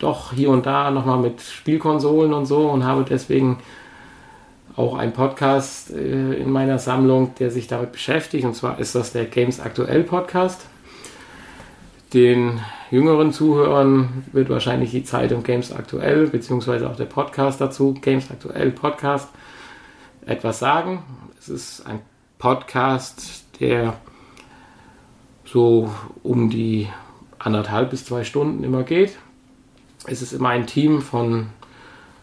doch 0.00 0.32
hier 0.32 0.50
und 0.50 0.66
da 0.66 0.90
nochmal 0.90 1.18
mit 1.18 1.40
Spielkonsolen 1.40 2.32
und 2.32 2.46
so 2.46 2.68
und 2.68 2.84
habe 2.84 3.04
deswegen 3.08 3.58
auch 4.76 4.96
einen 4.96 5.12
Podcast 5.12 5.90
äh, 5.90 6.34
in 6.34 6.50
meiner 6.50 6.78
Sammlung, 6.78 7.34
der 7.38 7.50
sich 7.50 7.66
damit 7.66 7.92
beschäftigt. 7.92 8.44
Und 8.44 8.54
zwar 8.54 8.78
ist 8.78 8.94
das 8.94 9.12
der 9.12 9.26
Games 9.26 9.60
Aktuell 9.60 10.02
Podcast. 10.02 10.66
Den 12.14 12.60
jüngeren 12.90 13.32
Zuhörern 13.32 14.24
wird 14.32 14.48
wahrscheinlich 14.48 14.90
die 14.90 15.04
Zeitung 15.04 15.42
Games 15.42 15.72
Aktuell, 15.72 16.26
beziehungsweise 16.26 16.88
auch 16.88 16.96
der 16.96 17.04
Podcast 17.04 17.60
dazu, 17.60 17.94
Games 17.94 18.30
Aktuell 18.30 18.70
Podcast, 18.70 19.28
etwas 20.26 20.58
sagen. 20.58 21.02
Es 21.38 21.48
ist 21.48 21.86
ein 21.86 22.00
Podcast, 22.38 23.44
der 23.60 23.94
so 25.44 25.90
um 26.22 26.48
die 26.48 26.88
anderthalb 27.38 27.90
bis 27.90 28.04
zwei 28.06 28.24
Stunden 28.24 28.64
immer 28.64 28.82
geht 28.82 29.18
es 30.06 30.22
ist 30.22 30.32
immer 30.32 30.50
ein 30.50 30.66
Team 30.66 31.02
von 31.02 31.48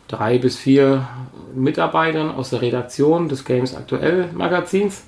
drei 0.08 0.38
bis 0.38 0.58
vier 0.58 1.08
Mitarbeitern 1.54 2.32
aus 2.32 2.50
der 2.50 2.62
Redaktion 2.62 3.30
des 3.30 3.46
Games 3.46 3.76
Aktuell 3.76 4.30
Magazins. 4.34 5.04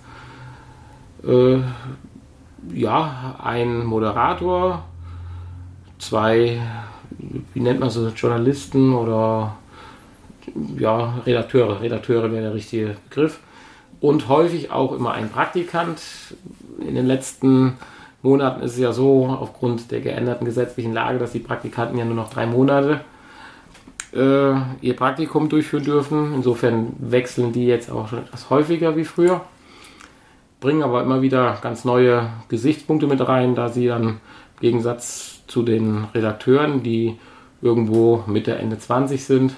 Äh, 1.25 1.59
ja, 2.73 3.35
ein 3.41 3.85
Moderator, 3.85 4.83
zwei, 5.97 6.61
wie 7.53 7.59
nennt 7.59 7.79
man 7.79 7.89
so, 7.89 8.07
Journalisten 8.09 8.93
oder 8.93 9.55
ja, 10.77 11.15
Redakteure. 11.25 11.81
Redakteure 11.81 12.31
wäre 12.31 12.43
der 12.43 12.53
richtige 12.53 12.95
Begriff. 13.09 13.39
und 14.01 14.27
häufig 14.27 14.71
auch 14.71 14.93
immer 14.93 15.11
ein 15.13 15.29
Praktikant. 15.29 16.01
In 16.79 16.95
den 16.95 17.07
letzten 17.07 17.77
Monaten 18.21 18.61
ist 18.61 18.73
es 18.73 18.79
ja 18.79 18.91
so, 18.91 19.27
aufgrund 19.27 19.91
der 19.91 20.01
geänderten 20.01 20.45
gesetzlichen 20.45 20.93
Lage, 20.93 21.19
dass 21.19 21.31
die 21.31 21.39
Praktikanten 21.39 21.97
ja 21.97 22.05
nur 22.05 22.15
noch 22.15 22.29
drei 22.29 22.45
Monate 22.45 23.01
äh, 24.13 24.53
ihr 24.81 24.95
Praktikum 24.95 25.49
durchführen 25.49 25.85
dürfen. 25.85 26.33
Insofern 26.33 26.93
wechseln 26.99 27.53
die 27.53 27.65
jetzt 27.65 27.91
auch 27.91 28.09
schon 28.09 28.19
etwas 28.19 28.49
häufiger 28.49 28.95
wie 28.97 29.05
früher, 29.05 29.41
bringen 30.59 30.83
aber 30.83 31.01
immer 31.01 31.21
wieder 31.21 31.57
ganz 31.61 31.85
neue 31.85 32.29
Gesichtspunkte 32.49 33.07
mit 33.07 33.25
rein, 33.25 33.55
da 33.55 33.69
sie 33.69 33.87
dann 33.87 34.03
im 34.03 34.17
Gegensatz 34.61 35.41
zu 35.47 35.63
den 35.63 36.05
Redakteuren, 36.13 36.83
die 36.83 37.17
irgendwo 37.61 38.23
Mitte, 38.27 38.55
Ende 38.55 38.77
20 38.77 39.23
sind, 39.23 39.55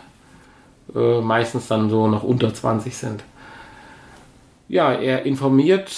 äh, 0.96 1.22
meistens 1.22 1.68
dann 1.68 1.90
so 1.90 2.08
noch 2.08 2.24
unter 2.24 2.54
20 2.54 2.96
sind. 2.96 3.24
Ja, 4.68 4.94
er 4.94 5.26
informiert 5.26 5.92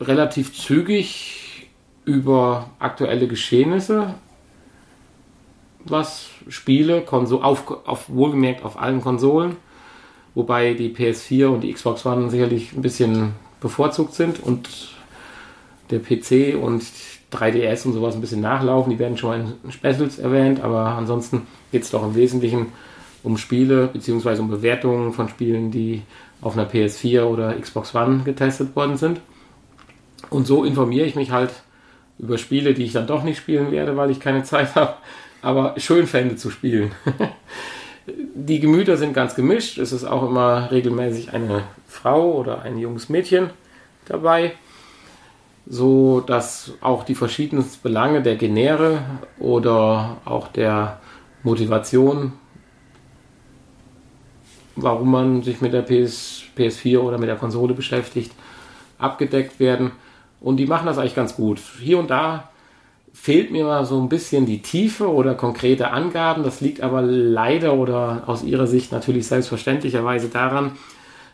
relativ 0.00 0.54
zügig 0.56 1.43
über 2.04 2.70
aktuelle 2.78 3.26
Geschehnisse, 3.26 4.14
was 5.84 6.28
Spiele, 6.48 7.02
Konsol 7.02 7.42
auf, 7.42 7.70
auf, 7.86 8.08
wohlgemerkt 8.08 8.64
auf 8.64 8.78
allen 8.78 9.00
Konsolen, 9.00 9.56
wobei 10.34 10.74
die 10.74 10.90
PS4 10.90 11.46
und 11.46 11.60
die 11.62 11.72
Xbox 11.72 12.04
One 12.06 12.30
sicherlich 12.30 12.72
ein 12.72 12.82
bisschen 12.82 13.32
bevorzugt 13.60 14.14
sind 14.14 14.40
und 14.40 14.68
der 15.90 15.98
PC 15.98 16.56
und 16.62 16.82
3DS 17.32 17.86
und 17.86 17.92
sowas 17.92 18.14
ein 18.14 18.20
bisschen 18.20 18.40
nachlaufen. 18.40 18.90
Die 18.90 18.98
werden 18.98 19.16
schon 19.16 19.30
mal 19.30 19.54
in 19.62 19.72
Specials 19.72 20.18
erwähnt, 20.18 20.60
aber 20.60 20.86
ansonsten 20.86 21.46
geht 21.72 21.82
es 21.82 21.90
doch 21.90 22.02
im 22.02 22.14
Wesentlichen 22.14 22.72
um 23.22 23.38
Spiele 23.38 23.88
bzw. 23.88 24.38
um 24.38 24.48
Bewertungen 24.48 25.12
von 25.12 25.28
Spielen, 25.28 25.70
die 25.70 26.02
auf 26.40 26.56
einer 26.56 26.68
PS4 26.68 27.22
oder 27.24 27.54
Xbox 27.54 27.94
One 27.94 28.22
getestet 28.24 28.76
worden 28.76 28.96
sind. 28.96 29.20
Und 30.30 30.46
so 30.46 30.64
informiere 30.64 31.06
ich 31.06 31.16
mich 31.16 31.30
halt 31.30 31.50
über 32.18 32.38
Spiele, 32.38 32.74
die 32.74 32.84
ich 32.84 32.92
dann 32.92 33.06
doch 33.06 33.22
nicht 33.22 33.38
spielen 33.38 33.70
werde, 33.70 33.96
weil 33.96 34.10
ich 34.10 34.20
keine 34.20 34.44
Zeit 34.44 34.74
habe, 34.76 34.94
aber 35.42 35.74
schön 35.78 36.06
fände 36.06 36.36
zu 36.36 36.50
spielen. 36.50 36.92
die 38.06 38.60
Gemüter 38.60 38.96
sind 38.96 39.14
ganz 39.14 39.34
gemischt. 39.34 39.78
Es 39.78 39.92
ist 39.92 40.04
auch 40.04 40.28
immer 40.28 40.70
regelmäßig 40.70 41.32
eine 41.32 41.64
Frau 41.86 42.32
oder 42.32 42.62
ein 42.62 42.78
junges 42.78 43.08
Mädchen 43.08 43.50
dabei, 44.06 44.52
so 45.66 46.20
dass 46.20 46.72
auch 46.80 47.04
die 47.04 47.14
verschiedensten 47.14 47.82
Belange 47.82 48.22
der 48.22 48.36
Genere 48.36 49.02
oder 49.38 50.18
auch 50.24 50.48
der 50.48 51.00
Motivation, 51.42 52.32
warum 54.76 55.10
man 55.10 55.42
sich 55.42 55.60
mit 55.60 55.72
der 55.72 55.82
PS, 55.82 56.42
PS4 56.56 56.98
oder 56.98 57.18
mit 57.18 57.28
der 57.28 57.36
Konsole 57.36 57.74
beschäftigt, 57.74 58.32
abgedeckt 58.98 59.60
werden. 59.60 59.92
Und 60.44 60.58
die 60.58 60.66
machen 60.66 60.84
das 60.84 60.98
eigentlich 60.98 61.14
ganz 61.14 61.36
gut. 61.36 61.58
Hier 61.80 61.98
und 61.98 62.10
da 62.10 62.50
fehlt 63.14 63.50
mir 63.50 63.64
mal 63.64 63.86
so 63.86 63.98
ein 63.98 64.10
bisschen 64.10 64.44
die 64.44 64.60
Tiefe 64.60 65.10
oder 65.10 65.34
konkrete 65.34 65.90
Angaben. 65.90 66.42
Das 66.42 66.60
liegt 66.60 66.82
aber 66.82 67.00
leider 67.00 67.72
oder 67.72 68.24
aus 68.26 68.42
Ihrer 68.42 68.66
Sicht 68.66 68.92
natürlich 68.92 69.26
selbstverständlicherweise 69.26 70.28
daran, 70.28 70.72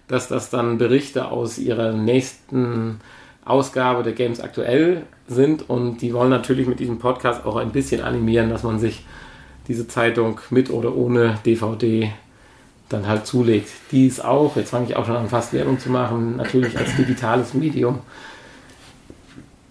dass 0.06 0.28
das 0.28 0.48
dann 0.48 0.78
Berichte 0.78 1.26
aus 1.26 1.58
Ihrer 1.58 1.92
nächsten 1.92 3.00
Ausgabe 3.44 4.04
der 4.04 4.12
Games 4.12 4.40
aktuell 4.40 5.02
sind 5.26 5.68
und 5.68 6.02
die 6.02 6.14
wollen 6.14 6.30
natürlich 6.30 6.68
mit 6.68 6.78
diesem 6.78 7.00
Podcast 7.00 7.44
auch 7.44 7.56
ein 7.56 7.72
bisschen 7.72 8.02
animieren, 8.02 8.48
dass 8.48 8.62
man 8.62 8.78
sich 8.78 9.04
diese 9.66 9.88
Zeitung 9.88 10.40
mit 10.50 10.70
oder 10.70 10.94
ohne 10.94 11.40
DVD 11.44 12.12
dann 12.88 13.08
halt 13.08 13.26
zulegt. 13.26 13.70
Die 13.90 14.06
ist 14.06 14.24
auch, 14.24 14.54
jetzt 14.54 14.70
fange 14.70 14.86
ich 14.86 14.94
auch 14.94 15.06
schon 15.06 15.16
an 15.16 15.28
fast 15.28 15.52
Werbung 15.52 15.80
zu 15.80 15.90
machen, 15.90 16.36
natürlich 16.36 16.78
als 16.78 16.94
digitales 16.94 17.54
Medium 17.54 17.98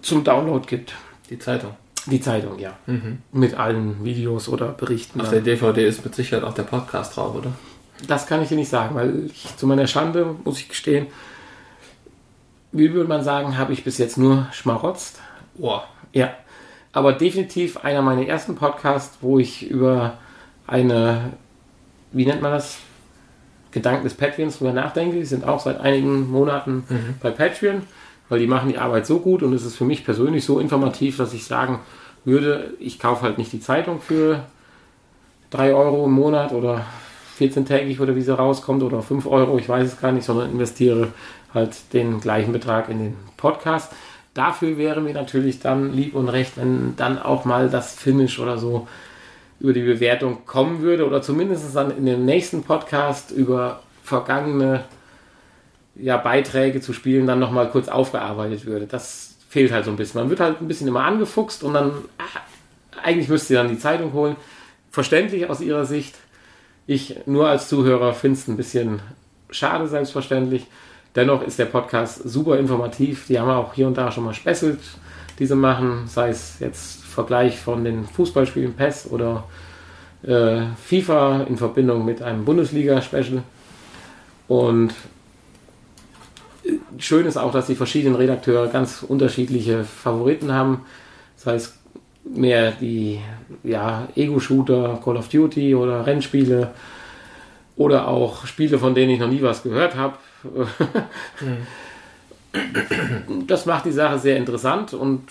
zum 0.01 0.23
Download 0.23 0.65
gibt. 0.67 0.93
Die 1.29 1.39
Zeitung. 1.39 1.75
Die 2.05 2.21
Zeitung, 2.21 2.59
ja. 2.59 2.77
Mhm. 2.85 3.19
Mit 3.31 3.55
allen 3.55 4.03
Videos 4.03 4.49
oder 4.49 4.69
Berichten. 4.69 5.21
Auf 5.21 5.29
der 5.29 5.41
DVD 5.41 5.85
ist 5.85 6.03
mit 6.03 6.15
Sicherheit 6.15 6.43
auch 6.43 6.53
der 6.53 6.63
Podcast 6.63 7.15
drauf, 7.15 7.35
oder? 7.35 7.51
Das 8.07 8.25
kann 8.27 8.41
ich 8.41 8.49
dir 8.49 8.55
nicht 8.55 8.69
sagen, 8.69 8.95
weil 8.95 9.25
ich, 9.25 9.55
zu 9.57 9.67
meiner 9.67 9.87
Schande, 9.87 10.35
muss 10.43 10.59
ich 10.59 10.69
gestehen, 10.69 11.07
wie 12.71 12.93
würde 12.93 13.09
man 13.09 13.23
sagen, 13.23 13.57
habe 13.57 13.73
ich 13.73 13.83
bis 13.83 13.97
jetzt 13.97 14.17
nur 14.17 14.47
schmarotzt. 14.51 15.19
Boah. 15.55 15.83
Ja. 16.13 16.33
Aber 16.91 17.13
definitiv 17.13 17.77
einer 17.77 18.01
meiner 18.01 18.25
ersten 18.25 18.55
Podcasts, 18.55 19.17
wo 19.21 19.37
ich 19.37 19.69
über 19.69 20.17
eine, 20.65 21.33
wie 22.11 22.25
nennt 22.25 22.41
man 22.41 22.51
das? 22.51 22.79
Gedanken 23.71 24.03
des 24.03 24.15
Patreons 24.15 24.57
drüber 24.57 24.73
nachdenke. 24.73 25.17
Die 25.17 25.25
sind 25.25 25.43
auch 25.43 25.59
seit 25.59 25.79
einigen 25.79 26.29
Monaten 26.31 26.83
mhm. 26.89 27.15
bei 27.21 27.29
Patreon, 27.29 27.83
weil 28.29 28.39
die 28.39 28.47
machen 28.47 28.69
die 28.69 28.77
Arbeit 28.77 29.05
so 29.05 29.19
gut 29.19 29.43
und 29.43 29.53
es 29.53 29.65
ist 29.65 29.75
für 29.75 29.85
mich 29.85 30.05
persönlich 30.05 30.45
so 30.45 30.59
informativ, 30.59 31.17
dass 31.17 31.33
ich 31.33 31.45
sagen 31.45 31.79
würde, 32.23 32.73
ich 32.79 32.99
kaufe 32.99 33.23
halt 33.23 33.37
nicht 33.37 33.51
die 33.51 33.59
Zeitung 33.59 33.99
für 33.99 34.43
3 35.51 35.73
Euro 35.73 36.05
im 36.05 36.11
Monat 36.11 36.53
oder 36.53 36.85
14-tägig 37.39 37.99
oder 37.99 38.15
wie 38.15 38.21
sie 38.21 38.37
rauskommt 38.37 38.83
oder 38.83 39.01
5 39.01 39.25
Euro, 39.25 39.57
ich 39.57 39.67
weiß 39.67 39.87
es 39.87 39.99
gar 39.99 40.11
nicht, 40.11 40.25
sondern 40.25 40.51
investiere 40.51 41.09
halt 41.53 41.93
den 41.93 42.19
gleichen 42.19 42.53
Betrag 42.53 42.89
in 42.89 42.99
den 42.99 43.17
Podcast. 43.37 43.91
Dafür 44.33 44.77
wäre 44.77 45.01
mir 45.01 45.13
natürlich 45.13 45.59
dann 45.59 45.93
lieb 45.93 46.13
und 46.15 46.29
recht, 46.29 46.57
wenn 46.57 46.95
dann 46.95 47.17
auch 47.17 47.45
mal 47.45 47.69
das 47.69 47.95
Finish 47.95 48.39
oder 48.39 48.57
so 48.57 48.87
über 49.59 49.73
die 49.73 49.81
Bewertung 49.81 50.45
kommen 50.45 50.81
würde 50.81 51.05
oder 51.05 51.21
zumindest 51.21 51.75
dann 51.75 51.97
in 51.97 52.05
dem 52.05 52.25
nächsten 52.25 52.63
Podcast 52.63 53.31
über 53.31 53.81
vergangene 54.03 54.83
ja, 56.01 56.17
Beiträge 56.17 56.81
zu 56.81 56.93
Spielen 56.93 57.27
dann 57.27 57.39
nochmal 57.39 57.69
kurz 57.69 57.87
aufgearbeitet 57.87 58.65
würde. 58.65 58.87
Das 58.87 59.35
fehlt 59.49 59.71
halt 59.71 59.85
so 59.85 59.91
ein 59.91 59.97
bisschen. 59.97 60.21
Man 60.21 60.29
wird 60.29 60.39
halt 60.39 60.61
ein 60.61 60.67
bisschen 60.67 60.87
immer 60.87 61.03
angefuchst 61.03 61.63
und 61.63 61.73
dann, 61.73 61.91
ach, 62.17 62.41
eigentlich 63.03 63.29
müsste 63.29 63.53
ihr 63.53 63.59
dann 63.59 63.69
die 63.69 63.79
Zeitung 63.79 64.13
holen. 64.13 64.35
Verständlich 64.91 65.49
aus 65.49 65.61
ihrer 65.61 65.85
Sicht. 65.85 66.15
Ich 66.87 67.17
nur 67.25 67.47
als 67.47 67.69
Zuhörer 67.69 68.13
finde 68.13 68.39
es 68.39 68.47
ein 68.47 68.57
bisschen 68.57 69.01
schade, 69.49 69.87
selbstverständlich. 69.87 70.65
Dennoch 71.15 71.41
ist 71.43 71.59
der 71.59 71.65
Podcast 71.65 72.27
super 72.29 72.57
informativ. 72.57 73.27
Die 73.27 73.39
haben 73.39 73.49
auch 73.49 73.73
hier 73.73 73.87
und 73.87 73.97
da 73.97 74.11
schon 74.11 74.25
mal 74.25 74.33
Specials, 74.33 74.97
die 75.39 75.45
sie 75.45 75.55
machen, 75.55 76.07
sei 76.07 76.29
es 76.29 76.59
jetzt 76.59 77.03
Vergleich 77.03 77.59
von 77.59 77.83
den 77.83 78.05
Fußballspielen 78.05 78.73
PES 78.73 79.09
oder 79.11 79.45
äh, 80.23 80.61
FIFA 80.83 81.43
in 81.43 81.57
Verbindung 81.57 82.05
mit 82.05 82.21
einem 82.21 82.45
Bundesliga-Special. 82.45 83.43
Und 84.47 84.93
schön 86.97 87.25
ist 87.25 87.37
auch, 87.37 87.51
dass 87.51 87.67
die 87.67 87.75
verschiedenen 87.75 88.15
Redakteure 88.15 88.67
ganz 88.67 89.03
unterschiedliche 89.03 89.83
Favoriten 89.83 90.53
haben. 90.53 90.85
Sei 91.35 91.55
es 91.55 91.79
mehr 92.23 92.71
die 92.71 93.19
ja, 93.63 94.07
Ego-Shooter, 94.15 94.99
Call 95.03 95.17
of 95.17 95.29
Duty 95.29 95.75
oder 95.75 96.05
Rennspiele 96.05 96.71
oder 97.75 98.07
auch 98.07 98.45
Spiele, 98.45 98.77
von 98.77 98.93
denen 98.93 99.11
ich 99.11 99.19
noch 99.19 99.29
nie 99.29 99.41
was 99.41 99.63
gehört 99.63 99.95
habe. 99.95 100.17
Das 103.47 103.65
macht 103.65 103.85
die 103.85 103.91
Sache 103.91 104.17
sehr 104.19 104.37
interessant 104.37 104.93
und 104.93 105.21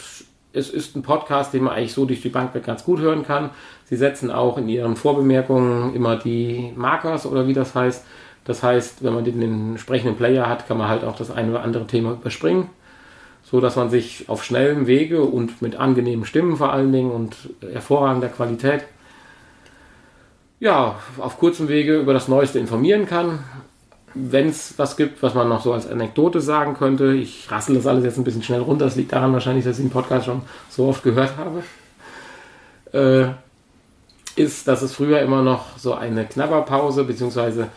es 0.53 0.71
ist 0.71 0.97
ein 0.97 1.03
Podcast, 1.03 1.53
den 1.53 1.65
man 1.65 1.75
eigentlich 1.75 1.93
so 1.93 2.05
durch 2.05 2.23
die 2.23 2.29
Bank 2.29 2.53
ganz 2.65 2.85
gut 2.85 3.01
hören 3.01 3.25
kann. 3.25 3.51
Sie 3.85 3.97
setzen 3.97 4.31
auch 4.31 4.57
in 4.59 4.69
ihren 4.69 4.97
Vorbemerkungen 4.97 5.95
immer 5.95 6.17
die 6.17 6.73
Markers 6.77 7.27
oder 7.27 7.47
wie 7.47 7.55
das 7.55 7.75
heißt. 7.75 8.05
Das 8.49 8.63
heißt, 8.63 9.05
wenn 9.05 9.13
man 9.13 9.25
den 9.25 9.43
entsprechenden 9.43 10.17
Player 10.17 10.49
hat, 10.49 10.67
kann 10.67 10.79
man 10.79 10.89
halt 10.89 11.05
auch 11.05 11.15
das 11.15 11.31
eine 11.31 11.51
oder 11.51 11.63
andere 11.63 11.87
Thema 11.87 12.13
überspringen, 12.13 12.71
so 13.45 13.61
dass 13.61 13.77
man 13.77 13.91
sich 13.91 14.25
auf 14.31 14.43
schnellem 14.43 14.87
Wege 14.87 15.23
und 15.23 15.61
mit 15.61 15.77
angenehmen 15.77 16.25
Stimmen 16.25 16.57
vor 16.57 16.73
allen 16.73 16.91
Dingen 16.91 17.11
und 17.11 17.37
hervorragender 17.61 18.29
Qualität 18.29 18.85
ja, 20.61 20.97
auf 21.19 21.39
kurzem 21.39 21.69
Wege 21.69 21.99
über 21.99 22.15
das 22.15 22.27
Neueste 22.27 22.59
informieren 22.59 23.05
kann. 23.07 23.41
Wenn 24.15 24.49
es 24.49 24.79
was 24.79 24.97
gibt, 24.97 25.23
was 25.23 25.35
man 25.35 25.51
noch 25.51 25.63
so 25.63 25.75
als 25.75 25.87
Anekdote 25.87 26.41
sagen 26.41 26.73
könnte, 26.73 27.13
ich 27.13 27.51
rassel 27.51 27.77
das 27.77 27.87
alles 27.87 28.03
jetzt 28.03 28.17
ein 28.17 28.25
bisschen 28.25 28.43
schnell 28.43 28.63
runter, 28.63 28.87
das 28.87 28.97
liegt 28.97 29.13
daran 29.13 29.35
wahrscheinlich, 29.35 29.67
dass 29.67 29.79
ich 29.79 29.85
den 29.85 29.93
Podcast 29.93 30.25
schon 30.25 30.41
so 30.71 30.87
oft 30.87 31.03
gehört 31.03 31.35
habe, 31.37 31.63
äh, 32.99 34.41
ist, 34.41 34.67
dass 34.67 34.81
es 34.81 34.95
früher 34.95 35.21
immer 35.21 35.43
noch 35.43 35.77
so 35.77 35.93
eine 35.93 36.25
Knabberpause, 36.25 37.05
beziehungsweise 37.05 37.69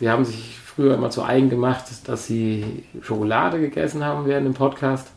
sie 0.00 0.10
haben 0.10 0.24
sich 0.24 0.58
früher 0.58 0.94
immer 0.94 1.10
zu 1.10 1.22
eigen 1.22 1.50
gemacht, 1.50 1.84
dass 2.06 2.26
sie 2.26 2.84
Schokolade 3.00 3.60
gegessen 3.60 4.04
haben 4.04 4.26
während 4.26 4.46
dem 4.46 4.54
Podcast. 4.54 5.12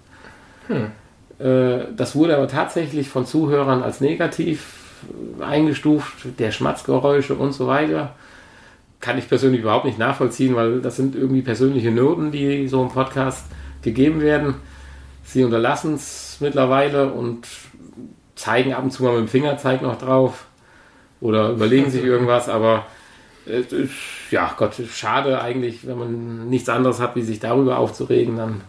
Hm. 0.67 0.91
Äh, 1.39 1.85
das 1.95 2.15
wurde 2.15 2.37
aber 2.37 2.47
tatsächlich 2.47 3.09
von 3.09 3.25
Zuhörern 3.25 3.81
als 3.81 4.01
negativ 4.01 4.75
eingestuft, 5.41 6.39
der 6.39 6.51
Schmatzgeräusche 6.51 7.35
und 7.35 7.53
so 7.53 7.67
weiter 7.67 8.13
kann 9.03 9.17
ich 9.17 9.27
persönlich 9.27 9.59
überhaupt 9.59 9.83
nicht 9.83 9.99
nachvollziehen, 9.99 10.55
weil 10.55 10.79
das 10.79 10.95
sind 10.95 11.13
irgendwie 11.13 11.41
persönliche 11.41 11.91
Noten, 11.91 12.31
die 12.31 12.69
so 12.69 12.81
im 12.81 12.87
Podcast 12.87 13.47
gegeben 13.81 14.21
werden. 14.21 14.55
Sie 15.25 15.43
unterlassen 15.43 15.95
es 15.95 16.37
mittlerweile 16.39 17.11
und 17.11 17.45
zeigen 18.35 18.73
ab 18.73 18.81
und 18.81 18.91
zu 18.91 19.03
mal 19.03 19.11
mit 19.11 19.23
dem 19.23 19.27
Fingerzeig 19.27 19.81
noch 19.81 19.97
drauf 19.97 20.45
oder 21.19 21.49
überlegen 21.49 21.91
sich 21.91 22.01
irgendwas, 22.01 22.47
aber 22.47 22.85
Es 23.45 23.73
ist, 23.73 23.91
ja, 24.33 24.53
Gott, 24.57 24.75
schade 24.91 25.41
eigentlich, 25.41 25.87
wenn 25.87 25.97
man 25.97 26.49
nichts 26.49 26.67
anderes 26.67 26.99
hat, 26.99 27.15
wie 27.15 27.21
sich 27.21 27.39
darüber 27.39 27.77
aufzuregen, 27.77 28.35
dann 28.35 28.61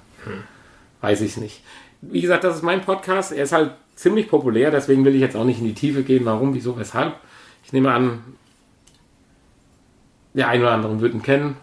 weiß 1.00 1.22
ich 1.22 1.32
es 1.32 1.36
nicht. 1.38 1.62
Wie 2.02 2.20
gesagt, 2.20 2.44
das 2.44 2.56
ist 2.56 2.62
mein 2.62 2.82
Podcast. 2.82 3.32
Er 3.32 3.44
ist 3.44 3.52
halt 3.52 3.72
ziemlich 3.96 4.28
populär, 4.28 4.70
deswegen 4.70 5.04
will 5.04 5.14
ich 5.14 5.22
jetzt 5.22 5.36
auch 5.36 5.44
nicht 5.44 5.60
in 5.60 5.64
die 5.64 5.74
Tiefe 5.74 6.02
gehen, 6.02 6.26
warum, 6.26 6.54
wieso, 6.54 6.78
weshalb. 6.78 7.14
Ich 7.64 7.72
nehme 7.72 7.92
an, 7.92 8.22
der 10.34 10.48
ein 10.48 10.60
oder 10.60 10.72
andere 10.72 11.00
wird 11.00 11.14
ihn 11.14 11.22
kennen. 11.22 11.56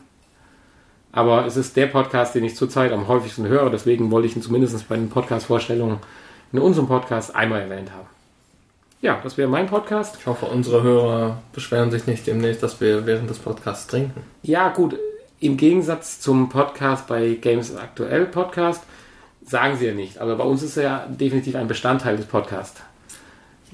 Aber 1.11 1.45
es 1.45 1.55
ist 1.55 1.75
der 1.75 1.87
Podcast, 1.87 2.33
den 2.33 2.43
ich 2.43 2.55
zurzeit 2.55 2.91
am 2.93 3.07
häufigsten 3.07 3.47
höre. 3.47 3.69
Deswegen 3.69 4.09
wollte 4.09 4.27
ich 4.27 4.35
ihn 4.35 4.41
zumindest 4.41 4.87
bei 4.89 4.95
den 4.95 5.09
Podcast-Vorstellungen 5.09 5.99
in 6.51 6.59
unserem 6.59 6.87
Podcast 6.87 7.35
einmal 7.35 7.61
erwähnt 7.61 7.91
haben. 7.91 8.07
Ja, 9.01 9.19
das 9.23 9.35
wäre 9.35 9.49
mein 9.49 9.65
Podcast. 9.65 10.17
Ich 10.19 10.27
hoffe, 10.27 10.45
unsere 10.45 10.83
Hörer 10.83 11.41
beschweren 11.53 11.89
sich 11.89 12.05
nicht 12.05 12.27
demnächst, 12.27 12.61
dass 12.61 12.79
wir 12.81 13.07
während 13.07 13.27
des 13.31 13.39
Podcasts 13.39 13.87
trinken. 13.87 14.21
Ja, 14.43 14.69
gut. 14.69 14.95
Im 15.39 15.57
Gegensatz 15.57 16.19
zum 16.19 16.49
Podcast 16.49 17.07
bei 17.07 17.29
Games 17.41 17.75
Aktuell 17.75 18.25
Podcast 18.25 18.83
sagen 19.43 19.77
sie 19.77 19.87
ja 19.87 19.93
nicht. 19.93 20.19
Aber 20.19 20.35
bei 20.35 20.43
uns 20.43 20.61
ist 20.61 20.77
er 20.77 20.83
ja 20.83 21.07
definitiv 21.09 21.55
ein 21.55 21.67
Bestandteil 21.67 22.15
des 22.15 22.27
Podcasts. 22.27 22.79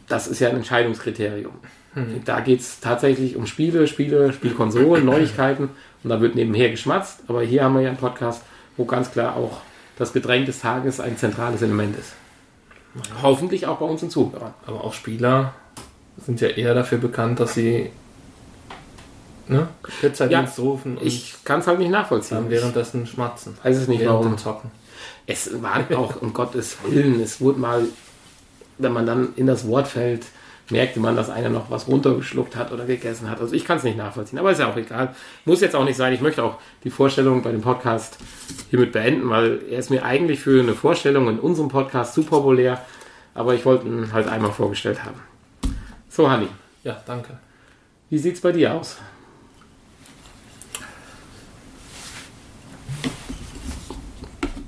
Das 0.08 0.28
ist 0.28 0.40
ja 0.40 0.48
ein 0.48 0.56
Entscheidungskriterium. 0.56 1.56
Da 2.24 2.40
geht 2.40 2.62
es 2.62 2.80
tatsächlich 2.80 3.36
um 3.36 3.48
Spiele, 3.48 3.88
Spiele, 3.88 4.32
Spielkonsolen, 4.32 5.04
Neuigkeiten 5.06 5.72
und 6.04 6.10
da 6.10 6.22
wird 6.22 6.36
nebenher 6.36 6.70
geschmatzt. 6.70 7.24
Aber 7.28 7.42
hier 7.42 7.66
haben 7.66 7.76
wir 7.76 7.82
ja 7.82 7.90
einen 7.90 7.98
Podcast, 7.98 8.44
wo 8.78 8.86
ganz 8.86 9.12
klar 9.12 9.36
auch 9.36 9.60
das 9.98 10.14
Getränk 10.14 10.46
des 10.46 10.62
Tages 10.62 11.02
ein 11.02 11.18
zentrales 11.18 11.62
Element 11.62 11.98
ist. 11.98 12.14
Hoffentlich 13.22 13.66
auch 13.68 13.78
bei 13.78 13.86
uns 13.86 14.04
in 14.04 14.10
Zuhörern. 14.10 14.54
Aber 14.66 14.84
auch 14.84 14.94
Spieler 14.94 15.54
sind 16.26 16.42
ja 16.42 16.50
eher 16.50 16.74
dafür 16.74 16.98
bekannt, 16.98 17.40
dass 17.40 17.54
sie 17.54 17.92
ne, 19.48 19.68
Pizzadienst 20.02 20.60
rufen 20.60 20.98
und 20.98 21.06
Ich 21.06 21.36
kann 21.44 21.60
es 21.60 21.68
halt 21.68 21.80
nicht 21.80 21.92
nachvollziehen. 21.92 22.38
dann 22.38 22.50
währenddessen 22.50 23.06
schmatzen. 23.08 23.58
weiß 23.64 23.78
es 23.78 23.88
nicht, 23.88 24.06
warum. 24.06 24.38
Zocken. 24.38 24.72
Es 25.26 25.62
war 25.62 25.84
auch, 25.98 26.22
um 26.22 26.34
Gottes 26.34 26.78
Willen, 26.88 27.20
es 27.20 27.40
wurde 27.42 27.60
mal, 27.60 27.84
wenn 28.78 28.94
man 28.94 29.06
dann 29.06 29.30
in 29.36 29.48
das 29.48 29.68
Wort 29.68 29.88
fällt, 29.88 30.26
merkte 30.70 31.00
man, 31.00 31.16
dass 31.16 31.30
einer 31.30 31.50
noch 31.50 31.70
was 31.72 31.88
runtergeschluckt 31.88 32.56
hat 32.56 32.72
oder 32.72 32.86
gegessen 32.86 33.30
hat. 33.30 33.40
Also 33.40 33.54
ich 33.56 33.64
kann 33.66 33.78
es 33.78 33.84
nicht 33.84 33.98
nachvollziehen, 33.98 34.38
aber 34.40 34.52
ist 34.52 34.60
ja 34.60 34.70
auch 34.70 34.76
egal. 34.78 35.16
Muss 35.46 35.62
jetzt 35.62 35.76
auch 35.76 35.84
nicht 35.86 35.96
sein. 35.98 36.14
Ich 36.14 36.22
möchte 36.22 36.44
auch 36.44 36.58
die 36.84 36.90
Vorstellung 36.90 37.42
bei 37.42 37.52
dem 37.52 37.62
Podcast 37.62 38.18
hiermit 38.70 38.92
beenden, 38.92 39.30
weil 39.30 39.62
er 39.70 39.80
ist 39.80 39.90
mir 39.90 40.04
eigentlich 40.04 40.40
für 40.42 40.62
eine 40.62 40.74
Vorstellung 40.74 41.30
in 41.30 41.40
unserem 41.40 41.70
Podcast 41.70 42.14
zu 42.14 42.24
populär, 42.24 42.86
aber 43.34 43.54
ich 43.56 43.66
wollte 43.66 43.88
ihn 43.88 44.12
halt 44.12 44.28
einmal 44.28 44.52
vorgestellt 44.52 45.04
haben. 45.06 45.20
So, 46.10 46.30
Hanni, 46.30 46.48
Ja, 46.84 47.02
danke. 47.06 47.38
wie 48.10 48.18
sieht's 48.18 48.42
bei 48.42 48.52
dir 48.52 48.74
aus? 48.74 48.98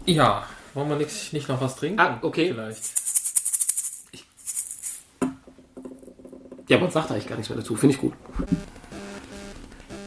Ja, 0.05 0.43
wollen 0.73 0.89
wir 0.89 0.95
nicht, 0.95 1.33
nicht 1.33 1.47
noch 1.49 1.61
was 1.61 1.75
trinken? 1.75 1.99
Ah, 1.99 2.17
okay. 2.21 2.49
Vielleicht. 2.53 3.08
Ja, 6.69 6.77
man 6.77 6.91
sagt 6.91 7.11
eigentlich 7.11 7.27
gar 7.27 7.35
nichts 7.35 7.49
mehr 7.49 7.57
dazu. 7.57 7.75
Finde 7.75 7.95
ich 7.95 8.01
gut. 8.01 8.13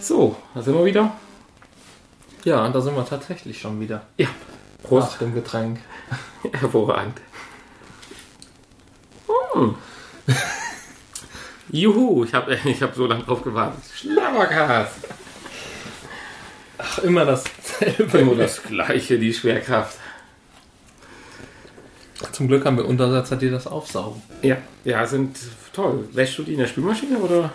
So, 0.01 0.37
da 0.55 0.63
sind 0.63 0.75
wir 0.75 0.85
wieder. 0.85 1.13
Ja, 2.45 2.65
und 2.65 2.75
da 2.75 2.81
sind 2.81 2.95
wir 2.97 3.05
tatsächlich 3.05 3.61
schon 3.61 3.81
wieder. 3.81 4.07
Ja, 4.17 4.29
Nach 4.83 4.89
Prost. 4.89 5.21
dem 5.21 5.35
Getränk. 5.35 5.81
Hervorragend. 6.53 7.21
Hm. 9.53 9.75
Juhu, 11.71 12.25
ich 12.25 12.33
habe 12.35 12.57
ich 12.65 12.83
hab 12.83 12.95
so 12.95 13.07
lange 13.07 13.25
drauf 13.25 13.43
gewartet. 13.43 13.83
Schlabbergas. 13.95 14.91
Ach, 16.79 16.99
immer 16.99 17.25
dasselbe. 17.25 18.19
Immer 18.19 18.35
das 18.37 18.63
gleiche, 18.63 19.19
die 19.19 19.33
Schwerkraft. 19.33 19.99
Zum 22.31 22.49
Glück 22.49 22.65
haben 22.65 22.77
wir 22.77 22.87
Untersetzer, 22.87 23.37
die 23.37 23.51
das 23.51 23.67
aufsaugen. 23.67 24.23
Ja, 24.43 24.57
ja, 24.85 25.07
sind 25.07 25.37
toll. 25.73 26.09
Wäschst 26.13 26.39
du 26.39 26.43
die 26.45 26.53
in 26.53 26.59
der 26.61 26.67
Spülmaschine 26.67 27.19
oder? 27.19 27.51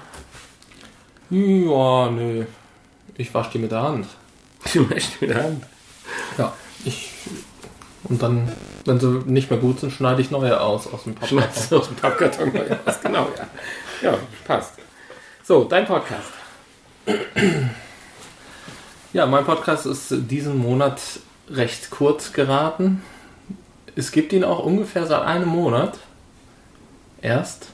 Ja, 1.29 2.09
nö. 2.11 2.45
Ich 3.15 3.33
wasche 3.33 3.51
die 3.53 3.59
mit 3.59 3.71
der 3.71 3.81
Hand. 3.81 4.07
Du 4.73 4.89
wäschst 4.89 5.21
mit 5.21 5.29
der 5.29 5.43
Hand. 5.43 5.63
Ja. 6.37 6.53
Ich, 6.85 7.11
und 8.03 8.21
dann, 8.21 8.51
wenn 8.85 8.99
sie 8.99 9.21
nicht 9.25 9.49
mehr 9.49 9.59
gut 9.59 9.79
sind, 9.79 9.91
schneide 9.91 10.21
ich 10.21 10.31
neue 10.31 10.59
aus 10.59 10.87
aus 10.87 11.03
dem 11.03 11.15
Papier. 11.15 11.39
Schneidest 11.39 11.73
aus 11.73 11.87
dem 11.87 11.95
Pappkarton 11.95 12.53
mal 12.53 12.79
raus. 12.85 12.95
Genau, 13.03 13.27
ja. 13.37 14.11
Ja, 14.11 14.17
passt. 14.45 14.73
So, 15.43 15.63
dein 15.63 15.85
Podcast. 15.85 16.29
Ja, 19.13 19.25
mein 19.25 19.45
Podcast 19.45 19.85
ist 19.85 20.07
diesen 20.11 20.57
Monat 20.57 21.01
recht 21.49 21.89
kurz 21.89 22.33
geraten. 22.33 23.01
Es 23.97 24.11
gibt 24.11 24.31
ihn 24.31 24.43
auch 24.43 24.63
ungefähr 24.63 25.07
seit 25.07 25.23
einem 25.23 25.49
Monat. 25.49 25.97
Erst. 27.19 27.69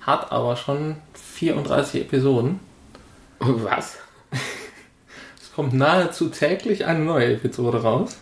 Hat 0.00 0.30
aber 0.30 0.54
schon 0.54 0.94
34 1.14 2.02
Episoden. 2.02 2.60
Was? 3.40 3.96
Es 5.40 5.52
kommt 5.56 5.72
nahezu 5.72 6.28
täglich 6.28 6.84
eine 6.84 6.98
neue 6.98 7.32
Episode 7.32 7.82
raus. 7.82 8.18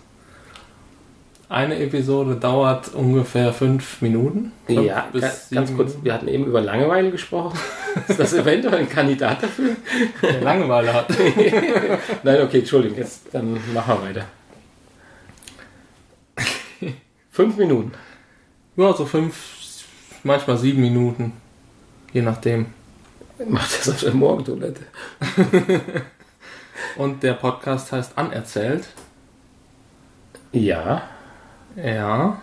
Eine 1.49 1.81
Episode 1.81 2.37
dauert 2.37 2.95
ungefähr 2.95 3.53
fünf 3.53 4.01
Minuten. 4.01 4.53
Fünf 4.67 4.87
Ja, 4.87 5.09
ganz 5.13 5.49
sieben 5.49 5.77
kurz, 5.77 5.97
wir 6.01 6.15
hatten 6.15 6.29
eben 6.29 6.47
über 6.47 6.61
Langeweile 6.61 7.11
gesprochen. 7.11 7.59
Ist 8.09 8.21
das 8.21 8.35
eventuell 8.35 8.77
ein 8.77 8.89
Kandidat 8.89 9.43
dafür? 9.43 9.75
Der 10.23 10.41
Langeweile 10.43 10.95
hat. 10.95 11.09
Nein, 12.23 12.43
okay, 12.43 12.61
Entschuldigung, 12.61 12.99
jetzt 12.99 13.23
dann 13.33 13.55
machen 13.75 13.99
wir 14.01 14.09
weiter. 14.09 14.27
Fünf 17.35 17.57
Minuten. 17.57 17.91
Ja, 18.77 18.93
so 18.93 19.05
fünf, 19.05 19.35
manchmal 20.23 20.57
sieben 20.57 20.81
Minuten. 20.81 21.33
Je 22.13 22.23
nachdem. 22.23 22.67
Macht 23.49 23.77
das 23.77 23.89
auf 23.89 24.01
der 24.03 24.15
Morgentoilette. 24.15 24.83
Und 26.97 27.25
der 27.25 27.33
Podcast 27.33 27.91
heißt 27.91 28.17
Anerzählt. 28.17 28.87
Ja. 30.53 31.09
Ja. 31.75 32.41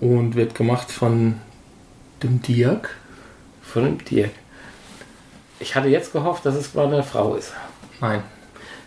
Und 0.00 0.34
wird 0.34 0.54
gemacht 0.54 0.90
von 0.90 1.38
dem 2.22 2.40
Dirk. 2.40 2.96
Von 3.60 3.84
dem 3.84 4.02
Dirk. 4.02 4.32
Ich 5.60 5.76
hatte 5.76 5.88
jetzt 5.88 6.14
gehofft, 6.14 6.46
dass 6.46 6.54
es 6.54 6.72
mal 6.72 6.86
eine 6.86 7.02
Frau 7.02 7.34
ist. 7.34 7.52
Nein. 8.00 8.22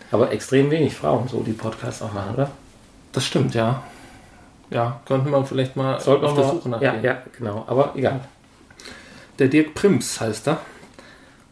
Aber 0.10 0.32
extrem 0.32 0.72
wenig 0.72 0.96
Frauen, 0.96 1.28
so 1.28 1.44
die 1.44 1.54
Podcasts 1.54 2.02
auch 2.02 2.14
machen, 2.14 2.34
oder? 2.34 2.50
Das 3.12 3.28
stimmt, 3.28 3.54
ja. 3.54 3.84
Ja, 4.70 5.00
könnte 5.06 5.30
man 5.30 5.46
vielleicht 5.46 5.76
mal 5.76 6.00
Sollten 6.00 6.26
auf 6.26 6.36
wir 6.36 6.44
der 6.44 6.52
Suche 6.52 6.70
nach 6.70 6.82
Ja, 6.82 6.96
ja, 6.96 7.22
genau. 7.38 7.64
Aber 7.68 7.94
egal. 7.96 8.20
Der 9.40 9.48
Dirk 9.48 9.74
Prims 9.74 10.20
heißt 10.20 10.48
er. 10.48 10.60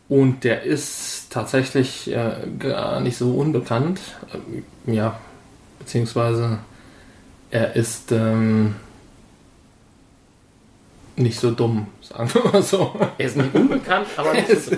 Und 0.08 0.44
der 0.44 0.64
ist 0.64 1.32
tatsächlich 1.32 2.12
äh, 2.12 2.34
gar 2.60 3.00
nicht 3.00 3.18
so 3.18 3.36
unbekannt. 3.36 4.00
Ähm, 4.34 4.94
ja, 4.94 5.20
beziehungsweise 5.80 6.60
er 7.50 7.76
ist 7.76 8.12
ähm, 8.12 8.76
nicht 11.16 11.40
so 11.40 11.52
dumm, 11.52 11.88
sagen 12.02 12.32
wir 12.34 12.52
mal 12.52 12.62
so. 12.62 13.00
Er 13.18 13.26
ist 13.26 13.38
nicht 13.38 13.56
unbekannt, 13.56 14.08
aber 14.18 14.34
nicht 14.34 14.50
so, 14.50 14.76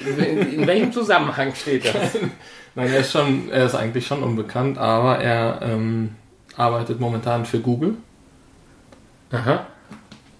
in, 0.00 0.52
in 0.52 0.66
welchem 0.66 0.92
Zusammenhang 0.92 1.54
steht 1.54 1.84
das? 1.84 2.16
Nein, 2.74 2.88
er 2.88 3.00
ist 3.00 3.12
schon, 3.12 3.50
er 3.50 3.66
ist 3.66 3.74
eigentlich 3.74 4.06
schon 4.06 4.22
unbekannt, 4.22 4.78
aber 4.78 5.18
er 5.18 5.60
ähm, 5.62 6.14
arbeitet 6.56 7.00
momentan 7.00 7.44
für 7.46 7.60
Google 7.60 7.94
Aha. 9.30 9.66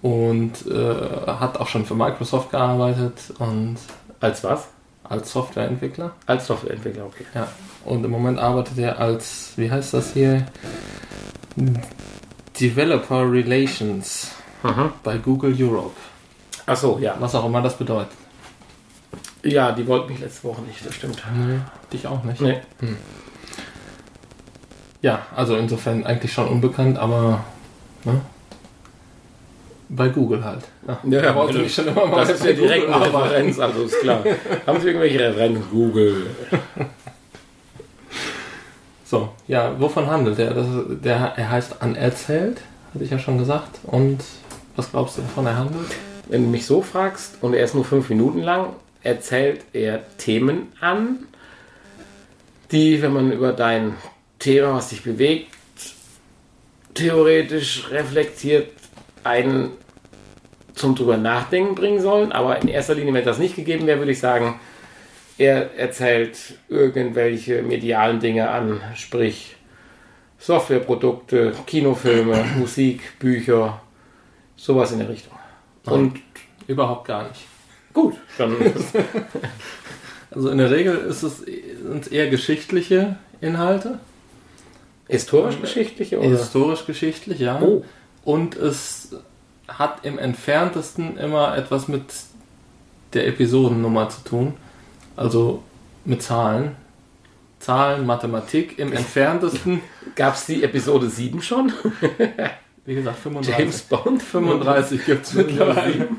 und 0.01 0.65
äh, 0.67 0.95
hat 1.27 1.59
auch 1.59 1.67
schon 1.67 1.85
für 1.85 1.95
Microsoft 1.95 2.51
gearbeitet 2.51 3.33
und 3.39 3.77
Als 4.19 4.43
was? 4.43 4.67
als 5.03 5.31
Softwareentwickler. 5.33 6.11
Als 6.25 6.47
Softwareentwickler, 6.47 7.05
okay. 7.05 7.25
Ja, 7.35 7.47
und 7.85 8.05
im 8.05 8.11
Moment 8.11 8.39
arbeitet 8.39 8.77
er 8.77 8.99
als, 8.99 9.51
wie 9.57 9.69
heißt 9.69 9.93
das 9.93 10.13
hier? 10.13 10.45
Developer 12.59 13.29
Relations 13.29 14.31
Aha. 14.63 14.93
bei 15.03 15.17
Google 15.17 15.53
Europe. 15.57 15.95
Ach 16.65 16.77
so, 16.77 16.97
ja. 16.99 17.15
Was 17.19 17.35
auch 17.35 17.45
immer 17.45 17.61
das 17.61 17.77
bedeutet. 17.77 18.13
Ja, 19.43 19.73
die 19.73 19.85
wollten 19.85 20.11
mich 20.13 20.21
letzte 20.21 20.47
Woche 20.47 20.61
nicht, 20.61 20.85
das 20.85 20.95
stimmt. 20.95 21.21
Nee, 21.35 21.59
dich 21.91 22.07
auch 22.07 22.23
nicht. 22.23 22.39
Nee. 22.39 22.61
Ja, 25.03 25.27
also 25.35 25.57
insofern 25.57 26.05
eigentlich 26.05 26.31
schon 26.31 26.47
unbekannt, 26.47 26.97
aber 26.97 27.43
ne? 28.05 28.21
bei 29.89 30.07
Google 30.07 30.43
halt. 30.43 30.63
Ja, 30.87 30.97
Ja, 31.03 31.35
wollte 31.35 31.49
also, 31.49 31.59
mich 31.59 31.75
schon 31.75 31.87
immer 31.89 32.05
mal 32.05 32.21
Das 32.21 32.31
ist 32.31 32.45
ja 32.45 32.53
direkt 32.53 32.87
eine. 32.89 33.05
Referenz, 33.05 33.59
also 33.59 33.83
ist 33.83 33.99
klar. 33.99 34.23
Haben 34.65 34.79
Sie 34.79 34.87
irgendwelche 34.87 35.19
Referenzen? 35.19 35.63
Google. 35.69 36.27
So, 39.05 39.29
ja, 39.47 39.79
wovon 39.79 40.07
handelt 40.07 40.39
er? 40.39 40.55
Das, 40.55 40.65
der, 41.03 41.33
er 41.35 41.51
heißt 41.51 41.83
Anerzählt, 41.83 42.61
hatte 42.91 43.03
ich 43.03 43.11
ja 43.11 43.19
schon 43.19 43.37
gesagt. 43.37 43.81
Und 43.83 44.23
was 44.75 44.89
glaubst 44.89 45.19
du, 45.19 45.21
wovon 45.21 45.45
er 45.45 45.55
handelt? 45.55 45.91
Wenn 46.29 46.45
du 46.45 46.49
mich 46.49 46.65
so 46.65 46.81
fragst 46.81 47.37
und 47.41 47.53
er 47.53 47.63
ist 47.63 47.75
nur 47.75 47.85
fünf 47.85 48.09
Minuten 48.09 48.41
lang, 48.41 48.69
erzählt 49.03 49.65
er 49.71 50.01
Themen 50.17 50.71
an, 50.81 51.27
die, 52.71 53.03
wenn 53.03 53.13
man 53.13 53.31
über 53.31 53.53
dein 53.53 53.93
Thema, 54.43 54.73
was 54.73 54.89
dich 54.89 55.03
bewegt, 55.03 55.47
theoretisch 56.93 57.89
reflektiert, 57.89 58.71
einen 59.23 59.71
zum 60.75 60.95
drüber 60.95 61.15
nachdenken 61.15 61.75
bringen 61.75 62.01
sollen. 62.01 62.33
Aber 62.33 62.61
in 62.61 62.67
erster 62.67 62.95
Linie, 62.95 63.13
wenn 63.13 63.23
das 63.23 63.39
nicht 63.39 63.55
gegeben 63.55 63.87
wäre, 63.87 63.99
würde 63.99 64.11
ich 64.11 64.19
sagen, 64.19 64.59
er 65.37 65.77
erzählt 65.77 66.55
irgendwelche 66.67 67.61
medialen 67.61 68.19
Dinge 68.19 68.49
an, 68.49 68.81
sprich 68.95 69.55
Softwareprodukte, 70.39 71.53
Kinofilme, 71.65 72.43
Musik, 72.57 73.17
Bücher, 73.19 73.81
sowas 74.57 74.91
in 74.91 74.99
der 74.99 75.09
Richtung. 75.09 75.37
Und 75.85 76.19
überhaupt 76.67 77.07
gar 77.07 77.29
nicht. 77.29 77.45
Gut, 77.93 78.15
dann. 78.37 78.57
also 80.31 80.49
in 80.49 80.57
der 80.57 80.69
Regel 80.69 80.97
ist 80.97 81.23
es, 81.23 81.37
sind 81.37 82.01
es 82.01 82.07
eher 82.09 82.29
geschichtliche 82.29 83.15
Inhalte. 83.39 83.99
Historisch-geschichtliche? 85.07 86.19
Historisch-geschichtlich, 86.19 87.39
ja. 87.39 87.61
Oh. 87.61 87.83
Und 88.23 88.55
es 88.55 89.15
hat 89.67 90.05
im 90.05 90.17
entferntesten 90.17 91.17
immer 91.17 91.57
etwas 91.57 91.87
mit 91.87 92.03
der 93.13 93.27
Episodennummer 93.27 94.09
zu 94.09 94.23
tun. 94.23 94.53
Also 95.15 95.63
mit 96.05 96.21
Zahlen. 96.21 96.75
Zahlen, 97.59 98.05
Mathematik 98.05 98.77
im 98.79 98.91
entferntesten. 98.91 99.81
Gab 100.15 100.35
es 100.35 100.45
die 100.45 100.63
Episode 100.63 101.09
7 101.09 101.41
schon? 101.41 101.71
Wie 102.85 102.95
gesagt, 102.95 103.19
35. 103.19 103.57
James 103.57 103.81
Bond? 103.83 104.21
35 104.21 105.05
gibt 105.05 105.25
es 105.25 105.33
mittlerweile. 105.33 106.09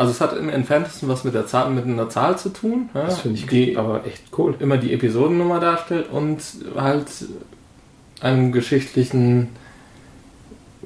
Also 0.00 0.12
es 0.12 0.20
hat 0.22 0.34
im 0.34 0.48
entferntesten 0.48 1.10
was 1.10 1.24
mit 1.24 1.34
der 1.34 1.46
Zahl, 1.46 1.68
mit 1.68 1.84
einer 1.84 2.08
Zahl 2.08 2.38
zu 2.38 2.48
tun. 2.48 2.88
Ja, 2.94 3.04
das 3.04 3.18
finde 3.18 3.38
ich 3.38 3.46
die 3.46 3.76
aber 3.76 4.06
echt 4.06 4.22
cool. 4.38 4.54
Immer 4.58 4.78
die 4.78 4.94
Episodennummer 4.94 5.60
darstellt 5.60 6.08
und 6.10 6.38
halt 6.74 7.04
einem 8.22 8.50
geschichtlichen 8.50 9.50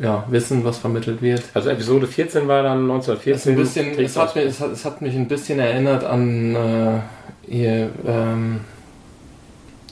ja, 0.01 0.24
Wissen, 0.31 0.65
was 0.65 0.78
vermittelt 0.78 1.23
wird. 1.23 1.45
Also 1.55 1.69
Episode 1.69 2.09
14 2.09 2.49
war 2.49 2.65
dann 2.65 2.91
1914. 2.91 3.53
Ein 3.53 3.57
bisschen, 3.57 3.99
es, 4.01 4.16
hat 4.16 4.35
mich, 4.35 4.47
es, 4.47 4.59
hat, 4.59 4.73
es 4.73 4.85
hat 4.85 5.01
mich 5.01 5.15
ein 5.15 5.28
bisschen 5.28 5.61
erinnert 5.61 6.03
an 6.03 6.57
äh, 6.57 6.99
hier, 7.47 7.91
ähm, 8.05 8.62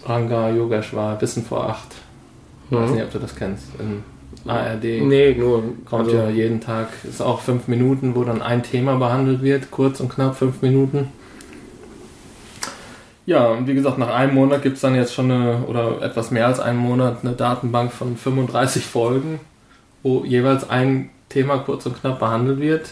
Ranga 0.04 0.50
Yogeshwar, 0.50 1.20
Wissen 1.20 1.44
vor 1.44 1.68
acht. 1.68 1.94
Ich 2.68 2.76
weiß 2.76 2.90
mhm. 2.90 2.96
nicht, 2.96 3.04
ob 3.04 3.12
du 3.12 3.20
das 3.20 3.36
kennst. 3.36 3.66
In 3.78 4.02
ARD. 4.46 4.84
Nee, 5.02 5.34
nur. 5.34 5.62
Kommt 5.84 6.06
also, 6.06 6.16
ja 6.16 6.28
jeden 6.28 6.60
Tag. 6.60 6.88
Ist 7.04 7.20
auch 7.20 7.40
fünf 7.40 7.68
Minuten, 7.68 8.14
wo 8.14 8.24
dann 8.24 8.42
ein 8.42 8.62
Thema 8.62 8.96
behandelt 8.96 9.42
wird. 9.42 9.70
Kurz 9.70 10.00
und 10.00 10.08
knapp 10.08 10.36
fünf 10.36 10.62
Minuten. 10.62 11.08
Ja, 13.24 13.48
und 13.48 13.68
wie 13.68 13.74
gesagt, 13.74 13.98
nach 13.98 14.12
einem 14.12 14.34
Monat 14.34 14.62
gibt 14.62 14.76
es 14.76 14.82
dann 14.82 14.96
jetzt 14.96 15.14
schon 15.14 15.30
eine, 15.30 15.64
oder 15.66 16.02
etwas 16.02 16.32
mehr 16.32 16.48
als 16.48 16.58
einen 16.58 16.78
Monat, 16.78 17.18
eine 17.22 17.34
Datenbank 17.34 17.92
von 17.92 18.16
35 18.16 18.84
Folgen, 18.84 19.38
wo 20.02 20.24
jeweils 20.24 20.68
ein 20.68 21.10
Thema 21.28 21.58
kurz 21.58 21.86
und 21.86 22.00
knapp 22.00 22.18
behandelt 22.18 22.58
wird. 22.58 22.90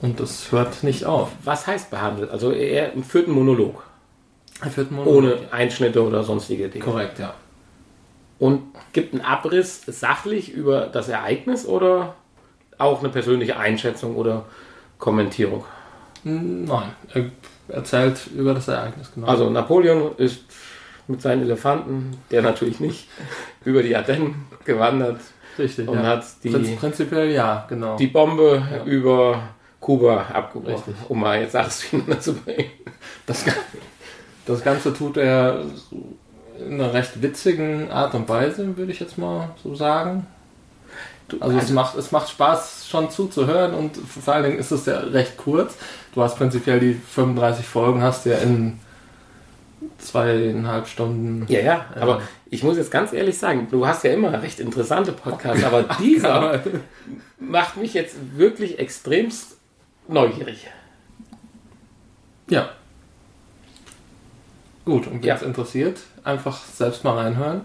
Und 0.00 0.20
das 0.20 0.52
hört 0.52 0.84
nicht 0.84 1.06
auf. 1.06 1.30
Was 1.42 1.66
heißt 1.66 1.90
behandelt? 1.90 2.30
Also 2.30 2.52
er 2.52 2.92
führt 3.02 3.26
einen 3.26 3.34
Monolog. 3.34 3.82
Er 4.60 4.70
führt 4.70 4.88
einen 4.88 4.98
Monolog. 4.98 5.16
Ohne 5.16 5.38
Einschnitte 5.50 6.06
oder 6.06 6.22
sonstige 6.22 6.68
Dinge. 6.68 6.84
Korrekt, 6.84 7.18
ja 7.18 7.34
und 8.38 8.62
gibt 8.92 9.12
einen 9.14 9.22
Abriss 9.22 9.82
sachlich 9.86 10.52
über 10.52 10.86
das 10.86 11.08
Ereignis 11.08 11.66
oder 11.66 12.14
auch 12.78 13.00
eine 13.00 13.08
persönliche 13.08 13.56
Einschätzung 13.56 14.16
oder 14.16 14.44
Kommentierung? 14.98 15.64
Nein, 16.24 16.90
er 17.12 17.30
erzählt 17.68 18.26
über 18.34 18.54
das 18.54 18.68
Ereignis, 18.68 19.12
genau. 19.14 19.26
Also 19.26 19.50
Napoleon 19.50 20.16
ist 20.16 20.42
mit 21.06 21.20
seinen 21.20 21.42
Elefanten, 21.42 22.16
der 22.30 22.42
natürlich 22.42 22.80
nicht, 22.80 23.08
über 23.64 23.82
die 23.82 23.94
Ardennen 23.94 24.46
gewandert. 24.64 25.20
Richtig, 25.58 25.88
und 25.88 25.98
ja. 25.98 26.04
hat 26.04 26.24
die, 26.42 26.50
Prinz, 26.50 26.76
prinzipiell 26.76 27.30
ja, 27.30 27.64
genau. 27.68 27.96
Die 27.96 28.08
Bombe 28.08 28.62
ja. 28.70 28.84
über 28.84 29.40
Kuba 29.78 30.22
abgebrochen, 30.32 30.74
Richtig. 30.74 30.94
um 31.08 31.20
mal 31.20 31.40
jetzt 31.40 31.54
alles 31.54 31.84
zu 32.20 32.34
bringen. 32.34 32.70
Das, 33.26 33.44
das 34.46 34.64
Ganze 34.64 34.92
tut 34.92 35.18
er 35.18 35.62
in 36.58 36.74
einer 36.74 36.92
recht 36.92 37.22
witzigen 37.22 37.90
Art 37.90 38.14
und 38.14 38.28
Weise, 38.28 38.76
würde 38.76 38.92
ich 38.92 39.00
jetzt 39.00 39.18
mal 39.18 39.50
so 39.62 39.74
sagen. 39.74 40.26
Also, 41.40 41.44
also, 41.44 41.58
es, 41.58 41.70
macht, 41.70 41.96
es 41.96 42.12
macht 42.12 42.28
Spaß 42.28 42.86
schon 42.88 43.10
zuzuhören 43.10 43.74
und 43.74 43.96
vor 43.96 44.34
allen 44.34 44.44
Dingen 44.44 44.58
ist 44.58 44.70
es 44.70 44.86
ja 44.86 44.98
recht 44.98 45.36
kurz. 45.36 45.74
Du 46.14 46.22
hast 46.22 46.36
prinzipiell 46.36 46.80
die 46.80 46.94
35 46.94 47.66
Folgen, 47.66 48.02
hast 48.02 48.26
ja 48.26 48.36
in 48.36 48.78
zweieinhalb 49.98 50.86
Stunden. 50.86 51.46
Ja, 51.48 51.60
ja, 51.60 51.86
äh, 51.96 52.00
aber 52.00 52.22
ich 52.50 52.62
muss 52.62 52.76
jetzt 52.76 52.90
ganz 52.90 53.12
ehrlich 53.12 53.38
sagen, 53.38 53.68
du 53.70 53.86
hast 53.86 54.04
ja 54.04 54.12
immer 54.12 54.42
recht 54.42 54.60
interessante 54.60 55.12
Podcasts, 55.12 55.64
aber 55.64 55.82
dieser 55.98 56.62
macht 57.38 57.76
mich 57.76 57.94
jetzt 57.94 58.16
wirklich 58.36 58.78
extremst 58.78 59.56
neugierig. 60.08 60.68
Ja. 62.48 62.68
Gut, 64.84 65.06
und 65.06 65.22
wer 65.22 65.36
ja. 65.36 65.42
interessiert, 65.42 65.98
einfach 66.24 66.62
selbst 66.64 67.04
mal 67.04 67.16
reinhören. 67.16 67.62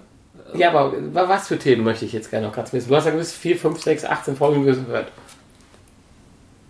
Ja, 0.56 0.70
aber 0.70 0.94
was 1.12 1.48
für 1.48 1.60
Themen 1.60 1.84
möchte 1.84 2.06
ich 2.06 2.14
jetzt 2.14 2.32
gerne 2.32 2.48
noch 2.48 2.56
ganz 2.56 2.74
wissen? 2.74 2.90
Du 2.90 2.96
hast 2.96 3.06
ja 3.06 3.12
gewiss 3.12 3.34
4, 3.34 3.58
5, 3.58 3.82
6, 3.82 4.06
18 4.06 4.36
Folgen 4.36 4.66
gehört. 4.66 5.12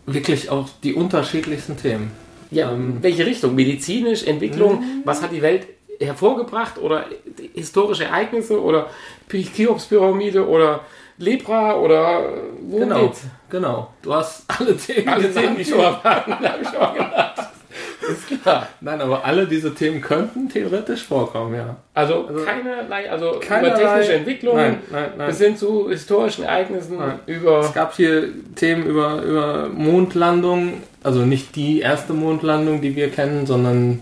Wirklich 0.06 0.50
auch 0.50 0.68
die 0.84 0.94
unterschiedlichsten 0.94 1.78
Themen. 1.78 2.12
Ja, 2.52 2.72
ähm, 2.72 2.98
welche 3.02 3.26
Richtung? 3.26 3.56
Medizinisch, 3.56 4.26
Entwicklung, 4.26 4.80
mhm. 4.80 5.02
was 5.06 5.22
hat 5.22 5.32
die 5.32 5.42
Welt 5.42 5.68
hervorgebracht 6.00 6.78
oder 6.78 7.06
historische 7.54 8.06
Ereignisse 8.06 8.62
oder 8.62 8.88
Cheops-Pyramide 9.30 10.48
oder 10.48 10.82
Lepra 11.18 11.76
oder 11.76 12.24
wo 12.62 12.80
genau, 12.80 13.08
geht's? 13.08 13.24
Genau, 13.50 13.94
du 14.02 14.14
hast 14.14 14.44
alle 14.48 14.76
Themen, 14.78 15.10
alle 15.10 15.32
Themen, 15.32 15.58
die 15.58 15.66
schon 15.66 15.78
mal 15.78 16.00
waren, 16.04 16.40
habe 16.40 16.62
ich 16.62 16.70
schon 16.70 16.80
mal 16.80 16.94
gedacht. 16.94 17.50
Ist 18.12 18.42
klar. 18.42 18.68
Nein, 18.82 19.02
aber 19.02 19.26
alle 19.26 19.48
diese 19.48 19.74
Themen 19.74 20.02
könnten 20.02 20.50
theoretisch 20.50 21.04
vorkommen, 21.04 21.56
ja. 21.56 21.76
Also, 21.94 22.28
also 22.28 22.46
keinerlei, 22.46 23.10
also 23.10 23.40
keinerlei, 23.40 23.82
über 23.82 23.92
technische 23.92 24.14
Entwicklungen 24.14 24.78
nein, 24.92 25.12
nein, 25.18 25.28
bis 25.28 25.40
hin 25.40 25.58
zu 25.58 25.90
historischen 25.90 26.46
Ereignissen 26.46 26.98
nein. 26.98 27.20
über. 27.26 27.60
Es 27.60 27.74
gab 27.74 27.96
hier 27.96 28.30
Themen 28.56 28.86
über, 28.86 29.22
über 29.24 29.70
Mondlandung, 29.70 30.82
also 31.04 31.20
nicht 31.26 31.56
die 31.56 31.80
erste 31.80 32.14
Mondlandung, 32.14 32.82
die 32.82 32.96
wir 32.96 33.10
kennen, 33.10 33.46
sondern 33.46 34.02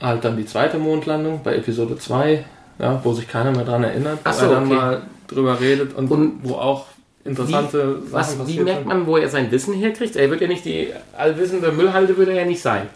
halt 0.00 0.24
dann 0.24 0.36
die 0.36 0.46
zweite 0.46 0.78
Mondlandung 0.78 1.42
bei 1.42 1.54
Episode 1.56 1.98
2, 1.98 2.44
ja, 2.78 3.00
wo 3.02 3.12
sich 3.12 3.28
keiner 3.28 3.50
mehr 3.52 3.64
dran 3.64 3.84
erinnert, 3.84 4.20
wo 4.24 4.32
so, 4.32 4.46
er 4.46 4.50
dann 4.52 4.66
okay. 4.66 4.74
mal 4.74 5.02
drüber 5.26 5.60
redet 5.60 5.94
und, 5.94 6.10
und 6.10 6.40
wo 6.42 6.54
auch 6.54 6.86
interessante 7.24 8.02
wie, 8.02 8.08
Sachen 8.08 8.38
was, 8.40 8.48
Wie 8.48 8.60
merkt 8.60 8.86
man, 8.86 9.06
wo 9.06 9.16
er 9.16 9.28
sein 9.28 9.50
Wissen 9.50 9.74
herkriegt? 9.74 10.16
Er 10.16 10.30
wird 10.30 10.40
ja 10.40 10.48
nicht 10.48 10.64
die 10.64 10.88
allwissende 11.16 11.72
Müllhalde, 11.72 12.16
wird 12.16 12.28
er 12.28 12.36
ja 12.36 12.44
nicht 12.44 12.62
sein. 12.62 12.88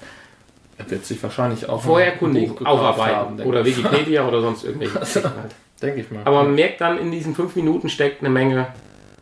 Er 0.79 0.91
wird 0.91 1.05
sich 1.05 1.23
wahrscheinlich 1.23 1.69
auch 1.69 1.83
vorher 1.83 2.17
kundig 2.17 2.51
aufarbeiten 2.65 3.43
oder 3.43 3.65
Wikipedia 3.65 4.27
oder 4.27 4.41
sonst 4.41 4.65
irgendwelche 4.65 4.99
also, 4.99 5.23
halt. 5.23 5.55
Denke 5.81 6.01
ich 6.01 6.11
mal. 6.11 6.23
Aber 6.25 6.45
man 6.45 6.55
merkt 6.55 6.81
dann, 6.81 6.99
in 6.99 7.11
diesen 7.11 7.35
fünf 7.35 7.57
Minuten 7.57 7.89
steckt 7.89 8.21
eine 8.21 8.31
Menge 8.31 8.69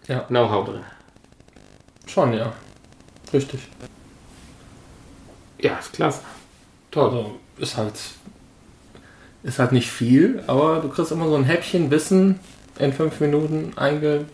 ja. 0.06 0.20
Know-how 0.28 0.66
drin. 0.66 0.84
Schon, 2.06 2.34
ja. 2.34 2.52
Richtig. 3.32 3.60
Ja, 5.60 5.76
ist 5.76 5.92
klasse. 5.92 6.22
Toll. 6.90 7.04
Also, 7.04 7.38
ist 7.58 7.76
halt 7.76 7.94
ist 9.42 9.58
halt 9.58 9.72
nicht 9.72 9.90
viel, 9.90 10.42
aber 10.46 10.80
du 10.80 10.88
kriegst 10.88 11.12
immer 11.12 11.28
so 11.28 11.34
ein 11.34 11.44
Häppchen 11.44 11.90
Wissen 11.90 12.40
in 12.78 12.92
fünf 12.92 13.20
Minuten 13.20 13.72
einge 13.76 14.26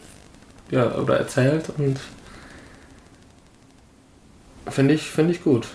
ja, 0.71 0.95
oder 0.97 1.19
erzählt 1.19 1.71
und 1.79 1.99
finde 4.69 4.95
ich, 4.95 5.11
find 5.11 5.31
ich 5.31 5.43
gut. 5.43 5.69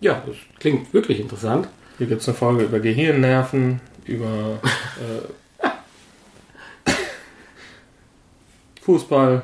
Ja, 0.00 0.22
das 0.26 0.36
klingt 0.58 0.92
wirklich 0.92 1.20
interessant. 1.20 1.68
Hier 1.98 2.06
gibt 2.06 2.22
es 2.22 2.28
eine 2.28 2.36
Folge 2.36 2.64
über 2.64 2.80
Gehirnnerven, 2.80 3.80
über 4.04 4.58
äh, 6.84 6.90
Fußball, 8.82 9.42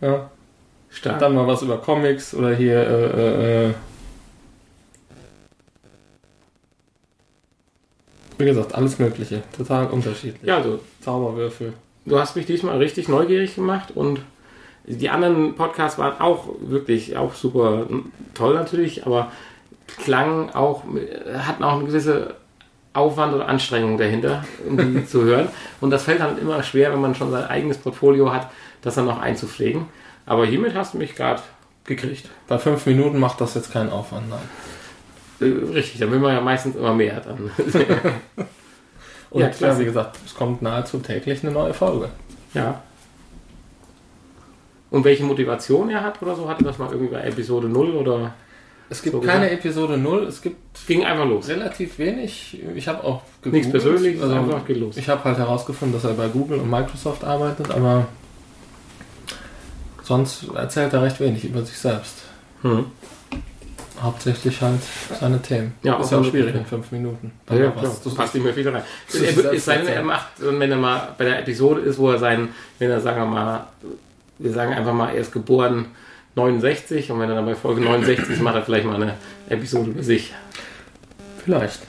ja. 0.00 0.30
Stark. 0.90 1.18
Dann 1.20 1.34
mal 1.34 1.46
was 1.46 1.62
über 1.62 1.78
Comics 1.78 2.34
oder 2.34 2.54
hier 2.54 2.80
äh, 2.80 3.66
äh, 3.66 3.70
äh 3.70 3.74
wie 8.38 8.44
gesagt, 8.44 8.74
alles 8.74 8.98
Mögliche. 8.98 9.42
Total 9.56 9.86
unterschiedlich. 9.88 10.42
Ja, 10.42 10.58
also 10.58 10.80
Zauberwürfel 11.00 11.74
du 12.06 12.18
hast 12.18 12.36
mich 12.36 12.46
diesmal 12.46 12.78
richtig 12.78 13.08
neugierig 13.08 13.54
gemacht 13.54 13.90
und 13.94 14.20
die 14.84 15.10
anderen 15.10 15.54
Podcasts 15.54 15.98
waren 15.98 16.20
auch 16.20 16.48
wirklich 16.60 17.16
auch 17.16 17.34
super 17.34 17.86
toll 18.34 18.54
natürlich, 18.54 19.06
aber 19.06 19.30
klangen 19.86 20.50
auch, 20.50 20.84
hatten 21.46 21.62
auch 21.62 21.74
eine 21.74 21.84
gewisse 21.84 22.36
Aufwand 22.94 23.34
und 23.34 23.42
Anstrengung 23.42 23.98
dahinter, 23.98 24.44
um 24.66 24.76
die 24.76 25.06
zu 25.06 25.24
hören. 25.24 25.48
Und 25.80 25.90
das 25.90 26.04
fällt 26.04 26.20
dann 26.20 26.38
immer 26.38 26.62
schwer, 26.62 26.92
wenn 26.92 27.00
man 27.00 27.14
schon 27.14 27.30
sein 27.30 27.44
eigenes 27.44 27.78
Portfolio 27.78 28.32
hat, 28.32 28.50
das 28.82 28.94
dann 28.94 29.04
noch 29.04 29.20
einzupflegen. 29.20 29.86
Aber 30.26 30.46
hiermit 30.46 30.74
hast 30.74 30.94
du 30.94 30.98
mich 30.98 31.14
gerade 31.14 31.42
gekriegt. 31.84 32.28
Bei 32.48 32.58
fünf 32.58 32.86
Minuten 32.86 33.18
macht 33.18 33.40
das 33.40 33.54
jetzt 33.54 33.72
keinen 33.72 33.90
Aufwand, 33.90 34.30
nein. 34.30 34.38
Äh, 35.40 35.74
richtig, 35.74 36.00
dann 36.00 36.10
will 36.10 36.18
man 36.18 36.34
ja 36.34 36.40
meistens 36.40 36.76
immer 36.76 36.94
mehr. 36.94 37.20
Dann. 37.20 37.50
Und 39.30 39.40
Ja, 39.42 39.48
klasse. 39.48 39.80
wie 39.80 39.84
gesagt, 39.84 40.18
es 40.24 40.34
kommt 40.34 40.62
nahezu 40.62 40.98
täglich 40.98 41.42
eine 41.42 41.52
neue 41.52 41.74
Folge. 41.74 42.08
ja. 42.54 42.82
Und 44.90 45.04
welche 45.04 45.22
Motivation 45.22 45.90
er 45.90 46.02
hat 46.02 46.22
oder 46.22 46.34
so, 46.34 46.48
hatte 46.48 46.64
das 46.64 46.78
mal 46.78 46.90
irgendwie 46.90 47.12
bei 47.12 47.20
Episode 47.20 47.68
0 47.68 47.90
oder 47.90 48.32
Es 48.88 49.02
gibt 49.02 49.16
So 49.16 49.20
keine 49.20 49.44
gesagt. 49.44 49.66
Episode 49.66 49.98
0, 49.98 50.22
es 50.22 50.40
gibt 50.40 50.86
ging 50.86 51.04
einfach 51.04 51.26
los? 51.26 51.46
relativ 51.46 51.98
wenig. 51.98 52.58
Ich 52.74 52.88
habe 52.88 53.04
auch 53.04 53.20
Nichts 53.44 53.66
gegoogelt. 53.66 53.72
Persönliches, 53.72 54.22
also, 54.22 54.34
einfach 54.34 54.64
geht 54.66 54.78
los. 54.78 54.96
Ich 54.96 55.10
habe 55.10 55.22
halt 55.24 55.36
herausgefunden, 55.36 55.92
dass 55.94 56.10
er 56.10 56.16
bei 56.16 56.28
Google 56.28 56.58
und 56.60 56.70
Microsoft 56.70 57.22
arbeitet, 57.22 57.70
aber 57.70 58.06
sonst 60.02 60.48
erzählt 60.54 60.92
er 60.94 61.02
recht 61.02 61.20
wenig 61.20 61.44
über 61.44 61.62
sich 61.62 61.76
selbst. 61.76 62.22
Hm. 62.62 62.86
Hauptsächlich 64.02 64.60
halt 64.60 64.80
seine 65.18 65.40
Themen. 65.40 65.74
Ja, 65.82 65.98
ist 65.98 66.06
auch 66.06 66.12
ja 66.12 66.18
auch 66.18 66.24
schwierig 66.24 66.54
in 66.54 66.64
fünf 66.64 66.90
Minuten. 66.92 67.32
Ja, 67.50 67.56
ja, 67.56 67.70
klar, 67.70 67.96
das 68.04 68.14
passt 68.14 68.34
nicht 68.34 68.44
mehr 68.44 68.54
viel 68.54 68.68
rein. 68.68 68.82
das 69.06 69.14
ist 69.16 69.44
Er, 69.44 69.52
es 69.52 69.64
sei 69.64 69.78
denn, 69.78 69.88
er 69.88 70.02
macht, 70.02 70.28
wenn 70.38 70.70
er 70.70 70.76
mal 70.76 71.14
bei 71.18 71.24
der 71.24 71.40
Episode 71.40 71.80
ist, 71.80 71.98
wo 71.98 72.10
er 72.10 72.18
sein, 72.18 72.48
wenn 72.78 72.90
er, 72.90 73.00
sagen 73.00 73.18
wir 73.20 73.26
mal, 73.26 73.66
wir 74.38 74.52
sagen 74.52 74.72
einfach 74.72 74.92
mal, 74.92 75.10
er 75.10 75.20
ist 75.20 75.32
geboren 75.32 75.86
69 76.36 77.10
und 77.10 77.20
wenn 77.20 77.28
er 77.28 77.36
dann 77.36 77.46
bei 77.46 77.54
Folge 77.54 77.80
69 77.80 78.30
ist, 78.30 78.42
macht 78.42 78.54
er 78.54 78.62
vielleicht 78.62 78.86
mal 78.86 78.94
eine 79.02 79.14
Episode 79.48 79.90
über 79.90 80.02
sich. 80.02 80.32
Vielleicht. 81.44 81.80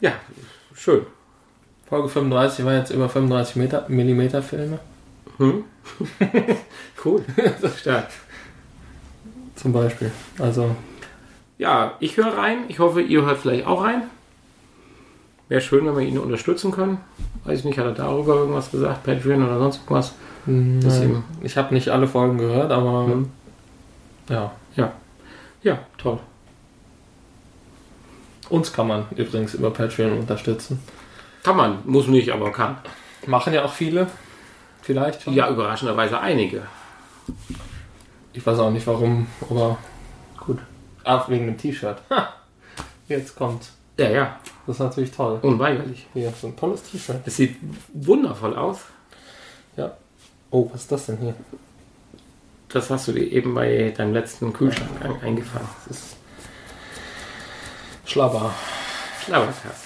Ja, 0.00 0.12
schön. 0.74 1.04
Folge 1.88 2.08
35 2.08 2.64
war 2.64 2.74
jetzt 2.74 2.90
über 2.90 3.08
35 3.08 3.56
Meter, 3.56 3.84
Millimeter 3.88 4.42
Filme 4.42 4.78
Hm? 5.38 5.64
cool. 7.04 7.24
Stark. 7.78 8.08
Zum 9.60 9.72
Beispiel. 9.72 10.10
Also 10.38 10.74
Ja, 11.58 11.94
ich 12.00 12.16
höre 12.16 12.36
rein. 12.36 12.64
Ich 12.68 12.78
hoffe, 12.78 13.00
ihr 13.02 13.22
hört 13.24 13.38
vielleicht 13.38 13.66
auch 13.66 13.84
rein. 13.84 14.02
Wäre 15.48 15.60
schön, 15.60 15.84
wenn 15.86 15.96
wir 15.96 16.04
ihn 16.06 16.18
unterstützen 16.18 16.70
können. 16.70 16.98
Weiß 17.44 17.58
ich 17.60 17.64
nicht, 17.64 17.78
hat 17.78 17.86
er 17.86 17.92
darüber 17.92 18.36
irgendwas 18.36 18.70
gesagt? 18.70 19.02
Patreon 19.04 19.42
oder 19.44 19.58
sonst 19.58 19.78
irgendwas? 19.78 20.14
nein, 20.46 21.22
ich 21.42 21.56
habe 21.56 21.74
nicht 21.74 21.88
alle 21.90 22.06
Folgen 22.06 22.38
gehört, 22.38 22.70
aber 22.72 23.06
Hm. 23.06 23.30
ja. 24.28 24.52
Ja, 25.62 25.78
toll. 25.98 26.18
Uns 28.48 28.72
kann 28.72 28.86
man 28.88 29.04
übrigens 29.14 29.52
über 29.54 29.70
Patreon 29.70 30.18
unterstützen. 30.18 30.80
Kann 31.42 31.56
man, 31.56 31.78
muss 31.84 32.06
nicht, 32.06 32.30
aber 32.30 32.50
kann. 32.50 32.78
Machen 33.26 33.52
ja 33.52 33.64
auch 33.64 33.72
viele. 33.72 34.06
Vielleicht. 34.82 35.22
schon. 35.22 35.34
Ja, 35.34 35.50
überraschenderweise 35.50 36.18
einige. 36.18 36.62
Ich 38.32 38.44
weiß 38.46 38.58
auch 38.60 38.70
nicht 38.70 38.86
warum, 38.86 39.26
aber 39.48 39.78
gut. 40.38 40.58
Ach, 41.04 41.28
wegen 41.28 41.46
dem 41.46 41.58
T-Shirt. 41.58 41.98
Ha! 42.10 42.32
Jetzt 43.08 43.34
kommt's. 43.34 43.72
Ja, 43.98 44.08
ja, 44.08 44.38
Das 44.66 44.76
ist 44.76 44.80
natürlich 44.80 45.10
toll. 45.10 45.38
unweigerlich. 45.42 46.06
Hier, 46.14 46.32
so 46.40 46.46
ein 46.46 46.56
tolles 46.56 46.82
T-Shirt. 46.84 47.20
Es 47.26 47.36
sieht 47.36 47.56
wundervoll 47.92 48.56
aus. 48.56 48.78
Ja. 49.76 49.96
Oh, 50.50 50.70
was 50.72 50.82
ist 50.82 50.92
das 50.92 51.06
denn 51.06 51.18
hier? 51.18 51.34
Das 52.68 52.88
hast 52.88 53.08
du 53.08 53.12
dir 53.12 53.24
eben 53.30 53.52
bei 53.54 53.92
deinem 53.96 54.14
letzten 54.14 54.52
Kühlschrank 54.52 54.90
ein- 55.02 55.20
eingefangen. 55.22 55.68
Das 55.88 55.96
ist 55.96 56.16
Schlabber. 58.06 58.54
Schlauerkast. 59.24 59.84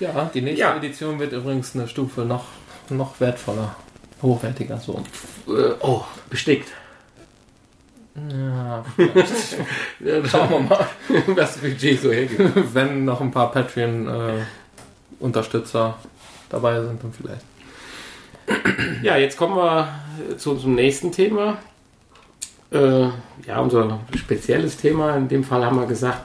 Ja, 0.00 0.30
die 0.32 0.40
nächste 0.42 0.60
Ja. 0.60 0.76
Edition 0.76 1.18
wird 1.18 1.32
übrigens 1.32 1.74
eine 1.74 1.88
Stufe 1.88 2.22
noch, 2.22 2.44
noch 2.90 3.20
wertvoller. 3.20 3.74
Hochwertiger, 4.22 4.78
so. 4.78 5.02
Äh, 5.46 5.74
oh, 5.80 6.02
bestickt. 6.30 6.68
Ja, 8.30 8.84
vielleicht. 8.96 9.56
Schauen 10.30 10.50
wir 10.50 10.60
mal. 10.60 10.86
Was 11.28 11.54
das 11.54 11.58
Budget 11.58 12.00
so 12.00 12.12
hergibt. 12.12 12.74
Wenn 12.74 13.04
noch 13.04 13.20
ein 13.20 13.30
paar 13.30 13.52
Patreon-Unterstützer 13.52 15.98
dabei 16.48 16.80
sind, 16.80 17.02
dann 17.02 17.12
vielleicht. 17.12 17.44
Ja, 19.02 19.16
jetzt 19.16 19.36
kommen 19.36 19.56
wir 19.56 19.88
zu 20.38 20.52
unserem 20.52 20.74
nächsten 20.74 21.12
Thema. 21.12 21.58
Äh, 22.70 23.08
ja, 23.46 23.60
unser 23.60 24.00
spezielles 24.16 24.76
Thema. 24.76 25.16
In 25.16 25.28
dem 25.28 25.44
Fall 25.44 25.64
haben 25.64 25.78
wir 25.78 25.86
gesagt, 25.86 26.22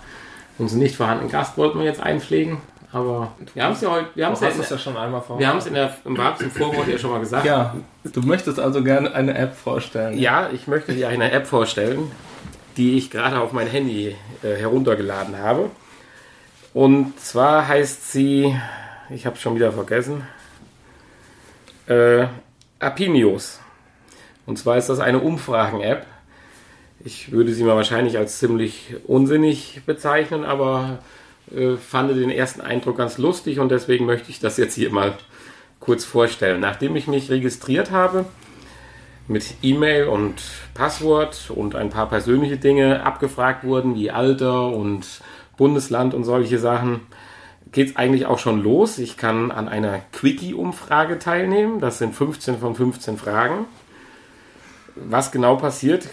unseren 0.57 0.80
nicht 0.80 0.95
vorhandenen 0.95 1.32
Gast 1.32 1.57
wollten 1.57 1.80
wir 1.80 1.86
jetzt 1.86 2.02
einpflegen. 2.02 2.57
Aber 2.94 3.32
wir 3.56 3.64
haben 3.64 3.74
es 3.74 3.82
ja 3.82 3.90
heute, 3.90 4.07
wir 4.14 4.26
haben 4.28 4.34
es 4.34 4.40
ja, 4.41 4.49
in, 4.49 4.60
es 4.60 4.70
ja 4.70 4.78
schon 4.78 4.95
einmal 4.95 5.22
vor. 5.22 5.40
wir 5.40 5.48
haben 5.48 5.57
es 5.57 5.65
in 5.65 5.74
der, 5.74 5.98
im 6.06 6.15
Wabs 6.15 6.41
im 6.41 6.52
Vorwort 6.52 6.88
ja 6.88 6.98
schon 6.99 7.10
mal 7.10 7.20
gesagt. 7.20 7.44
Ja, 7.44 7.76
du 8.03 8.22
möchtest 8.22 8.60
also 8.60 8.84
gerne 8.84 9.14
eine 9.15 9.36
App 9.36 9.56
vorstellen. 9.56 10.15
Ja, 10.20 10.52
ich 10.53 10.68
möchte 10.68 10.94
dir 10.94 11.10
eine 11.10 11.32
App 11.32 11.48
vorstellen, 11.48 12.11
die 12.78 12.95
ich 12.95 13.10
gerade 13.10 13.40
auf 13.40 13.52
mein 13.52 13.65
Handy 13.65 14.15
äh, 14.44 14.56
heruntergeladen 14.56 15.40
habe. 15.40 15.72
Und 16.76 17.20
zwar 17.20 17.68
heißt 17.68 18.11
sie, 18.11 18.56
ich 19.10 19.26
habe 19.26 19.38
schon 19.38 19.56
wieder 19.56 19.72
vergessen, 19.72 20.28
äh, 21.88 22.28
Apinios. 22.78 23.60
Und 24.45 24.60
zwar 24.60 24.78
ist 24.78 24.90
das 24.90 24.99
eine 24.99 25.20
Umfragen-App. 25.20 26.06
Ich 27.03 27.32
würde 27.32 27.53
sie 27.53 27.64
mal 27.64 27.76
wahrscheinlich 27.76 28.20
als 28.20 28.38
ziemlich 28.38 28.95
unsinnig 29.07 29.82
bezeichnen, 29.88 30.45
aber 30.45 30.99
äh, 31.52 31.76
fand 31.78 32.11
den 32.11 32.30
ersten 32.30 32.61
Eindruck 32.61 32.98
ganz 32.98 33.18
lustig 33.18 33.60
und 33.60 33.70
deswegen 33.70 34.06
möchte 34.06 34.30
ich 34.30 34.40
das 34.40 34.57
jetzt 34.57 34.76
hier 34.76 34.91
mal 34.91 35.18
kurz 35.80 36.06
vorstellen. 36.06 36.60
Nachdem 36.61 36.95
ich 36.95 37.07
mich 37.07 37.30
registriert 37.30 37.91
habe, 37.91 38.26
mit 39.28 39.56
E-Mail 39.61 40.07
und 40.07 40.36
Passwort 40.74 41.52
und 41.53 41.76
ein 41.76 41.90
paar 41.90 42.10
persönliche 42.10 42.57
Dinge 42.57 43.06
abgefragt 43.06 43.64
wurden, 43.64 43.95
wie 43.95 44.11
Alter 44.11 44.68
und 44.68 45.22
Bundesland 45.57 46.14
und 46.14 46.24
solche 46.24 46.60
Sachen, 46.60 47.02
geht 47.72 47.90
es 47.90 47.95
eigentlich 47.95 48.26
auch 48.26 48.40
schon 48.40 48.61
los. 48.61 48.98
Ich 48.99 49.18
kann 49.18 49.52
an 49.52 49.68
einer 49.68 49.99
Quickie-Umfrage 50.11 51.20
teilnehmen. 51.20 51.80
Das 51.80 51.98
sind 51.98 52.14
15 52.14 52.60
von 52.60 52.76
15 52.76 53.18
Fragen. 53.18 53.65
Was 54.95 55.32
genau 55.32 55.56
passiert, 55.56 56.07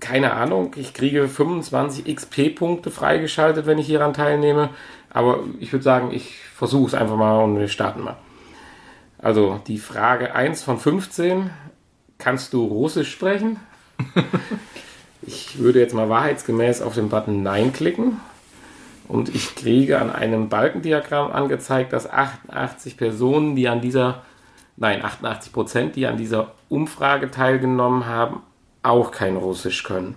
keine 0.00 0.32
Ahnung. 0.32 0.72
Ich 0.76 0.94
kriege 0.94 1.28
25 1.28 2.04
XP-Punkte 2.06 2.90
freigeschaltet, 2.90 3.66
wenn 3.66 3.78
ich 3.78 3.86
hieran 3.86 4.14
teilnehme. 4.14 4.70
Aber 5.10 5.40
ich 5.58 5.72
würde 5.72 5.82
sagen, 5.82 6.10
ich 6.12 6.36
versuche 6.54 6.88
es 6.88 6.94
einfach 6.94 7.16
mal 7.16 7.42
und 7.42 7.58
wir 7.58 7.68
starten 7.68 8.02
mal. 8.02 8.16
Also 9.18 9.60
die 9.66 9.78
Frage 9.78 10.34
1 10.34 10.62
von 10.62 10.78
15. 10.78 11.50
Kannst 12.18 12.52
du 12.52 12.64
Russisch 12.64 13.10
sprechen? 13.10 13.58
ich 15.22 15.58
würde 15.58 15.80
jetzt 15.80 15.94
mal 15.94 16.08
wahrheitsgemäß 16.08 16.82
auf 16.82 16.94
den 16.94 17.08
Button 17.08 17.42
Nein 17.42 17.72
klicken. 17.72 18.20
Und 19.08 19.34
ich 19.34 19.56
kriege 19.56 20.00
an 20.00 20.10
einem 20.10 20.48
Balkendiagramm 20.48 21.32
angezeigt, 21.32 21.92
dass 21.92 22.08
88 22.08 22.96
Personen, 22.96 23.56
die 23.56 23.68
an 23.68 23.80
dieser, 23.80 24.22
nein, 24.76 25.04
88 25.04 25.52
Prozent, 25.52 25.96
die 25.96 26.06
an 26.06 26.16
dieser 26.16 26.52
Umfrage 26.68 27.30
teilgenommen 27.30 28.06
haben, 28.06 28.42
auch 28.82 29.10
kein 29.10 29.36
Russisch 29.36 29.82
können. 29.84 30.16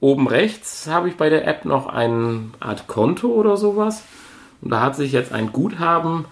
Oben 0.00 0.28
rechts 0.28 0.86
habe 0.86 1.08
ich 1.08 1.16
bei 1.16 1.30
der 1.30 1.46
App 1.46 1.64
noch 1.64 1.86
eine 1.86 2.50
Art 2.60 2.86
Konto 2.86 3.28
oder 3.28 3.56
sowas. 3.56 4.02
Und 4.60 4.70
da 4.70 4.80
hat 4.80 4.96
sich 4.96 5.12
jetzt 5.12 5.32
ein 5.32 5.52
Guthaben 5.52 6.26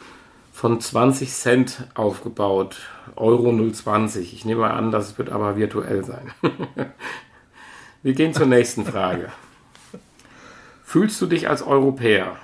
von 0.52 0.80
20 0.80 1.32
Cent 1.32 1.88
aufgebaut. 1.94 2.76
Euro 3.16 3.52
020. 3.52 4.34
Ich 4.34 4.44
nehme 4.44 4.70
an, 4.70 4.90
das 4.90 5.18
wird 5.18 5.30
aber 5.30 5.56
virtuell 5.56 6.04
sein. 6.04 6.32
Wir 8.02 8.14
gehen 8.14 8.34
zur 8.34 8.46
nächsten 8.46 8.84
Frage. 8.84 9.28
Fühlst 10.84 11.20
du 11.22 11.26
dich 11.26 11.48
als 11.48 11.62
Europäer? 11.62 12.36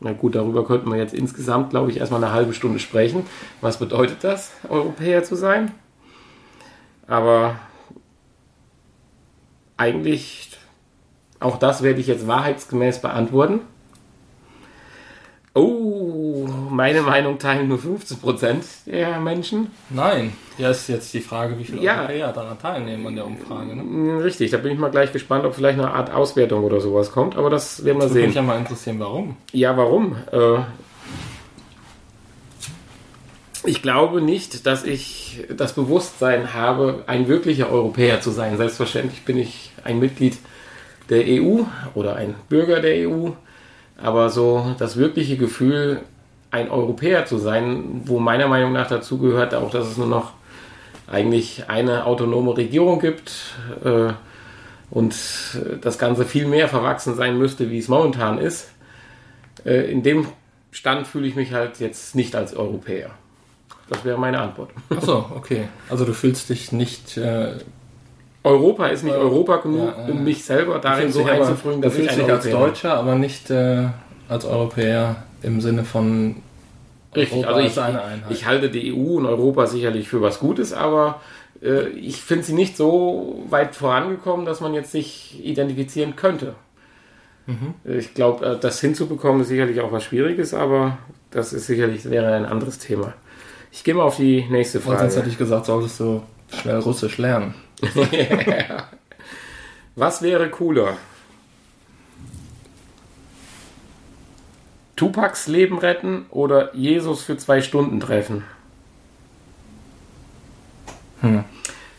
Na 0.00 0.12
gut, 0.12 0.34
darüber 0.34 0.64
könnten 0.64 0.90
wir 0.90 0.98
jetzt 0.98 1.14
insgesamt, 1.14 1.70
glaube 1.70 1.90
ich, 1.90 1.98
erstmal 1.98 2.22
eine 2.22 2.32
halbe 2.32 2.52
Stunde 2.52 2.78
sprechen. 2.78 3.24
Was 3.60 3.78
bedeutet 3.78 4.22
das, 4.22 4.52
Europäer 4.68 5.24
zu 5.24 5.34
sein? 5.34 5.72
Aber 7.06 7.56
eigentlich, 9.78 10.50
auch 11.40 11.58
das 11.58 11.82
werde 11.82 12.00
ich 12.00 12.06
jetzt 12.08 12.26
wahrheitsgemäß 12.28 13.00
beantworten. 13.00 13.60
Oh, 15.54 16.46
meine 16.70 17.02
Meinung 17.02 17.38
teilen 17.38 17.68
nur 17.68 17.78
15% 17.78 18.56
der 18.86 19.18
Menschen. 19.18 19.70
Nein. 19.90 20.32
Ja, 20.56 20.70
ist 20.70 20.88
jetzt 20.88 21.12
die 21.14 21.20
Frage, 21.20 21.58
wie 21.58 21.64
viele 21.64 21.82
Ja. 21.82 22.00
Europäer 22.02 22.32
daran 22.32 22.58
teilnehmen 22.60 23.06
an 23.08 23.16
der 23.16 23.26
Umfrage. 23.26 23.74
Ne? 23.74 24.22
Richtig, 24.22 24.50
da 24.52 24.58
bin 24.58 24.72
ich 24.72 24.78
mal 24.78 24.90
gleich 24.90 25.12
gespannt, 25.12 25.44
ob 25.44 25.54
vielleicht 25.54 25.78
eine 25.78 25.90
Art 25.90 26.12
Auswertung 26.12 26.62
oder 26.62 26.80
sowas 26.80 27.10
kommt, 27.10 27.36
aber 27.36 27.50
das 27.50 27.84
werden 27.84 27.96
wir 27.96 28.02
Das 28.02 28.10
würde 28.10 28.20
sehen. 28.20 28.26
mich 28.28 28.36
ja 28.36 28.42
mal 28.42 28.58
interessieren, 28.58 29.00
warum. 29.00 29.36
Ja, 29.52 29.76
warum? 29.76 30.16
Äh, 30.30 30.58
ich 33.64 33.82
glaube 33.82 34.20
nicht, 34.20 34.66
dass 34.66 34.84
ich 34.84 35.44
das 35.56 35.72
Bewusstsein 35.72 36.54
habe, 36.54 37.04
ein 37.06 37.28
wirklicher 37.28 37.70
Europäer 37.70 38.20
zu 38.20 38.30
sein. 38.30 38.56
Selbstverständlich 38.56 39.24
bin 39.24 39.38
ich 39.38 39.72
ein 39.84 39.98
Mitglied 39.98 40.38
der 41.08 41.24
EU 41.26 41.62
oder 41.94 42.16
ein 42.16 42.34
Bürger 42.48 42.80
der 42.80 43.08
EU, 43.08 43.30
aber 43.96 44.30
so 44.30 44.74
das 44.78 44.96
wirkliche 44.96 45.36
Gefühl, 45.36 46.00
ein 46.50 46.70
Europäer 46.70 47.26
zu 47.26 47.38
sein, 47.38 48.02
wo 48.04 48.18
meiner 48.18 48.48
Meinung 48.48 48.72
nach 48.72 48.88
dazu 48.88 49.18
gehört 49.18 49.54
auch, 49.54 49.70
dass 49.70 49.86
es 49.86 49.96
nur 49.96 50.06
noch 50.06 50.32
eigentlich 51.06 51.68
eine 51.68 52.06
autonome 52.06 52.56
Regierung 52.56 53.00
gibt 53.00 53.32
äh, 53.84 54.12
und 54.90 55.14
das 55.80 55.98
Ganze 55.98 56.24
viel 56.24 56.46
mehr 56.46 56.68
verwachsen 56.68 57.14
sein 57.14 57.38
müsste, 57.38 57.70
wie 57.70 57.78
es 57.78 57.88
momentan 57.88 58.38
ist. 58.38 58.70
Äh, 59.64 59.90
in 59.90 60.02
dem 60.02 60.26
Stand 60.70 61.06
fühle 61.06 61.26
ich 61.26 61.34
mich 61.34 61.52
halt 61.52 61.80
jetzt 61.80 62.14
nicht 62.14 62.34
als 62.34 62.54
Europäer. 62.54 63.10
Das 63.88 64.04
wäre 64.04 64.18
meine 64.18 64.38
Antwort. 64.40 64.70
Achso, 64.90 65.26
okay. 65.34 65.68
Also 65.88 66.04
du 66.04 66.12
fühlst 66.12 66.50
dich 66.50 66.72
nicht. 66.72 67.16
Äh, 67.16 67.54
Europa 68.44 68.86
ist 68.86 69.02
nicht 69.02 69.16
Europa 69.16 69.56
genug, 69.56 69.94
ja, 69.96 70.12
um 70.12 70.24
mich 70.24 70.44
selber 70.44 70.78
darin 70.78 71.10
so 71.10 71.24
einzufrühen, 71.24 71.82
dass 71.82 71.92
du 71.92 72.00
fühlst 72.00 72.16
ich 72.16 72.24
dich 72.24 72.32
als 72.32 72.48
Deutscher, 72.48 72.94
aber 72.94 73.14
nicht 73.14 73.50
äh, 73.50 73.88
als 74.28 74.44
Europäer 74.44 75.24
im 75.42 75.60
Sinne 75.60 75.84
von 75.84 76.36
Richtig, 77.14 77.46
Europa 77.46 77.82
also 77.82 78.00
ich, 78.30 78.38
ich, 78.38 78.46
halte 78.46 78.70
die 78.70 78.92
EU 78.92 79.16
und 79.16 79.26
Europa 79.26 79.66
sicherlich 79.66 80.08
für 80.08 80.20
was 80.20 80.38
Gutes, 80.38 80.72
aber 80.72 81.20
äh, 81.62 81.88
ich 81.88 82.22
finde 82.22 82.44
sie 82.44 82.52
nicht 82.52 82.76
so 82.76 83.42
weit 83.48 83.74
vorangekommen, 83.74 84.46
dass 84.46 84.60
man 84.60 84.74
jetzt 84.74 84.92
sich 84.92 85.42
identifizieren 85.44 86.16
könnte. 86.16 86.54
Mhm. 87.46 87.74
Ich 87.84 88.14
glaube, 88.14 88.44
äh, 88.44 88.58
das 88.58 88.80
hinzubekommen 88.80 89.42
ist 89.42 89.48
sicherlich 89.48 89.80
auch 89.80 89.90
was 89.90 90.04
Schwieriges, 90.04 90.54
aber 90.54 90.98
das 91.30 91.52
ist 91.52 91.66
sicherlich 91.66 92.08
wäre 92.08 92.32
ein 92.34 92.46
anderes 92.46 92.78
Thema. 92.78 93.14
Ich 93.70 93.84
gehe 93.84 93.94
mal 93.94 94.02
auf 94.02 94.16
die 94.16 94.44
nächste 94.48 94.80
Frage. 94.80 95.00
sonst 95.00 95.16
hätte 95.16 95.28
ich 95.28 95.38
gesagt, 95.38 95.66
solltest 95.66 96.00
du 96.00 96.22
schnell 96.52 96.78
Russisch 96.78 97.18
lernen. 97.18 97.54
was 99.94 100.22
wäre 100.22 100.50
cooler? 100.50 100.96
Tupacs 104.96 105.46
Leben 105.46 105.78
retten 105.78 106.26
oder 106.30 106.74
Jesus 106.74 107.22
für 107.22 107.36
zwei 107.36 107.62
Stunden 107.62 108.00
treffen? 108.00 108.42
Hm. 111.20 111.44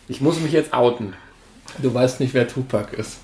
Ich 0.08 0.22
muss 0.22 0.40
mich 0.40 0.52
jetzt 0.52 0.74
outen. 0.74 1.14
Du 1.78 1.94
weißt 1.94 2.20
nicht, 2.20 2.34
wer 2.34 2.48
Tupac 2.48 2.94
ist. 2.96 3.20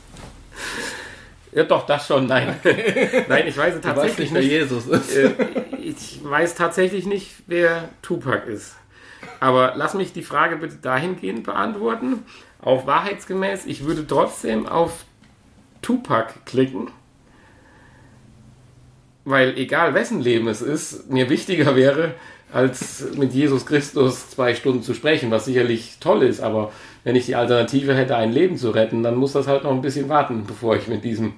Ja, 1.56 1.64
doch, 1.64 1.88
das 1.88 2.06
schon, 2.06 2.28
nein. 2.28 2.56
nein, 3.28 3.48
ich 3.48 3.58
weiß 3.58 3.82
tatsächlich 3.82 4.32
nicht, 4.32 4.44
wer 4.44 4.60
Jesus 4.60 4.86
ist. 4.86 5.16
Äh, 5.16 5.32
ich 5.82 6.20
weiß 6.24 6.54
tatsächlich 6.54 7.08
nicht, 7.08 7.32
wer 7.48 7.90
Tupac 8.04 8.48
ist. 8.48 8.76
Aber 9.40 9.74
lass 9.76 9.96
mich 9.96 10.14
die 10.14 10.22
Frage 10.22 10.58
bitte 10.58 10.76
dahingehend 10.76 11.44
beantworten. 11.46 12.26
Auch 12.62 12.86
wahrheitsgemäß, 12.86 13.66
ich 13.66 13.86
würde 13.86 14.06
trotzdem 14.06 14.68
auf 14.68 15.06
Tupac 15.82 16.34
klicken 16.46 16.92
weil 19.26 19.58
egal 19.58 19.94
wessen 19.94 20.22
Leben 20.22 20.48
es 20.48 20.62
ist, 20.62 21.10
mir 21.10 21.30
wichtiger 21.30 21.76
wäre, 21.76 22.14
als 22.54 23.06
mit 23.18 23.34
Jesus 23.34 23.66
Christus 23.66 24.30
zwei 24.30 24.54
Stunden 24.56 24.84
zu 24.84 24.94
sprechen, 24.94 25.32
was 25.32 25.46
sicherlich 25.46 25.98
toll 26.00 26.24
ist, 26.24 26.42
aber 26.42 26.72
wenn 27.06 27.16
ich 27.16 27.28
die 27.28 27.36
Alternative 27.36 27.96
hätte, 27.96 28.18
ein 28.18 28.34
Leben 28.34 28.58
zu 28.58 28.72
retten, 28.72 29.04
dann 29.04 29.16
muss 29.16 29.34
das 29.34 29.48
halt 29.48 29.64
noch 29.64 29.72
ein 29.72 29.82
bisschen 29.82 30.10
warten, 30.10 30.44
bevor 30.46 30.76
ich 30.76 30.88
mit 30.88 31.04
diesem 31.04 31.34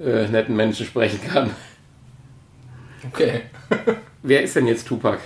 äh, 0.00 0.28
netten 0.28 0.56
Menschen 0.56 0.86
sprechen 0.86 1.20
kann. 1.28 1.50
Okay. 3.08 3.42
Wer 4.22 4.42
ist 4.42 4.54
denn 4.54 4.68
jetzt 4.68 4.86
Tupac? 4.86 5.18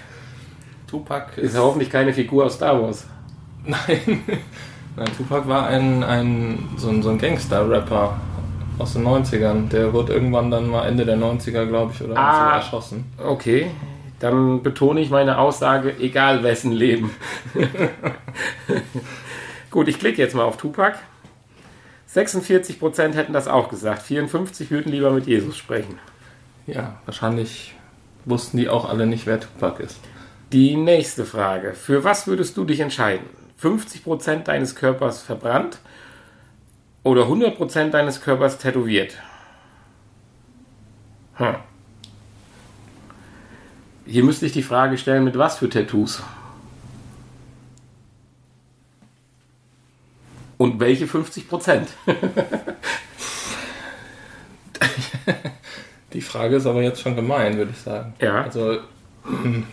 Tupac 0.86 1.36
ist, 1.36 1.53
ist 1.53 1.61
hoffentlich 1.61 1.90
keine 1.90 2.15
Figur 2.15 2.47
aus 2.47 2.55
Star 2.55 2.81
Wars. 2.81 3.07
Nein. 3.66 4.23
Nein, 4.97 5.09
Tupac 5.15 5.47
war 5.47 5.66
ein, 5.66 6.03
ein 6.03 6.70
so 6.78 6.89
ein, 6.89 7.03
so 7.03 7.11
ein 7.11 7.19
Gangster-Rapper 7.19 8.19
aus 8.78 8.94
den 8.94 9.07
90ern. 9.07 9.69
Der 9.69 9.93
wurde 9.93 10.15
irgendwann 10.15 10.51
dann 10.51 10.69
mal 10.69 10.89
Ende 10.89 11.05
der 11.05 11.19
90er, 11.19 11.66
glaube 11.66 11.93
ich, 11.94 12.03
oder 12.03 12.16
ah, 12.16 12.57
erschossen. 12.57 13.05
Okay, 13.23 13.70
dann 14.20 14.62
betone 14.62 15.01
ich 15.01 15.11
meine 15.11 15.36
Aussage, 15.36 15.94
egal 15.98 16.43
wessen 16.43 16.73
Leben. 16.73 17.11
Gut, 19.70 19.88
ich 19.88 19.98
klicke 19.98 20.22
jetzt 20.22 20.34
mal 20.34 20.44
auf 20.44 20.56
Tupac. 20.56 20.98
46% 22.12 23.14
hätten 23.14 23.32
das 23.32 23.48
auch 23.48 23.68
gesagt. 23.68 24.02
54 24.02 24.70
würden 24.70 24.93
lieber 24.93 25.10
mit 25.10 25.26
Jesus 25.26 25.56
sprechen. 25.56 25.98
Ja, 26.66 27.01
wahrscheinlich 27.05 27.74
wussten 28.24 28.56
die 28.56 28.68
auch 28.68 28.88
alle 28.88 29.06
nicht, 29.06 29.26
wer 29.26 29.40
Tupac 29.40 29.82
ist. 29.82 29.98
Die 30.52 30.76
nächste 30.76 31.24
Frage. 31.24 31.74
Für 31.74 32.05
was 32.05 32.26
würdest 32.26 32.56
du 32.56 32.64
dich 32.64 32.80
entscheiden? 32.80 33.26
50% 33.60 34.44
deines 34.44 34.74
Körpers 34.74 35.22
verbrannt 35.22 35.78
oder 37.02 37.24
100% 37.24 37.90
deines 37.90 38.20
Körpers 38.20 38.59
tätowiert. 38.59 39.16
Hm. 41.34 41.56
Hier 44.06 44.24
müsste 44.24 44.47
ich 44.47 44.52
die 44.52 44.62
Frage 44.62 44.98
stellen, 44.98 45.24
mit 45.24 45.36
was 45.36 45.59
für 45.59 45.68
Tattoos? 45.68 46.22
Und 50.58 50.80
welche 50.80 51.06
50%? 51.06 51.86
die 56.12 56.20
Frage 56.20 56.56
ist 56.56 56.66
aber 56.66 56.82
jetzt 56.82 57.00
schon 57.00 57.16
gemein, 57.16 57.56
würde 57.56 57.72
ich 57.72 57.78
sagen. 57.78 58.14
Ja. 58.20 58.42
Also. 58.42 58.78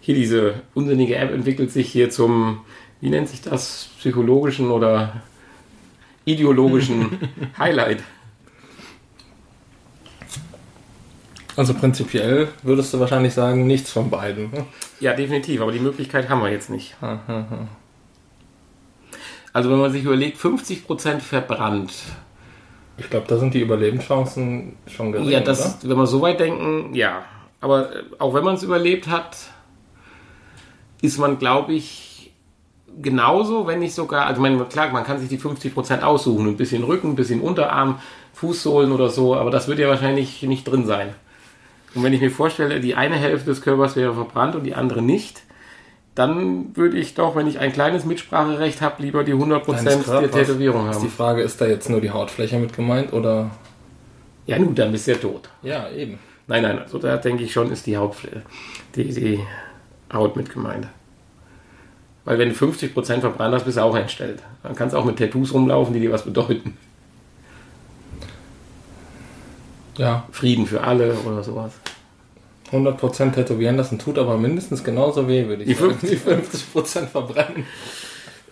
Hier 0.00 0.14
diese 0.14 0.62
unsinnige 0.74 1.16
App 1.16 1.32
entwickelt 1.32 1.72
sich 1.72 1.90
hier 1.90 2.10
zum 2.10 2.60
wie 3.04 3.10
nennt 3.10 3.28
sich 3.28 3.42
das, 3.42 3.90
psychologischen 3.98 4.70
oder 4.70 5.20
ideologischen 6.24 7.18
Highlight. 7.58 8.02
Also 11.56 11.74
prinzipiell 11.74 12.48
würdest 12.62 12.92
du 12.92 13.00
wahrscheinlich 13.00 13.34
sagen, 13.34 13.66
nichts 13.66 13.90
von 13.90 14.10
beiden. 14.10 14.50
Ne? 14.50 14.64
Ja, 15.00 15.14
definitiv, 15.14 15.60
aber 15.60 15.72
die 15.72 15.78
Möglichkeit 15.78 16.28
haben 16.28 16.42
wir 16.42 16.50
jetzt 16.50 16.70
nicht. 16.70 16.96
Also 19.52 19.70
wenn 19.70 19.78
man 19.78 19.92
sich 19.92 20.02
überlegt, 20.04 20.38
50% 20.38 21.20
verbrannt. 21.20 21.92
Ich 22.96 23.08
glaube, 23.08 23.26
da 23.28 23.38
sind 23.38 23.54
die 23.54 23.60
Überlebenschancen 23.60 24.76
schon 24.88 25.12
gering. 25.12 25.28
Ja, 25.28 25.40
das, 25.40 25.78
oder? 25.80 25.90
wenn 25.90 25.98
wir 25.98 26.06
so 26.06 26.22
weit 26.22 26.40
denken, 26.40 26.94
ja. 26.94 27.24
Aber 27.60 27.90
auch 28.18 28.34
wenn 28.34 28.44
man 28.44 28.56
es 28.56 28.62
überlebt 28.62 29.06
hat, 29.06 29.36
ist 31.02 31.18
man, 31.18 31.38
glaube 31.38 31.72
ich, 31.72 32.32
genauso, 33.00 33.66
wenn 33.66 33.78
nicht 33.78 33.94
sogar, 33.94 34.26
also 34.26 34.40
man, 34.40 34.68
klar, 34.68 34.90
man 34.90 35.04
kann 35.04 35.18
sich 35.18 35.28
die 35.28 35.38
50% 35.38 36.02
aussuchen, 36.02 36.48
ein 36.48 36.56
bisschen 36.56 36.84
Rücken, 36.84 37.10
ein 37.10 37.16
bisschen 37.16 37.40
Unterarm, 37.40 38.00
Fußsohlen 38.34 38.92
oder 38.92 39.08
so, 39.08 39.34
aber 39.36 39.50
das 39.50 39.68
wird 39.68 39.78
ja 39.78 39.88
wahrscheinlich 39.88 40.42
nicht 40.42 40.64
drin 40.64 40.86
sein. 40.86 41.14
Und 41.94 42.02
wenn 42.02 42.12
ich 42.12 42.20
mir 42.20 42.30
vorstelle, 42.30 42.80
die 42.80 42.94
eine 42.94 43.16
Hälfte 43.16 43.46
des 43.46 43.62
Körpers 43.62 43.96
wäre 43.96 44.14
verbrannt 44.14 44.56
und 44.56 44.64
die 44.64 44.74
andere 44.74 45.02
nicht, 45.02 45.42
dann 46.14 46.76
würde 46.76 46.96
ich 46.96 47.14
doch, 47.14 47.34
wenn 47.34 47.46
ich 47.46 47.58
ein 47.58 47.72
kleines 47.72 48.04
Mitspracherecht 48.04 48.80
habe, 48.80 49.02
lieber 49.02 49.24
die 49.24 49.34
100% 49.34 50.20
der 50.20 50.30
Tätowierung 50.30 50.86
haben. 50.86 51.02
Die 51.02 51.08
Frage, 51.08 51.42
ist 51.42 51.60
da 51.60 51.66
jetzt 51.66 51.90
nur 51.90 52.00
die 52.00 52.10
Hautfläche 52.10 52.58
mit 52.58 52.72
gemeint 52.72 53.12
oder? 53.12 53.50
Ja, 54.46 54.58
nun, 54.58 54.74
dann 54.74 54.92
bist 54.92 55.06
du 55.06 55.12
ja 55.12 55.16
tot. 55.16 55.48
Ja, 55.62 55.90
eben. 55.90 56.18
Nein, 56.46 56.62
nein, 56.62 56.78
also 56.78 56.98
da 56.98 57.16
denke 57.16 57.42
ich 57.44 57.52
schon, 57.52 57.72
ist 57.72 57.86
die 57.86 57.96
Hautfläche, 57.96 58.42
die, 58.94 59.12
die 59.12 59.40
Haut 60.12 60.36
mit 60.36 60.52
gemeint. 60.52 60.86
Weil 62.24 62.38
wenn 62.38 62.50
du 62.50 62.54
50% 62.54 63.20
verbrannt 63.20 63.54
hast, 63.54 63.64
bist 63.64 63.76
du 63.76 63.82
auch 63.82 63.96
entstellt. 63.96 64.42
Dann 64.62 64.74
kannst 64.74 64.94
du 64.94 64.98
auch 64.98 65.04
mit 65.04 65.18
Tattoos 65.18 65.52
rumlaufen, 65.52 65.92
die 65.94 66.00
dir 66.00 66.12
was 66.12 66.24
bedeuten. 66.24 66.76
Ja. 69.96 70.24
Frieden 70.32 70.66
für 70.66 70.82
alle 70.82 71.14
oder 71.14 71.42
sowas. 71.42 71.72
100% 72.72 73.32
tätowieren 73.32 73.76
lassen 73.76 73.98
tut 73.98 74.18
aber 74.18 74.36
mindestens 74.36 74.82
genauso 74.82 75.28
weh, 75.28 75.46
würde 75.46 75.62
ich 75.62 75.68
die 75.68 75.74
sagen. 75.74 75.98
Die 76.02 76.16
50% 76.16 77.06
verbrennen. 77.06 77.66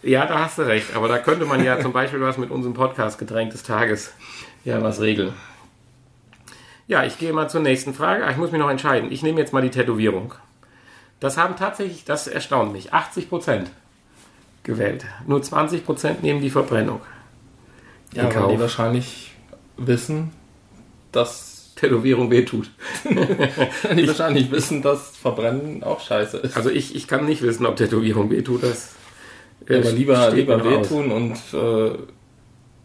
Ja, 0.03 0.27
da 0.27 0.41
hast 0.41 0.59
du 0.59 0.63
recht. 0.63 0.95
Aber 0.95 1.09
da 1.09 1.19
könnte 1.19 1.45
man 1.45 1.65
ja 1.65 1.81
zum 1.81 1.93
Beispiel 1.93 2.21
was 2.21 2.39
mit 2.39 2.51
unserem 2.51 2.75
Podcast 2.75 3.19
Getränk 3.19 3.53
des 3.53 3.63
Tages 3.63 4.13
ja 4.65 4.83
was 4.83 5.01
regeln. 5.01 5.33
Ja, 6.89 7.05
ich 7.05 7.19
gehe 7.19 7.33
mal 7.33 7.49
zur 7.49 7.61
nächsten 7.61 7.95
Frage. 7.95 8.29
Ich 8.31 8.37
muss 8.37 8.51
mich 8.51 8.61
noch 8.61 8.71
entscheiden. 8.71 9.11
Ich 9.13 9.23
nehme 9.23 9.41
jetzt 9.41 9.53
mal 9.53 9.63
die 9.63 9.71
Tätowierung. 9.71 10.35
Das 11.21 11.37
haben 11.37 11.57
tatsächlich, 11.57 12.05
das 12.05 12.27
erstaunt 12.27 12.73
mich, 12.73 12.93
80 12.93 13.29
Prozent 13.29 13.71
gewählt. 14.65 15.05
Nur 15.27 15.43
20 15.43 15.87
Prozent 15.87 16.23
nehmen 16.23 16.41
die 16.41 16.51
Verbrennung. 16.51 17.01
Ja, 18.13 18.25
weil 18.35 18.57
die 18.57 18.61
wahrscheinlich 18.61 19.33
wissen, 19.77 20.33
dass 21.13 21.75
Tätowierung 21.77 22.31
wehtut. 22.31 22.71
die 23.05 24.01
ich, 24.01 24.07
wahrscheinlich 24.07 24.51
wissen, 24.51 24.83
dass 24.83 25.17
Verbrennen 25.17 25.83
auch 25.83 26.01
scheiße 26.01 26.39
ist. 26.39 26.57
Also 26.57 26.71
ich, 26.71 26.95
ich 26.95 27.09
kann 27.09 27.27
nicht 27.27 27.43
wissen, 27.43 27.67
ob 27.67 27.77
Tätowierung 27.77 28.31
wehtut. 28.31 28.63
Das 28.63 28.91
ja, 29.69 29.79
aber 29.79 29.93
lieber, 29.93 30.31
lieber 30.31 30.65
wehtun 30.65 31.11
und, 31.11 31.37
äh, 31.53 31.93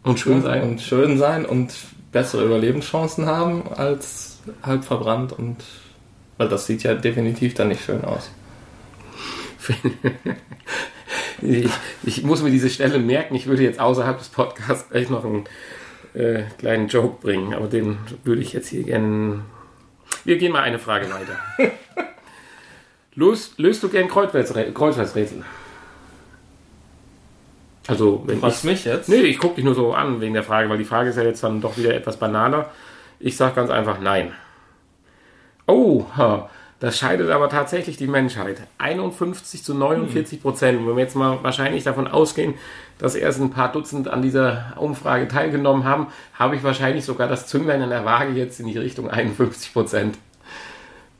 und 0.03 0.19
schön 0.19 0.41
sein. 0.41 0.63
Und 0.63 0.81
schön 0.81 1.17
sein 1.17 1.45
und 1.45 1.73
bessere 2.11 2.45
Überlebenschancen 2.45 3.25
haben, 3.25 3.63
als 3.75 4.39
halb 4.63 4.83
verbrannt 4.83 5.33
und 5.33 5.57
weil 6.37 6.47
das 6.47 6.67
sieht 6.67 6.83
ja 6.83 6.93
definitiv 6.93 7.55
dann 7.55 7.69
nicht 7.69 7.83
schön 7.83 8.05
aus. 8.05 8.29
ich, 11.41 11.69
ich, 12.03 12.23
muss 12.23 12.41
mir 12.41 12.51
diese 12.51 12.69
Stelle 12.69 12.99
merken. 12.99 13.35
Ich 13.35 13.47
würde 13.47 13.63
jetzt 13.63 13.79
außerhalb 13.79 14.17
des 14.17 14.29
Podcasts 14.29 14.89
gleich 14.89 15.09
noch 15.09 15.25
einen 15.25 15.45
äh, 16.17 16.43
kleinen 16.57 16.87
Joke 16.87 17.21
bringen, 17.21 17.53
aber 17.53 17.67
den 17.67 17.99
würde 18.23 18.41
ich 18.41 18.53
jetzt 18.53 18.69
hier 18.69 18.83
gerne. 18.83 19.41
Wir 20.23 20.37
gehen 20.37 20.51
mal 20.51 20.63
eine 20.63 20.79
Frage 20.79 21.07
weiter. 21.11 21.37
Löst, 23.15 23.57
löst 23.57 23.81
du 23.81 23.89
gern? 23.89 24.07
Kreuzworträtsel? 24.07 25.43
Also, 27.87 28.23
wenn 28.25 28.39
Fragst 28.39 28.63
ich, 28.63 28.69
mich 28.69 28.85
jetzt? 28.85 29.09
Nee, 29.09 29.21
ich 29.21 29.39
gucke 29.39 29.55
dich 29.55 29.65
nur 29.65 29.73
so 29.73 29.93
an 29.93 30.21
wegen 30.21 30.33
der 30.33 30.43
Frage, 30.43 30.69
weil 30.69 30.77
die 30.77 30.85
Frage 30.85 31.09
ist 31.09 31.15
ja 31.15 31.23
jetzt 31.23 31.43
dann 31.43 31.61
doch 31.61 31.77
wieder 31.77 31.95
etwas 31.95 32.17
banaler. 32.17 32.69
Ich 33.19 33.35
sage 33.35 33.55
ganz 33.55 33.71
einfach 33.71 33.99
nein. 33.99 34.33
Oh, 35.65 36.05
ha, 36.15 36.49
das 36.79 36.97
scheidet 36.97 37.31
aber 37.31 37.49
tatsächlich 37.49 37.97
die 37.97 38.07
Menschheit. 38.07 38.61
51 38.77 39.63
zu 39.63 39.73
49 39.73 40.41
Prozent. 40.41 40.79
Wenn 40.87 40.95
wir 40.95 41.03
jetzt 41.03 41.15
mal 41.15 41.39
wahrscheinlich 41.41 41.83
davon 41.83 42.07
ausgehen, 42.07 42.53
dass 42.99 43.15
erst 43.15 43.39
ein 43.41 43.49
paar 43.49 43.71
Dutzend 43.71 44.07
an 44.07 44.21
dieser 44.21 44.73
Umfrage 44.77 45.27
teilgenommen 45.27 45.85
haben, 45.85 46.07
habe 46.33 46.55
ich 46.55 46.63
wahrscheinlich 46.63 47.05
sogar 47.05 47.27
das 47.27 47.47
Zünglein 47.47 47.81
in 47.81 47.89
der 47.89 48.05
Waage 48.05 48.33
jetzt 48.33 48.59
in 48.59 48.67
die 48.67 48.77
Richtung 48.77 49.09
51 49.09 49.73
Prozent 49.73 50.17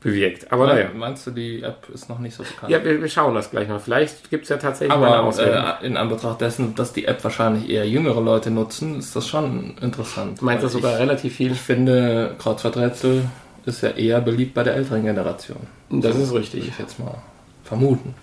bewirkt. 0.00 0.52
Aber 0.52 0.68
naja. 0.68 0.90
Meinst 0.94 1.26
du, 1.26 1.32
die 1.32 1.62
App 1.62 1.88
ist 1.92 2.08
noch 2.08 2.20
nicht 2.20 2.36
so 2.36 2.44
bekannt? 2.44 2.70
Ja, 2.70 2.84
wir, 2.84 3.00
wir 3.00 3.08
schauen 3.08 3.34
das 3.34 3.50
gleich 3.50 3.68
noch. 3.68 3.80
Vielleicht 3.80 4.30
gibt 4.30 4.44
es 4.44 4.50
ja 4.50 4.58
tatsächlich 4.58 4.96
mal 4.96 5.06
eine 5.06 5.16
Aber 5.16 5.26
Auswertung. 5.28 5.82
äh, 5.82 5.86
in 5.86 5.96
Anbetracht 5.96 6.40
dessen, 6.40 6.76
dass 6.76 6.92
die 6.92 7.06
App 7.06 7.22
wahrscheinlich 7.24 7.68
eher 7.68 7.84
jüngere 7.88 8.20
Leute 8.20 8.52
nutzen, 8.52 8.98
ist 8.98 9.16
das 9.16 9.26
schon 9.26 9.76
interessant. 9.80 10.40
Du 10.40 10.44
meinst 10.44 10.62
das 10.62 10.74
Weil 10.74 10.82
sogar 10.82 10.94
ich, 10.94 11.00
relativ 11.00 11.34
viel? 11.34 11.50
ich 11.52 11.60
finde, 11.60 12.36
Kreuzworträtsel 12.38 13.24
ist 13.68 13.82
ja 13.82 13.90
eher 13.90 14.20
beliebt 14.20 14.54
bei 14.54 14.62
der 14.64 14.74
älteren 14.74 15.04
Generation. 15.04 15.58
Das 15.90 16.16
ist 16.16 16.30
Würde 16.30 16.40
richtig. 16.40 16.68
ich 16.68 16.78
jetzt 16.78 16.98
mal 16.98 17.22
vermuten. 17.64 18.14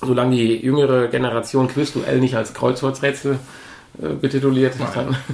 Solange 0.00 0.36
die 0.36 0.56
jüngere 0.56 1.08
Generation 1.08 1.68
Quizduell 1.68 2.20
nicht 2.20 2.36
als 2.36 2.54
Kreuzworträtsel 2.54 3.38
äh, 4.00 4.08
betituliert, 4.08 4.74
dann. 4.94 5.16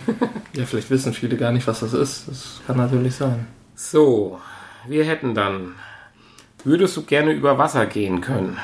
Ja, 0.55 0.66
vielleicht 0.66 0.90
wissen 0.90 1.15
viele 1.15 1.39
gar 1.39 1.51
nicht, 1.51 1.66
was 1.66 1.81
das 1.81 1.94
ist. 1.94 2.28
Das 2.28 2.61
kann 2.66 2.77
natürlich 2.77 3.15
sein. 3.15 3.47
So, 3.74 4.39
wir 4.86 5.05
hätten 5.05 5.35
dann. 5.35 5.74
Würdest 6.62 6.94
du 6.97 7.03
gerne 7.05 7.32
über 7.32 7.57
Wasser 7.57 7.86
gehen 7.86 8.20
können? 8.20 8.59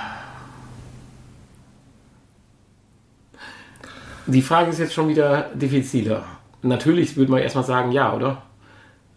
Die 4.27 4.43
Frage 4.43 4.69
ist 4.71 4.79
jetzt 4.79 4.93
schon 4.93 5.09
wieder 5.09 5.51
diffiziler. 5.55 6.25
Natürlich 6.61 7.17
würde 7.17 7.31
man 7.31 7.41
erstmal 7.41 7.65
sagen, 7.65 7.93
ja, 7.93 8.15
oder? 8.15 8.43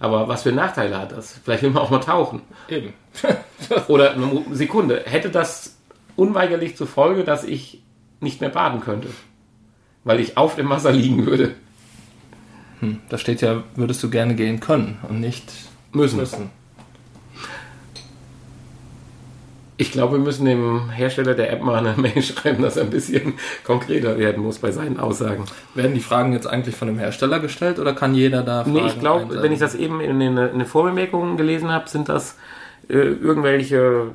Aber 0.01 0.27
was 0.27 0.41
für 0.41 0.51
Nachteile 0.51 0.97
hat 0.97 1.11
das? 1.11 1.39
Vielleicht 1.43 1.61
will 1.61 1.69
man 1.69 1.83
auch 1.83 1.91
mal 1.91 1.99
tauchen. 1.99 2.41
Eben. 2.67 2.93
Oder 3.87 4.13
eine 4.13 4.43
Sekunde, 4.51 5.03
hätte 5.05 5.29
das 5.29 5.77
unweigerlich 6.15 6.75
zur 6.75 6.87
Folge, 6.87 7.23
dass 7.23 7.43
ich 7.43 7.83
nicht 8.19 8.41
mehr 8.41 8.49
baden 8.49 8.81
könnte? 8.81 9.09
Weil 10.03 10.19
ich 10.19 10.37
auf 10.37 10.55
dem 10.55 10.69
Wasser 10.69 10.91
liegen 10.91 11.27
würde. 11.27 11.53
Da 13.09 13.19
steht 13.19 13.41
ja, 13.41 13.63
würdest 13.75 14.01
du 14.01 14.09
gerne 14.09 14.33
gehen 14.33 14.59
können 14.59 14.97
und 15.07 15.19
nicht 15.19 15.51
Müssen. 15.91 16.17
müssen. 16.17 16.49
Ich 19.81 19.91
glaube, 19.91 20.17
wir 20.17 20.19
müssen 20.19 20.45
dem 20.45 20.91
Hersteller 20.91 21.33
der 21.33 21.51
App 21.51 21.63
mal 21.63 21.75
eine 21.75 21.95
Mail 21.99 22.21
schreiben, 22.21 22.61
dass 22.61 22.77
er 22.77 22.83
ein 22.83 22.91
bisschen 22.91 23.33
konkreter 23.63 24.19
werden 24.19 24.43
muss 24.43 24.59
bei 24.59 24.71
seinen 24.71 24.99
Aussagen. 24.99 25.45
Werden 25.73 25.95
die 25.95 26.01
Fragen 26.01 26.33
jetzt 26.33 26.45
eigentlich 26.45 26.75
von 26.75 26.87
dem 26.87 26.99
Hersteller 26.99 27.39
gestellt 27.39 27.79
oder 27.79 27.93
kann 27.93 28.13
jeder 28.13 28.43
da 28.43 28.63
Fragen 28.63 28.73
Nee, 28.73 28.85
ich 28.85 28.99
glaube, 28.99 29.41
wenn 29.41 29.51
ich 29.51 29.57
das 29.57 29.73
eben 29.73 29.99
in 29.99 30.19
den, 30.19 30.37
in 30.37 30.59
den 30.59 30.67
Vorbemerkungen 30.67 31.35
gelesen 31.35 31.71
habe, 31.71 31.89
sind 31.89 32.09
das 32.09 32.37
äh, 32.89 32.93
irgendwelche 32.93 34.11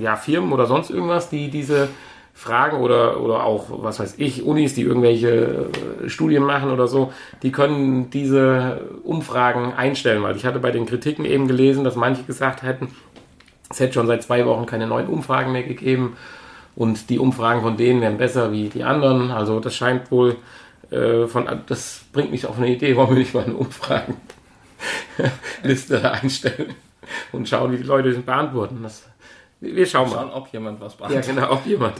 ja, 0.00 0.16
Firmen 0.16 0.52
oder 0.52 0.66
sonst 0.66 0.90
irgendwas, 0.90 1.30
die 1.30 1.48
diese 1.48 1.88
Fragen 2.34 2.78
oder, 2.78 3.20
oder 3.20 3.44
auch, 3.44 3.66
was 3.70 4.00
weiß 4.00 4.14
ich, 4.16 4.42
Unis, 4.42 4.74
die 4.74 4.82
irgendwelche 4.82 5.70
äh, 6.02 6.08
Studien 6.08 6.42
machen 6.42 6.72
oder 6.72 6.88
so, 6.88 7.12
die 7.44 7.52
können 7.52 8.10
diese 8.10 8.80
Umfragen 9.04 9.74
einstellen, 9.74 10.24
weil 10.24 10.34
ich 10.34 10.44
hatte 10.44 10.58
bei 10.58 10.72
den 10.72 10.86
Kritiken 10.86 11.24
eben 11.24 11.46
gelesen, 11.46 11.84
dass 11.84 11.94
manche 11.94 12.24
gesagt 12.24 12.64
hätten, 12.64 12.88
es 13.72 13.80
hätte 13.80 13.94
schon 13.94 14.06
seit 14.06 14.22
zwei 14.22 14.46
Wochen 14.46 14.66
keine 14.66 14.86
neuen 14.86 15.08
Umfragen 15.08 15.52
mehr 15.52 15.62
gegeben 15.64 16.16
und 16.76 17.10
die 17.10 17.18
Umfragen 17.18 17.62
von 17.62 17.76
denen 17.76 18.00
wären 18.00 18.18
besser 18.18 18.52
wie 18.52 18.68
die 18.68 18.84
anderen. 18.84 19.30
Also 19.30 19.60
das 19.60 19.74
scheint 19.74 20.10
wohl 20.10 20.36
äh, 20.90 21.26
von, 21.26 21.48
das 21.66 22.02
bringt 22.12 22.30
mich 22.30 22.46
auf 22.46 22.58
eine 22.58 22.68
Idee, 22.70 22.96
warum 22.96 23.14
wir 23.14 23.18
nicht 23.18 23.34
mal 23.34 23.44
eine 23.44 23.54
Umfragenliste 23.54 26.10
einstellen 26.12 26.74
und 27.32 27.48
schauen, 27.48 27.72
wie 27.72 27.78
die 27.78 27.82
Leute 27.82 28.12
das 28.12 28.22
beantworten. 28.22 28.80
Das, 28.82 29.04
wir 29.60 29.86
schauen 29.86 30.10
mal. 30.10 30.16
Schauen, 30.16 30.30
ob 30.30 30.52
jemand 30.52 30.80
was 30.80 30.92
Ja, 30.94 30.98
beantwortet. 31.08 31.34
genau, 31.34 31.52
ob 31.52 31.66
jemand. 31.66 31.94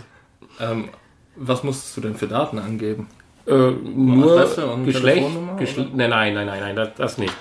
Ähm, 0.61 0.89
was 1.37 1.65
musstest 1.65 1.97
du 1.97 2.03
denn 2.03 2.15
für 2.15 2.29
Daten 2.29 2.59
angeben? 2.59 3.09
Äh, 3.47 3.71
nur 3.71 4.33
Adresse 4.33 4.67
und 4.67 4.85
Geschlecht. 4.85 5.27
Geschle 5.59 5.89
nein, 5.95 6.11
nein, 6.11 6.35
nein, 6.35 6.47
nein, 6.47 6.61
nein, 6.61 6.77
das, 6.77 6.91
das 6.97 7.19
nicht. 7.19 7.35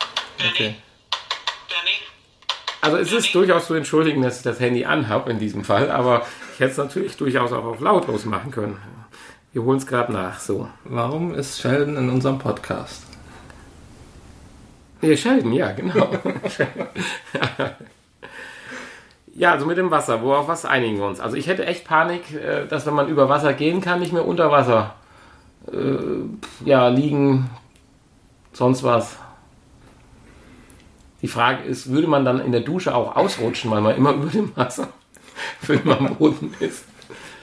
Okay. 0.52 0.76
Also 2.82 2.98
es 2.98 3.12
ist 3.12 3.34
durchaus 3.36 3.68
zu 3.68 3.76
entschuldigen, 3.76 4.24
dass 4.24 4.38
ich 4.38 4.44
das 4.44 4.60
Handy 4.60 4.86
anhab 4.86 5.30
in 5.30 5.38
diesem 5.38 5.64
Fall, 5.64 5.92
aber 5.92 6.26
ich 6.54 6.60
hätte 6.60 6.72
es 6.72 6.78
natürlich 6.78 7.16
durchaus 7.16 7.54
auch 7.54 7.64
auf 7.64 7.80
lautlos 7.80 8.26
machen 8.26 8.50
können. 8.50 8.78
Wir 9.54 9.64
holen 9.64 9.78
es 9.78 9.86
gerade 9.86 10.12
nach. 10.12 10.40
So. 10.40 10.68
Warum 10.86 11.34
ist 11.36 11.60
Sheldon 11.60 11.96
in 11.98 12.10
unserem 12.10 12.40
Podcast? 12.40 13.04
Nee, 15.02 15.16
Sheldon, 15.16 15.54
ja, 15.54 15.74
genau. 15.74 16.10
ja, 19.34 19.52
also 19.52 19.66
mit 19.66 19.78
dem 19.78 19.92
Wasser, 19.92 20.22
worauf 20.22 20.48
was 20.48 20.66
einigen 20.66 20.98
wir 20.98 21.06
uns? 21.06 21.20
Also 21.20 21.38
ich 21.38 21.48
hätte 21.48 21.66
echt 21.66 21.86
Panik, 21.86 22.34
äh, 22.34 22.66
dass 22.68 22.86
wenn 22.88 22.94
man 22.94 23.10
über 23.10 23.30
Wasser 23.30 23.54
gehen 23.54 23.82
kann, 23.82 24.00
nicht 24.00 24.14
mehr 24.14 24.26
unter 24.26 24.52
Wasser 24.52 24.96
äh, 25.72 26.66
ja, 26.66 26.88
liegen, 26.88 27.50
sonst 28.54 28.84
was. 28.84 29.18
Die 31.22 31.28
Frage 31.28 31.64
ist, 31.64 31.90
würde 31.90 32.08
man 32.08 32.26
dann 32.26 32.40
in 32.40 32.52
der 32.52 32.62
Dusche 32.62 32.96
auch 32.96 33.16
ausrutschen, 33.16 33.72
weil 33.72 33.82
man 33.82 33.96
immer 33.96 34.14
über 34.16 34.30
dem 34.30 34.56
Wasser 34.56 34.90
für 35.60 35.76
immer 35.76 36.00
am 36.00 36.16
Boden 36.16 36.54
ist? 36.60 36.86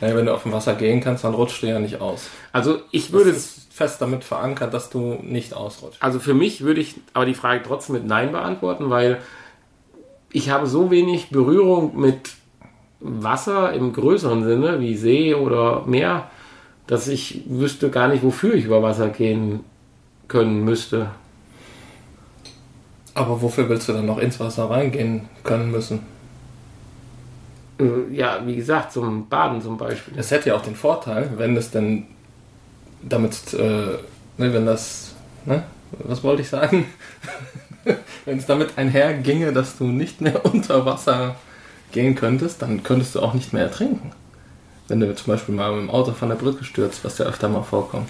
Naja, 0.00 0.16
wenn 0.16 0.26
du 0.26 0.34
auf 0.34 0.44
dem 0.44 0.52
Wasser 0.52 0.74
gehen 0.74 1.00
kannst, 1.00 1.24
dann 1.24 1.34
rutscht 1.34 1.62
du 1.62 1.66
ja 1.66 1.78
nicht 1.78 2.00
aus. 2.00 2.28
Also 2.52 2.80
ich 2.92 3.12
Würde 3.12 3.30
es 3.30 3.66
fest 3.70 4.00
damit 4.02 4.24
verankert, 4.24 4.74
dass 4.74 4.90
du 4.90 5.18
nicht 5.22 5.54
ausrutschst. 5.54 6.02
Also 6.02 6.18
für 6.18 6.34
mich 6.34 6.62
würde 6.62 6.80
ich 6.80 6.96
aber 7.14 7.26
die 7.26 7.34
Frage 7.34 7.62
trotzdem 7.64 7.94
mit 7.94 8.06
Nein 8.06 8.32
beantworten, 8.32 8.90
weil 8.90 9.18
ich 10.32 10.50
habe 10.50 10.66
so 10.66 10.90
wenig 10.90 11.30
Berührung 11.30 11.98
mit 11.98 12.32
Wasser 13.00 13.72
im 13.72 13.92
größeren 13.92 14.44
Sinne, 14.44 14.80
wie 14.80 14.96
See 14.96 15.34
oder 15.34 15.84
Meer, 15.86 16.30
dass 16.86 17.06
ich 17.06 17.42
wüsste 17.46 17.90
gar 17.90 18.08
nicht, 18.08 18.24
wofür 18.24 18.54
ich 18.54 18.64
über 18.64 18.82
Wasser 18.82 19.08
gehen 19.08 19.60
können 20.26 20.64
müsste. 20.64 21.10
Aber 23.18 23.42
wofür 23.42 23.68
willst 23.68 23.88
du 23.88 23.92
dann 23.92 24.06
noch 24.06 24.18
ins 24.18 24.38
Wasser 24.38 24.70
reingehen 24.70 25.28
können 25.42 25.70
müssen? 25.72 26.06
Äh, 27.80 28.14
Ja, 28.14 28.40
wie 28.46 28.54
gesagt, 28.56 28.92
zum 28.92 29.28
Baden 29.28 29.60
zum 29.60 29.76
Beispiel. 29.76 30.14
Es 30.16 30.30
hätte 30.30 30.50
ja 30.50 30.54
auch 30.56 30.62
den 30.62 30.76
Vorteil, 30.76 31.30
wenn 31.36 31.56
es 31.56 31.70
denn 31.70 32.06
damit, 33.02 33.52
äh, 33.54 33.58
ne, 33.58 33.98
wenn 34.52 34.66
das, 34.66 35.14
ne, 35.46 35.64
was 36.04 36.22
wollte 36.22 36.42
ich 36.42 36.48
sagen? 36.48 36.86
wenn 38.24 38.38
es 38.38 38.46
damit 38.46 38.76
einherginge, 38.78 39.52
dass 39.52 39.78
du 39.78 39.84
nicht 39.84 40.20
mehr 40.20 40.44
unter 40.52 40.86
Wasser 40.86 41.34
gehen 41.90 42.14
könntest, 42.14 42.62
dann 42.62 42.82
könntest 42.84 43.14
du 43.16 43.20
auch 43.20 43.34
nicht 43.34 43.52
mehr 43.52 43.64
ertrinken. 43.64 44.12
Wenn 44.86 45.00
du 45.00 45.12
zum 45.16 45.32
Beispiel 45.32 45.54
mal 45.54 45.72
mit 45.72 45.82
dem 45.82 45.90
Auto 45.90 46.12
von 46.12 46.28
der 46.28 46.36
Brücke 46.36 46.64
stürzt, 46.64 47.04
was 47.04 47.18
ja 47.18 47.26
öfter 47.26 47.48
mal 47.48 47.62
vorkommt. 47.62 48.08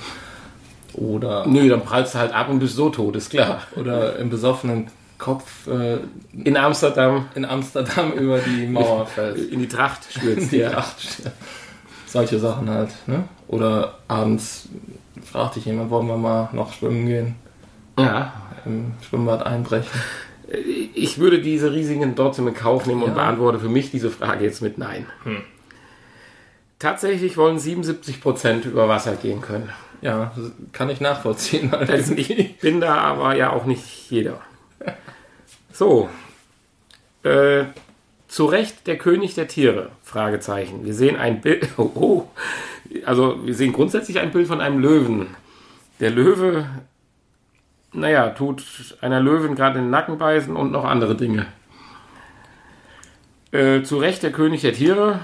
Oder, 0.95 1.47
Nö, 1.47 1.69
dann 1.69 1.83
prallst 1.83 2.15
du 2.15 2.19
halt 2.19 2.33
ab 2.33 2.49
und 2.49 2.59
bist 2.59 2.75
so 2.75 2.91
tot, 2.91 3.17
ist 3.17 3.31
klar. 3.31 3.63
oder 3.77 4.17
im 4.19 4.31
besoffenen 4.31 4.89
Kopf 5.19 5.67
äh, 5.67 5.99
In 6.45 6.57
Amsterdam 6.57 7.27
in 7.35 7.45
Amsterdam 7.45 8.13
über 8.13 8.39
die 8.39 8.67
Mauer 8.67 9.07
fällst. 9.07 9.51
in 9.51 9.59
die 9.61 9.69
Tracht 9.69 10.03
stürzt, 10.11 10.53
Die 10.53 10.59
ja. 10.59 10.71
Tracht. 10.71 11.23
Solche 12.07 12.39
Sachen 12.39 12.71
halt, 12.71 12.91
ne? 13.07 13.25
Oder 13.49 13.99
abends 14.09 14.69
fragt 15.25 15.57
dich 15.57 15.65
jemand, 15.67 15.91
wollen 15.91 16.07
wir 16.07 16.17
mal 16.17 16.49
noch 16.53 16.73
schwimmen 16.73 17.07
gehen, 17.07 17.35
Ja, 17.99 18.33
im 18.65 18.93
Schwimmbad 19.07 19.45
einbrechen. 19.45 19.91
ich 20.95 21.19
würde 21.19 21.41
diese 21.43 21.73
Risiken 21.73 22.15
trotzdem 22.17 22.49
in 22.49 22.55
Kauf 22.55 22.87
nehmen 22.87 23.03
und 23.03 23.09
Ja. 23.11 23.15
beantworte 23.15 23.59
für 23.59 23.69
mich 23.69 23.91
diese 23.91 24.11
Frage 24.11 24.45
jetzt 24.45 24.63
mit 24.63 24.79
Nein. 24.79 25.07
Tatsächlich 26.79 27.37
wollen 27.37 27.59
77% 27.59 28.65
über 28.67 28.89
Wasser 28.89 29.17
gehen 29.17 29.41
können. 29.41 29.69
Ja, 30.01 30.31
das 30.37 30.53
kann 30.73 30.89
ich 30.91 31.01
nachvollziehen. 31.01 31.75
Also 31.75 32.15
ich 32.15 32.59
bin 32.61 32.81
da 32.81 32.99
aber 32.99 33.35
ja 33.35 33.51
auch 33.53 33.65
nicht 33.65 34.11
jeder. 34.11 34.41
So. 35.79 36.09
Äh, 37.23 37.67
zu 38.27 38.47
Recht 38.47 38.89
der 38.89 38.99
König 38.99 39.35
der 39.35 39.47
Tiere? 39.47 39.93
Fragezeichen. 40.03 40.85
Wir 40.85 40.93
sehen 40.93 41.17
ein 41.17 41.41
Bild. 41.41 41.69
Oh, 41.77 41.93
oh. 41.95 42.29
Also 43.05 43.47
wir 43.47 43.55
sehen 43.55 43.73
grundsätzlich 43.73 44.19
ein 44.19 44.33
Bild 44.33 44.49
von 44.49 44.61
einem 44.61 44.81
Löwen. 44.81 45.37
Der 46.01 46.11
Löwe, 46.11 46.67
naja, 47.93 48.31
tut 48.31 48.97
einer 49.03 49.21
Löwen 49.21 49.55
gerade 49.55 49.79
den 49.79 49.91
Nacken 49.91 50.19
beißen 50.19 50.57
und 50.57 50.73
noch 50.73 50.85
andere 50.85 51.15
Dinge. 51.15 51.47
Äh, 53.53 53.83
zu 53.83 53.99
Recht 53.99 54.25
der 54.25 54.33
König 54.33 54.63
der 54.63 54.73
Tiere? 54.73 55.21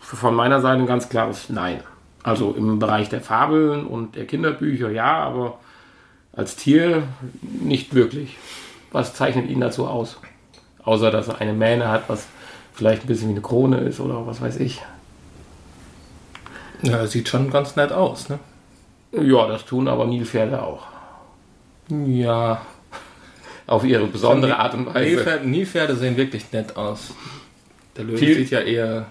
Von 0.00 0.34
meiner 0.34 0.60
Seite 0.60 0.80
ein 0.80 0.88
ganz 0.88 1.08
klares 1.08 1.48
Nein. 1.48 1.80
Also 2.24 2.50
im 2.58 2.80
Bereich 2.80 3.08
der 3.08 3.20
Fabeln 3.20 3.86
und 3.86 4.16
der 4.16 4.26
Kinderbücher 4.26 4.90
ja, 4.90 5.22
aber 5.22 5.60
als 6.32 6.56
Tier 6.56 7.04
nicht 7.42 7.94
wirklich. 7.94 8.36
Was 8.92 9.14
zeichnet 9.14 9.48
ihn 9.48 9.60
dazu 9.60 9.86
aus? 9.86 10.18
Außer, 10.82 11.10
dass 11.10 11.28
er 11.28 11.40
eine 11.40 11.52
Mähne 11.52 11.88
hat, 11.88 12.08
was 12.08 12.26
vielleicht 12.72 13.04
ein 13.04 13.06
bisschen 13.06 13.28
wie 13.28 13.32
eine 13.34 13.40
Krone 13.42 13.78
ist 13.78 14.00
oder 14.00 14.26
was 14.26 14.40
weiß 14.40 14.56
ich. 14.56 14.80
Ja, 16.82 17.06
sieht 17.06 17.28
schon 17.28 17.50
ganz 17.50 17.76
nett 17.76 17.92
aus, 17.92 18.28
ne? 18.28 18.38
Ja, 19.12 19.46
das 19.46 19.64
tun 19.64 19.88
aber 19.88 20.06
Nilpferde 20.06 20.62
auch. 20.62 20.86
Ja. 21.88 22.62
Auf 23.66 23.84
ihre 23.84 24.06
besondere 24.06 24.56
Art 24.56 24.74
und 24.74 24.86
Weise. 24.86 25.00
Nilpferde, 25.14 25.48
Nilpferde 25.48 25.96
sehen 25.96 26.16
wirklich 26.16 26.50
nett 26.52 26.76
aus. 26.76 27.12
Der 27.96 28.04
Löwe 28.04 28.18
Viel- 28.18 28.34
sieht 28.36 28.50
ja 28.50 28.60
eher 28.60 29.06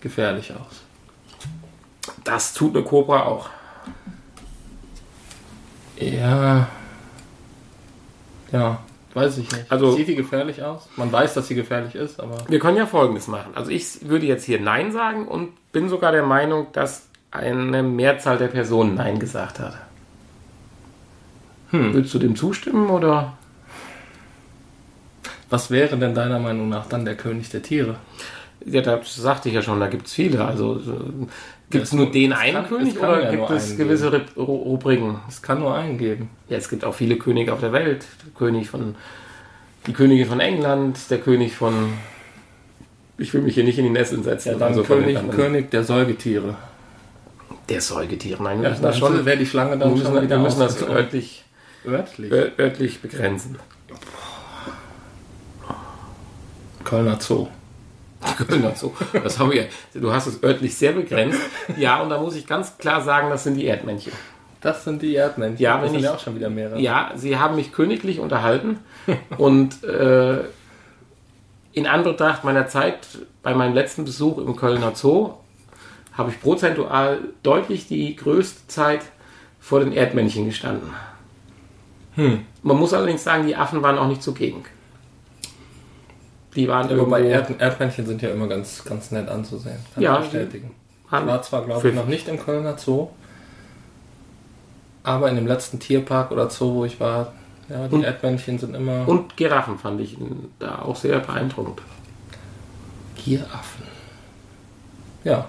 gefährlich 0.00 0.52
aus. 0.52 0.82
Das 2.24 2.54
tut 2.54 2.74
eine 2.74 2.84
Cobra 2.84 3.24
auch. 3.24 3.50
Ja. 5.98 6.68
Ja, 8.50 8.80
weiß 9.14 9.38
ich 9.38 9.50
nicht. 9.52 9.70
Also- 9.70 9.92
Sieht 9.92 10.08
die 10.08 10.16
gefährlich 10.16 10.62
aus? 10.62 10.88
Man 10.96 11.10
weiß, 11.12 11.34
dass 11.34 11.48
sie 11.48 11.54
gefährlich 11.54 11.94
ist, 11.94 12.20
aber. 12.20 12.38
Wir 12.48 12.58
können 12.58 12.76
ja 12.76 12.86
Folgendes 12.86 13.28
machen. 13.28 13.52
Also 13.54 13.70
ich 13.70 14.08
würde 14.08 14.26
jetzt 14.26 14.44
hier 14.44 14.60
Nein 14.60 14.92
sagen 14.92 15.26
und 15.28 15.50
bin 15.72 15.88
sogar 15.88 16.12
der 16.12 16.24
Meinung, 16.24 16.68
dass 16.72 17.08
eine 17.30 17.82
Mehrzahl 17.82 18.38
der 18.38 18.48
Personen 18.48 18.94
Nein 18.96 19.18
gesagt 19.18 19.58
hat. 19.58 19.74
Hm. 21.70 21.94
Würdest 21.94 22.12
du 22.14 22.18
dem 22.18 22.36
zustimmen 22.36 22.90
oder? 22.90 23.36
Was 25.48 25.70
wäre 25.70 25.96
denn 25.96 26.14
deiner 26.14 26.38
Meinung 26.38 26.68
nach 26.68 26.86
dann 26.86 27.04
der 27.04 27.16
König 27.16 27.48
der 27.50 27.62
Tiere? 27.62 27.96
Ja, 28.64 28.80
das 28.80 29.16
sagte 29.16 29.48
ich 29.48 29.54
ja 29.54 29.62
schon, 29.62 29.80
da 29.80 29.88
gibt 29.88 30.06
es 30.06 30.12
viele. 30.12 30.44
Also 30.44 30.80
gibt 31.72 31.84
es 31.84 31.92
nur 31.92 32.10
den 32.12 32.32
einen 32.32 32.54
kann- 32.54 32.68
König 32.68 32.96
oder 32.98 33.24
ja 33.24 33.30
gibt 33.32 33.50
es 33.50 33.76
gewisse 33.76 34.08
Ru- 34.10 34.20
Ru- 34.36 34.62
Rubriken? 34.62 35.16
Es 35.28 35.42
kann 35.42 35.58
nur 35.58 35.74
einen 35.74 35.98
geben. 35.98 36.30
Ja, 36.48 36.56
es 36.58 36.68
gibt 36.68 36.84
auch 36.84 36.94
viele 36.94 37.16
Könige 37.16 37.52
auf 37.52 37.58
der 37.60 37.72
Welt. 37.72 38.04
Der 38.24 38.32
König 38.32 38.70
von, 38.70 38.94
die 39.88 39.92
Königin 39.92 40.26
von 40.28 40.38
England, 40.38 40.98
der 41.10 41.18
König 41.18 41.56
von. 41.56 41.94
Ich 43.18 43.34
will 43.34 43.42
mich 43.42 43.54
hier 43.54 43.64
nicht 43.64 43.78
in 43.78 43.84
die 43.84 43.90
Nesseln 43.90 44.22
setzen. 44.22 44.50
Ja, 44.52 44.54
dann 44.58 44.74
den 44.74 44.84
König. 44.84 45.18
König 45.32 45.70
der 45.72 45.82
Säugetiere. 45.84 46.56
Der 47.68 47.80
Säugetiere. 47.80 48.42
Nein, 48.42 48.58
wir 48.58 48.64
Ja, 48.64 48.70
müssen 48.70 48.82
das 48.82 48.98
schon. 48.98 49.24
wäre 49.24 49.36
die 49.36 49.46
Schlange 49.46 49.72
Wir 49.72 49.76
dann 49.78 49.92
müssen, 49.92 50.04
schon 50.06 50.14
wir 50.14 50.22
wieder 50.22 50.38
müssen 50.38 50.60
das 50.60 50.82
örtlich, 50.82 51.44
örtlich. 51.86 52.32
ör- 52.32 52.50
örtlich 52.58 53.00
begrenzen. 53.00 53.56
Kölner 56.84 57.18
Zoo. 57.20 57.46
Kölner 58.48 58.74
Zoo. 58.74 58.92
Das 59.12 59.38
haben 59.38 59.50
wir. 59.52 59.66
Du 59.94 60.12
hast 60.12 60.26
es 60.26 60.42
örtlich 60.42 60.74
sehr 60.76 60.92
begrenzt. 60.92 61.40
Ja, 61.76 62.00
und 62.02 62.10
da 62.10 62.18
muss 62.20 62.36
ich 62.36 62.46
ganz 62.46 62.78
klar 62.78 63.00
sagen, 63.02 63.30
das 63.30 63.44
sind 63.44 63.54
die 63.56 63.66
Erdmännchen. 63.66 64.12
Das 64.60 64.84
sind 64.84 65.02
die 65.02 65.14
Erdmännchen. 65.14 65.58
Ja, 65.60 65.78
das 65.80 65.90
sind 65.90 65.98
ich- 65.98 66.04
ja 66.04 66.14
auch 66.14 66.20
schon 66.20 66.36
wieder 66.36 66.48
mehrere. 66.50 66.78
Ja, 66.80 67.12
sie 67.16 67.36
haben 67.38 67.56
mich 67.56 67.72
königlich 67.72 68.20
unterhalten 68.20 68.78
und 69.38 69.82
äh, 69.84 70.44
in 71.72 71.86
Anbetracht 71.86 72.44
meiner 72.44 72.68
Zeit 72.68 72.98
bei 73.42 73.54
meinem 73.54 73.74
letzten 73.74 74.04
Besuch 74.04 74.38
im 74.38 74.54
Kölner 74.56 74.94
Zoo 74.94 75.34
habe 76.12 76.30
ich 76.30 76.40
prozentual 76.40 77.18
deutlich 77.42 77.88
die 77.88 78.14
größte 78.14 78.68
Zeit 78.68 79.00
vor 79.58 79.80
den 79.80 79.92
Erdmännchen 79.92 80.44
gestanden. 80.44 80.90
Hm. 82.14 82.40
Man 82.62 82.76
muss 82.76 82.92
allerdings 82.92 83.24
sagen, 83.24 83.46
die 83.46 83.56
Affen 83.56 83.82
waren 83.82 83.96
auch 83.98 84.06
nicht 84.08 84.22
zugegen. 84.22 84.64
Die 86.54 86.68
waren 86.68 86.84
Wobei 86.98 87.20
irgendwo... 87.22 87.50
Erd 87.52 87.60
Erdmännchen 87.60 88.06
sind 88.06 88.20
ja 88.22 88.30
immer 88.30 88.46
ganz, 88.46 88.84
ganz 88.84 89.10
nett 89.10 89.28
anzusehen. 89.28 89.78
Kann 89.94 90.02
Ja, 90.02 90.18
ich 90.18 90.24
bestätigen. 90.30 90.74
Ich 91.06 91.12
war 91.12 91.42
zwar, 91.42 91.64
glaube 91.64 91.88
ich, 91.88 91.94
noch 91.94 92.06
nicht 92.06 92.26
im 92.28 92.38
Kölner 92.38 92.76
Zoo, 92.78 93.08
aber 95.02 95.28
in 95.28 95.36
dem 95.36 95.46
letzten 95.46 95.78
Tierpark 95.78 96.30
oder 96.30 96.48
Zoo, 96.50 96.74
wo 96.74 96.84
ich 96.84 96.98
war, 97.00 97.32
ja, 97.68 97.86
die 97.88 97.94
Und- 97.96 98.04
Erdmännchen 98.04 98.58
sind 98.58 98.74
immer 98.74 99.06
Und 99.08 99.36
Giraffen 99.36 99.78
fand 99.78 100.00
ich 100.00 100.16
da 100.58 100.80
auch 100.82 100.96
sehr 100.96 101.18
beeindruckend. 101.20 101.80
Gieraffen. 103.22 103.84
Ja, 105.24 105.48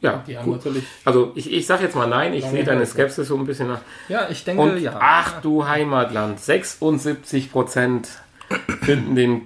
Ja, 0.00 0.22
die 0.26 0.38
haben 0.38 0.44
gut. 0.46 0.56
natürlich. 0.58 0.84
Also 1.04 1.32
ich, 1.34 1.52
ich 1.52 1.66
sage 1.66 1.82
jetzt 1.84 1.96
mal 1.96 2.06
nein, 2.06 2.32
ich 2.32 2.44
sehe 2.44 2.62
deine. 2.64 2.86
Skepsis 2.86 3.26
so 3.28 3.36
ein 3.36 3.44
bisschen 3.46 3.66
nach. 3.68 3.80
Ja, 4.08 4.28
ich 4.30 4.44
denke, 4.44 4.62
Und 4.62 4.78
ja. 4.78 4.96
ach 5.00 5.40
du 5.40 5.66
Heimatland, 5.66 6.38
76% 6.38 8.06
finden 8.82 9.14
den 9.14 9.42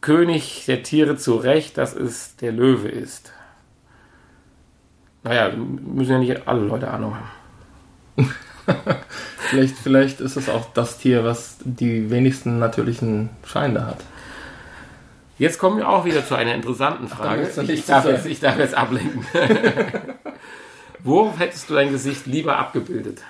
König 0.00 0.64
der 0.66 0.82
Tiere 0.82 1.16
zurecht, 1.16 1.78
dass 1.78 1.94
es 1.94 2.36
der 2.36 2.52
Löwe 2.52 2.88
ist. 2.88 3.32
Naja, 5.22 5.50
müssen 5.56 6.12
ja 6.12 6.18
nicht 6.18 6.46
alle 6.46 6.60
Leute 6.60 6.88
Ahnung 6.88 7.16
haben. 7.16 8.34
Vielleicht, 9.38 9.76
vielleicht 9.78 10.20
ist 10.20 10.36
es 10.36 10.48
auch 10.48 10.72
das 10.74 10.98
Tier, 10.98 11.22
was 11.22 11.58
die 11.62 12.10
wenigsten 12.10 12.58
natürlichen 12.58 13.30
Feinde 13.42 13.86
hat. 13.86 13.98
Jetzt 15.38 15.58
kommen 15.58 15.78
wir 15.78 15.88
auch 15.88 16.04
wieder 16.04 16.26
zu 16.26 16.34
einer 16.34 16.54
interessanten 16.54 17.08
Frage. 17.08 17.48
du 17.54 17.62
Ich, 17.62 17.86
darf 17.86 18.06
jetzt, 18.06 18.26
ich 18.26 18.40
darf 18.40 18.58
jetzt 18.58 18.74
ablenken. 18.74 19.24
Wo 21.04 21.32
hättest 21.36 21.70
du 21.70 21.74
dein 21.74 21.92
Gesicht 21.92 22.26
lieber 22.26 22.58
abgebildet? 22.58 23.20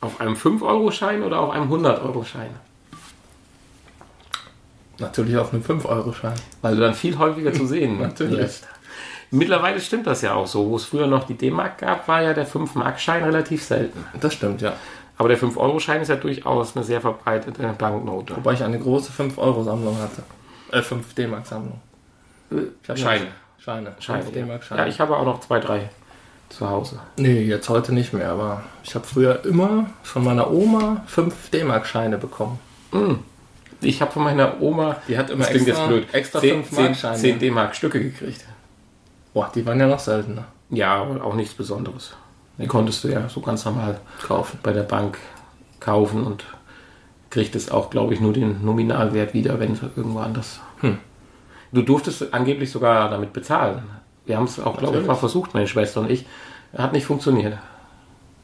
Auf 0.00 0.20
einem 0.20 0.34
5-Euro-Schein 0.34 1.22
oder 1.22 1.40
auf 1.40 1.50
einem 1.50 1.70
100-Euro-Schein? 1.70 2.50
Natürlich 4.98 5.36
auf 5.36 5.52
einem 5.52 5.62
5-Euro-Schein. 5.62 6.34
Weil 6.62 6.74
du 6.76 6.80
dann 6.82 6.94
viel 6.94 7.16
häufiger 7.18 7.52
zu 7.52 7.66
sehen 7.66 7.98
Natürlich. 8.00 8.38
wirst. 8.38 8.66
Mittlerweile 9.30 9.80
stimmt 9.80 10.06
das 10.06 10.22
ja 10.22 10.34
auch 10.34 10.46
so. 10.46 10.68
Wo 10.70 10.76
es 10.76 10.84
früher 10.84 11.06
noch 11.06 11.24
die 11.24 11.34
D-Mark 11.34 11.78
gab, 11.78 12.08
war 12.08 12.22
ja 12.22 12.32
der 12.34 12.46
5-Mark-Schein 12.46 13.24
relativ 13.24 13.62
selten. 13.62 14.04
Das 14.20 14.34
stimmt, 14.34 14.62
ja. 14.62 14.72
Aber 15.18 15.28
der 15.28 15.38
5-Euro-Schein 15.38 16.00
ist 16.00 16.08
ja 16.08 16.16
durchaus 16.16 16.76
eine 16.76 16.84
sehr 16.84 17.00
verbreitete 17.00 17.74
Banknote. 17.76 18.36
Wobei 18.36 18.54
ich 18.54 18.62
eine 18.62 18.78
große 18.78 19.12
5-Euro-Sammlung 19.12 19.96
hatte. 20.00 20.22
Äh, 20.72 20.82
5 20.82 21.14
D-Mark-Sammlung. 21.14 21.80
Scheine. 22.94 23.26
Scheine. 23.58 23.92
Scheine, 23.98 24.22
5 24.24 24.70
ja. 24.70 24.86
Ich 24.86 25.00
habe 25.00 25.16
auch 25.16 25.24
noch 25.24 25.40
zwei, 25.40 25.60
drei 25.60 25.90
zu 26.48 26.68
Hause. 26.70 26.98
Nee, 27.16 27.42
jetzt 27.42 27.68
heute 27.68 27.92
nicht 27.92 28.14
mehr, 28.14 28.30
aber 28.30 28.62
ich 28.82 28.94
habe 28.94 29.06
früher 29.06 29.44
immer 29.44 29.86
von 30.02 30.24
meiner 30.24 30.50
Oma 30.50 31.02
5 31.06 31.50
D-Mark-Scheine 31.50 32.16
bekommen. 32.16 32.58
Ich 33.80 34.00
habe 34.00 34.10
von 34.10 34.24
meiner 34.24 34.60
Oma, 34.60 34.96
Die 35.06 35.16
hat 35.16 35.30
immer 35.30 35.40
das 35.44 35.50
klingt 35.50 35.68
extra- 35.68 35.82
jetzt 35.84 35.88
blöd, 35.88 36.06
extra 36.14 36.40
10, 36.40 36.64
5 36.64 36.72
Markscheine. 36.80 37.16
10 37.16 37.38
D-Mark 37.38 37.76
Stücke 37.76 38.00
gekriegt. 38.02 38.44
Boah, 39.32 39.50
die 39.54 39.64
waren 39.64 39.78
ja 39.78 39.86
noch 39.86 40.00
seltener. 40.00 40.46
Ja, 40.70 40.96
aber 40.96 41.24
auch 41.24 41.34
nichts 41.34 41.54
Besonderes. 41.54 42.14
Die 42.58 42.66
konntest 42.66 43.04
du 43.04 43.08
ja 43.08 43.28
so 43.28 43.40
ganz 43.40 43.64
normal 43.64 44.00
Kaufen. 44.26 44.58
bei 44.62 44.72
der 44.72 44.82
Bank 44.82 45.18
kaufen 45.78 46.24
und 46.24 46.44
kriegtest 47.30 47.70
auch, 47.70 47.88
glaube 47.90 48.14
ich, 48.14 48.20
nur 48.20 48.32
den 48.32 48.64
Nominalwert 48.64 49.32
wieder, 49.32 49.60
wenn 49.60 49.72
es 49.74 49.80
irgendwo 49.96 50.18
anders. 50.18 50.60
Hm. 50.80 50.98
Du 51.70 51.82
durftest 51.82 52.32
angeblich 52.34 52.70
sogar 52.70 53.10
damit 53.10 53.32
bezahlen. 53.32 53.82
Wir 54.26 54.36
haben 54.36 54.44
es 54.46 54.58
auch, 54.58 54.76
glaube 54.78 54.98
ich, 55.00 55.06
mal 55.06 55.14
versucht, 55.14 55.54
meine 55.54 55.66
Schwester 55.68 56.00
und 56.00 56.10
ich. 56.10 56.26
Hat 56.76 56.92
nicht 56.92 57.06
funktioniert. 57.06 57.58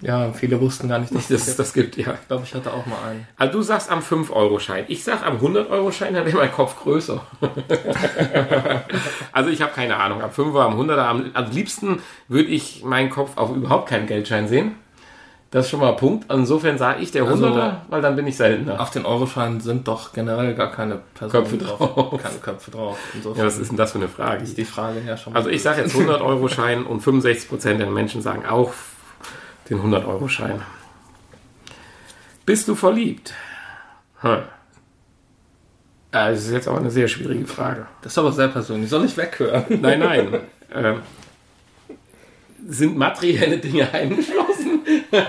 Ja, 0.00 0.32
viele 0.32 0.60
wussten 0.60 0.88
gar 0.88 0.98
nicht, 0.98 1.14
dass 1.14 1.28
Das, 1.28 1.46
das, 1.46 1.56
das 1.56 1.72
gibt, 1.72 1.96
ja. 1.96 2.14
Ich 2.20 2.28
glaube, 2.28 2.42
ich 2.44 2.54
hatte 2.54 2.72
auch 2.72 2.84
mal 2.84 2.96
einen. 3.08 3.26
Also 3.38 3.54
du 3.58 3.62
sagst 3.62 3.90
am 3.90 4.00
5-Euro-Schein. 4.00 4.84
Ich 4.88 5.02
sag 5.02 5.24
am 5.24 5.38
100-Euro-Schein, 5.38 6.12
dann 6.14 6.26
wäre 6.26 6.36
mein 6.36 6.52
Kopf 6.52 6.76
größer. 6.82 7.22
also 9.32 9.50
ich 9.50 9.62
habe 9.62 9.72
keine 9.72 9.96
Ahnung. 9.96 10.22
Am 10.22 10.30
5er, 10.30 10.60
am 10.60 10.78
100er, 10.80 10.96
am, 10.98 11.30
am 11.34 11.50
liebsten 11.50 12.00
würde 12.28 12.48
ich 12.50 12.82
meinen 12.84 13.10
Kopf 13.10 13.36
auf 13.36 13.54
überhaupt 13.54 13.88
keinen 13.88 14.06
Geldschein 14.06 14.48
sehen. 14.48 14.76
Das 15.50 15.66
ist 15.66 15.70
schon 15.70 15.78
mal 15.80 15.90
ein 15.90 15.96
Punkt. 15.96 16.30
Insofern 16.32 16.78
sage 16.78 17.00
ich 17.00 17.12
der 17.12 17.24
100er, 17.24 17.44
Also- 17.60 17.76
weil 17.88 18.02
dann 18.02 18.16
bin 18.16 18.26
ich 18.26 18.36
seltener. 18.36 18.80
Auf 18.80 18.90
den 18.90 19.06
Euroscheinen 19.06 19.60
sind 19.60 19.86
doch 19.86 20.12
generell 20.12 20.54
gar 20.54 20.72
keine 20.72 20.98
Personen 21.14 21.44
Köpfe 21.44 21.58
drauf. 21.58 22.20
Keine 22.20 22.38
Köpfe 22.38 22.70
drauf. 22.72 22.98
Insofern 23.14 23.38
Ja, 23.38 23.46
was 23.46 23.58
ist 23.58 23.68
denn 23.70 23.76
das 23.76 23.92
für 23.92 23.98
eine 23.98 24.08
Frage? 24.08 24.42
ist 24.42 24.58
die 24.58 24.64
Frage 24.64 25.00
ja 25.06 25.16
schon 25.16 25.32
mal. 25.32 25.38
Also 25.38 25.50
ich 25.50 25.62
sage 25.62 25.82
jetzt 25.82 25.94
100-Euro-Schein 25.94 26.84
und 26.86 27.02
65% 27.04 27.74
der 27.78 27.86
Menschen 27.86 28.20
sagen 28.20 28.44
auch 28.46 28.72
den 29.70 29.80
100-Euro-Schein. 29.80 30.62
Bist 32.46 32.68
du 32.68 32.74
verliebt? 32.74 33.34
Hm. 34.20 34.42
Ja, 36.12 36.30
Das 36.30 36.44
ist 36.44 36.52
jetzt 36.52 36.68
aber 36.68 36.78
eine 36.78 36.90
sehr 36.90 37.08
schwierige 37.08 37.46
Frage. 37.46 37.86
Das 38.02 38.12
ist 38.12 38.18
aber 38.18 38.32
sehr 38.32 38.48
persönlich. 38.48 38.90
Soll 38.90 39.04
ich 39.04 39.16
weghören? 39.16 39.64
Nein, 39.80 39.98
nein. 39.98 40.40
ähm, 40.72 41.00
sind 42.66 42.96
materielle 42.96 43.58
Dinge 43.58 43.92
eingeschlossen? 43.92 44.80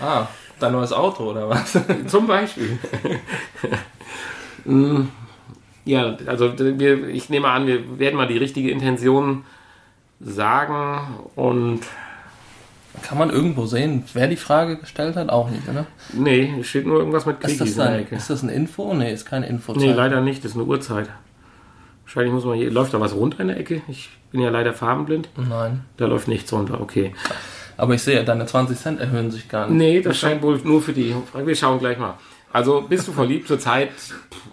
Ah, 0.00 0.28
dein 0.60 0.72
neues 0.72 0.92
Auto 0.92 1.24
oder 1.30 1.48
was? 1.48 1.76
Zum 2.06 2.26
Beispiel. 2.28 2.78
Mm, 4.64 5.02
ja, 5.84 6.16
also 6.26 6.52
wir, 6.56 7.08
ich 7.08 7.28
nehme 7.30 7.48
an, 7.48 7.66
wir 7.66 7.98
werden 7.98 8.16
mal 8.16 8.28
die 8.28 8.38
richtige 8.38 8.70
Intention 8.70 9.44
sagen 10.20 11.00
und 11.36 11.80
Kann 13.02 13.18
man 13.18 13.30
irgendwo 13.30 13.66
sehen, 13.66 14.04
wer 14.12 14.26
die 14.26 14.36
Frage 14.36 14.76
gestellt 14.76 15.16
hat? 15.16 15.28
Auch 15.28 15.50
nicht, 15.50 15.68
oder? 15.68 15.86
nee, 16.12 16.52
es 16.60 16.66
steht 16.66 16.86
nur 16.86 16.98
irgendwas 16.98 17.26
mit 17.26 17.40
Krieg 17.40 17.52
Ist 17.52 17.60
das, 17.60 17.78
ein, 17.78 18.06
ist 18.08 18.30
das 18.30 18.42
ein 18.42 18.48
Info? 18.48 18.92
Nee, 18.94 19.12
ist 19.12 19.24
keine 19.24 19.46
Info. 19.46 19.72
Nee, 19.72 19.92
leider 19.92 20.20
nicht, 20.20 20.44
das 20.44 20.52
ist 20.52 20.56
eine 20.56 20.66
Uhrzeit. 20.66 21.08
Wahrscheinlich 22.04 22.32
muss 22.32 22.44
man 22.44 22.56
hier, 22.56 22.70
läuft 22.70 22.94
da 22.94 23.00
was 23.00 23.14
runter 23.14 23.40
in 23.40 23.48
der 23.48 23.60
Ecke? 23.60 23.82
Ich 23.86 24.08
bin 24.32 24.40
ja 24.40 24.48
leider 24.50 24.72
farbenblind. 24.72 25.28
Nein. 25.36 25.84
Da 25.98 26.06
läuft 26.06 26.26
nichts 26.26 26.52
runter, 26.52 26.80
okay. 26.80 27.14
Aber 27.76 27.94
ich 27.94 28.02
sehe, 28.02 28.24
deine 28.24 28.46
20 28.46 28.78
Cent 28.78 29.00
erhöhen 29.00 29.30
sich 29.30 29.48
gar 29.48 29.68
nicht. 29.68 29.76
Nee, 29.76 30.00
das 30.00 30.18
scheint 30.18 30.42
wohl 30.42 30.58
nur 30.64 30.82
für 30.82 30.92
die. 30.92 31.14
Wir 31.34 31.54
schauen 31.54 31.78
gleich 31.78 31.98
mal. 31.98 32.14
Also 32.52 32.80
bist 32.80 33.06
du 33.06 33.12
verliebt 33.12 33.46
zurzeit? 33.46 33.90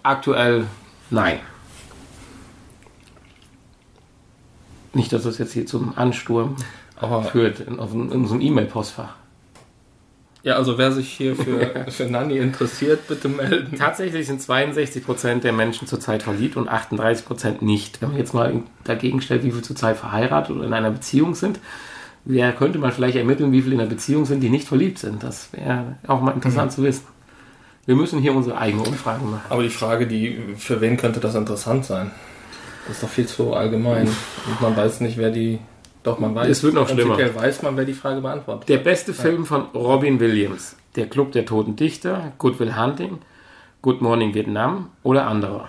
Aktuell 0.02 0.66
nein. 1.10 1.40
Nicht, 4.96 5.12
dass 5.12 5.24
das 5.24 5.36
jetzt 5.36 5.52
hier 5.52 5.66
zum 5.66 5.92
Ansturm 5.96 6.56
Aber 6.96 7.22
führt 7.22 7.60
in, 7.60 7.78
auf, 7.78 7.92
in 7.92 8.08
unserem 8.08 8.40
E-Mail-Postfach. 8.40 9.14
ja, 10.42 10.54
also 10.54 10.78
wer 10.78 10.90
sich 10.90 11.12
hier 11.12 11.36
für, 11.36 11.84
für 11.90 12.04
Nanny 12.04 12.38
interessiert, 12.38 13.06
bitte 13.06 13.28
melden. 13.28 13.76
Tatsächlich 13.76 14.26
sind 14.26 14.40
62% 14.40 15.40
der 15.40 15.52
Menschen 15.52 15.86
zurzeit 15.86 16.22
verliebt 16.22 16.56
und 16.56 16.70
38% 16.70 17.62
nicht. 17.62 18.00
Wenn 18.00 18.08
man 18.08 18.18
jetzt 18.18 18.32
mal 18.32 18.62
dagegen 18.84 19.20
stellt, 19.20 19.44
wie 19.44 19.50
viel 19.50 19.60
zurzeit 19.60 19.98
verheiratet 19.98 20.56
oder 20.56 20.64
in 20.64 20.72
einer 20.72 20.90
Beziehung 20.90 21.34
sind, 21.34 21.60
wer 22.24 22.52
könnte 22.52 22.78
man 22.78 22.90
vielleicht 22.90 23.18
ermitteln, 23.18 23.52
wie 23.52 23.60
viele 23.60 23.74
in 23.74 23.80
einer 23.82 23.90
Beziehung 23.90 24.24
sind, 24.24 24.40
die 24.40 24.48
nicht 24.48 24.66
verliebt 24.66 24.98
sind. 24.98 25.22
Das 25.22 25.50
wäre 25.52 25.96
auch 26.06 26.22
mal 26.22 26.32
interessant 26.32 26.72
zu 26.72 26.82
wissen. 26.82 27.04
Wir 27.84 27.96
müssen 27.96 28.18
hier 28.18 28.34
unsere 28.34 28.56
eigene 28.56 28.82
Umfrage 28.82 29.24
machen. 29.24 29.44
Aber 29.50 29.62
die 29.62 29.68
Frage, 29.68 30.06
die 30.06 30.38
für 30.56 30.80
wen 30.80 30.96
könnte 30.96 31.20
das 31.20 31.34
interessant 31.34 31.84
sein? 31.84 32.12
Das 32.86 32.96
ist 32.96 33.02
doch 33.02 33.08
viel 33.08 33.26
zu 33.26 33.52
allgemein. 33.54 34.06
Und 34.06 34.60
man 34.60 34.76
weiß 34.76 35.00
nicht, 35.00 35.16
wer 35.16 35.30
die. 35.30 35.58
Doch, 36.02 36.18
man 36.20 36.34
weiß. 36.34 36.48
Es 36.48 36.62
wird 36.62 36.74
noch 36.74 36.88
schlimmer. 36.88 37.18
Weiß 37.34 37.62
man, 37.62 37.76
wer 37.76 37.84
die 37.84 37.94
Frage 37.94 38.20
beantwortet. 38.20 38.68
Der 38.68 38.78
beste 38.78 39.12
Film 39.12 39.44
von 39.44 39.62
Robin 39.74 40.20
Williams. 40.20 40.76
Der 40.94 41.08
Club 41.08 41.32
der 41.32 41.44
Toten 41.44 41.76
Dichter, 41.76 42.32
Good 42.38 42.58
Will 42.60 42.76
Hunting, 42.76 43.18
Good 43.82 44.00
Morning 44.00 44.34
Vietnam 44.34 44.90
oder 45.02 45.26
andere. 45.26 45.68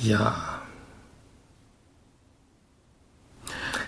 Ja. 0.00 0.34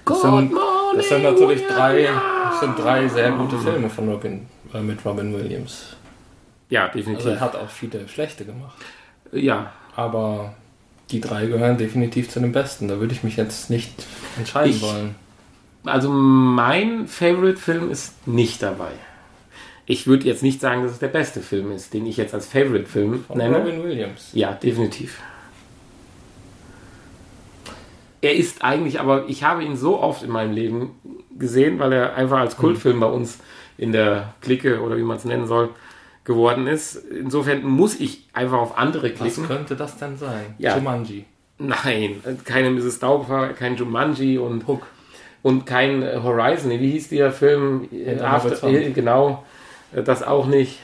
Das 0.04 0.20
sind, 0.20 0.52
das 0.96 1.08
sind 1.08 1.22
natürlich 1.22 1.66
drei, 1.66 2.08
das 2.50 2.60
sind 2.60 2.78
drei 2.78 3.08
sehr 3.08 3.30
gute 3.32 3.58
Filme 3.58 3.88
von 3.88 4.08
Robin, 4.10 4.46
äh, 4.74 4.80
mit 4.80 5.02
Robin 5.04 5.32
Williams. 5.34 5.96
Ja, 6.68 6.86
Also 6.86 6.98
definitiv. 6.98 7.26
er 7.26 7.40
hat 7.40 7.56
auch 7.56 7.70
viele 7.70 8.06
schlechte 8.06 8.44
gemacht. 8.44 8.76
Ja, 9.34 9.72
Aber 9.96 10.54
die 11.10 11.20
drei 11.20 11.46
gehören 11.46 11.76
definitiv 11.78 12.28
zu 12.30 12.40
den 12.40 12.52
besten. 12.52 12.88
Da 12.88 12.98
würde 12.98 13.12
ich 13.12 13.22
mich 13.22 13.36
jetzt 13.36 13.70
nicht 13.70 13.92
entscheiden 14.38 14.70
Ich- 14.74 14.82
wollen. 14.82 15.14
also 15.84 16.10
mein 16.10 17.06
Favorite-Film 17.06 17.90
ist 17.90 18.26
nicht 18.26 18.62
dabei. 18.62 18.90
Ich 19.86 20.06
würde 20.06 20.24
jetzt 20.26 20.42
nicht 20.42 20.60
sagen, 20.62 20.82
dass 20.82 20.92
es 20.92 20.98
der 20.98 21.08
beste 21.08 21.40
Film 21.42 21.70
ist, 21.70 21.92
den 21.92 22.06
ich 22.06 22.16
jetzt 22.16 22.32
als 22.34 22.46
Favorite-Film 22.46 23.24
Von 23.26 23.36
nenne. 23.38 23.58
Robin 23.58 23.82
Williams. 23.84 24.30
Ja, 24.32 24.52
definitiv. 24.52 25.20
Er 28.20 28.34
ist 28.34 28.64
eigentlich, 28.64 28.98
aber 29.00 29.28
ich 29.28 29.44
habe 29.44 29.62
ihn 29.62 29.76
so 29.76 30.00
oft 30.00 30.22
in 30.22 30.30
meinem 30.30 30.52
Leben 30.54 30.92
gesehen, 31.38 31.78
weil 31.78 31.92
er 31.92 32.14
einfach 32.14 32.38
als 32.38 32.56
Kultfilm 32.56 33.00
bei 33.00 33.06
uns 33.06 33.38
in 33.76 33.92
der 33.92 34.32
Clique 34.40 34.80
oder 34.80 34.96
wie 34.96 35.02
man 35.02 35.18
es 35.18 35.24
nennen 35.26 35.46
soll, 35.46 35.68
geworden 36.24 36.66
ist. 36.66 36.96
Insofern 36.96 37.64
muss 37.64 38.00
ich 38.00 38.26
einfach 38.32 38.58
auf 38.58 38.78
andere 38.78 39.10
Was 39.12 39.18
klicken. 39.18 39.46
könnte 39.46 39.76
das 39.76 39.96
denn 39.98 40.16
sein? 40.16 40.54
Ja. 40.58 40.76
Jumanji. 40.76 41.24
Nein, 41.58 42.20
keine 42.44 42.70
Mrs. 42.70 42.98
Doubtfire, 42.98 43.54
kein 43.56 43.76
Jumanji 43.76 44.38
und 44.38 44.66
Hook. 44.66 44.86
und 45.42 45.66
kein 45.66 46.02
äh, 46.02 46.18
Horizon. 46.22 46.70
Wie 46.72 46.90
hieß 46.92 47.10
der 47.10 47.30
Film? 47.30 47.88
Äh, 47.92 48.16
Der 48.16 48.28
After, 48.32 48.48
Horizont. 48.50 48.74
äh, 48.76 48.90
genau, 48.90 49.44
äh, 49.94 50.02
das 50.02 50.22
auch 50.22 50.46
nicht. 50.46 50.80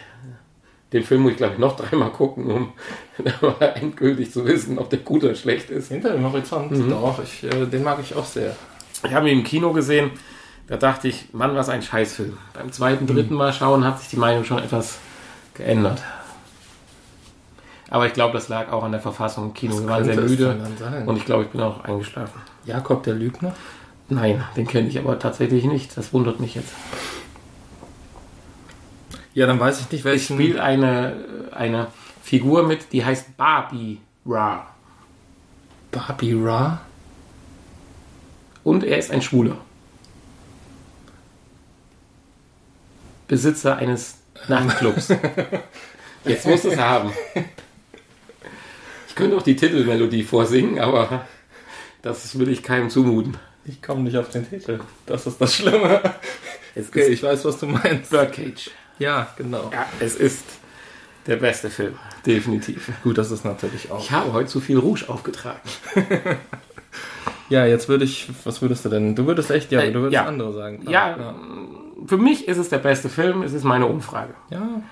Den 0.93 1.03
Film 1.05 1.23
muss 1.23 1.33
ich, 1.33 1.37
glaube 1.39 1.55
ich, 1.55 1.59
noch 1.59 1.77
dreimal 1.81 2.11
gucken, 2.11 2.47
um 2.51 2.73
endgültig 3.75 4.31
zu 4.33 4.45
wissen, 4.47 4.79
ob 4.79 4.91
der 4.91 4.99
gut 5.01 5.25
oder 5.25 5.35
schlecht 5.35 5.71
ist. 5.71 5.89
Hinter 5.89 6.11
dem 6.13 6.25
Horizont. 6.31 6.71
Mhm. 6.73 6.91
Doch, 6.91 7.21
ich, 7.23 7.45
äh, 7.45 7.67
den 7.67 7.83
mag 7.83 7.99
ich 8.03 8.15
auch 8.15 8.25
sehr. 8.25 8.55
Ich 9.05 9.15
habe 9.15 9.31
ihn 9.31 9.39
im 9.39 9.45
Kino 9.45 9.73
gesehen, 9.73 10.11
da 10.67 10.77
dachte 10.77 11.09
ich, 11.09 11.33
Mann, 11.33 11.57
was 11.57 11.69
ein 11.69 11.83
Scheißfilm. 11.83 12.37
Beim 12.55 12.71
zweiten, 12.71 13.07
dritten 13.07 13.35
Mal 13.35 13.53
schauen 13.53 13.85
hat 13.85 13.99
sich 13.99 14.09
die 14.09 14.17
Meinung 14.17 14.45
schon 14.45 14.59
etwas 14.59 14.99
geändert. 15.61 16.03
Aber 17.91 18.07
ich 18.07 18.13
glaube, 18.13 18.33
das 18.33 18.49
lag 18.49 18.71
auch 18.73 18.83
an 18.85 18.93
der 18.93 19.01
Verfassung 19.01 19.47
im 19.47 19.55
Kino. 19.55 19.79
Wir 19.79 19.87
waren 19.89 20.05
sehr 20.05 20.17
müde 20.17 20.57
und 21.07 21.17
ich 21.17 21.25
glaube, 21.25 21.45
ich 21.45 21.51
bin 21.51 21.61
auch 21.61 21.85
eingeschlafen. 21.85 22.41
Jakob 22.65 23.03
der 23.03 23.15
Lügner? 23.15 23.55
Nein, 24.09 24.43
den 24.57 24.67
kenne 24.67 24.89
ich 24.89 24.99
aber 24.99 25.19
tatsächlich 25.19 25.65
nicht. 25.65 25.97
Das 25.97 26.13
wundert 26.13 26.41
mich 26.41 26.55
jetzt. 26.55 26.73
Ja, 29.35 29.47
dann 29.47 29.61
weiß 29.61 29.81
ich 29.81 29.91
nicht, 29.91 30.01
Ich 30.01 30.05
welchen. 30.05 30.37
spiele 30.37 30.63
eine, 30.63 31.15
eine 31.53 31.89
Figur 32.23 32.63
mit, 32.65 32.93
die 32.93 33.05
heißt 33.05 33.37
Barbie 33.37 34.01
Ra. 34.27 34.67
Barbie 35.91 36.35
Ra? 36.41 36.81
Und 38.65 38.85
er 38.85 38.99
ist 38.99 39.11
ein 39.11 39.23
Schwuler. 39.23 39.57
Besitzer 43.29 43.77
eines 43.77 44.20
Nachtclubs. 44.49 45.09
Jetzt 46.25 46.47
muss 46.47 46.65
es 46.65 46.77
haben. 46.77 47.13
Ich 49.09 49.15
könnte 49.15 49.37
auch 49.37 49.43
die 49.43 49.57
Titelmelodie 49.57 50.23
vorsingen, 50.23 50.79
aber 50.81 51.27
das 52.03 52.39
will 52.39 52.49
ich 52.49 52.63
keinem 52.63 52.91
zumuten. 52.91 53.37
Ich 53.65 53.83
komme 53.83 54.03
nicht 54.03 54.17
auf 54.17 54.31
den 54.31 54.49
Titel. 54.49 54.81
Das 55.07 55.27
ist 55.27 55.41
das 55.41 55.55
Schlimme. 55.55 56.01
Es 56.75 56.89
Okay, 56.89 57.03
ist 57.03 57.09
ich 57.11 57.23
weiß, 57.23 57.45
was 57.45 57.59
du 57.59 57.67
meinst. 57.67 58.11
Birdcage. 58.11 58.71
Ja, 58.99 59.29
genau. 59.37 59.71
Ja, 59.73 59.87
es 60.01 60.15
ist 60.17 60.45
der 61.27 61.37
beste 61.37 61.69
Film. 61.71 61.95
Definitiv. 62.25 62.91
Gut, 63.03 63.19
das 63.19 63.31
ist 63.31 63.45
natürlich 63.45 63.91
auch. 63.91 64.01
Ich 64.03 64.11
habe 64.11 64.33
heute 64.33 64.49
zu 64.49 64.61
viel 64.61 64.79
Rouge 64.79 65.05
aufgetragen. 65.09 65.61
Ja, 67.49 67.67
jetzt 67.67 67.89
würde 67.89 68.05
ich. 68.05 68.29
Was 68.45 68.63
würdest 68.63 68.85
du 68.85 68.89
denn? 68.91 69.17
Du 69.17 69.27
würdest 69.27 69.51
echt, 69.51 69.73
ja, 69.73 69.81
Äh, 69.81 69.91
du 69.91 69.99
würdest 70.03 70.15
ja. 70.15 70.25
andere 70.27 70.53
sagen. 70.53 70.85
Ah, 70.87 70.91
Ja, 70.91 71.35
für 72.07 72.17
mich 72.17 72.49
ist 72.49 72.59
es 72.59 72.69
der 72.69 72.79
beste 72.79 73.09
Film. 73.09 73.43
Es 73.43 73.53
ist 73.53 73.65
meine 73.65 73.87
Umfrage. 73.87 74.35
ja. 74.51 74.83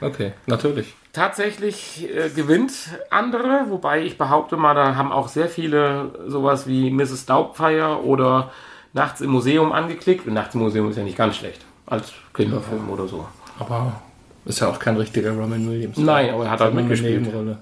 Okay, 0.00 0.32
natürlich. 0.46 0.94
Tatsächlich 1.12 2.08
äh, 2.14 2.28
gewinnt 2.28 2.72
andere, 3.10 3.66
wobei 3.68 4.04
ich 4.04 4.16
behaupte 4.16 4.56
mal, 4.56 4.74
da 4.74 4.94
haben 4.94 5.10
auch 5.10 5.26
sehr 5.26 5.48
viele 5.48 6.12
sowas 6.28 6.68
wie 6.68 6.90
Mrs. 6.90 7.26
Doubtfire 7.26 8.04
oder 8.04 8.52
Nachts 8.92 9.20
im 9.20 9.30
Museum 9.30 9.72
angeklickt. 9.72 10.26
Und 10.26 10.34
Nachts 10.34 10.54
im 10.54 10.60
Museum 10.60 10.88
ist 10.90 10.96
ja 10.96 11.02
nicht 11.02 11.16
ganz 11.16 11.36
schlecht 11.36 11.64
als 11.86 12.12
Kinderfilm 12.34 12.88
oder 12.90 13.08
so. 13.08 13.26
Aber 13.58 14.00
ist 14.44 14.60
ja 14.60 14.68
auch 14.68 14.78
kein 14.78 14.96
richtiger 14.96 15.32
Robin 15.32 15.68
Williams. 15.68 15.96
Nein, 15.96 16.30
aber 16.30 16.44
er 16.44 16.50
hat 16.52 16.60
halt 16.60 16.72
eine 16.72 16.82
mitgespielt. 16.82 17.22
Nebenrolle. 17.22 17.58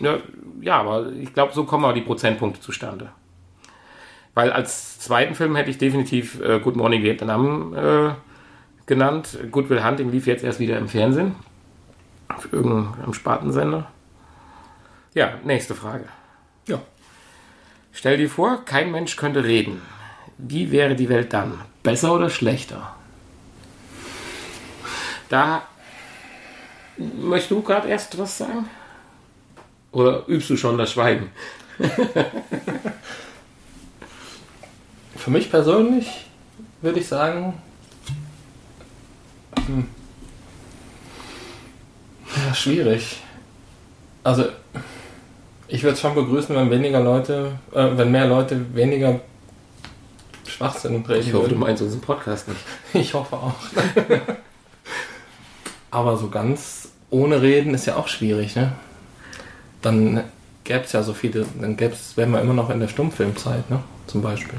Ja, 0.00 0.16
ja, 0.60 0.80
aber 0.80 1.12
ich 1.12 1.34
glaube, 1.34 1.52
so 1.52 1.64
kommen 1.64 1.84
auch 1.84 1.92
die 1.92 2.00
Prozentpunkte 2.00 2.60
zustande. 2.60 3.10
Weil 4.32 4.50
als 4.50 4.98
zweiten 4.98 5.34
Film 5.34 5.54
hätte 5.54 5.70
ich 5.70 5.78
definitiv 5.78 6.40
äh, 6.40 6.58
Good 6.58 6.76
Morning 6.76 7.02
Vietnam 7.02 7.74
äh, 7.74 8.10
genannt. 8.86 9.38
Good 9.50 9.70
Will 9.70 9.84
Hunting 9.84 10.10
lief 10.10 10.26
jetzt 10.26 10.44
erst 10.44 10.60
wieder 10.60 10.78
im 10.78 10.88
Fernsehen. 10.88 11.34
Auf 12.28 12.52
irgendeinem 12.52 13.14
Spartensender. 13.14 13.90
Ja, 15.14 15.34
nächste 15.44 15.74
Frage. 15.74 16.06
Ja. 16.66 16.80
Stell 17.92 18.16
dir 18.16 18.28
vor, 18.28 18.64
kein 18.64 18.90
Mensch 18.90 19.16
könnte 19.16 19.44
reden. 19.44 19.82
Wie 20.38 20.72
wäre 20.72 20.96
die 20.96 21.08
Welt 21.08 21.32
dann? 21.32 21.60
Besser 21.82 22.12
oder 22.12 22.28
schlechter? 22.30 22.94
Da 25.28 25.62
möchtest 26.96 27.52
du 27.52 27.62
gerade 27.62 27.88
erst 27.88 28.18
was 28.18 28.38
sagen? 28.38 28.68
Oder 29.92 30.26
übst 30.26 30.50
du 30.50 30.56
schon 30.56 30.76
das 30.76 30.90
Schweigen? 30.92 31.30
Für 35.16 35.30
mich 35.30 35.50
persönlich 35.50 36.26
würde 36.82 37.00
ich 37.00 37.08
sagen. 37.08 37.54
Hm. 39.66 39.86
Ja, 42.46 42.54
schwierig. 42.54 43.20
Also, 44.22 44.46
ich 45.68 45.82
würde 45.82 45.94
es 45.94 46.00
schon 46.00 46.14
begrüßen, 46.14 46.54
wenn 46.54 46.70
weniger 46.70 47.00
Leute, 47.00 47.52
äh, 47.72 47.88
wenn 47.96 48.10
mehr 48.10 48.26
Leute 48.26 48.74
weniger 48.74 49.20
Schwachsinn 50.46 51.04
reden 51.06 51.20
Ich 51.28 51.32
hoffe, 51.34 51.44
du 51.48 51.50
würden. 51.52 51.60
meinst 51.60 51.82
unseren 51.82 52.00
Podcast 52.00 52.48
nicht. 52.48 52.60
Ich 52.94 53.14
hoffe 53.14 53.36
auch. 53.36 53.54
Aber 55.90 56.16
so 56.16 56.28
ganz 56.28 56.88
ohne 57.10 57.40
Reden 57.42 57.74
ist 57.74 57.86
ja 57.86 57.96
auch 57.96 58.08
schwierig, 58.08 58.56
ne? 58.56 58.72
Dann 59.82 60.24
gäbe 60.64 60.84
es 60.84 60.92
ja 60.92 61.02
so 61.02 61.12
viele, 61.12 61.46
dann 61.60 61.78
wären 61.78 62.32
wir 62.32 62.40
immer 62.40 62.54
noch 62.54 62.70
in 62.70 62.80
der 62.80 62.88
Stummfilmzeit, 62.88 63.70
ne? 63.70 63.80
Zum 64.06 64.22
Beispiel. 64.22 64.58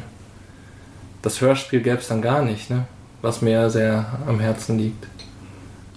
Das 1.21 1.41
Hörspiel 1.41 1.81
gäbe 1.81 1.97
es 1.97 2.07
dann 2.07 2.21
gar 2.21 2.41
nicht, 2.41 2.69
ne? 2.69 2.85
Was 3.25 3.41
mir 3.41 3.71
sehr 3.71 4.05
am 4.27 4.39
Herzen 4.39 4.77
liegt. 4.77 5.07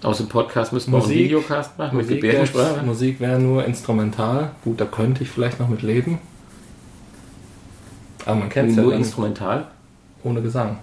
Aus 0.03 0.17
dem 0.17 0.31
Podcast 0.31 0.73
müssen 0.73 0.93
wir 0.93 0.97
auch 0.97 1.03
einen 1.03 1.11
Musik- 1.13 1.25
Videocast 1.27 1.77
machen 1.77 1.99
mit 1.99 2.07
Musik, 2.07 2.23
Gebärdensprache. 2.23 2.75
gäb's- 2.77 2.87
Musik 2.87 3.21
wäre 3.21 3.39
nur 3.39 3.67
instrumental. 3.67 4.53
Gut, 4.65 4.81
da 4.81 4.87
könnte 4.87 5.25
ich 5.25 5.29
vielleicht 5.29 5.61
noch 5.61 5.69
mit 5.69 5.83
leben. 5.83 6.21
Aber 8.25 8.37
man 8.37 8.49
kennt 8.49 8.71
es 8.71 8.77
ja 8.77 8.83
Nur 8.83 8.95
instrumental. 8.95 9.67
ohne 10.25 10.41
Gesang. 10.41 10.79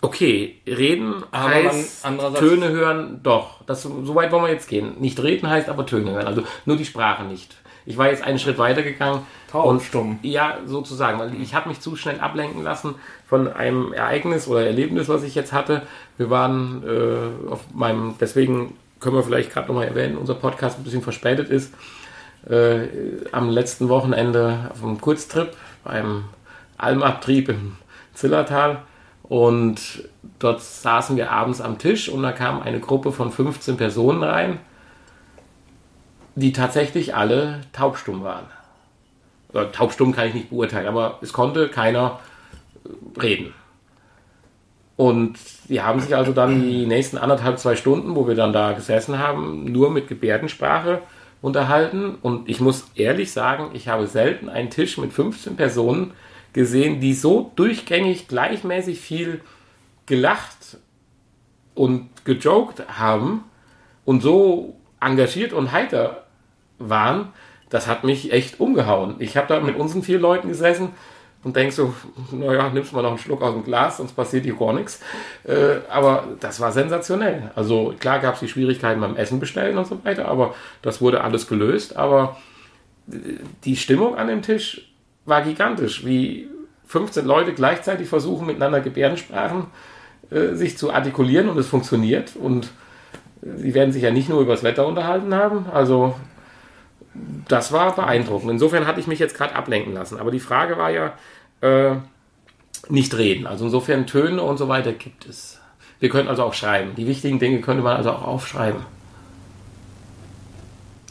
Okay, 0.00 0.60
reden 0.68 1.24
Aber 1.32 1.48
heißt 1.54 2.06
Töne 2.38 2.68
hören, 2.68 3.18
doch. 3.24 3.64
Das, 3.64 3.82
so 3.82 4.14
weit 4.14 4.30
wollen 4.30 4.44
wir 4.44 4.52
jetzt 4.52 4.68
gehen. 4.68 4.92
Nicht 5.00 5.20
reden 5.20 5.48
heißt 5.50 5.68
aber 5.68 5.86
Töne 5.86 6.12
hören. 6.12 6.26
Also 6.28 6.44
nur 6.66 6.76
die 6.76 6.84
Sprache 6.84 7.24
nicht. 7.24 7.56
Ich 7.86 7.98
war 7.98 8.08
jetzt 8.08 8.24
einen 8.24 8.38
Schritt 8.38 8.58
weiter 8.58 8.82
gegangen. 8.82 9.26
Taubstumm. 9.50 10.18
Ja, 10.22 10.58
sozusagen, 10.66 11.18
weil 11.18 11.40
ich 11.40 11.54
habe 11.54 11.68
mich 11.68 11.80
zu 11.80 11.96
schnell 11.96 12.18
ablenken 12.20 12.62
lassen 12.62 12.94
von 13.28 13.52
einem 13.52 13.92
Ereignis 13.92 14.48
oder 14.48 14.66
Erlebnis, 14.66 15.08
was 15.08 15.22
ich 15.22 15.34
jetzt 15.34 15.52
hatte. 15.52 15.82
Wir 16.16 16.30
waren 16.30 16.82
äh, 16.86 17.50
auf 17.50 17.60
meinem, 17.72 18.14
deswegen 18.20 18.76
können 19.00 19.16
wir 19.16 19.22
vielleicht 19.22 19.52
gerade 19.52 19.68
nochmal 19.68 19.86
erwähnen, 19.86 20.16
unser 20.16 20.34
Podcast 20.34 20.78
ein 20.78 20.84
bisschen 20.84 21.02
verspätet 21.02 21.50
ist. 21.50 21.72
Äh, 22.48 22.88
am 23.32 23.48
letzten 23.48 23.88
Wochenende 23.88 24.70
auf 24.72 24.82
einem 24.82 25.00
Kurztrip 25.00 25.56
beim 25.82 26.24
Almabtrieb 26.78 27.48
im 27.48 27.76
Zillertal 28.12 28.82
und 29.22 30.08
dort 30.38 30.60
saßen 30.60 31.16
wir 31.16 31.30
abends 31.30 31.60
am 31.60 31.78
Tisch 31.78 32.08
und 32.08 32.22
da 32.22 32.32
kam 32.32 32.60
eine 32.62 32.80
Gruppe 32.80 33.12
von 33.12 33.32
15 33.32 33.76
Personen 33.76 34.22
rein, 34.22 34.58
die 36.36 36.52
tatsächlich 36.52 37.14
alle 37.14 37.60
taubstumm 37.72 38.22
waren. 38.22 38.46
Oder 39.52 39.70
taubstumm 39.70 40.12
kann 40.12 40.28
ich 40.28 40.34
nicht 40.34 40.50
beurteilen, 40.50 40.88
aber 40.88 41.18
es 41.22 41.32
konnte 41.32 41.68
keiner 41.68 42.18
reden. 43.20 43.54
Und 44.96 45.38
die 45.68 45.80
haben 45.80 46.00
sich 46.00 46.14
also 46.14 46.32
dann 46.32 46.62
die 46.62 46.86
nächsten 46.86 47.18
anderthalb, 47.18 47.58
zwei 47.58 47.76
Stunden, 47.76 48.14
wo 48.14 48.28
wir 48.28 48.34
dann 48.34 48.52
da 48.52 48.72
gesessen 48.72 49.18
haben, 49.18 49.64
nur 49.64 49.90
mit 49.90 50.08
Gebärdensprache 50.08 51.02
unterhalten. 51.42 52.16
Und 52.22 52.48
ich 52.48 52.60
muss 52.60 52.86
ehrlich 52.94 53.32
sagen, 53.32 53.70
ich 53.74 53.88
habe 53.88 54.06
selten 54.06 54.48
einen 54.48 54.70
Tisch 54.70 54.98
mit 54.98 55.12
15 55.12 55.56
Personen 55.56 56.12
gesehen, 56.52 57.00
die 57.00 57.14
so 57.14 57.52
durchgängig 57.56 58.28
gleichmäßig 58.28 59.00
viel 59.00 59.40
gelacht 60.06 60.78
und 61.74 62.08
gejoked 62.24 62.84
haben 62.98 63.44
und 64.04 64.22
so 64.22 64.76
engagiert 65.00 65.52
und 65.52 65.72
heiter 65.72 66.23
waren, 66.78 67.28
das 67.70 67.86
hat 67.86 68.04
mich 68.04 68.32
echt 68.32 68.60
umgehauen. 68.60 69.16
Ich 69.18 69.36
habe 69.36 69.48
da 69.48 69.60
mit 69.60 69.76
unseren 69.76 70.02
vier 70.02 70.18
Leuten 70.18 70.48
gesessen 70.48 70.90
und 71.42 71.56
denkst 71.56 71.76
so, 71.76 71.94
naja, 72.32 72.70
nimmst 72.70 72.92
mal 72.92 73.02
noch 73.02 73.10
einen 73.10 73.18
Schluck 73.18 73.42
aus 73.42 73.52
dem 73.52 73.64
Glas, 73.64 73.98
sonst 73.98 74.12
passiert 74.12 74.44
hier 74.44 74.56
gar 74.56 74.72
nichts. 74.72 75.00
Äh, 75.44 75.76
aber 75.90 76.24
das 76.40 76.60
war 76.60 76.72
sensationell. 76.72 77.50
Also 77.54 77.94
klar 77.98 78.18
gab 78.18 78.34
es 78.34 78.40
die 78.40 78.48
Schwierigkeiten 78.48 79.00
beim 79.00 79.16
Essen 79.16 79.40
bestellen 79.40 79.76
und 79.76 79.86
so 79.86 80.02
weiter, 80.04 80.26
aber 80.26 80.54
das 80.82 81.00
wurde 81.00 81.22
alles 81.22 81.46
gelöst. 81.46 81.96
Aber 81.96 82.36
die 83.06 83.76
Stimmung 83.76 84.16
an 84.16 84.28
dem 84.28 84.42
Tisch 84.42 84.90
war 85.26 85.42
gigantisch, 85.42 86.04
wie 86.04 86.48
15 86.86 87.26
Leute 87.26 87.52
gleichzeitig 87.52 88.08
versuchen, 88.08 88.46
miteinander 88.46 88.80
Gebärdensprachen 88.80 89.66
äh, 90.30 90.54
sich 90.54 90.78
zu 90.78 90.92
artikulieren 90.92 91.48
und 91.48 91.58
es 91.58 91.66
funktioniert. 91.66 92.36
Und 92.36 92.70
sie 93.42 93.74
werden 93.74 93.92
sich 93.92 94.02
ja 94.02 94.10
nicht 94.10 94.28
nur 94.28 94.40
über 94.40 94.52
das 94.52 94.62
Wetter 94.62 94.86
unterhalten 94.86 95.34
haben. 95.34 95.66
Also 95.72 96.14
das 97.48 97.72
war 97.72 97.94
beeindruckend. 97.94 98.50
Insofern 98.50 98.86
hatte 98.86 99.00
ich 99.00 99.06
mich 99.06 99.18
jetzt 99.18 99.36
gerade 99.36 99.54
ablenken 99.54 99.92
lassen. 99.92 100.18
Aber 100.18 100.30
die 100.30 100.40
Frage 100.40 100.76
war 100.78 100.90
ja, 100.90 101.12
äh, 101.60 101.96
nicht 102.88 103.16
reden. 103.16 103.46
Also 103.46 103.66
insofern 103.66 104.06
Töne 104.06 104.42
und 104.42 104.56
so 104.58 104.68
weiter 104.68 104.92
gibt 104.92 105.26
es. 105.26 105.60
Wir 106.00 106.08
können 106.08 106.28
also 106.28 106.42
auch 106.42 106.54
schreiben. 106.54 106.94
Die 106.96 107.06
wichtigen 107.06 107.38
Dinge 107.38 107.60
könnte 107.60 107.82
man 107.82 107.96
also 107.96 108.10
auch 108.10 108.22
aufschreiben. 108.24 108.80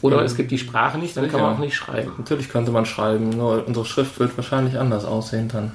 Oder 0.02 0.18
Ja, 0.18 0.24
es 0.24 0.36
gibt 0.36 0.52
die 0.52 0.58
Sprache 0.58 0.98
nicht, 0.98 1.16
dann 1.16 1.30
kann 1.30 1.40
man 1.40 1.56
auch 1.56 1.60
nicht 1.60 1.76
schreiben. 1.76 2.12
Natürlich 2.18 2.50
könnte 2.50 2.72
man 2.72 2.86
schreiben, 2.86 3.30
nur 3.30 3.66
unsere 3.66 3.86
Schrift 3.86 4.20
wird 4.20 4.36
wahrscheinlich 4.36 4.78
anders 4.78 5.06
aussehen 5.06 5.48
dann. 5.48 5.72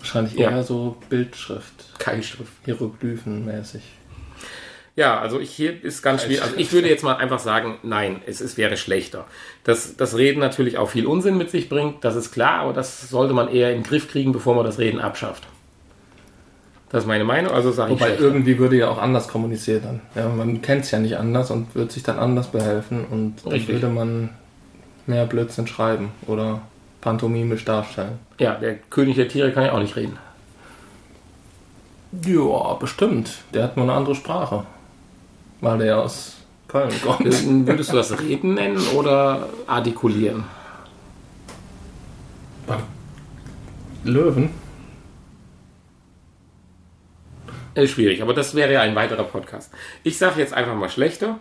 Wahrscheinlich 0.00 0.34
Ja. 0.34 0.50
eher 0.50 0.64
so 0.64 0.96
Bildschrift, 1.08 1.98
Keilschrift. 1.98 2.52
Hieroglyphenmäßig. 2.64 3.82
Ja, 4.96 5.18
also 5.18 5.40
ich 5.40 5.50
hier 5.50 5.82
ist 5.82 6.02
ganz 6.02 6.22
schwierig. 6.22 6.42
Also 6.42 6.56
ich 6.56 6.72
würde 6.72 6.88
jetzt 6.88 7.02
mal 7.02 7.16
einfach 7.16 7.40
sagen, 7.40 7.78
nein, 7.82 8.20
es, 8.26 8.40
es 8.40 8.56
wäre 8.56 8.76
schlechter. 8.76 9.24
Dass 9.64 9.96
das 9.96 10.16
Reden 10.16 10.38
natürlich 10.38 10.78
auch 10.78 10.88
viel 10.88 11.06
Unsinn 11.06 11.36
mit 11.36 11.50
sich 11.50 11.68
bringt, 11.68 12.04
das 12.04 12.14
ist 12.14 12.30
klar, 12.30 12.60
aber 12.60 12.72
das 12.72 13.08
sollte 13.08 13.34
man 13.34 13.48
eher 13.48 13.70
in 13.70 13.78
den 13.78 13.82
Griff 13.82 14.08
kriegen, 14.08 14.32
bevor 14.32 14.54
man 14.54 14.64
das 14.64 14.78
Reden 14.78 15.00
abschafft. 15.00 15.44
Das 16.90 17.02
ist 17.02 17.08
meine 17.08 17.24
Meinung, 17.24 17.52
also 17.52 17.72
sage 17.72 17.92
ich 17.94 17.98
Wobei 17.98 18.10
schlechter. 18.10 18.24
irgendwie 18.24 18.56
würde 18.58 18.76
ja 18.76 18.88
auch 18.88 18.98
anders 18.98 19.26
kommuniziert 19.26 19.84
dann. 19.84 20.00
Ja, 20.14 20.28
man 20.28 20.62
kennt 20.62 20.84
es 20.84 20.92
ja 20.92 21.00
nicht 21.00 21.16
anders 21.16 21.50
und 21.50 21.74
wird 21.74 21.90
sich 21.90 22.04
dann 22.04 22.20
anders 22.20 22.52
behelfen 22.52 23.04
und 23.04 23.44
dann 23.44 23.52
Richtig. 23.52 23.74
würde 23.74 23.88
man 23.88 24.30
mehr 25.06 25.26
Blödsinn 25.26 25.66
schreiben 25.66 26.12
oder 26.28 26.62
pantomimisch 27.00 27.64
darstellen. 27.64 28.20
Ja, 28.38 28.54
der 28.54 28.76
König 28.76 29.16
der 29.16 29.26
Tiere 29.26 29.50
kann 29.50 29.64
ja 29.64 29.72
auch 29.72 29.80
nicht 29.80 29.96
reden. 29.96 30.18
Ja, 32.24 32.74
bestimmt. 32.74 33.38
Der 33.52 33.64
hat 33.64 33.76
nur 33.76 33.86
eine 33.86 33.94
andere 33.94 34.14
Sprache. 34.14 34.64
Weil 35.64 35.78
der 35.78 35.98
aus 35.98 36.34
Köln 36.68 36.92
kommt. 37.02 37.24
Würdest 37.66 37.92
du 37.92 37.96
das 37.96 38.20
Reden 38.20 38.54
nennen 38.54 38.78
oder 38.94 39.48
artikulieren? 39.66 40.44
Löwen? 44.04 44.50
Ist 47.74 47.90
schwierig, 47.92 48.22
aber 48.22 48.34
das 48.34 48.54
wäre 48.54 48.72
ja 48.72 48.82
ein 48.82 48.94
weiterer 48.94 49.24
Podcast. 49.24 49.72
Ich 50.04 50.18
sage 50.18 50.38
jetzt 50.38 50.54
einfach 50.54 50.74
mal 50.76 50.88
schlechter 50.90 51.38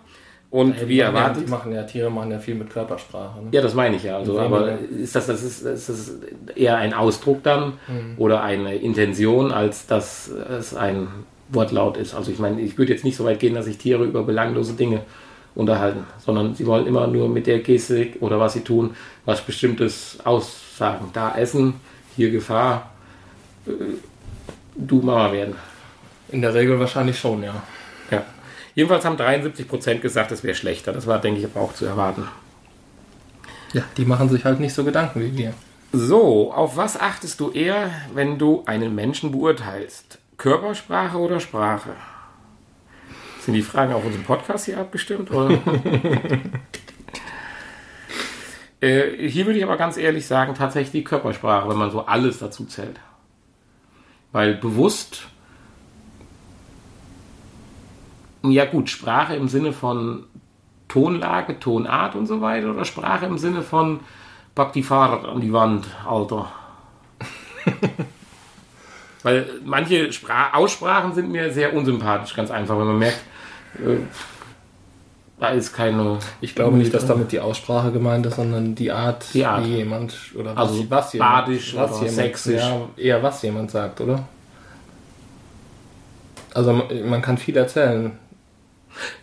und 0.50 0.80
Die 0.80 0.88
wie 0.88 0.98
machen 0.98 0.98
ja, 0.98 1.06
erwartet. 1.06 1.48
die 1.48 1.52
machen 1.52 1.74
ja, 1.74 1.84
Tiere 1.84 2.10
machen 2.10 2.32
ja 2.32 2.40
viel 2.40 2.56
mit 2.56 2.70
Körpersprache. 2.70 3.42
Ne? 3.42 3.50
Ja, 3.52 3.62
das 3.62 3.76
meine 3.76 3.98
ich 3.98 4.04
ja. 4.04 4.18
Also, 4.18 4.40
aber 4.40 4.80
ist 4.80 5.16
das, 5.16 5.28
das 5.28 5.44
ist, 5.44 5.62
ist 5.62 5.90
das 5.90 6.12
eher 6.56 6.78
ein 6.78 6.94
Ausdruck 6.94 7.44
dann 7.44 7.74
oder 8.18 8.42
eine 8.42 8.76
Intention, 8.76 9.52
als 9.52 9.86
dass 9.86 10.28
es 10.30 10.74
ein 10.76 11.08
Wortlaut 11.54 11.98
ist? 11.98 12.14
Also 12.14 12.32
ich 12.32 12.40
meine, 12.40 12.62
ich 12.62 12.78
würde 12.78 12.94
jetzt 12.94 13.04
nicht 13.04 13.16
so 13.16 13.26
weit 13.26 13.40
gehen, 13.40 13.56
dass 13.56 13.66
sich 13.66 13.78
Tiere 13.78 14.04
über 14.04 14.24
belanglose 14.24 14.74
Dinge 14.74 15.02
unterhalten, 15.56 16.06
sondern 16.20 16.56
sie 16.56 16.66
wollen 16.66 16.88
immer 16.88 17.08
nur 17.08 17.30
mit 17.30 17.48
der 17.48 17.60
Gestik 17.60 18.18
oder 18.22 18.40
was 18.40 18.54
sie 18.54 18.62
tun, 18.62 18.96
was 19.26 19.42
Bestimmtes 19.42 20.18
aussagen. 20.24 21.10
Da 21.14 21.36
Essen, 21.36 21.76
hier 22.16 22.32
Gefahr, 22.32 22.92
äh, 23.68 23.72
du 24.76 25.02
Mama 25.02 25.32
werden. 25.32 25.56
In 26.32 26.42
der 26.42 26.54
Regel 26.54 26.80
wahrscheinlich 26.80 27.20
schon, 27.20 27.44
ja. 27.44 27.62
Ja. 28.10 28.24
Jedenfalls 28.76 29.06
haben 29.06 29.18
73% 29.18 30.00
gesagt, 30.00 30.32
es 30.32 30.44
wäre 30.44 30.56
schlechter. 30.56 30.92
Das 30.92 31.06
war, 31.06 31.20
denke 31.20 31.40
ich, 31.40 31.46
aber 31.46 31.62
auch 31.62 31.74
zu 31.74 31.86
erwarten. 31.86 32.28
Ja, 33.74 33.84
die 33.98 34.06
machen 34.06 34.30
sich 34.30 34.46
halt 34.46 34.60
nicht 34.60 34.74
so 34.74 34.84
Gedanken 34.84 35.22
wie 35.22 35.38
wir. 35.38 35.54
So, 35.92 36.52
auf 36.52 36.76
was 36.76 37.00
achtest 37.00 37.40
du 37.40 37.52
eher, 37.52 37.92
wenn 38.16 38.40
du 38.40 38.64
einen 38.66 38.96
Menschen 38.96 39.32
beurteilst? 39.32 40.18
Körpersprache 40.44 41.18
oder 41.18 41.40
Sprache? 41.40 41.92
Sind 43.40 43.54
die 43.54 43.62
Fragen 43.62 43.94
auf 43.94 44.04
unserem 44.04 44.26
Podcast 44.26 44.66
hier 44.66 44.78
abgestimmt? 44.78 45.32
Oder? 45.32 45.52
äh, 48.82 49.30
hier 49.30 49.46
würde 49.46 49.58
ich 49.58 49.64
aber 49.64 49.78
ganz 49.78 49.96
ehrlich 49.96 50.28
sagen, 50.28 50.54
tatsächlich 50.54 50.92
die 50.92 51.06
Körpersprache, 51.06 51.70
wenn 51.70 51.78
man 51.78 51.92
so 51.92 52.06
alles 52.06 52.40
dazu 52.40 52.66
zählt. 52.66 53.00
Weil 54.34 54.56
bewusst, 54.56 55.28
ja 58.42 58.66
gut, 58.66 58.90
Sprache 58.90 59.38
im 59.38 59.48
Sinne 59.48 59.72
von 59.72 60.26
Tonlage, 60.90 61.58
Tonart 61.62 62.16
und 62.16 62.26
so 62.26 62.42
weiter 62.42 62.72
oder 62.72 62.84
Sprache 62.84 63.28
im 63.28 63.38
Sinne 63.38 63.62
von 63.62 64.02
pack 64.56 64.74
die 64.74 64.84
Fahrrad 64.84 65.24
an 65.24 65.40
die 65.40 65.54
Wand, 65.54 65.86
Alter. 66.06 66.52
Weil 69.24 69.46
manche 69.64 70.12
Spra 70.12 70.54
Aussprachen 70.54 71.14
sind 71.14 71.32
mir 71.32 71.52
sehr 71.52 71.74
unsympathisch, 71.74 72.36
ganz 72.36 72.52
einfach, 72.52 72.78
wenn 72.78 72.88
man 72.88 73.00
merkt, 73.00 73.20
äh, 73.80 73.98
da 75.40 75.50
ist 75.50 75.74
keine. 75.74 76.20
Ich 76.42 76.56
glaube 76.56 76.78
nicht, 76.78 76.94
dass 76.94 77.06
damit 77.06 77.32
die 77.32 77.40
Aussprache 77.40 77.92
gemeint 77.92 78.26
ist, 78.26 78.36
sondern 78.36 78.76
die 78.76 78.92
Art, 78.92 79.26
Die 79.34 79.46
Art. 79.46 79.66
wie 79.66 79.78
jemand 79.78 80.16
oder 80.36 80.58
Also 80.58 80.80
was, 80.90 80.90
was 80.90 81.14
jemand, 81.14 81.32
badisch 81.32 81.76
was 81.76 81.92
oder 81.92 82.00
jemand, 82.00 82.16
sächsisch. 82.16 82.62
Ja, 82.62 82.90
eher 82.96 83.24
was 83.24 83.42
jemand 83.42 83.72
sagt, 83.72 84.00
oder? 84.00 84.28
Also 86.54 86.72
man, 87.06 87.22
kann 87.22 87.38
viel 87.38 87.58
erzählen. 87.58 88.12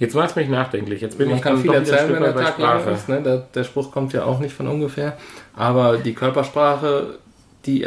Jetzt 0.01 0.15
macht 0.15 0.31
es 0.31 0.37
mich 0.37 0.49
nachdenklich. 0.49 1.01
Jetzt 1.01 1.17
bin 1.17 1.29
Man 1.29 1.37
ich 1.37 1.43
kann 1.43 1.59
viel 1.59 1.73
erzählen, 1.73 2.13
wenn 2.13 2.23
der 2.23 2.35
Tag 2.35 2.59
lang 2.59 2.87
ist. 2.89 3.09
Ne? 3.09 3.23
Der, 3.23 3.37
der 3.39 3.65
Spruch 3.65 3.93
kommt 3.93 4.13
ja 4.13 4.25
auch 4.25 4.41
nicht 4.41 4.53
von 4.53 4.67
ungefähr. 4.67 5.17
Aber 5.55 5.99
die 5.99 6.13
Körpersprache, 6.13 7.19
die 7.67 7.87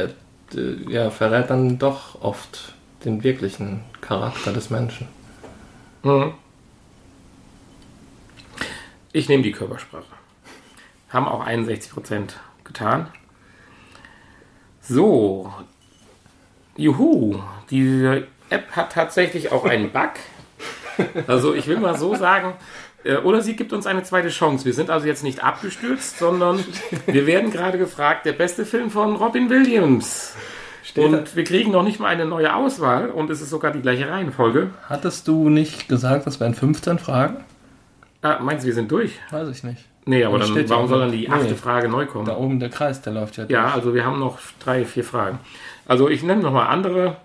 ja, 0.87 1.09
verrät 1.09 1.49
dann 1.49 1.79
doch 1.79 2.21
oft 2.21 2.73
den 3.05 3.23
wirklichen 3.23 3.83
Charakter 4.01 4.53
des 4.53 4.69
Menschen. 4.69 5.07
Mhm. 6.03 6.33
Ich 9.11 9.29
nehme 9.29 9.43
die 9.43 9.51
Körpersprache. 9.51 10.05
Haben 11.09 11.27
auch 11.27 11.45
61% 11.45 12.33
getan. 12.63 13.07
So. 14.81 15.53
Juhu. 16.75 17.39
Diese 17.69 18.27
App 18.49 18.71
hat 18.71 18.93
tatsächlich 18.93 19.51
auch 19.51 19.65
einen 19.65 19.91
Bug. 19.91 20.11
Also 21.27 21.53
ich 21.55 21.67
will 21.67 21.79
mal 21.79 21.97
so 21.97 22.15
sagen, 22.15 22.49
äh, 22.49 22.53
oder 23.23 23.41
sie 23.41 23.55
gibt 23.55 23.73
uns 23.73 23.85
eine 23.85 24.03
zweite 24.03 24.29
Chance. 24.29 24.65
Wir 24.65 24.73
sind 24.73 24.89
also 24.89 25.05
jetzt 25.07 25.23
nicht 25.23 25.43
abgestürzt, 25.43 26.19
sondern 26.19 26.63
wir 27.05 27.25
werden 27.27 27.51
gerade 27.51 27.77
gefragt, 27.77 28.25
der 28.25 28.33
beste 28.33 28.65
Film 28.65 28.89
von 28.89 29.15
Robin 29.15 29.49
Williams. 29.49 30.35
Und 30.95 31.35
wir 31.35 31.43
kriegen 31.43 31.71
noch 31.71 31.83
nicht 31.83 31.99
mal 31.99 32.07
eine 32.07 32.25
neue 32.25 32.53
Auswahl 32.55 33.09
und 33.09 33.29
es 33.29 33.41
ist 33.41 33.49
sogar 33.49 33.71
die 33.71 33.81
gleiche 33.81 34.09
Reihenfolge. 34.09 34.69
Hattest 34.87 35.27
du 35.27 35.49
nicht 35.49 35.87
gesagt, 35.89 36.27
das 36.27 36.39
wären 36.39 36.53
15 36.53 36.99
Fragen? 36.99 37.43
Ah, 38.21 38.39
meinst 38.41 38.63
du, 38.63 38.67
wir 38.67 38.73
sind 38.73 38.91
durch? 38.91 39.19
Weiß 39.31 39.49
ich 39.49 39.63
nicht. 39.63 39.85
Nee, 40.05 40.23
aber 40.23 40.37
dann, 40.39 40.49
steht 40.49 40.69
warum 40.69 40.87
soll 40.87 40.99
dann 40.99 41.11
die 41.11 41.29
achte 41.29 41.45
Nee. 41.45 41.55
Frage 41.55 41.87
neu 41.87 42.05
kommen? 42.05 42.25
Da 42.25 42.35
oben 42.35 42.59
der 42.59 42.69
Kreis, 42.69 43.01
der 43.01 43.13
läuft 43.13 43.37
ja. 43.37 43.45
Ja, 43.47 43.73
also 43.73 43.93
wir 43.93 44.05
haben 44.05 44.19
noch 44.19 44.37
drei, 44.63 44.83
vier 44.85 45.03
Fragen. 45.03 45.39
Also 45.87 46.09
ich 46.09 46.23
nenne 46.23 46.41
nochmal 46.41 46.67
andere. 46.67 47.17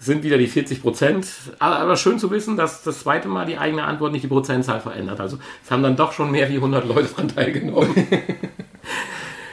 Sind 0.00 0.22
wieder 0.22 0.38
die 0.38 0.46
40 0.46 0.80
Prozent. 0.80 1.26
Aber 1.58 1.78
aber 1.80 1.96
schön 1.96 2.18
zu 2.18 2.30
wissen, 2.30 2.56
dass 2.56 2.82
das 2.84 3.00
zweite 3.00 3.26
Mal 3.28 3.46
die 3.46 3.58
eigene 3.58 3.82
Antwort 3.84 4.12
nicht 4.12 4.22
die 4.22 4.28
Prozentzahl 4.28 4.80
verändert. 4.80 5.18
Also 5.20 5.38
es 5.64 5.70
haben 5.70 5.82
dann 5.82 5.96
doch 5.96 6.12
schon 6.12 6.30
mehr 6.30 6.48
wie 6.48 6.56
100 6.56 6.86
Leute 6.86 7.08
daran 7.08 7.28
teilgenommen. 7.28 7.94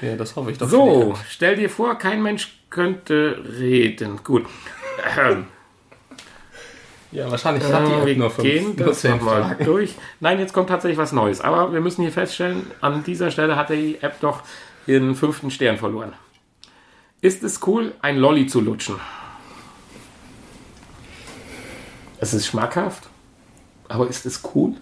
Ja, 0.01 0.15
das 0.15 0.35
hoffe 0.35 0.51
ich 0.51 0.57
doch. 0.57 0.69
So, 0.69 1.15
stell 1.29 1.55
dir 1.55 1.69
vor, 1.69 1.95
kein 1.97 2.21
Mensch 2.21 2.59
könnte 2.69 3.43
reden. 3.59 4.19
Gut. 4.23 4.45
Ähm, 5.17 5.45
Ja, 7.11 7.31
wahrscheinlich 7.31 7.63
hat 7.63 7.87
die 7.87 7.91
äh, 7.93 8.05
wir 8.05 8.15
nur 8.17 8.29
fünf, 8.29 8.45
gehen 8.47 8.75
nur 8.75 8.87
das 8.87 9.03
nochmal 9.03 9.55
durch. 9.63 9.95
Nein, 10.19 10.39
jetzt 10.39 10.53
kommt 10.53 10.69
tatsächlich 10.69 10.97
was 10.97 11.11
Neues. 11.11 11.41
Aber 11.41 11.73
wir 11.73 11.79
müssen 11.79 12.01
hier 12.01 12.11
feststellen, 12.11 12.67
an 12.81 13.03
dieser 13.03 13.31
Stelle 13.31 13.55
hat 13.55 13.69
die 13.69 13.97
App 14.01 14.19
doch 14.19 14.41
ihren 14.85 15.15
fünften 15.15 15.49
Stern 15.49 15.77
verloren. 15.77 16.13
Ist 17.21 17.41
es 17.43 17.65
cool, 17.65 17.93
ein 18.01 18.17
Lolli 18.17 18.47
zu 18.47 18.59
lutschen? 18.61 18.97
Es 22.19 22.33
ist 22.33 22.45
schmackhaft, 22.47 23.03
aber 23.87 24.07
ist 24.07 24.25
es 24.25 24.41
cool? 24.55 24.73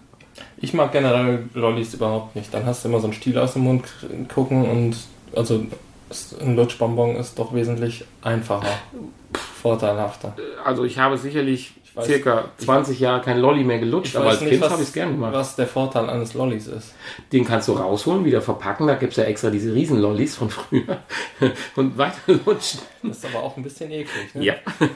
Ich 0.56 0.74
mag 0.74 0.92
generell 0.92 1.48
Lollis 1.54 1.94
überhaupt 1.94 2.34
nicht. 2.36 2.52
Dann 2.52 2.66
hast 2.66 2.84
du 2.84 2.88
immer 2.88 2.98
so 3.00 3.04
einen 3.06 3.12
Stiel 3.14 3.38
aus 3.38 3.52
dem 3.54 3.62
Mund 3.62 3.84
gucken 4.32 4.68
und 4.68 4.96
also 5.36 5.64
ein 6.40 6.56
Lutschbonbon 6.56 7.16
ist 7.16 7.38
doch 7.38 7.54
wesentlich 7.54 8.04
einfacher, 8.22 8.66
vorteilhafter. 9.60 10.34
Also 10.64 10.84
ich 10.84 10.98
habe 10.98 11.18
sicherlich 11.18 11.72
weiß- 11.96 12.04
circa 12.04 12.44
20 12.58 13.00
Jahre 13.00 13.20
kein 13.22 13.38
Lolli 13.38 13.64
mehr 13.64 13.78
gelutscht, 13.78 14.14
aber 14.16 14.30
als 14.30 14.38
Kind 14.40 14.62
habe 14.62 14.74
ich 14.82 14.88
es 14.88 14.92
gerne 14.92 15.12
gemacht. 15.12 15.32
was 15.32 15.56
der 15.56 15.66
Vorteil 15.66 16.08
eines 16.10 16.34
Lollis 16.34 16.66
ist. 16.66 16.94
Den 17.32 17.44
kannst 17.44 17.68
du 17.68 17.72
rausholen, 17.72 18.24
wieder 18.24 18.42
verpacken. 18.42 18.86
Da 18.86 18.94
gibt 18.94 19.12
es 19.12 19.16
ja 19.16 19.24
extra 19.24 19.50
diese 19.50 19.74
Riesen-Lollis 19.74 20.36
von 20.36 20.50
früher. 20.50 20.98
Und 21.76 21.96
weiter 21.98 22.16
lutschen. 22.44 22.80
Das 23.02 23.18
ist 23.18 23.26
aber 23.26 23.42
auch 23.44 23.56
ein 23.56 23.62
bisschen 23.62 23.90
eklig. 23.90 24.34
Ne? 24.34 24.44
Ja. 24.44 24.54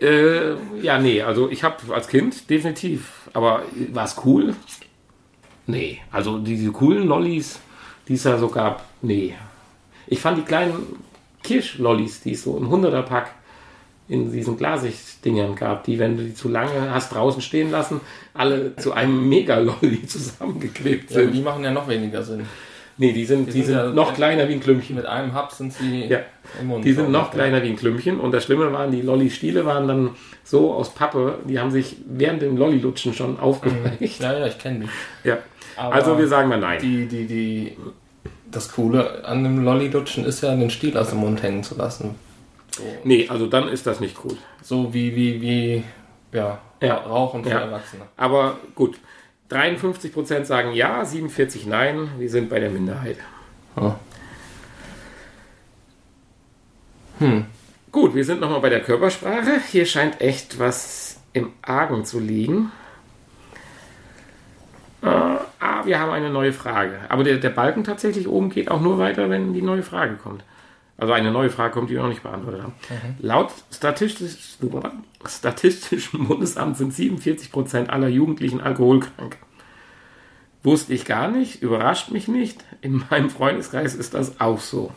äh, 0.00 0.54
ja, 0.82 0.98
nee, 0.98 1.22
also 1.22 1.50
ich 1.50 1.62
habe 1.64 1.76
als 1.94 2.08
Kind 2.08 2.48
definitiv. 2.50 3.12
Aber 3.32 3.62
war 3.92 4.04
es 4.04 4.16
cool? 4.24 4.54
Nee, 5.66 6.00
also 6.12 6.38
diese 6.38 6.70
coolen 6.72 7.06
Lollis, 7.06 7.58
die 8.08 8.14
es 8.14 8.22
da 8.22 8.38
so 8.38 8.48
gab, 8.48 8.84
nee. 9.02 9.34
Ich 10.06 10.20
fand 10.20 10.38
die 10.38 10.42
kleinen 10.42 10.74
Kirschlollis, 11.42 12.20
die 12.22 12.32
es 12.32 12.42
so 12.44 12.56
im 12.56 12.68
100er-Pack 12.68 13.30
in 14.08 14.30
diesen 14.30 14.56
Glasicht-Dingern 14.56 15.56
gab, 15.56 15.82
die, 15.84 15.98
wenn 15.98 16.16
du 16.16 16.22
die 16.22 16.34
zu 16.34 16.48
lange 16.48 16.92
hast 16.92 17.12
draußen 17.12 17.42
stehen 17.42 17.72
lassen, 17.72 18.00
alle 18.34 18.76
zu 18.76 18.92
einem 18.92 19.28
Mega-Lolli 19.28 20.06
zusammengeklebt 20.06 21.10
Ja, 21.10 21.16
sind. 21.22 21.32
die 21.34 21.40
machen 21.40 21.64
ja 21.64 21.72
noch 21.72 21.88
weniger 21.88 22.22
Sinn. 22.22 22.46
Nee, 22.98 23.12
die 23.12 23.24
sind, 23.24 23.46
die 23.48 23.52
sind 23.52 23.64
sind 23.66 23.74
ja- 23.76 23.86
noch 23.90 24.14
kleiner 24.14 24.48
wie 24.48 24.54
ein 24.54 24.60
Klümpchen. 24.60 24.96
Mit 24.96 25.06
einem 25.06 25.34
Hub 25.34 25.52
sind 25.52 25.72
sie 25.72 26.06
Ja. 26.06 26.20
im 26.60 26.68
Mund. 26.68 26.84
Die 26.84 26.92
sind 26.92 27.10
noch 27.10 27.30
kleiner 27.30 27.62
wie 27.62 27.68
ein 27.68 27.76
Klümpchen 27.76 28.20
und 28.20 28.32
das 28.32 28.44
Schlimme 28.44 28.72
waren, 28.72 28.90
die 28.90 29.02
Lolli-Stiele 29.02 29.64
waren 29.66 29.86
dann 29.88 30.10
so 30.44 30.72
aus 30.74 30.90
Pappe, 30.94 31.38
die 31.44 31.58
haben 31.58 31.70
sich 31.70 31.96
während 32.06 32.42
dem 32.42 32.56
Lolli-Lutschen 32.56 33.14
schon 33.14 33.38
aufgeweicht. 33.40 34.20
Ja, 34.20 34.38
ja, 34.38 34.46
ich 34.46 34.58
kenne 34.58 34.80
die. 35.24 35.28
Ja. 35.28 35.38
Aber 35.76 35.94
Also 35.94 36.18
wir 36.18 36.28
sagen 36.28 36.48
mal 36.48 36.58
nein. 36.60 36.80
die, 36.80 37.06
die, 37.06 37.26
die, 37.26 37.76
das 38.50 38.72
Coole 38.72 39.24
an 39.24 39.42
dem 39.44 39.64
Lolli-Lutschen 39.64 40.24
ist 40.24 40.42
ja, 40.42 40.54
den 40.54 40.70
Stiel 40.70 40.96
aus 40.96 41.10
dem 41.10 41.18
Mund 41.18 41.42
hängen 41.42 41.62
zu 41.62 41.74
lassen. 41.76 42.14
So, 42.74 42.82
Nee, 43.04 43.26
also 43.28 43.46
dann 43.46 43.68
ist 43.68 43.86
das 43.86 44.00
nicht 44.00 44.16
cool. 44.24 44.36
so 44.62 44.92
wie, 44.94 45.14
wie, 45.16 45.40
wie, 45.42 45.84
ja, 46.32 46.58
Ja. 46.80 46.94
Rauchen 46.98 47.42
für 47.42 47.50
Ja. 47.50 47.60
Erwachsene. 47.60 48.02
Aber 48.16 48.58
gut. 48.74 48.96
53% 49.50 50.44
sagen 50.44 50.72
ja, 50.72 51.04
47 51.04 51.66
nein. 51.66 52.10
Wir 52.18 52.30
sind 52.30 52.50
bei 52.50 52.60
der 52.60 52.70
Minderheit. 52.70 53.18
Hm. 57.18 57.46
Gut, 57.92 58.14
wir 58.14 58.24
sind 58.24 58.40
nochmal 58.40 58.60
bei 58.60 58.68
der 58.68 58.80
Körpersprache. 58.80 59.60
Hier 59.70 59.86
scheint 59.86 60.20
echt 60.20 60.58
was 60.58 61.20
im 61.32 61.52
Argen 61.62 62.04
zu 62.04 62.18
liegen. 62.18 62.72
Äh, 65.02 65.06
ah, 65.06 65.84
wir 65.84 65.98
haben 65.98 66.10
eine 66.10 66.30
neue 66.30 66.52
Frage. 66.52 66.98
Aber 67.08 67.24
der, 67.24 67.36
der 67.36 67.50
Balken 67.50 67.84
tatsächlich 67.84 68.28
oben 68.28 68.50
geht 68.50 68.70
auch 68.70 68.80
nur 68.80 68.98
weiter, 68.98 69.30
wenn 69.30 69.54
die 69.54 69.62
neue 69.62 69.82
Frage 69.82 70.16
kommt. 70.16 70.42
Also 70.98 71.12
eine 71.12 71.30
neue 71.30 71.50
Frage 71.50 71.74
kommt, 71.74 71.90
die 71.90 71.94
wir 71.94 72.02
noch 72.02 72.08
nicht 72.08 72.22
beantwortet 72.22 72.62
haben. 72.62 72.72
Laut 73.18 73.52
statistisch, 73.70 74.56
Statistischen 75.26 76.26
Bundesamt 76.26 76.78
sind 76.78 76.94
47% 76.94 77.88
aller 77.88 78.08
Jugendlichen 78.08 78.60
alkoholkrank. 78.60 79.36
Wusste 80.62 80.94
ich 80.94 81.04
gar 81.04 81.28
nicht, 81.28 81.62
überrascht 81.62 82.10
mich 82.10 82.28
nicht. 82.28 82.64
In 82.80 83.04
meinem 83.10 83.28
Freundeskreis 83.28 83.94
ist 83.94 84.14
das 84.14 84.40
auch 84.40 84.60
so. 84.60 84.90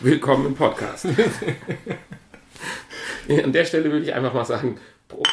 Willkommen 0.00 0.46
im 0.46 0.54
Podcast. 0.54 1.06
An 3.28 3.52
der 3.52 3.64
Stelle 3.64 3.92
würde 3.92 4.06
ich 4.06 4.14
einfach 4.14 4.34
mal 4.34 4.44
sagen, 4.44 4.78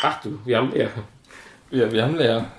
ach 0.03 0.21
du, 0.21 0.37
wir 0.45 0.57
haben 0.57 0.71
leer. 0.71 0.91
Ja, 1.71 1.91
wir 1.91 2.03
haben 2.03 2.15
leer. 2.15 2.51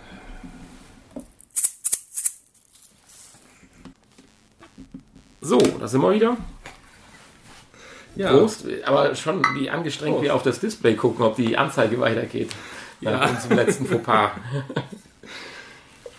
So, 5.40 5.58
da 5.58 5.86
sind 5.86 6.00
wir 6.00 6.12
wieder. 6.12 6.36
Ja. 8.16 8.30
Prost. 8.30 8.64
Aber 8.86 9.14
schon 9.14 9.42
wie 9.56 9.70
angestrengt 9.70 10.14
Prost. 10.16 10.24
wir 10.24 10.34
auf 10.34 10.42
das 10.42 10.58
Display 10.60 10.94
gucken, 10.94 11.24
ob 11.24 11.36
die 11.36 11.56
Anzeige 11.56 12.00
weitergeht. 12.00 12.50
Nach 13.00 13.12
Ja. 13.22 13.28
unserem 13.30 13.56
letzten 13.56 13.86
Fauxpas. 13.86 14.30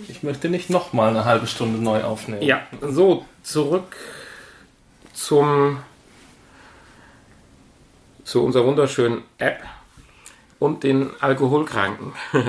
Ich 0.07 0.21
möchte 0.21 0.47
nicht 0.47 0.69
nochmal 0.69 1.09
eine 1.09 1.25
halbe 1.25 1.47
Stunde 1.47 1.81
neu 1.81 2.03
aufnehmen. 2.03 2.43
Ja, 2.43 2.61
so, 2.81 3.25
zurück 3.41 3.95
zum 5.13 5.79
zu 8.23 8.43
unserer 8.43 8.65
wunderschönen 8.65 9.23
App 9.39 9.63
und 10.59 10.83
den 10.83 11.09
Alkoholkranken. 11.19 12.13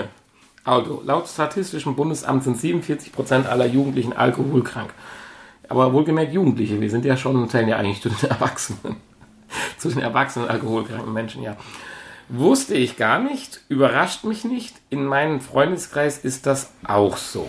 Also, 0.64 1.02
laut 1.06 1.26
Statistischem 1.26 1.96
Bundesamt 1.96 2.44
sind 2.44 2.58
47% 2.60 3.46
aller 3.46 3.64
Jugendlichen 3.64 4.12
alkoholkrank. 4.12 4.90
Aber 5.70 5.94
wohlgemerkt 5.94 6.34
Jugendliche, 6.34 6.78
wir 6.78 6.90
sind 6.90 7.06
ja 7.06 7.16
schon, 7.16 7.48
zählen 7.48 7.68
ja 7.68 7.78
eigentlich 7.78 8.02
zu 8.02 8.10
den 8.10 8.28
Erwachsenen. 8.28 8.96
zu 9.78 9.88
den 9.88 10.00
erwachsenen 10.00 10.48
alkoholkranken 10.48 11.12
Menschen, 11.12 11.42
ja. 11.42 11.56
Wusste 12.30 12.74
ich 12.74 12.96
gar 12.96 13.18
nicht, 13.20 13.62
überrascht 13.68 14.24
mich 14.24 14.44
nicht. 14.44 14.76
In 14.90 15.04
meinem 15.04 15.40
Freundeskreis 15.40 16.18
ist 16.18 16.44
das 16.46 16.70
auch 16.86 17.16
so. 17.16 17.48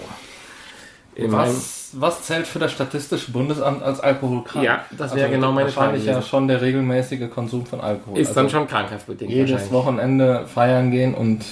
In 1.15 1.33
Was, 1.33 1.89
was 1.93 2.23
zählt 2.23 2.47
für 2.47 2.59
das 2.59 2.71
Statistische 2.71 3.31
Bundesamt 3.31 3.83
als 3.83 3.99
alkoholkrank? 3.99 4.63
Ja, 4.63 4.85
das 4.91 5.13
wäre 5.15 5.29
genau 5.29 5.51
meine 5.51 5.67
Frage 5.69 5.93
Wahrscheinlich 5.97 6.05
ja 6.05 6.21
schon 6.21 6.47
der 6.47 6.61
regelmäßige 6.61 7.29
Konsum 7.29 7.65
von 7.65 7.81
Alkohol. 7.81 8.17
ist 8.17 8.37
dann 8.37 8.45
Also 8.45 8.57
schon 8.57 8.67
krankhaft 8.69 9.05
bedingt 9.07 9.31
jedes 9.31 9.51
wahrscheinlich. 9.51 9.73
Wochenende 9.73 10.47
feiern 10.47 10.91
gehen 10.91 11.13
und 11.13 11.43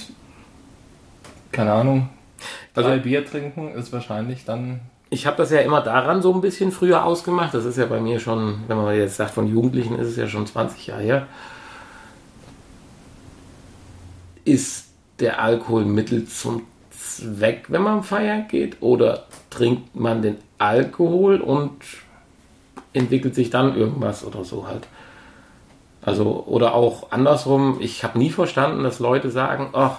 keine 1.52 1.72
Ahnung, 1.72 2.08
Also- 2.74 2.88
drei 2.88 2.98
Bier 2.98 3.26
trinken 3.26 3.72
ist 3.74 3.92
wahrscheinlich 3.92 4.46
dann 4.46 4.80
Ich 5.10 5.26
habe 5.26 5.38
das 5.38 5.50
ja 5.50 5.60
immer 5.60 5.80
daran 5.80 6.20
so 6.20 6.34
ein 6.34 6.40
bisschen 6.40 6.70
früher 6.70 7.04
ausgemacht. 7.04 7.54
Das 7.54 7.64
ist 7.64 7.78
ja 7.78 7.86
bei 7.86 8.00
mir 8.00 8.20
schon, 8.20 8.64
wenn 8.66 8.76
man 8.76 8.94
jetzt 8.94 9.16
sagt, 9.16 9.32
von 9.32 9.46
Jugendlichen 9.46 9.98
ist 9.98 10.08
es 10.08 10.16
ja 10.16 10.28
schon 10.28 10.46
20 10.46 10.86
Jahre 10.88 11.02
her. 11.02 11.26
Ist 14.44 14.88
der 15.20 15.40
Alkohol 15.40 15.84
Mittel 15.84 16.26
zum 16.26 16.62
Zweck, 16.90 17.66
wenn 17.68 17.82
man 17.82 18.02
feiern 18.02 18.48
geht? 18.48 18.76
Oder 18.80 19.24
trinkt 19.50 19.96
man 19.96 20.20
den 20.20 20.36
Alkohol 20.58 21.40
und 21.40 21.72
entwickelt 22.92 23.34
sich 23.34 23.50
dann 23.50 23.76
irgendwas 23.76 24.24
oder 24.24 24.44
so 24.44 24.66
halt? 24.66 24.88
Also, 26.02 26.44
oder 26.46 26.74
auch 26.74 27.10
andersrum, 27.12 27.78
ich 27.80 28.04
habe 28.04 28.18
nie 28.18 28.30
verstanden, 28.30 28.82
dass 28.82 28.98
Leute 28.98 29.30
sagen, 29.30 29.70
ach, 29.72 29.98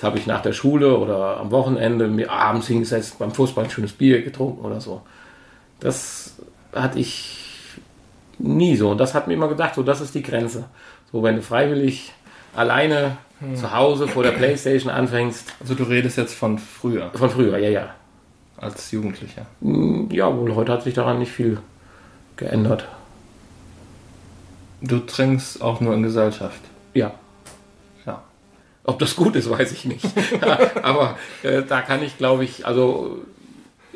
Jetzt 0.00 0.06
habe 0.06 0.18
ich 0.18 0.26
nach 0.26 0.40
der 0.40 0.54
Schule 0.54 0.96
oder 0.96 1.36
am 1.36 1.50
Wochenende 1.50 2.08
mir 2.08 2.32
abends 2.32 2.68
hingesetzt, 2.68 3.18
beim 3.18 3.32
Fußball 3.32 3.64
ein 3.64 3.70
schönes 3.70 3.92
Bier 3.92 4.22
getrunken 4.22 4.64
oder 4.64 4.80
so. 4.80 5.02
Das 5.78 6.36
hatte 6.74 6.98
ich 6.98 7.36
nie 8.38 8.76
so. 8.76 8.92
Und 8.92 8.96
das 8.96 9.12
hat 9.12 9.28
mir 9.28 9.34
immer 9.34 9.48
gedacht, 9.48 9.74
so 9.74 9.82
das 9.82 10.00
ist 10.00 10.14
die 10.14 10.22
Grenze. 10.22 10.64
So, 11.12 11.22
wenn 11.22 11.36
du 11.36 11.42
freiwillig 11.42 12.14
alleine 12.56 13.18
zu 13.54 13.74
Hause 13.74 14.08
vor 14.08 14.22
der 14.22 14.30
Playstation 14.30 14.90
anfängst, 14.90 15.52
Also 15.60 15.74
du 15.74 15.82
redest 15.82 16.16
jetzt 16.16 16.32
von 16.32 16.56
früher, 16.56 17.10
von 17.12 17.28
früher, 17.28 17.58
ja, 17.58 17.68
ja. 17.68 17.94
als 18.56 18.90
Jugendlicher. 18.92 19.44
Ja, 19.60 20.34
wohl, 20.34 20.54
heute 20.54 20.72
hat 20.72 20.82
sich 20.82 20.94
daran 20.94 21.18
nicht 21.18 21.32
viel 21.32 21.58
geändert. 22.38 22.88
Du 24.80 25.00
trinkst 25.00 25.60
auch 25.60 25.82
nur 25.82 25.92
in 25.92 26.02
Gesellschaft. 26.02 26.62
Ja. 26.94 27.12
Ob 28.84 28.98
das 28.98 29.14
gut 29.16 29.36
ist, 29.36 29.48
weiß 29.50 29.72
ich 29.72 29.84
nicht. 29.84 30.04
Aber 30.82 31.16
äh, 31.42 31.62
da 31.62 31.82
kann 31.82 32.02
ich, 32.02 32.18
glaube 32.18 32.44
ich, 32.44 32.66
also 32.66 33.18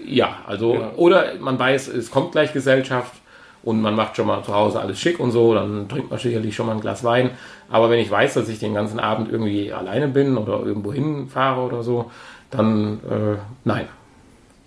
ja, 0.05 0.39
also 0.47 0.75
Ja. 0.75 0.93
oder 0.97 1.35
man 1.41 1.59
weiß, 1.59 1.89
es 1.89 2.11
kommt 2.11 2.33
gleich 2.33 2.53
Gesellschaft 2.53 3.15
und 3.63 3.81
man 3.81 3.97
macht 3.97 4.17
schon 4.17 4.27
mal 4.27 4.43
zu 4.45 4.55
Hause 4.55 4.79
alles 4.81 5.01
schick 5.01 5.19
und 5.19 5.31
so, 5.31 5.55
dann 5.55 5.89
trinkt 5.89 6.11
man 6.11 6.19
sicherlich 6.19 6.55
schon 6.55 6.67
mal 6.67 6.73
ein 6.73 6.81
Glas 6.83 7.03
Wein. 7.03 7.31
Aber 7.71 7.89
wenn 7.89 7.99
ich 7.99 8.11
weiß, 8.11 8.35
dass 8.35 8.49
ich 8.51 8.59
den 8.59 8.75
ganzen 8.75 9.01
Abend 9.01 9.33
irgendwie 9.33 9.73
alleine 9.73 10.09
bin 10.09 10.37
oder 10.37 10.61
irgendwo 10.61 10.93
hinfahre 10.93 11.63
oder 11.63 11.83
so, 11.83 12.11
dann 12.51 13.01
äh, 13.11 13.39
nein. 13.65 13.89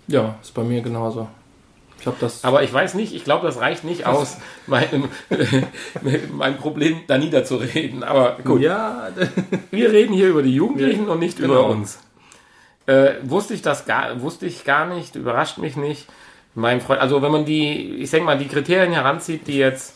Ja, 0.08 0.34
ist 0.42 0.54
bei 0.54 0.64
mir 0.64 0.80
genauso. 0.82 1.28
Ich 2.00 2.06
habe 2.06 2.16
das. 2.20 2.44
Aber 2.44 2.62
ich 2.62 2.72
weiß 2.72 2.94
nicht, 2.94 3.14
ich 3.14 3.24
glaube, 3.24 3.46
das 3.46 3.60
reicht 3.60 3.84
nicht 3.84 4.06
aus, 4.06 4.38
meinem, 4.66 5.08
mein 6.32 6.56
Problem 6.56 7.00
da 7.06 7.18
niederzureden. 7.18 8.04
Aber 8.04 8.38
gut. 8.44 8.60
Ja. 8.60 9.08
Wir 9.70 9.92
reden 9.92 10.14
hier 10.14 10.28
über 10.28 10.42
die 10.42 10.54
Jugendlichen 10.54 11.06
ja, 11.06 11.12
und 11.12 11.18
nicht 11.18 11.38
genau. 11.38 11.52
über 11.54 11.66
uns. 11.66 11.98
Äh, 12.86 13.14
wusste 13.22 13.54
ich 13.54 13.62
das 13.62 13.84
gar, 13.84 14.22
wusste 14.22 14.46
ich 14.46 14.64
gar 14.64 14.86
nicht, 14.86 15.14
überrascht 15.14 15.58
mich 15.58 15.76
nicht. 15.76 16.06
Mein 16.54 16.80
Freund, 16.80 17.00
also 17.00 17.20
wenn 17.20 17.30
man 17.30 17.44
die, 17.44 17.96
ich 17.96 18.10
denke 18.10 18.26
mal, 18.26 18.38
die 18.38 18.48
Kriterien 18.48 18.92
heranzieht, 18.92 19.46
die 19.46 19.58
jetzt 19.58 19.94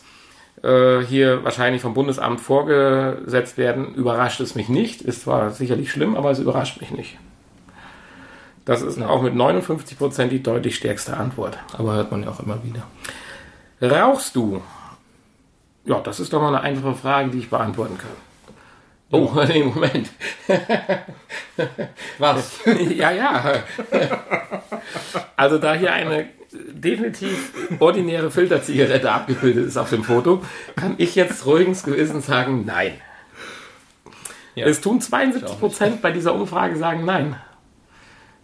äh, 0.61 0.99
hier 0.99 1.43
wahrscheinlich 1.43 1.81
vom 1.81 1.93
Bundesamt 1.93 2.39
vorgesetzt 2.39 3.57
werden, 3.57 3.95
überrascht 3.95 4.39
es 4.41 4.55
mich 4.55 4.69
nicht. 4.69 5.01
Ist 5.01 5.23
zwar 5.23 5.51
sicherlich 5.51 5.91
schlimm, 5.91 6.15
aber 6.15 6.31
es 6.31 6.39
überrascht 6.39 6.79
mich 6.81 6.91
nicht. 6.91 7.17
Das 8.65 8.81
ist 8.81 8.97
ja. 8.97 9.07
auch 9.09 9.21
mit 9.21 9.35
59 9.35 9.97
Prozent 9.97 10.31
die 10.31 10.41
deutlich 10.41 10.75
stärkste 10.75 11.17
Antwort. 11.17 11.57
Aber 11.77 11.93
hört 11.93 12.11
man 12.11 12.23
ja 12.23 12.29
auch 12.29 12.39
immer 12.39 12.59
wieder. 12.63 12.83
Rauchst 13.81 14.35
du? 14.35 14.61
Ja, 15.85 15.99
das 15.99 16.21
ist 16.21 16.31
doch 16.31 16.41
mal 16.41 16.47
eine 16.47 16.61
einfache 16.61 16.95
Frage, 16.95 17.29
die 17.31 17.39
ich 17.39 17.49
beantworten 17.49 17.97
kann. 17.97 18.11
Oh, 19.11 19.31
nee, 19.47 19.63
Moment. 19.63 20.09
Was? 22.17 22.61
ja, 22.95 23.11
ja. 23.11 23.63
Also 25.35 25.57
da 25.57 25.73
hier 25.73 25.91
eine 25.91 26.27
definitiv 26.51 27.51
ordinäre 27.79 28.31
Filterzigarette 28.31 29.11
abgebildet 29.11 29.67
ist 29.67 29.77
auf 29.77 29.89
dem 29.89 30.03
Foto, 30.03 30.41
kann 30.75 30.95
ich 30.97 31.15
jetzt 31.15 31.45
ruhigens 31.45 31.83
Gewissen 31.83 32.21
sagen, 32.21 32.63
nein. 32.65 32.93
Ja. 34.55 34.67
Es 34.67 34.81
tun 34.81 35.01
72 35.01 35.59
Prozent 35.59 36.01
bei 36.01 36.11
dieser 36.11 36.33
Umfrage 36.33 36.77
sagen 36.77 37.03
nein 37.05 37.35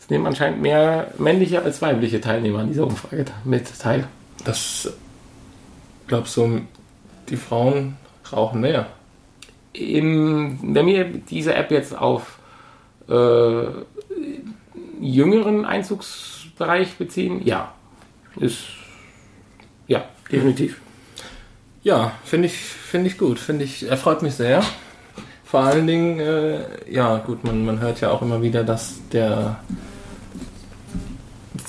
nehmen 0.09 0.25
anscheinend 0.25 0.61
mehr 0.61 1.13
männliche 1.17 1.61
als 1.61 1.81
weibliche 1.81 2.19
Teilnehmer 2.19 2.59
an 2.59 2.69
dieser 2.69 2.85
Umfrage 2.87 3.25
mit 3.43 3.79
teil. 3.79 4.07
Das 4.43 4.91
glaubst 6.07 6.35
du, 6.37 6.61
die 7.29 7.37
Frauen 7.37 7.97
rauchen 8.31 8.61
mehr? 8.61 8.87
Im, 9.73 10.59
wenn 10.61 10.87
wir 10.87 11.05
diese 11.05 11.53
App 11.53 11.71
jetzt 11.71 11.95
auf 11.95 12.39
äh, 13.07 13.65
jüngeren 14.99 15.65
Einzugsbereich 15.65 16.95
beziehen, 16.95 17.45
ja. 17.45 17.73
Ist 18.39 18.63
ja, 19.87 20.05
definitiv. 20.31 20.79
Ja, 21.83 22.11
finde 22.23 22.47
ich, 22.47 22.57
find 22.57 23.07
ich 23.07 23.17
gut. 23.17 23.39
Finde 23.39 23.65
ich, 23.65 23.89
erfreut 23.89 24.21
mich 24.21 24.35
sehr. 24.35 24.63
Vor 25.43 25.61
allen 25.61 25.87
Dingen, 25.87 26.19
äh, 26.19 26.59
ja, 26.91 27.17
gut, 27.17 27.43
man, 27.43 27.65
man 27.65 27.79
hört 27.79 28.01
ja 28.01 28.11
auch 28.11 28.21
immer 28.21 28.41
wieder, 28.41 28.63
dass 28.63 28.99
der 29.11 29.59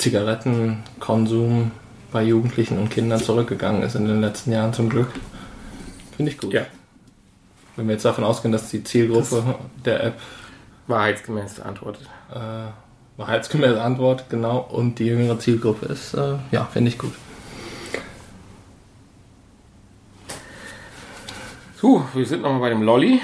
Zigarettenkonsum 0.01 1.71
bei 2.13 2.23
Jugendlichen 2.25 2.79
und 2.79 2.91
Kindern 2.91 3.21
zurückgegangen 3.21 3.83
ist 3.83 3.95
in 3.95 4.07
den 4.07 4.21
letzten 4.21 4.53
Jahren 4.53 4.73
zum 4.73 4.89
Glück. 4.89 5.09
Finde 6.17 6.33
ich 6.33 6.39
gut. 6.39 6.53
Ja. 6.53 6.63
Wenn 7.77 7.87
wir 7.87 7.93
jetzt 7.93 8.05
davon 8.05 8.25
ausgehen, 8.25 8.53
dass 8.53 8.69
die 8.69 8.83
Zielgruppe 8.83 9.45
das 9.47 9.83
der 9.85 10.05
App 10.05 10.21
wahrheitsgemäß 10.87 11.61
antwortet. 11.61 12.09
Äh, 12.33 12.71
wahrheitsgemäß 13.17 13.79
antwortet, 13.79 14.27
genau, 14.29 14.59
und 14.59 14.99
die 14.99 15.07
jüngere 15.07 15.39
Zielgruppe 15.39 15.87
ist, 15.87 16.15
äh, 16.15 16.37
ja, 16.51 16.65
finde 16.65 16.91
ich 16.91 16.99
gut. 16.99 17.13
So, 21.77 22.05
wir 22.13 22.27
sind 22.27 22.43
nochmal 22.43 22.61
bei 22.61 22.69
dem 22.71 22.83
Lolly. 22.83 23.21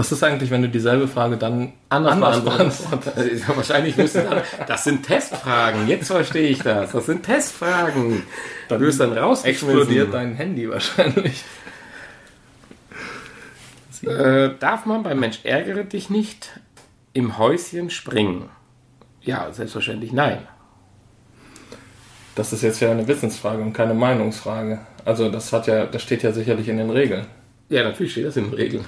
Was 0.00 0.12
ist 0.12 0.24
eigentlich, 0.24 0.50
wenn 0.50 0.62
du 0.62 0.70
dieselbe 0.70 1.06
Frage 1.06 1.36
dann 1.36 1.74
anders, 1.90 2.14
anders 2.14 2.40
beantwortest? 2.42 3.48
Wahrscheinlich 3.54 3.98
müssen 3.98 4.24
dann, 4.24 4.40
das 4.66 4.84
sind 4.84 5.04
Testfragen, 5.04 5.88
jetzt 5.88 6.06
verstehe 6.06 6.48
ich 6.48 6.60
das. 6.60 6.92
Das 6.92 7.04
sind 7.04 7.22
Testfragen. 7.22 8.22
Dann 8.70 8.80
wirst 8.80 8.98
dann 8.98 9.12
raus. 9.12 9.44
Explodiert 9.44 10.14
dein 10.14 10.36
Handy 10.36 10.70
wahrscheinlich. 10.70 11.44
Äh, 14.00 14.52
darf 14.58 14.86
man 14.86 15.02
beim 15.02 15.20
Mensch 15.20 15.40
ärgere 15.42 15.84
dich 15.84 16.08
nicht 16.08 16.48
im 17.12 17.36
Häuschen 17.36 17.90
springen? 17.90 18.48
Ja, 19.20 19.52
selbstverständlich 19.52 20.14
nein. 20.14 20.48
Das 22.36 22.54
ist 22.54 22.62
jetzt 22.62 22.80
ja 22.80 22.90
eine 22.90 23.06
Wissensfrage 23.06 23.60
und 23.60 23.74
keine 23.74 23.92
Meinungsfrage. 23.92 24.80
Also 25.04 25.28
das 25.28 25.52
hat 25.52 25.66
ja, 25.66 25.84
das 25.84 26.00
steht 26.00 26.22
ja 26.22 26.32
sicherlich 26.32 26.68
in 26.68 26.78
den 26.78 26.88
Regeln. 26.88 27.26
Ja, 27.68 27.84
natürlich 27.84 28.12
steht 28.12 28.24
das 28.24 28.38
in 28.38 28.44
den 28.44 28.54
Regeln 28.54 28.86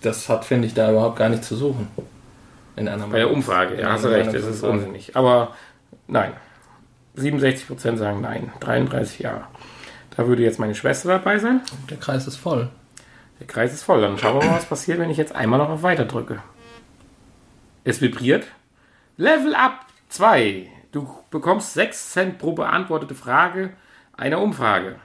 das 0.00 0.28
hat, 0.28 0.44
finde 0.44 0.66
ich, 0.66 0.74
da 0.74 0.90
überhaupt 0.90 1.16
gar 1.16 1.28
nichts 1.28 1.48
zu 1.48 1.56
suchen. 1.56 1.88
In 2.76 2.88
einer 2.88 3.06
Bei 3.06 3.18
der 3.18 3.30
Umfrage, 3.30 3.80
ja, 3.80 3.92
hast 3.92 4.04
du 4.04 4.08
recht, 4.08 4.32
das 4.34 4.44
ist 4.44 4.62
unsinnig. 4.62 5.16
Aber 5.16 5.54
nein. 6.06 6.32
67% 7.16 7.96
sagen 7.96 8.20
nein, 8.20 8.52
33 8.60 9.18
ja. 9.18 9.48
Da 10.16 10.26
würde 10.26 10.42
jetzt 10.42 10.58
meine 10.58 10.74
Schwester 10.74 11.08
dabei 11.08 11.38
sein. 11.38 11.60
Der 11.90 11.96
Kreis 11.96 12.26
ist 12.26 12.36
voll. 12.36 12.68
Der 13.38 13.46
Kreis 13.46 13.72
ist 13.72 13.82
voll. 13.82 14.00
Dann 14.00 14.16
schauen 14.18 14.40
wir 14.40 14.48
mal, 14.48 14.56
was 14.56 14.66
passiert, 14.66 14.98
wenn 14.98 15.10
ich 15.10 15.16
jetzt 15.16 15.34
einmal 15.34 15.58
noch 15.58 15.68
auf 15.68 15.82
Weiter 15.82 16.04
drücke. 16.04 16.42
Es 17.84 18.00
vibriert. 18.00 18.46
Level 19.16 19.54
Up 19.54 19.86
2. 20.08 20.68
Du 20.92 21.08
bekommst 21.30 21.74
6 21.74 22.12
Cent 22.12 22.38
pro 22.38 22.52
beantwortete 22.52 23.14
Frage 23.14 23.70
einer 24.16 24.40
Umfrage. 24.40 24.96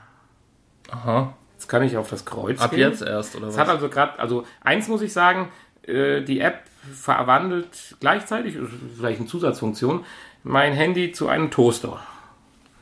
Aha. 0.91 1.33
Jetzt 1.65 1.71
kann 1.71 1.81
ich 1.81 1.97
auf 1.97 2.07
das 2.11 2.25
Kreuz 2.25 2.61
Ab 2.61 2.69
gehen. 2.69 2.91
jetzt 2.91 3.01
erst, 3.01 3.35
oder 3.35 3.47
was? 3.47 3.55
Es 3.55 3.59
hat 3.59 3.69
also 3.69 3.89
gerade, 3.89 4.19
also 4.19 4.45
eins 4.61 4.87
muss 4.87 5.01
ich 5.01 5.11
sagen, 5.11 5.49
äh, 5.81 6.21
die 6.21 6.39
App 6.39 6.61
verwandelt 6.93 7.95
gleichzeitig, 7.99 8.55
vielleicht 8.95 9.19
eine 9.19 9.27
Zusatzfunktion, 9.27 10.05
mein 10.43 10.73
Handy 10.73 11.11
zu 11.11 11.27
einem 11.27 11.49
Toaster. 11.49 11.99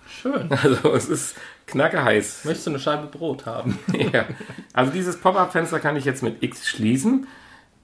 Schön. 0.06 0.50
Also 0.64 0.92
es 0.92 1.08
ist 1.08 1.38
knacke 1.66 2.04
heiß. 2.04 2.44
Möchtest 2.44 2.68
du 2.68 2.72
eine 2.72 2.80
Scheibe 2.80 3.08
Brot 3.08 3.46
haben? 3.46 3.80
ja. 4.12 4.26
Also 4.74 4.92
dieses 4.92 5.18
Pop-up-Fenster 5.18 5.80
kann 5.80 5.96
ich 5.96 6.04
jetzt 6.04 6.22
mit 6.22 6.44
X 6.44 6.68
schließen 6.68 7.26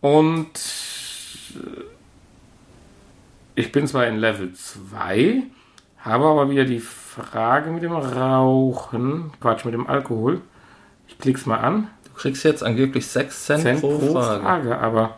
und 0.01 0.49
äh, 1.55 1.81
ich 3.55 3.71
bin 3.71 3.87
zwar 3.87 4.05
in 4.05 4.17
Level 4.17 4.51
2, 4.51 5.43
habe 5.99 6.25
aber 6.25 6.49
wieder 6.49 6.65
die 6.65 6.81
Frage 6.81 7.71
mit 7.71 7.83
dem 7.83 7.93
Rauchen, 7.93 9.31
Quatsch, 9.39 9.63
mit 9.63 9.73
dem 9.73 9.87
Alkohol. 9.87 10.41
Ich 11.09 11.17
klick's 11.17 11.45
mal 11.45 11.57
an. 11.57 11.87
Du 12.05 12.11
kriegst 12.13 12.43
jetzt 12.45 12.63
angeblich 12.63 13.07
6 13.07 13.45
Cent, 13.45 13.61
Cent 13.61 13.81
pro, 13.81 13.97
pro 13.97 14.13
Frage. 14.13 14.41
Frage. 14.41 14.79
aber 14.79 15.17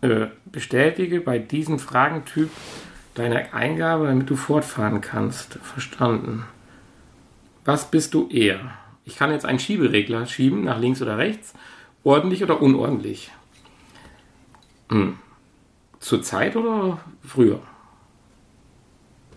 äh, 0.00 0.26
bestätige 0.46 1.20
bei 1.20 1.38
diesem 1.38 1.78
Fragentyp 1.78 2.50
deine 3.14 3.52
Eingabe, 3.52 4.06
damit 4.06 4.30
du 4.30 4.36
fortfahren 4.36 5.00
kannst. 5.00 5.58
Verstanden. 5.62 6.44
Was 7.64 7.90
bist 7.90 8.14
du 8.14 8.28
eher? 8.28 8.60
Ich 9.04 9.16
kann 9.16 9.30
jetzt 9.30 9.44
einen 9.44 9.58
Schieberegler 9.58 10.26
schieben, 10.26 10.64
nach 10.64 10.78
links 10.78 11.02
oder 11.02 11.18
rechts, 11.18 11.52
ordentlich 12.04 12.42
oder 12.42 12.62
unordentlich. 12.62 13.30
Hm. 14.90 15.18
Zur 16.00 16.22
Zeit 16.22 16.56
oder 16.56 17.00
früher? 17.26 17.60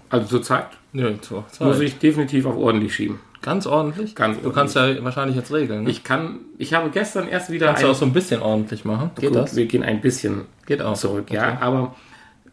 Also 0.09 0.27
zur 0.27 0.43
Zeit? 0.43 0.69
Ja, 0.93 1.19
zur 1.21 1.47
Zeit. 1.47 1.67
Muss 1.67 1.79
ich 1.79 1.97
definitiv 1.97 2.45
auf 2.45 2.55
ordentlich 2.55 2.93
schieben. 2.93 3.19
Ganz 3.41 3.65
ordentlich? 3.65 4.15
Ganz 4.15 4.37
ordentlich. 4.37 4.43
Du 4.43 4.51
kannst 4.51 4.75
ja 4.75 5.03
wahrscheinlich 5.03 5.35
jetzt 5.35 5.51
regeln. 5.51 5.83
Ne? 5.83 5.89
Ich 5.89 6.03
kann, 6.03 6.39
ich 6.57 6.73
habe 6.73 6.89
gestern 6.89 7.27
erst 7.27 7.49
wieder. 7.49 7.67
Kannst 7.67 7.83
du 7.83 7.87
auch 7.87 7.95
so 7.95 8.05
ein 8.05 8.13
bisschen 8.13 8.41
ordentlich 8.41 8.85
machen? 8.85 9.11
Geht 9.19 9.29
gut, 9.29 9.37
das? 9.37 9.55
Wir 9.55 9.65
gehen 9.65 9.83
ein 9.83 10.01
bisschen 10.01 10.45
Geht 10.65 10.81
auch. 10.81 10.93
zurück, 10.93 11.25
okay. 11.27 11.35
ja. 11.35 11.57
Aber 11.59 11.95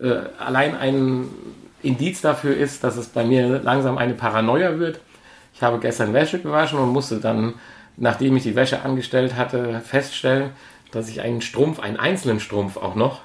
äh, 0.00 0.20
allein 0.38 0.76
ein 0.76 1.28
Indiz 1.82 2.20
dafür 2.20 2.56
ist, 2.56 2.82
dass 2.84 2.96
es 2.96 3.08
bei 3.08 3.24
mir 3.24 3.60
langsam 3.62 3.98
eine 3.98 4.14
Paranoia 4.14 4.78
wird. 4.78 5.00
Ich 5.54 5.62
habe 5.62 5.78
gestern 5.78 6.14
Wäsche 6.14 6.38
gewaschen 6.38 6.78
und 6.78 6.90
musste 6.90 7.16
dann, 7.18 7.54
nachdem 7.96 8.36
ich 8.36 8.44
die 8.44 8.54
Wäsche 8.56 8.82
angestellt 8.82 9.36
hatte, 9.36 9.80
feststellen, 9.80 10.50
dass 10.90 11.08
ich 11.08 11.20
einen 11.20 11.42
Strumpf, 11.42 11.80
einen 11.80 11.98
einzelnen 11.98 12.40
Strumpf 12.40 12.76
auch 12.76 12.94
noch, 12.94 13.20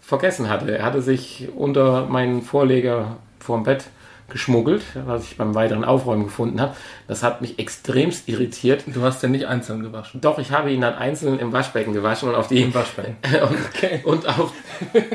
vergessen 0.00 0.48
hatte. 0.48 0.76
Er 0.76 0.84
hatte 0.84 1.02
sich 1.02 1.48
unter 1.56 2.06
meinen 2.06 2.42
Vorleger 2.42 3.16
vorm 3.38 3.64
Bett 3.64 3.84
geschmuggelt, 4.30 4.82
was 4.94 5.24
ich 5.24 5.36
beim 5.36 5.54
weiteren 5.54 5.84
Aufräumen 5.84 6.24
gefunden 6.24 6.60
habe. 6.60 6.76
Das 7.08 7.22
hat 7.22 7.40
mich 7.40 7.58
extremst 7.58 8.28
irritiert. 8.28 8.84
Du 8.86 9.02
hast 9.02 9.22
den 9.22 9.32
nicht 9.32 9.46
einzeln 9.46 9.82
gewaschen? 9.82 10.20
Doch, 10.20 10.38
ich 10.38 10.50
habe 10.50 10.70
ihn 10.70 10.80
dann 10.80 10.94
einzeln 10.94 11.38
im 11.38 11.52
Waschbecken 11.52 11.92
gewaschen 11.92 12.28
und 12.28 12.34
auf 12.34 12.48
die 12.48 12.62
Im 12.62 12.74
Waschbecken. 12.74 13.16
und, 13.24 13.58
okay. 13.74 14.00
und, 14.04 14.26
auf, 14.28 14.52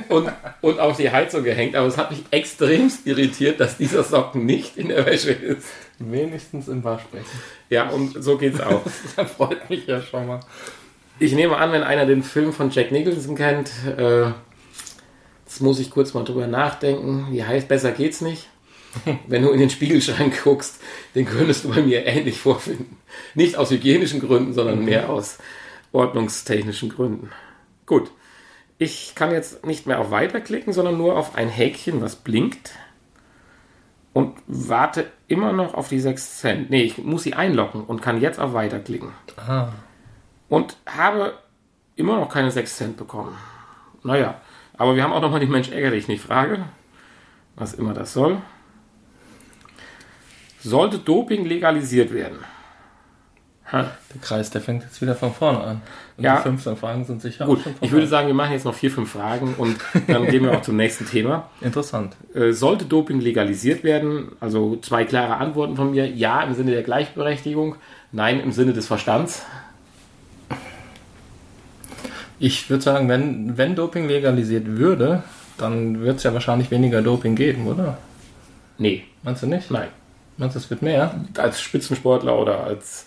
und, 0.10 0.32
und 0.62 0.80
auf 0.80 0.98
die 0.98 1.10
Heizung 1.10 1.44
gehängt. 1.44 1.76
Aber 1.76 1.88
es 1.88 1.98
hat 1.98 2.12
mich 2.12 2.24
extremst 2.32 3.08
irritiert, 3.08 3.60
dass 3.60 3.78
dieser 3.78 4.04
Socken 4.04 4.46
nicht 4.46 4.78
in 4.78 4.90
der 4.90 5.06
Wäsche 5.06 5.32
ist. 5.32 5.68
Wenigstens 6.00 6.68
im 6.68 6.84
Waschbecken. 6.84 7.26
Ja, 7.70 7.90
und 7.90 8.22
so 8.24 8.38
geht's 8.38 8.60
auch. 8.60 8.82
das 9.16 9.32
freut 9.32 9.70
mich 9.70 9.88
ja 9.88 10.02
schon 10.02 10.28
mal. 10.28 10.42
Ich 11.18 11.34
nehme 11.34 11.56
an, 11.58 11.72
wenn 11.72 11.84
einer 11.84 12.06
den 12.06 12.24
Film 12.24 12.52
von 12.52 12.70
Jack 12.70 12.92
Nicholson 12.92 13.36
kennt, 13.36 13.72
äh, 13.98 14.32
Jetzt 15.56 15.62
muss 15.62 15.80
ich 15.80 15.90
kurz 15.90 16.14
mal 16.14 16.26
drüber 16.26 16.48
nachdenken. 16.48 17.28
Wie 17.30 17.42
heißt, 17.42 17.70
besser 17.70 17.94
geht's 17.94 18.20
nicht. 18.20 18.50
Wenn 19.28 19.44
du 19.44 19.50
in 19.52 19.60
den 19.60 19.70
Spiegelschrank 19.70 20.44
guckst, 20.44 20.82
den 21.14 21.26
könntest 21.26 21.64
du 21.64 21.70
bei 21.70 21.82
mir 21.82 22.06
ähnlich 22.06 22.40
vorfinden. 22.40 22.98
Nicht 23.34 23.58
aus 23.58 23.72
hygienischen 23.72 24.20
Gründen, 24.20 24.54
sondern 24.54 24.86
mehr 24.86 25.10
aus 25.10 25.38
ordnungstechnischen 25.92 26.90
Gründen. 26.90 27.32
Gut. 27.86 28.12
Ich 28.78 29.14
kann 29.16 29.32
jetzt 29.32 29.66
nicht 29.66 29.88
mehr 29.88 30.00
auf 30.00 30.12
Weiter 30.12 30.42
klicken, 30.42 30.74
sondern 30.74 30.98
nur 30.98 31.18
auf 31.18 31.36
ein 31.36 31.48
Häkchen, 31.48 32.02
was 32.02 32.18
blinkt. 32.18 32.72
Und 34.12 34.38
warte 34.48 35.12
immer 35.28 35.54
noch 35.54 35.74
auf 35.74 35.88
die 35.88 36.00
6 36.00 36.40
Cent. 36.40 36.70
Nee, 36.70 36.84
ich 36.84 36.98
muss 36.98 37.24
sie 37.24 37.34
einloggen 37.34 37.84
und 37.84 38.02
kann 38.02 38.22
jetzt 38.22 38.40
auf 38.40 38.54
Weiter 38.54 38.80
klicken. 38.80 39.12
Ah. 39.38 39.70
Und 40.50 40.78
habe 40.86 41.38
immer 41.96 42.18
noch 42.18 42.30
keine 42.30 42.52
6 42.52 42.76
Cent 42.76 42.98
bekommen. 42.98 43.36
Naja, 44.04 44.42
aber 44.78 44.96
wir 44.96 45.04
haben 45.04 45.14
auch 45.14 45.22
nochmal 45.22 45.40
die 45.40 45.48
Mensch 45.48 45.70
ärger 45.70 45.92
dich 45.92 46.08
nicht 46.08 46.24
Frage. 46.24 46.66
Was 47.56 47.74
immer 47.74 47.94
das 47.94 48.14
soll. 48.14 48.42
Sollte 50.66 50.98
Doping 50.98 51.46
legalisiert 51.46 52.12
werden? 52.14 52.38
Ha. 53.72 53.92
Der 54.14 54.22
Kreis, 54.22 54.50
der 54.52 54.62
fängt 54.62 54.84
jetzt 54.84 55.02
wieder 55.02 55.16
von 55.16 55.34
vorne 55.34 55.60
an. 55.60 55.82
Und 56.18 56.24
Ja. 56.24 56.38
die 56.38 56.42
15 56.44 56.76
Fragen 56.78 57.04
sind 57.06 57.22
sicher 57.22 57.46
Gut, 57.46 57.62
ich 57.82 57.92
würde 57.92 58.06
sagen, 58.08 58.28
wir 58.28 58.34
machen 58.36 58.54
jetzt 58.54 58.66
noch 58.66 58.74
vier, 58.76 58.92
fünf 58.92 59.12
Fragen 59.12 59.56
und 59.58 59.78
dann 60.08 60.28
gehen 60.28 60.44
wir 60.44 60.52
auch 60.56 60.62
zum 60.62 60.76
nächsten 60.76 61.06
Thema. 61.08 61.50
Interessant. 61.62 62.16
Äh, 62.34 62.52
sollte 62.52 62.86
Doping 62.86 63.20
legalisiert 63.22 63.84
werden? 63.84 64.32
Also 64.40 64.78
zwei 64.78 65.04
klare 65.06 65.38
Antworten 65.38 65.76
von 65.76 65.92
mir. 65.92 66.08
Ja 66.08 66.42
im 66.44 66.54
Sinne 66.54 66.72
der 66.72 66.84
Gleichberechtigung, 66.84 67.76
nein 68.12 68.40
im 68.40 68.52
Sinne 68.52 68.74
des 68.74 68.86
Verstands. 68.88 69.44
Ich 72.40 72.70
würde 72.70 72.84
sagen, 72.84 73.08
wenn, 73.08 73.58
wenn 73.58 73.76
Doping 73.76 74.08
legalisiert 74.08 74.66
würde, 74.68 75.24
dann 75.58 76.02
wird 76.02 76.18
es 76.18 76.24
ja 76.24 76.34
wahrscheinlich 76.34 76.70
weniger 76.72 77.02
Doping 77.02 77.36
geben, 77.36 77.66
oder? 77.68 77.98
Nee, 78.78 79.04
Meinst 79.24 79.42
du 79.44 79.48
nicht? 79.48 79.72
nein. 79.72 79.88
Meinst 80.38 80.56
du, 80.56 80.60
es 80.60 80.70
wird 80.70 80.82
mehr? 80.82 81.16
Als 81.38 81.62
Spitzensportler 81.62 82.38
oder 82.38 82.64
als 82.64 83.06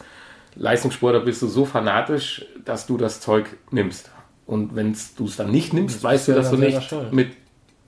Leistungssportler 0.55 1.21
bist 1.21 1.43
du 1.43 1.47
so 1.47 1.65
fanatisch, 1.65 2.45
dass 2.65 2.87
du 2.87 2.97
das 2.97 3.21
Zeug 3.21 3.47
nimmst. 3.71 4.11
Und 4.47 4.75
wenn 4.75 4.97
du 5.17 5.25
es 5.27 5.37
dann 5.37 5.51
nicht 5.51 5.73
nimmst, 5.75 5.97
Das 5.97 6.05
weißt 6.05 6.29
du, 6.29 6.35
dass 6.35 6.51
du 6.51 6.57
nicht 6.57 6.83
schuld. 6.83 7.13
mit. 7.13 7.33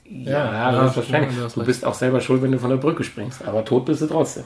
Ja, 0.04 0.30
Ja, 0.30 0.52
ja, 0.52 0.72
das 0.72 0.90
ist 0.90 0.96
wahrscheinlich. 0.98 1.34
du 1.54 1.64
bist 1.64 1.84
auch 1.84 1.94
selber 1.94 2.20
schuld, 2.20 2.42
wenn 2.42 2.52
du 2.52 2.58
von 2.58 2.70
der 2.70 2.76
Brücke 2.76 3.02
springst. 3.04 3.42
Aber 3.46 3.64
tot 3.64 3.86
bist 3.86 4.02
du 4.02 4.06
trotzdem. 4.06 4.44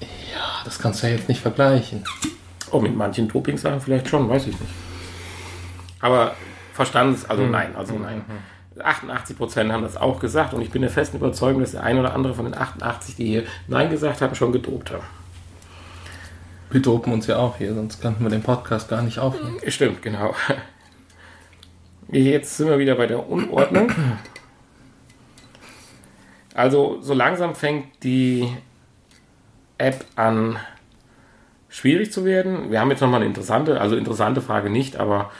Ja, 0.00 0.62
das 0.64 0.78
kannst 0.78 1.02
du 1.02 1.06
ja 1.06 1.12
jetzt 1.14 1.28
nicht 1.28 1.40
vergleichen. 1.40 2.02
Oh, 2.70 2.80
mit 2.80 2.96
manchen 2.96 3.28
Doping-Sachen 3.28 3.80
vielleicht 3.80 4.08
schon, 4.08 4.28
weiß 4.28 4.46
ich 4.46 4.58
nicht. 4.58 4.72
Aber 6.00 6.34
Verstands, 6.72 7.28
also 7.28 7.44
nein, 7.46 7.76
also 7.76 7.94
nein. 7.98 8.22
88 8.80 9.36
Prozent 9.36 9.72
haben 9.72 9.82
das 9.82 9.96
auch 9.96 10.20
gesagt 10.20 10.54
und 10.54 10.62
ich 10.62 10.70
bin 10.70 10.82
der 10.82 10.90
festen 10.90 11.16
Überzeugung, 11.16 11.60
dass 11.60 11.72
der 11.72 11.82
ein 11.82 11.98
oder 11.98 12.14
andere 12.14 12.34
von 12.34 12.44
den 12.44 12.56
88, 12.56 13.16
die 13.16 13.26
hier 13.26 13.44
Nein 13.68 13.90
gesagt 13.90 14.20
haben, 14.20 14.34
schon 14.34 14.52
gedopt 14.52 14.90
haben. 14.90 15.04
Wir 16.70 16.80
dopen 16.80 17.12
uns 17.12 17.26
ja 17.26 17.36
auch 17.36 17.58
hier, 17.58 17.74
sonst 17.74 18.00
könnten 18.00 18.24
wir 18.24 18.30
den 18.30 18.42
Podcast 18.42 18.88
gar 18.88 19.02
nicht 19.02 19.18
aufnehmen. 19.18 19.58
Stimmt, 19.68 20.00
genau. 20.00 20.34
Jetzt 22.08 22.56
sind 22.56 22.68
wir 22.68 22.78
wieder 22.78 22.94
bei 22.94 23.06
der 23.06 23.28
Unordnung. 23.28 23.92
Also 26.54 26.98
so 27.00 27.14
langsam 27.14 27.54
fängt 27.54 28.02
die 28.02 28.48
App 29.78 30.04
an 30.16 30.58
schwierig 31.68 32.12
zu 32.12 32.24
werden. 32.24 32.70
Wir 32.70 32.80
haben 32.80 32.90
jetzt 32.90 33.00
nochmal 33.00 33.20
eine 33.20 33.28
interessante, 33.28 33.80
also 33.80 33.96
interessante 33.96 34.42
Frage 34.42 34.68
nicht, 34.68 34.96
aber 34.96 35.30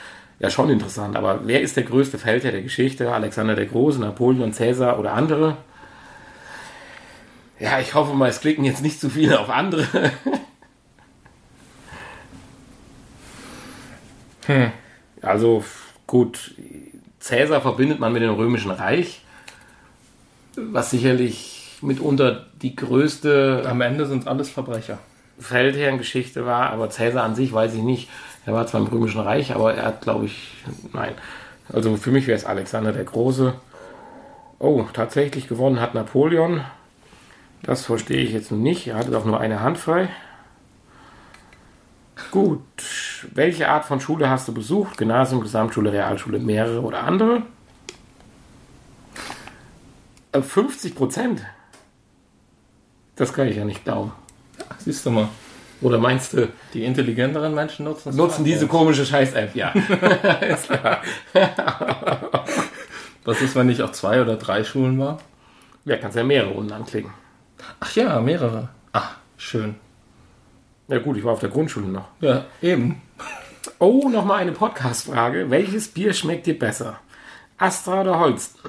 ja 0.43 0.49
schon 0.49 0.69
interessant. 0.69 1.15
Aber 1.15 1.39
wer 1.45 1.61
ist 1.61 1.77
der 1.77 1.83
größte 1.83 2.19
Feldherr 2.19 2.51
der 2.51 2.61
Geschichte? 2.61 3.13
Alexander 3.13 3.55
der 3.55 3.65
Große, 3.65 3.99
Napoleon, 3.99 4.51
Cäsar 4.51 4.99
oder 4.99 5.13
andere? 5.13 5.55
Ja, 7.59 7.79
ich 7.79 7.93
hoffe 7.93 8.13
mal, 8.13 8.29
es 8.29 8.41
klicken 8.41 8.65
jetzt 8.65 8.81
nicht 8.81 8.99
zu 8.99 9.09
viele 9.09 9.39
auf 9.39 9.49
andere. 9.49 10.11
Also 15.21 15.63
gut, 16.05 16.53
Cäsar 17.21 17.61
verbindet 17.61 18.01
man 18.01 18.11
mit 18.11 18.21
dem 18.21 18.33
Römischen 18.33 18.71
Reich, 18.71 19.21
was 20.57 20.91
sicherlich 20.91 21.77
mitunter 21.81 22.47
die 22.61 22.75
größte 22.75 23.63
Am 23.65 23.79
Ende 23.79 24.05
sind 24.05 24.27
alles 24.27 24.49
Verbrecher. 24.49 24.99
Feldherrengeschichte 25.39 26.45
war, 26.45 26.71
aber 26.71 26.89
Cäsar 26.89 27.23
an 27.23 27.35
sich 27.35 27.53
weiß 27.53 27.73
ich 27.75 27.83
nicht. 27.83 28.09
Er 28.45 28.53
war 28.53 28.67
zwar 28.67 28.81
im 28.81 28.87
Römischen 28.87 29.21
Reich, 29.21 29.55
aber 29.55 29.73
er 29.73 29.85
hat, 29.85 30.01
glaube 30.01 30.25
ich, 30.25 30.63
nein. 30.91 31.13
Also 31.71 31.95
für 31.95 32.11
mich 32.11 32.27
wäre 32.27 32.37
es 32.37 32.45
Alexander 32.45 32.91
der 32.91 33.05
Große. 33.05 33.53
Oh, 34.59 34.85
tatsächlich 34.93 35.47
gewonnen 35.47 35.79
hat 35.79 35.93
Napoleon. 35.93 36.61
Das 37.63 37.85
verstehe 37.85 38.21
ich 38.21 38.33
jetzt 38.33 38.51
nicht. 38.51 38.87
Er 38.87 38.97
hatte 38.97 39.11
doch 39.11 39.25
nur 39.25 39.39
eine 39.39 39.61
Hand 39.61 39.77
frei. 39.77 40.09
Gut. 42.31 42.61
Welche 43.33 43.69
Art 43.69 43.85
von 43.85 44.01
Schule 44.01 44.29
hast 44.29 44.47
du 44.47 44.53
besucht? 44.53 44.97
Gymnasium, 44.97 45.41
Gesamtschule, 45.41 45.93
Realschule, 45.93 46.39
mehrere 46.39 46.81
oder 46.81 47.03
andere? 47.03 47.43
Äh, 50.33 50.41
50 50.41 50.95
Prozent. 50.95 51.45
Das 53.15 53.33
kann 53.33 53.47
ich 53.47 53.55
ja 53.55 53.65
nicht 53.65 53.83
glauben. 53.83 54.11
Siehst 54.79 55.05
du 55.05 55.11
mal, 55.11 55.29
Oder 55.83 55.97
meinst 55.99 56.33
du, 56.33 56.47
die 56.73 56.85
intelligenteren 56.85 57.53
Menschen 57.53 57.85
nutzen 57.85 58.09
es 58.09 58.15
nutzen 58.15 58.43
diese 58.43 58.67
komische 58.67 59.05
Scheiß-App? 59.05 59.55
Ja. 59.55 59.69
Ist 60.41 60.69
klar. 60.69 61.01
Was 63.25 63.41
ist, 63.41 63.55
wenn 63.55 63.69
ich 63.69 63.81
auf 63.81 63.91
zwei 63.93 64.21
oder 64.21 64.35
drei 64.35 64.63
Schulen 64.63 64.99
war? 64.99 65.19
Ja, 65.85 65.97
kannst 65.97 66.17
ja 66.17 66.23
mehrere 66.23 66.51
Runden 66.51 66.71
anklicken. 66.73 67.11
Ach 67.79 67.95
ja, 67.95 68.19
mehrere. 68.19 68.69
Ach, 68.91 69.15
schön. 69.37 69.75
Ja 70.87 70.99
gut, 70.99 71.17
ich 71.17 71.23
war 71.23 71.33
auf 71.33 71.39
der 71.39 71.49
Grundschule 71.49 71.87
noch. 71.87 72.07
Ja, 72.19 72.45
eben. 72.61 73.01
Oh, 73.79 74.09
nochmal 74.09 74.39
eine 74.39 74.51
Podcast-Frage. 74.51 75.49
Welches 75.49 75.87
Bier 75.87 76.13
schmeckt 76.13 76.47
dir 76.47 76.57
besser? 76.57 76.99
Astra 77.57 78.01
oder 78.01 78.19
Holsten? 78.19 78.59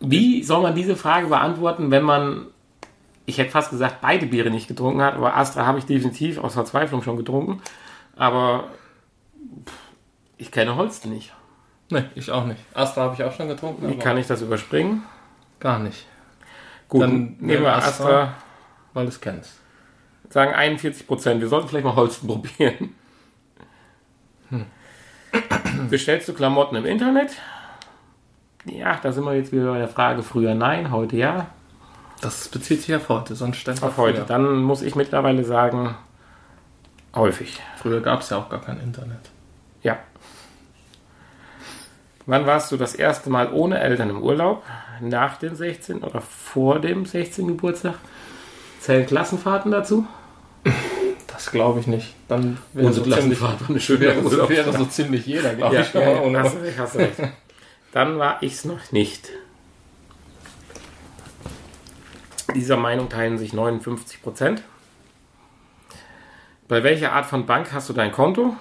Wie 0.00 0.42
soll 0.42 0.62
man 0.62 0.74
diese 0.74 0.96
Frage 0.96 1.28
beantworten, 1.28 1.90
wenn 1.90 2.02
man, 2.02 2.46
ich 3.26 3.38
hätte 3.38 3.50
fast 3.50 3.70
gesagt, 3.70 4.00
beide 4.00 4.26
Biere 4.26 4.50
nicht 4.50 4.68
getrunken 4.68 5.02
hat, 5.02 5.14
aber 5.14 5.36
Astra 5.36 5.66
habe 5.66 5.78
ich 5.78 5.86
definitiv 5.86 6.38
aus 6.38 6.54
Verzweiflung 6.54 7.02
schon 7.02 7.16
getrunken. 7.16 7.60
Aber 8.16 8.68
pff, 9.64 9.72
ich 10.36 10.50
kenne 10.50 10.76
Holsten 10.76 11.10
nicht. 11.12 11.32
Ne, 11.90 12.10
ich 12.14 12.30
auch 12.30 12.46
nicht. 12.46 12.60
Astra 12.74 13.02
habe 13.02 13.14
ich 13.14 13.24
auch 13.24 13.32
schon 13.32 13.48
getrunken, 13.48 13.88
Wie 13.88 13.98
kann 13.98 14.16
ich 14.16 14.26
das 14.26 14.42
überspringen? 14.42 15.02
gar 15.60 15.78
nicht. 15.78 16.06
Gut, 16.88 17.02
Dann 17.02 17.36
nehmen 17.40 17.62
wir 17.62 17.74
Astra. 17.74 17.88
Astra. 17.88 18.34
Weil 18.92 19.04
du 19.06 19.08
es 19.08 19.20
kennst. 19.20 19.60
Sagen 20.28 20.52
41 20.52 21.06
Prozent. 21.06 21.40
Wir 21.40 21.48
sollten 21.48 21.68
vielleicht 21.68 21.86
mal 21.86 21.96
Holsten 21.96 22.28
probieren. 22.28 22.94
Bestellst 25.90 26.28
du 26.28 26.34
Klamotten 26.34 26.76
im 26.76 26.84
Internet? 26.84 27.32
Ja, 28.66 28.98
da 29.02 29.12
sind 29.12 29.24
wir 29.24 29.34
jetzt 29.34 29.52
wieder 29.52 29.72
bei 29.72 29.78
der 29.78 29.88
Frage 29.88 30.22
früher 30.22 30.54
nein, 30.54 30.90
heute 30.90 31.16
ja. 31.16 31.46
Das 32.24 32.48
bezieht 32.48 32.80
sich 32.82 32.94
auf 32.94 33.10
heute, 33.10 33.34
sonst 33.36 33.58
stand 33.58 33.82
Auf 33.82 33.98
heute. 33.98 34.24
Dann 34.26 34.62
muss 34.62 34.80
ich 34.80 34.94
mittlerweile 34.94 35.44
sagen, 35.44 35.94
häufig. 37.14 37.60
Früher 37.76 38.00
gab 38.00 38.20
es 38.22 38.30
ja 38.30 38.38
auch 38.38 38.48
gar 38.48 38.62
kein 38.62 38.80
Internet. 38.80 39.18
Ja. 39.82 39.98
Wann 42.26 42.46
warst 42.46 42.72
du 42.72 42.78
das 42.78 42.94
erste 42.94 43.28
Mal 43.28 43.52
ohne 43.52 43.78
Eltern 43.80 44.08
im 44.08 44.22
Urlaub? 44.22 44.62
Nach 45.02 45.36
dem 45.36 45.54
16. 45.54 46.02
oder 46.02 46.22
vor 46.22 46.78
dem 46.80 47.04
16. 47.04 47.46
Geburtstag? 47.48 47.96
Zählen 48.80 49.04
Klassenfahrten 49.06 49.70
dazu? 49.70 50.06
Das 51.26 51.50
glaube 51.50 51.80
ich 51.80 51.86
nicht. 51.86 52.14
Dann 52.28 52.56
wäre 52.72 52.86
Unsere 52.86 53.04
so 53.04 53.10
Klassenfahrt 53.10 53.60
war 53.60 53.68
eine 53.68 53.80
schöne 53.80 54.00
wäre, 54.00 54.22
so, 54.22 54.30
Urlaubsfahrt. 54.30 54.66
wäre 54.66 54.78
so 54.78 54.84
ziemlich 54.86 55.26
jeder, 55.26 55.54
glaube 55.54 55.74
Ja, 55.74 55.80
ich. 55.82 55.92
ja, 55.92 56.00
ja, 56.00 56.20
ohne- 56.22 56.42
hast, 56.42 56.56
recht, 56.56 56.78
hast 56.78 56.96
recht. 56.96 57.16
Dann 57.92 58.18
war 58.18 58.38
ich 58.42 58.54
es 58.54 58.64
noch 58.64 58.92
nicht. 58.92 59.28
Dieser 62.54 62.76
Meinung 62.76 63.08
teilen 63.08 63.38
sich 63.38 63.52
59 63.52 64.22
Prozent. 64.22 64.62
Bei 66.68 66.82
welcher 66.82 67.12
Art 67.12 67.26
von 67.26 67.46
Bank 67.46 67.72
hast 67.72 67.88
du 67.88 67.92
dein 67.92 68.12
Konto? 68.12 68.56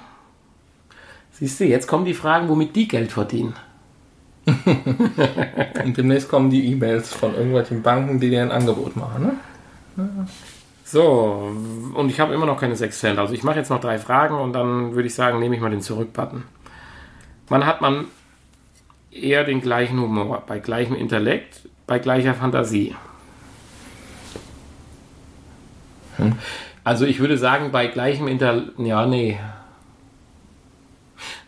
Siehst 1.31 1.59
du, 1.59 1.65
jetzt 1.65 1.87
kommen 1.87 2.05
die 2.05 2.13
Fragen, 2.13 2.47
womit 2.49 2.75
die 2.75 2.87
Geld 2.87 3.11
verdienen. 3.11 3.55
Und 4.45 5.97
demnächst 5.97 6.29
kommen 6.29 6.49
die 6.49 6.71
E-Mails 6.71 7.13
von 7.13 7.33
irgendwelchen 7.33 7.81
Banken, 7.81 8.19
die 8.19 8.29
dir 8.29 8.41
ein 8.41 8.51
Angebot 8.51 8.95
machen. 8.95 9.39
Ne? 9.95 10.27
So, 10.83 11.51
und 11.93 12.09
ich 12.09 12.19
habe 12.19 12.33
immer 12.33 12.45
noch 12.45 12.59
keine 12.59 12.75
6 12.75 12.99
Cent. 12.99 13.19
Also 13.19 13.33
ich 13.33 13.43
mache 13.43 13.57
jetzt 13.57 13.69
noch 13.69 13.79
drei 13.79 13.97
Fragen 13.97 14.35
und 14.35 14.53
dann 14.53 14.93
würde 14.93 15.07
ich 15.07 15.15
sagen, 15.15 15.39
nehme 15.39 15.55
ich 15.55 15.61
mal 15.61 15.71
den 15.71 15.81
Zurück-Button. 15.81 16.43
Wann 17.47 17.65
hat 17.65 17.81
man 17.81 18.05
eher 19.11 19.43
den 19.43 19.61
gleichen 19.61 19.99
Humor? 19.99 20.43
Bei 20.45 20.59
gleichem 20.59 20.95
Intellekt, 20.95 21.67
bei 21.87 21.99
gleicher 21.99 22.33
Fantasie? 22.33 22.95
Also 26.83 27.05
ich 27.05 27.19
würde 27.19 27.37
sagen, 27.37 27.71
bei 27.71 27.87
gleichem 27.87 28.27
Intellekt, 28.27 28.79
ja, 28.79 29.05
nee. 29.05 29.39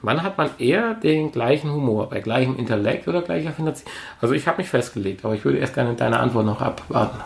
Wann 0.01 0.23
hat 0.23 0.37
man 0.37 0.51
eher 0.59 0.93
den 0.93 1.31
gleichen 1.31 1.71
Humor? 1.71 2.09
Bei 2.09 2.19
gleichem 2.19 2.57
Intellekt 2.57 3.07
oder 3.07 3.21
gleicher 3.21 3.51
Fantasie? 3.51 3.85
Also 4.21 4.33
ich 4.33 4.47
habe 4.47 4.59
mich 4.59 4.69
festgelegt, 4.69 5.25
aber 5.25 5.33
ich 5.33 5.43
würde 5.43 5.57
erst 5.57 5.73
gerne 5.73 5.95
deine 5.95 6.19
Antwort 6.19 6.45
noch 6.45 6.61
abwarten. 6.61 7.19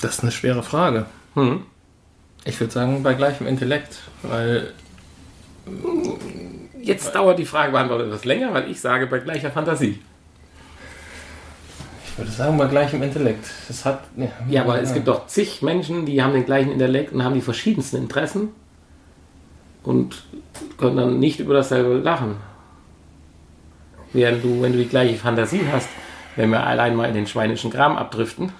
Das 0.00 0.14
ist 0.14 0.22
eine 0.22 0.32
schwere 0.32 0.62
Frage. 0.62 1.06
Hm. 1.34 1.62
Ich 2.44 2.58
würde 2.60 2.72
sagen, 2.72 3.02
bei 3.02 3.14
gleichem 3.14 3.46
Intellekt, 3.46 4.00
weil 4.22 4.72
Jetzt 6.82 7.14
dauert 7.14 7.38
die 7.38 7.44
Frage 7.44 7.72
beantwortet 7.72 8.08
etwas 8.08 8.24
länger, 8.24 8.54
weil 8.54 8.70
ich 8.70 8.80
sage 8.80 9.06
bei 9.06 9.18
gleicher 9.18 9.50
Fantasie. 9.50 10.00
ich 12.04 12.18
würde 12.18 12.30
sagen, 12.30 12.58
bei 12.58 12.66
gleichem 12.66 13.02
Intellekt. 13.02 13.46
Das 13.68 13.84
hat. 13.84 14.04
Ja, 14.48 14.62
aber 14.62 14.80
es 14.80 14.94
gibt 14.94 15.08
doch 15.08 15.26
zig 15.26 15.62
Menschen, 15.62 16.06
die 16.06 16.22
haben 16.22 16.32
den 16.32 16.44
gleichen 16.44 16.72
Intellekt 16.72 17.12
und 17.12 17.22
haben 17.22 17.34
die 17.34 17.40
verschiedensten 17.40 17.96
Interessen 17.96 18.50
und 19.82 20.24
können 20.76 20.96
dann 20.96 21.18
nicht 21.18 21.40
über 21.40 21.54
dasselbe 21.54 21.98
lachen. 21.98 22.36
Während 24.12 24.42
du, 24.42 24.62
wenn 24.62 24.72
du 24.72 24.78
die 24.78 24.88
gleiche 24.88 25.16
Fantasie 25.16 25.62
hast, 25.70 25.88
wenn 26.36 26.50
wir 26.50 26.64
allein 26.66 26.96
mal 26.96 27.08
in 27.08 27.14
den 27.14 27.26
schweinischen 27.26 27.70
Kram 27.70 27.96
abdriften, 27.96 28.52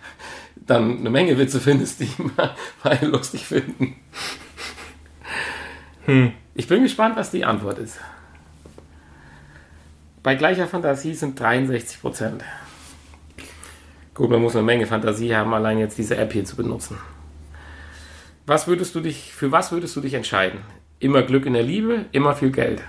dann 0.66 0.98
eine 0.98 1.10
Menge 1.10 1.38
Witze 1.38 1.60
findest, 1.60 2.00
die 2.00 2.08
mal, 2.84 2.98
lustig 3.02 3.46
finden. 3.46 3.96
Ich 6.58 6.68
bin 6.68 6.82
gespannt, 6.82 7.16
was 7.16 7.30
die 7.30 7.44
Antwort 7.44 7.78
ist. 7.78 8.00
Bei 10.22 10.34
gleicher 10.36 10.66
Fantasie 10.66 11.12
sind 11.12 11.38
63 11.38 12.00
Prozent. 12.00 12.44
Gut, 14.14 14.30
man 14.30 14.40
muss 14.40 14.56
eine 14.56 14.64
Menge 14.64 14.86
Fantasie 14.86 15.36
haben, 15.36 15.52
allein 15.52 15.78
jetzt 15.78 15.98
diese 15.98 16.16
App 16.16 16.32
hier 16.32 16.46
zu 16.46 16.56
benutzen. 16.56 16.96
Was 18.46 18.66
würdest 18.66 18.94
du 18.94 19.00
dich, 19.00 19.34
für 19.34 19.52
was 19.52 19.70
würdest 19.70 19.94
du 19.96 20.00
dich 20.00 20.14
entscheiden? 20.14 20.60
Immer 20.98 21.22
Glück 21.22 21.44
in 21.44 21.52
der 21.52 21.62
Liebe, 21.62 22.06
immer 22.12 22.34
viel 22.34 22.50
Geld. 22.50 22.82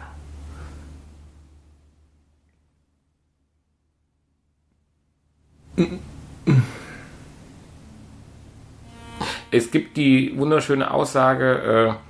Es 9.51 9.71
gibt 9.71 9.97
die 9.97 10.37
wunderschöne 10.37 10.89
Aussage, 10.89 11.97
äh, 11.99 12.06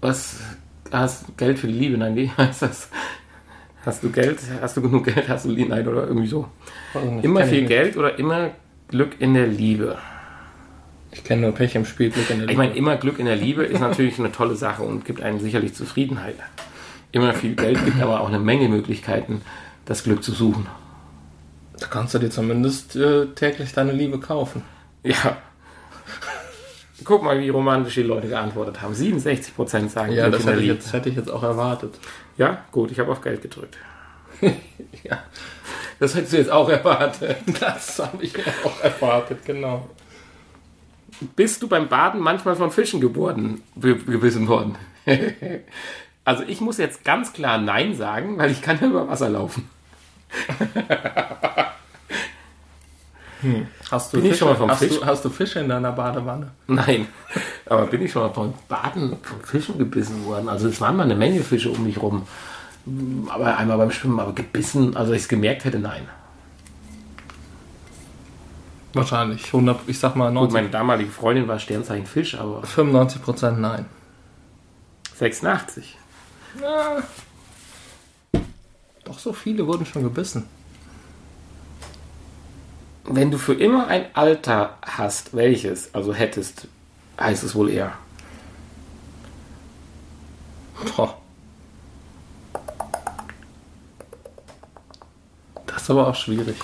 was 0.00 0.40
hast 0.92 1.28
du 1.28 1.32
Geld 1.36 1.58
für 1.58 1.66
die 1.66 1.74
Liebe? 1.74 1.98
Nein, 1.98 2.16
wie 2.16 2.30
heißt 2.36 2.62
das? 2.62 2.88
Hast 3.84 4.02
du 4.02 4.10
Geld? 4.10 4.38
Hast 4.60 4.76
du 4.76 4.82
genug 4.82 5.04
Geld? 5.04 5.28
Hast 5.28 5.44
du 5.44 5.50
Liebe? 5.50 5.70
Nein, 5.70 5.86
oder 5.86 6.06
irgendwie 6.06 6.26
so. 6.26 6.48
Immer 7.22 7.44
viel 7.44 7.66
Geld 7.66 7.96
oder 7.96 8.18
immer 8.18 8.50
Glück 8.88 9.20
in 9.20 9.34
der 9.34 9.46
Liebe? 9.46 9.98
Ich 11.10 11.24
kenne 11.24 11.42
nur 11.42 11.52
Pech 11.52 11.74
im 11.74 11.84
Spiel, 11.84 12.10
Glück 12.10 12.28
in 12.30 12.40
der 12.40 12.48
Ich 12.48 12.56
meine, 12.56 12.74
immer 12.74 12.96
Glück 12.96 13.18
in 13.18 13.26
der 13.26 13.36
Liebe 13.36 13.64
ist 13.64 13.80
natürlich 13.80 14.18
eine 14.18 14.30
tolle 14.30 14.56
Sache 14.56 14.82
und 14.82 15.04
gibt 15.04 15.22
einen 15.22 15.40
sicherlich 15.40 15.74
Zufriedenheit. 15.74 16.36
Immer 17.12 17.32
viel 17.32 17.54
Geld 17.54 17.82
gibt 17.84 18.00
aber 18.02 18.20
auch 18.20 18.28
eine 18.28 18.38
Menge 18.38 18.68
Möglichkeiten, 18.68 19.40
das 19.86 20.04
Glück 20.04 20.22
zu 20.22 20.32
suchen. 20.32 20.66
Da 21.78 21.86
kannst 21.86 22.14
du 22.14 22.18
dir 22.18 22.30
zumindest 22.30 22.96
äh, 22.96 23.26
täglich 23.28 23.72
deine 23.72 23.92
Liebe 23.92 24.18
kaufen. 24.18 24.62
Ja. 25.02 25.38
Guck 27.04 27.22
mal, 27.22 27.38
wie 27.40 27.48
romantisch 27.48 27.94
die 27.94 28.02
Leute 28.02 28.28
geantwortet 28.28 28.80
haben. 28.82 28.92
67% 28.94 29.88
sagen 29.88 30.12
Ja, 30.12 30.28
das 30.30 30.44
hätte 30.46 30.60
ich, 30.60 30.66
jetzt, 30.66 30.92
hätte 30.92 31.08
ich 31.08 31.16
jetzt 31.16 31.30
auch 31.30 31.42
erwartet. 31.42 31.94
Ja, 32.36 32.64
gut, 32.72 32.90
ich 32.90 32.98
habe 32.98 33.10
auf 33.12 33.20
Geld 33.20 33.42
gedrückt. 33.42 33.76
Ja, 35.04 35.22
Das 36.00 36.14
hättest 36.14 36.32
du 36.32 36.36
jetzt 36.38 36.50
auch 36.50 36.68
erwartet. 36.68 37.36
das 37.60 37.98
habe 38.00 38.22
ich 38.24 38.34
auch 38.64 38.80
erwartet, 38.82 39.44
genau. 39.44 39.88
Bist 41.36 41.62
du 41.62 41.68
beim 41.68 41.88
Baden 41.88 42.20
manchmal 42.20 42.54
von 42.56 42.70
Fischen 42.70 43.00
geboren, 43.00 43.62
be- 43.74 43.96
gebissen 43.96 44.46
worden? 44.48 44.76
also 46.24 46.42
ich 46.46 46.60
muss 46.60 46.78
jetzt 46.78 47.04
ganz 47.04 47.32
klar 47.32 47.58
Nein 47.58 47.94
sagen, 47.94 48.38
weil 48.38 48.50
ich 48.50 48.60
kann 48.62 48.78
ja 48.80 48.86
über 48.88 49.08
Wasser 49.08 49.28
laufen. 49.28 49.68
Hast 53.90 54.12
du, 54.12 54.16
Bin 54.16 54.26
ich 54.26 54.32
Fische, 54.32 54.38
schon 54.40 54.48
mal 54.48 54.56
vom 54.56 54.70
hast, 54.70 54.78
Fisch? 54.80 54.98
du, 54.98 55.06
hast 55.06 55.24
du 55.24 55.30
Fische 55.30 55.60
in 55.60 55.68
deiner 55.68 55.92
Badewanne? 55.92 56.50
Nein, 56.66 57.06
aber 57.66 57.86
bin 57.86 58.02
ich 58.02 58.10
schon 58.10 58.22
mal 58.22 58.32
von 58.32 58.52
Baden 58.68 59.16
von 59.22 59.40
Fischen 59.42 59.78
gebissen 59.78 60.24
worden? 60.24 60.48
Also 60.48 60.68
es 60.68 60.80
waren 60.80 60.96
mal 60.96 61.04
eine 61.04 61.14
Menge 61.14 61.40
Fische 61.42 61.70
um 61.70 61.84
mich 61.84 62.00
rum. 62.00 62.26
Aber 63.28 63.56
einmal 63.56 63.76
beim 63.78 63.90
Schwimmen, 63.90 64.18
aber 64.18 64.32
gebissen, 64.32 64.96
also 64.96 65.12
ich 65.12 65.22
es 65.22 65.28
gemerkt 65.28 65.64
hätte, 65.64 65.78
nein. 65.78 66.08
Wahrscheinlich. 68.94 69.46
100, 69.46 69.80
ich 69.86 69.98
sag 69.98 70.16
mal 70.16 70.26
Gut, 70.28 70.34
90, 70.34 70.52
meine 70.54 70.68
damalige 70.70 71.10
Freundin 71.10 71.46
war 71.46 71.58
Sternzeichen 71.58 72.06
Fisch, 72.06 72.34
aber 72.38 72.62
95 72.62 73.22
Prozent 73.22 73.60
nein. 73.60 73.86
86. 75.16 75.96
Doch 79.04 79.18
so 79.18 79.32
viele 79.32 79.66
wurden 79.66 79.86
schon 79.86 80.02
gebissen. 80.02 80.48
Wenn 83.10 83.30
du 83.30 83.38
für 83.38 83.54
immer 83.54 83.86
ein 83.86 84.04
Alter 84.14 84.76
hast, 84.82 85.34
welches, 85.34 85.94
also 85.94 86.12
hättest, 86.12 86.68
heißt 87.18 87.42
es 87.42 87.54
wohl 87.54 87.70
eher. 87.70 87.94
Boah. 90.94 91.16
Das 95.64 95.82
ist 95.82 95.90
aber 95.90 96.08
auch 96.08 96.14
schwierig. 96.14 96.56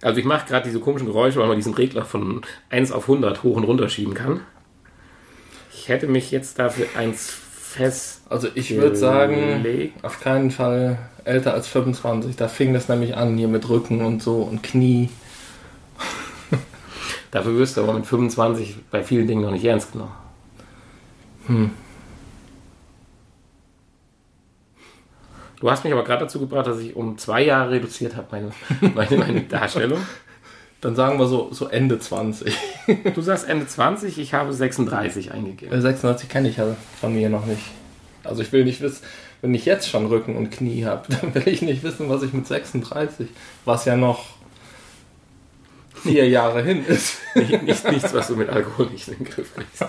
Also 0.00 0.20
ich 0.20 0.24
mache 0.24 0.46
gerade 0.46 0.64
diese 0.64 0.80
komischen 0.80 1.08
Geräusche, 1.08 1.38
weil 1.40 1.48
man 1.48 1.56
diesen 1.56 1.74
Regler 1.74 2.06
von 2.06 2.40
1 2.70 2.92
auf 2.92 3.02
100 3.02 3.42
hoch 3.42 3.56
und 3.56 3.64
runter 3.64 3.90
schieben 3.90 4.14
kann. 4.14 4.40
Ich 5.74 5.88
hätte 5.88 6.06
mich 6.06 6.30
jetzt 6.30 6.58
dafür 6.58 6.86
eins 6.96 7.28
fest... 7.28 8.17
Also 8.30 8.48
ich 8.54 8.76
würde 8.76 8.96
sagen, 8.96 9.64
auf 10.02 10.20
keinen 10.20 10.50
Fall 10.50 10.98
älter 11.24 11.54
als 11.54 11.66
25. 11.68 12.36
Da 12.36 12.48
fing 12.48 12.74
das 12.74 12.88
nämlich 12.88 13.16
an, 13.16 13.36
hier 13.36 13.48
mit 13.48 13.68
Rücken 13.68 14.02
und 14.04 14.22
so 14.22 14.36
und 14.36 14.62
Knie. 14.62 15.08
Dafür 17.30 17.56
wirst 17.56 17.76
du 17.76 17.82
aber 17.82 17.94
mit 17.94 18.06
25 18.06 18.76
bei 18.90 19.02
vielen 19.02 19.26
Dingen 19.26 19.42
noch 19.42 19.50
nicht 19.50 19.64
ernst 19.64 19.92
genommen. 19.92 20.12
Du 25.60 25.70
hast 25.70 25.84
mich 25.84 25.92
aber 25.92 26.04
gerade 26.04 26.24
dazu 26.24 26.38
gebracht, 26.38 26.66
dass 26.66 26.78
ich 26.78 26.94
um 26.94 27.16
zwei 27.16 27.42
Jahre 27.42 27.70
reduziert 27.72 28.14
habe, 28.16 28.26
meine, 28.30 28.52
meine, 28.94 29.16
meine 29.16 29.40
Darstellung. 29.42 30.00
Dann 30.80 30.94
sagen 30.94 31.18
wir 31.18 31.26
so, 31.26 31.48
so 31.50 31.66
Ende 31.66 31.98
20. 31.98 32.56
Du 33.14 33.20
sagst 33.20 33.48
Ende 33.48 33.66
20, 33.66 34.18
ich 34.18 34.34
habe 34.34 34.52
36 34.52 35.32
eingegeben. 35.32 35.76
Äh, 35.76 35.80
96 35.80 36.28
kenne 36.28 36.48
ich 36.48 36.58
ja 36.58 36.76
von 37.00 37.12
mir 37.14 37.28
noch 37.30 37.46
nicht. 37.46 37.62
Also 38.28 38.42
ich 38.42 38.52
will 38.52 38.64
nicht 38.64 38.80
wissen, 38.80 39.04
wenn 39.40 39.54
ich 39.54 39.64
jetzt 39.64 39.88
schon 39.88 40.06
Rücken 40.06 40.36
und 40.36 40.50
Knie 40.50 40.84
habe, 40.84 41.06
dann 41.20 41.34
will 41.34 41.48
ich 41.48 41.62
nicht 41.62 41.82
wissen, 41.82 42.08
was 42.08 42.22
ich 42.22 42.32
mit 42.32 42.46
36, 42.46 43.28
was 43.64 43.84
ja 43.84 43.96
noch 43.96 44.24
vier 45.94 46.28
Jahre 46.28 46.62
hin 46.62 46.84
ist. 46.86 47.18
Nicht, 47.34 47.62
nicht, 47.62 47.90
nichts, 47.90 48.14
was 48.14 48.28
du 48.28 48.36
mit 48.36 48.48
Alkohol 48.48 48.86
nicht 48.86 49.06
in 49.08 49.18
den 49.18 49.24
Griff 49.24 49.54
kriegst. 49.54 49.84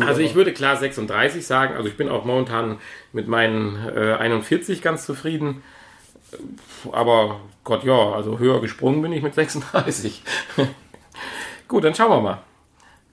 Also 0.00 0.20
ich 0.20 0.34
würde 0.34 0.52
klar 0.52 0.76
36 0.76 1.46
sagen. 1.46 1.74
Also 1.76 1.88
ich 1.88 1.96
bin 1.96 2.08
auch 2.08 2.24
momentan 2.24 2.78
mit 3.12 3.28
meinen 3.28 3.88
äh, 3.88 4.14
41 4.14 4.82
ganz 4.82 5.04
zufrieden. 5.06 5.62
Aber 6.92 7.40
Gott 7.64 7.84
ja, 7.84 8.12
also 8.12 8.38
höher 8.38 8.60
gesprungen 8.60 9.02
bin 9.02 9.12
ich 9.12 9.22
mit 9.22 9.34
36. 9.34 10.22
Gut, 11.68 11.84
dann 11.84 11.94
schauen 11.94 12.10
wir 12.10 12.20
mal. 12.20 12.42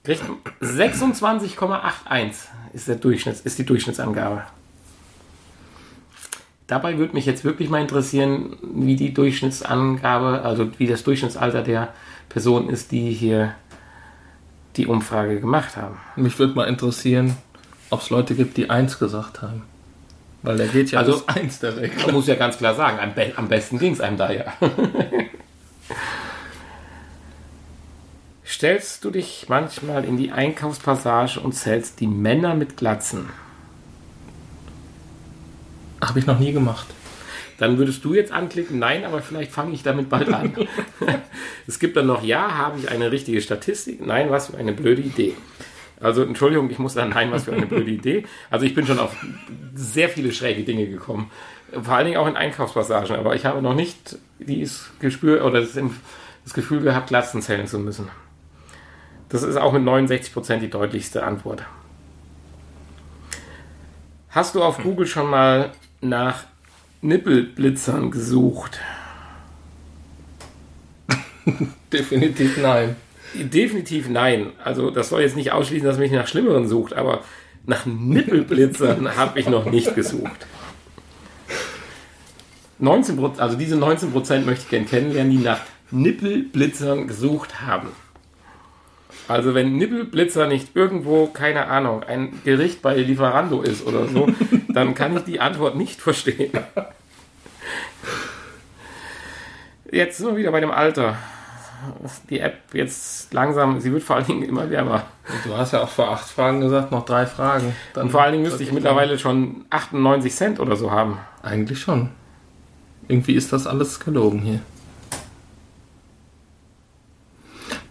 Kriegt 0.06 0.22
26,81 0.62 2.32
ist 2.72 2.86
der 2.86 2.94
Durchschnitts, 2.96 3.40
ist 3.40 3.58
die 3.58 3.66
Durchschnittsangabe. 3.66 4.44
Dabei 6.68 6.96
würde 6.98 7.14
mich 7.14 7.26
jetzt 7.26 7.44
wirklich 7.44 7.68
mal 7.70 7.80
interessieren, 7.80 8.56
wie 8.62 8.94
die 8.96 9.12
Durchschnittsangabe, 9.12 10.42
also 10.42 10.70
wie 10.78 10.86
das 10.86 11.02
Durchschnittsalter 11.04 11.62
der 11.62 11.92
Person 12.28 12.68
ist, 12.68 12.92
die 12.92 13.10
hier 13.12 13.54
die 14.76 14.86
Umfrage 14.86 15.40
gemacht 15.40 15.76
haben. 15.76 15.96
Mich 16.14 16.38
würde 16.38 16.54
mal 16.54 16.68
interessieren, 16.68 17.36
ob 17.90 18.02
es 18.02 18.10
Leute 18.10 18.34
gibt, 18.36 18.56
die 18.56 18.70
eins 18.70 18.98
gesagt 19.00 19.42
haben. 19.42 19.62
Weil 20.42 20.56
der 20.58 20.68
geht 20.68 20.92
ja 20.92 21.00
Also- 21.00 21.20
bis 21.20 21.28
eins 21.36 21.58
der 21.58 21.76
Regel. 21.76 22.00
Man 22.06 22.14
muss 22.14 22.28
ja 22.28 22.36
ganz 22.36 22.58
klar 22.58 22.74
sagen, 22.76 23.00
am, 23.00 23.12
be 23.14 23.32
am 23.36 23.48
besten 23.48 23.78
ging 23.80 23.92
es 23.92 24.00
einem 24.00 24.16
da 24.16 24.30
ja. 24.30 24.44
Stellst 28.46 29.04
du 29.04 29.10
dich 29.10 29.46
manchmal 29.48 30.04
in 30.04 30.16
die 30.16 30.30
Einkaufspassage 30.30 31.40
und 31.40 31.52
zählst 31.52 31.98
die 31.98 32.06
Männer 32.06 32.54
mit 32.54 32.76
Glatzen? 32.76 33.28
Habe 36.00 36.20
ich 36.20 36.26
noch 36.26 36.38
nie 36.38 36.52
gemacht. 36.52 36.86
Dann 37.58 37.76
würdest 37.76 38.04
du 38.04 38.14
jetzt 38.14 38.30
anklicken, 38.30 38.78
nein, 38.78 39.04
aber 39.04 39.20
vielleicht 39.20 39.50
fange 39.50 39.74
ich 39.74 39.82
damit 39.82 40.08
bald 40.08 40.32
an. 40.32 40.54
es 41.66 41.80
gibt 41.80 41.96
dann 41.96 42.06
noch, 42.06 42.22
ja, 42.22 42.56
habe 42.56 42.78
ich 42.78 42.88
eine 42.88 43.10
richtige 43.10 43.40
Statistik? 43.40 44.04
Nein, 44.06 44.30
was 44.30 44.48
für 44.48 44.58
eine 44.58 44.72
blöde 44.72 45.02
Idee. 45.02 45.34
Also 46.00 46.22
Entschuldigung, 46.22 46.70
ich 46.70 46.78
muss 46.78 46.92
sagen, 46.92 47.10
nein, 47.10 47.32
was 47.32 47.44
für 47.44 47.52
eine 47.52 47.66
blöde 47.66 47.90
Idee. 47.90 48.26
Also 48.50 48.64
ich 48.64 48.74
bin 48.74 48.86
schon 48.86 49.00
auf 49.00 49.16
sehr 49.74 50.08
viele 50.08 50.30
schräge 50.30 50.62
Dinge 50.62 50.86
gekommen. 50.86 51.32
Vor 51.72 51.94
allen 51.94 52.06
Dingen 52.06 52.18
auch 52.18 52.28
in 52.28 52.36
Einkaufspassagen. 52.36 53.16
Aber 53.16 53.34
ich 53.34 53.44
habe 53.44 53.60
noch 53.60 53.74
nicht 53.74 54.18
dieses 54.38 54.90
Gespür 55.00 55.44
oder 55.44 55.62
das, 55.62 55.72
das 55.72 56.54
Gefühl 56.54 56.82
gehabt, 56.82 57.10
Lasten 57.10 57.42
zählen 57.42 57.66
zu 57.66 57.80
müssen. 57.80 58.08
Das 59.28 59.42
ist 59.42 59.56
auch 59.56 59.72
mit 59.72 59.82
69% 59.82 60.58
die 60.58 60.70
deutlichste 60.70 61.24
Antwort. 61.24 61.64
Hast 64.30 64.54
du 64.54 64.62
auf 64.62 64.78
Google 64.82 65.06
schon 65.06 65.30
mal 65.30 65.72
nach 66.00 66.44
Nippelblitzern 67.00 68.10
gesucht? 68.10 68.78
Definitiv 71.92 72.58
nein. 72.58 72.96
Definitiv 73.34 74.08
nein. 74.08 74.52
Also 74.62 74.90
das 74.90 75.08
soll 75.08 75.22
jetzt 75.22 75.36
nicht 75.36 75.52
ausschließen, 75.52 75.86
dass 75.86 75.98
mich 75.98 76.12
nach 76.12 76.28
Schlimmeren 76.28 76.68
sucht, 76.68 76.92
aber 76.92 77.22
nach 77.64 77.86
Nippelblitzern 77.86 79.16
habe 79.16 79.40
ich 79.40 79.48
noch 79.48 79.66
nicht 79.66 79.94
gesucht. 79.94 80.46
19 82.78 83.18
also 83.38 83.56
diese 83.56 83.76
19% 83.76 84.40
möchte 84.40 84.64
ich 84.64 84.68
gerne 84.68 84.86
kennenlernen, 84.86 85.32
die 85.32 85.42
nach 85.42 85.60
Nippelblitzern 85.90 87.08
gesucht 87.08 87.62
haben. 87.62 87.88
Also 89.28 89.54
wenn 89.54 89.76
Nippelblitzer 89.76 90.46
nicht 90.46 90.76
irgendwo, 90.76 91.26
keine 91.26 91.66
Ahnung, 91.66 92.04
ein 92.04 92.40
Gericht 92.44 92.80
bei 92.82 92.96
Lieferando 92.96 93.62
ist 93.62 93.86
oder 93.86 94.06
so, 94.06 94.28
dann 94.68 94.94
kann 94.94 95.16
ich 95.16 95.24
die 95.24 95.40
Antwort 95.40 95.76
nicht 95.76 96.00
verstehen. 96.00 96.52
Jetzt 99.90 100.18
sind 100.18 100.28
wir 100.28 100.36
wieder 100.36 100.52
bei 100.52 100.60
dem 100.60 100.70
Alter. 100.70 101.16
Die 102.30 102.40
App 102.40 102.58
jetzt 102.72 103.32
langsam, 103.34 103.80
sie 103.80 103.92
wird 103.92 104.02
vor 104.02 104.16
allen 104.16 104.26
Dingen 104.26 104.42
immer 104.42 104.70
wärmer. 104.70 105.04
Du 105.44 105.56
hast 105.56 105.72
ja 105.72 105.82
auch 105.82 105.88
vor 105.88 106.10
acht 106.10 106.28
Fragen 106.28 106.60
gesagt, 106.60 106.90
noch 106.90 107.04
drei 107.04 107.26
Fragen. 107.26 107.74
Dann 107.94 108.04
Und 108.04 108.10
vor 108.10 108.22
allen 108.22 108.32
Dingen 108.32 108.44
müsste 108.44 108.62
ich 108.62 108.72
mittlerweile 108.72 109.18
schon 109.18 109.66
98 109.70 110.34
Cent 110.34 110.60
oder 110.60 110.76
so 110.76 110.90
haben. 110.90 111.18
Eigentlich 111.42 111.80
schon. 111.80 112.10
Irgendwie 113.08 113.34
ist 113.34 113.52
das 113.52 113.66
alles 113.66 114.00
gelogen 114.00 114.40
hier. 114.40 114.60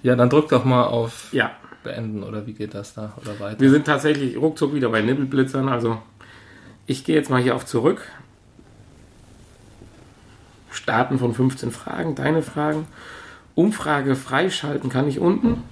Ja, 0.05 0.15
dann 0.15 0.29
drück 0.29 0.49
doch 0.49 0.65
mal 0.65 0.83
auf 0.83 1.33
ja. 1.33 1.49
Beenden 1.83 2.21
oder 2.21 2.45
wie 2.45 2.53
geht 2.53 2.75
das 2.75 2.93
da 2.93 3.13
oder 3.19 3.39
weiter? 3.39 3.59
Wir 3.59 3.71
sind 3.71 3.85
tatsächlich 3.85 4.37
ruckzuck 4.37 4.71
wieder 4.75 4.89
bei 4.89 5.01
Nibbelblitzern. 5.01 5.67
Also 5.67 5.99
ich 6.85 7.05
gehe 7.05 7.15
jetzt 7.15 7.31
mal 7.31 7.41
hier 7.41 7.55
auf 7.55 7.65
zurück. 7.65 8.07
Starten 10.69 11.17
von 11.17 11.33
15 11.33 11.71
Fragen, 11.71 12.13
deine 12.13 12.43
Fragen. 12.43 12.85
Umfrage 13.55 14.15
freischalten 14.15 14.91
kann 14.91 15.07
ich 15.07 15.19
unten. 15.19 15.63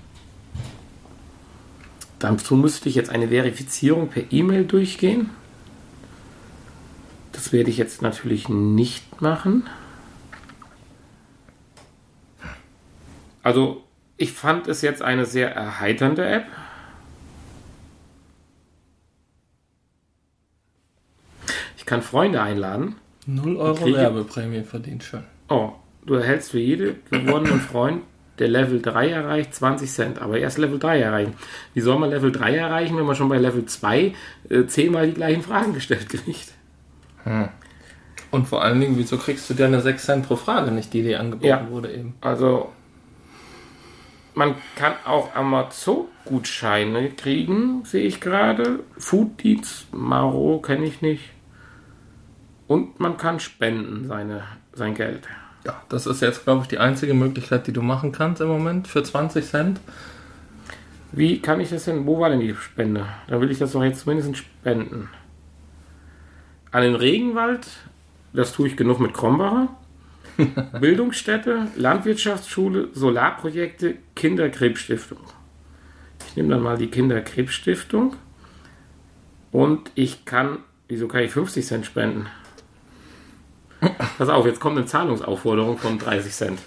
Dazu 2.18 2.55
müsste 2.55 2.89
ich 2.89 2.95
jetzt 2.95 3.11
eine 3.11 3.27
Verifizierung 3.27 4.10
per 4.10 4.23
E-Mail 4.31 4.65
durchgehen. 4.65 5.30
Das 7.34 7.53
werde 7.53 7.69
ich 7.69 7.77
jetzt 7.77 8.01
natürlich 8.01 8.49
nicht 8.49 9.22
machen. 9.22 9.69
Also 13.43 13.82
ich 14.23 14.31
fand 14.31 14.69
es 14.69 14.81
jetzt 14.81 15.01
eine 15.01 15.25
sehr 15.25 15.53
erheiternde 15.53 16.25
App. 16.25 16.45
Ich 21.75 21.85
kann 21.85 22.01
Freunde 22.01 22.41
einladen. 22.41 22.95
0 23.25 23.57
Euro 23.57 23.75
kriege... 23.75 23.97
Werbeprämie 23.97 24.63
verdient 24.63 25.03
schon. 25.03 25.25
Oh, 25.49 25.73
du 26.05 26.13
erhältst 26.13 26.51
für 26.51 26.59
jede 26.59 26.95
gewonnenen 27.11 27.59
Freund, 27.71 28.03
der 28.39 28.47
Level 28.47 28.81
3 28.81 29.09
erreicht, 29.09 29.53
20 29.55 29.91
Cent. 29.91 30.21
Aber 30.21 30.39
erst 30.39 30.57
Level 30.57 30.79
3 30.79 31.01
erreichen. 31.01 31.33
Wie 31.73 31.81
soll 31.81 31.99
man 31.99 32.09
Level 32.09 32.31
3 32.31 32.55
erreichen, 32.55 32.95
wenn 32.95 33.05
man 33.05 33.17
schon 33.17 33.27
bei 33.27 33.39
Level 33.39 33.65
2 33.65 34.13
äh, 34.49 34.65
zehnmal 34.67 35.07
die 35.07 35.15
gleichen 35.15 35.41
Fragen 35.41 35.73
gestellt 35.73 36.07
kriegt? 36.07 36.53
Hm. 37.25 37.49
Und 38.31 38.47
vor 38.47 38.63
allen 38.63 38.79
Dingen, 38.79 38.97
wieso 38.97 39.17
kriegst 39.17 39.49
du 39.49 39.53
deine 39.53 39.81
6 39.81 40.05
Cent 40.05 40.27
pro 40.27 40.37
Frage 40.37 40.71
nicht, 40.71 40.93
die 40.93 41.03
dir 41.03 41.19
angeboten 41.19 41.45
ja. 41.45 41.69
wurde 41.69 41.91
eben? 41.91 42.15
Also 42.21 42.71
man 44.35 44.55
kann 44.76 44.93
auch 45.05 45.35
Amazon-Gutscheine 45.35 47.11
kriegen, 47.11 47.85
sehe 47.85 48.05
ich 48.05 48.19
gerade. 48.19 48.80
Fooddienst, 48.97 49.93
Maro 49.93 50.60
kenne 50.60 50.85
ich 50.85 51.01
nicht. 51.01 51.31
Und 52.68 52.99
man 52.99 53.18
kann 53.18 53.39
spenden, 53.39 54.07
seine, 54.07 54.43
sein 54.73 54.95
Geld. 54.95 55.27
Ja, 55.65 55.81
das 55.89 56.07
ist 56.07 56.22
jetzt, 56.22 56.43
glaube 56.43 56.64
ich, 56.64 56.68
die 56.68 56.80
einzige 56.80 57.14
Möglichkeit, 57.14 57.68
die 57.68 57.73
du 57.73 57.81
machen 57.81 58.11
kannst 58.11 58.41
im 58.41 58.47
Moment 58.47 58.88
für 58.88 59.03
20 59.03 59.45
Cent. 59.45 59.80
Wie 61.11 61.39
kann 61.39 61.60
ich 61.60 61.69
das 61.69 61.85
denn? 61.85 62.05
Wo 62.05 62.19
war 62.19 62.30
denn 62.30 62.39
die 62.39 62.55
Spende? 62.55 63.05
Da 63.27 63.39
will 63.39 63.51
ich 63.51 63.60
das 63.60 63.73
doch 63.73 63.84
jetzt 63.84 64.01
zumindest 64.01 64.35
spenden. 64.38 65.10
An 66.72 66.81
den 66.81 66.95
Regenwald, 66.95 67.68
das 68.34 68.51
tue 68.51 68.68
ich 68.68 68.76
genug 68.76 68.99
mit 68.99 69.14
Krombacher. 69.14 69.69
Bildungsstätte, 70.80 71.68
Landwirtschaftsschule, 71.76 72.89
Solarprojekte, 72.93 73.95
Kinderkrebsstiftung. 74.15 75.19
Ich 76.27 76.35
nehme 76.35 76.49
dann 76.49 76.64
mal 76.64 76.77
die 76.77 76.88
Kinderkrebsstiftung 76.88 78.15
und 79.51 79.91
ich 79.95 80.26
kann, 80.26 80.60
wieso 80.88 81.07
kann 81.07 81.23
ich 81.23 81.31
50 81.31 81.65
Cent 81.65 81.85
spenden? 81.85 82.27
Pass 84.18 84.30
auf, 84.30 84.45
jetzt 84.45 84.60
kommt 84.60 84.77
eine 84.77 84.85
Zahlungsaufforderung 84.85 85.77
von 85.77 85.99
30 85.99 86.31
Cent. 86.31 86.60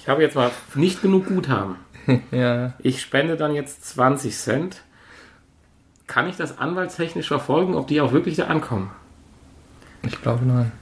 Ich 0.00 0.08
habe 0.08 0.22
jetzt 0.22 0.36
mal 0.36 0.50
nicht 0.74 1.02
genug 1.02 1.26
Guthaben. 1.26 1.76
Ja. 2.32 2.72
Ich 2.80 3.00
spende 3.00 3.36
dann 3.36 3.54
jetzt 3.54 3.84
20 3.84 4.36
Cent. 4.36 4.82
Kann 6.08 6.28
ich 6.28 6.36
das 6.36 6.58
anwaltstechnisch 6.58 7.28
verfolgen, 7.28 7.76
ob 7.76 7.86
die 7.86 8.00
auch 8.00 8.10
wirklich 8.10 8.34
da 8.34 8.48
ankommen? 8.48 8.90
Ich 10.02 10.20
glaube 10.20 10.44
nein 10.44 10.72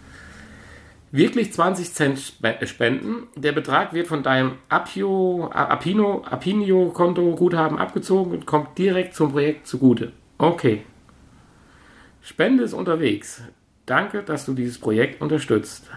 wirklich 1.13 1.53
20 1.53 1.93
Cent 1.93 2.33
äh, 2.43 2.67
spenden. 2.67 3.29
Der 3.37 3.53
Betrag 3.53 3.93
wird 3.93 4.07
von 4.07 4.23
deinem 4.23 4.59
Apio, 4.69 5.51
Apino, 5.53 6.25
Apinio-Konto 6.25 7.35
Guthaben 7.37 7.79
abgezogen 7.79 8.33
und 8.33 8.47
kommt 8.47 8.79
direkt 8.79 9.15
zum 9.15 9.33
Projekt 9.33 9.67
zugute. 9.67 10.13
Okay. 10.39 10.85
Spende 12.23 12.65
ist 12.65 12.75
unterwegs. 12.75 13.43
Danke, 13.87 14.23
dass 14.23 14.47
du 14.47 14.55
dieses 14.55 14.79
Projekt 14.79 15.21
unterstützt. 15.21 15.91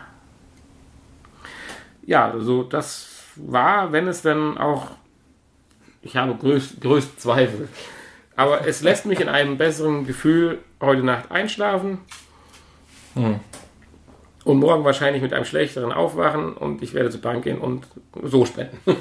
Ja, 2.05 2.31
also 2.31 2.63
das 2.63 3.23
war, 3.35 3.91
wenn 3.91 4.07
es 4.07 4.21
dann 4.21 4.57
auch, 4.57 4.91
ich 6.01 6.17
habe 6.17 6.35
größt, 6.35 6.81
größte 6.81 7.17
Zweifel. 7.17 7.69
Aber 8.35 8.67
es 8.67 8.81
lässt 8.81 9.05
mich 9.05 9.19
in 9.19 9.29
einem 9.29 9.57
besseren 9.57 10.07
Gefühl 10.07 10.59
heute 10.81 11.03
Nacht 11.03 11.29
einschlafen. 11.29 11.99
Hm 13.13 13.39
und 14.43 14.59
morgen 14.59 14.83
wahrscheinlich 14.83 15.21
mit 15.21 15.33
einem 15.33 15.45
schlechteren 15.45 15.91
aufwachen 15.91 16.53
und 16.53 16.81
ich 16.81 16.93
werde 16.93 17.09
zur 17.09 17.21
Bank 17.21 17.43
gehen 17.43 17.59
und 17.59 17.87
so 18.21 18.45
spenden. 18.45 18.77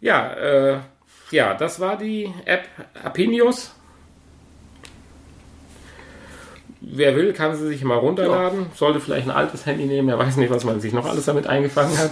ja, 0.00 0.32
äh, 0.32 0.78
ja, 1.30 1.54
das 1.54 1.80
war 1.80 1.96
die 1.96 2.32
App 2.44 2.66
Apinius. 3.02 3.74
Wer 6.80 7.14
will, 7.14 7.32
kann 7.32 7.56
sie 7.56 7.68
sich 7.68 7.84
mal 7.84 7.96
runterladen. 7.96 8.60
Ja. 8.60 8.66
Sollte 8.74 9.00
vielleicht 9.00 9.28
ein 9.28 9.30
altes 9.30 9.64
Handy 9.66 9.86
nehmen. 9.86 10.08
Er 10.08 10.18
weiß 10.18 10.36
nicht, 10.36 10.50
was 10.50 10.64
man 10.64 10.80
sich 10.80 10.92
noch 10.92 11.06
alles 11.06 11.24
damit 11.24 11.46
eingefangen 11.46 11.96
hat. 11.96 12.10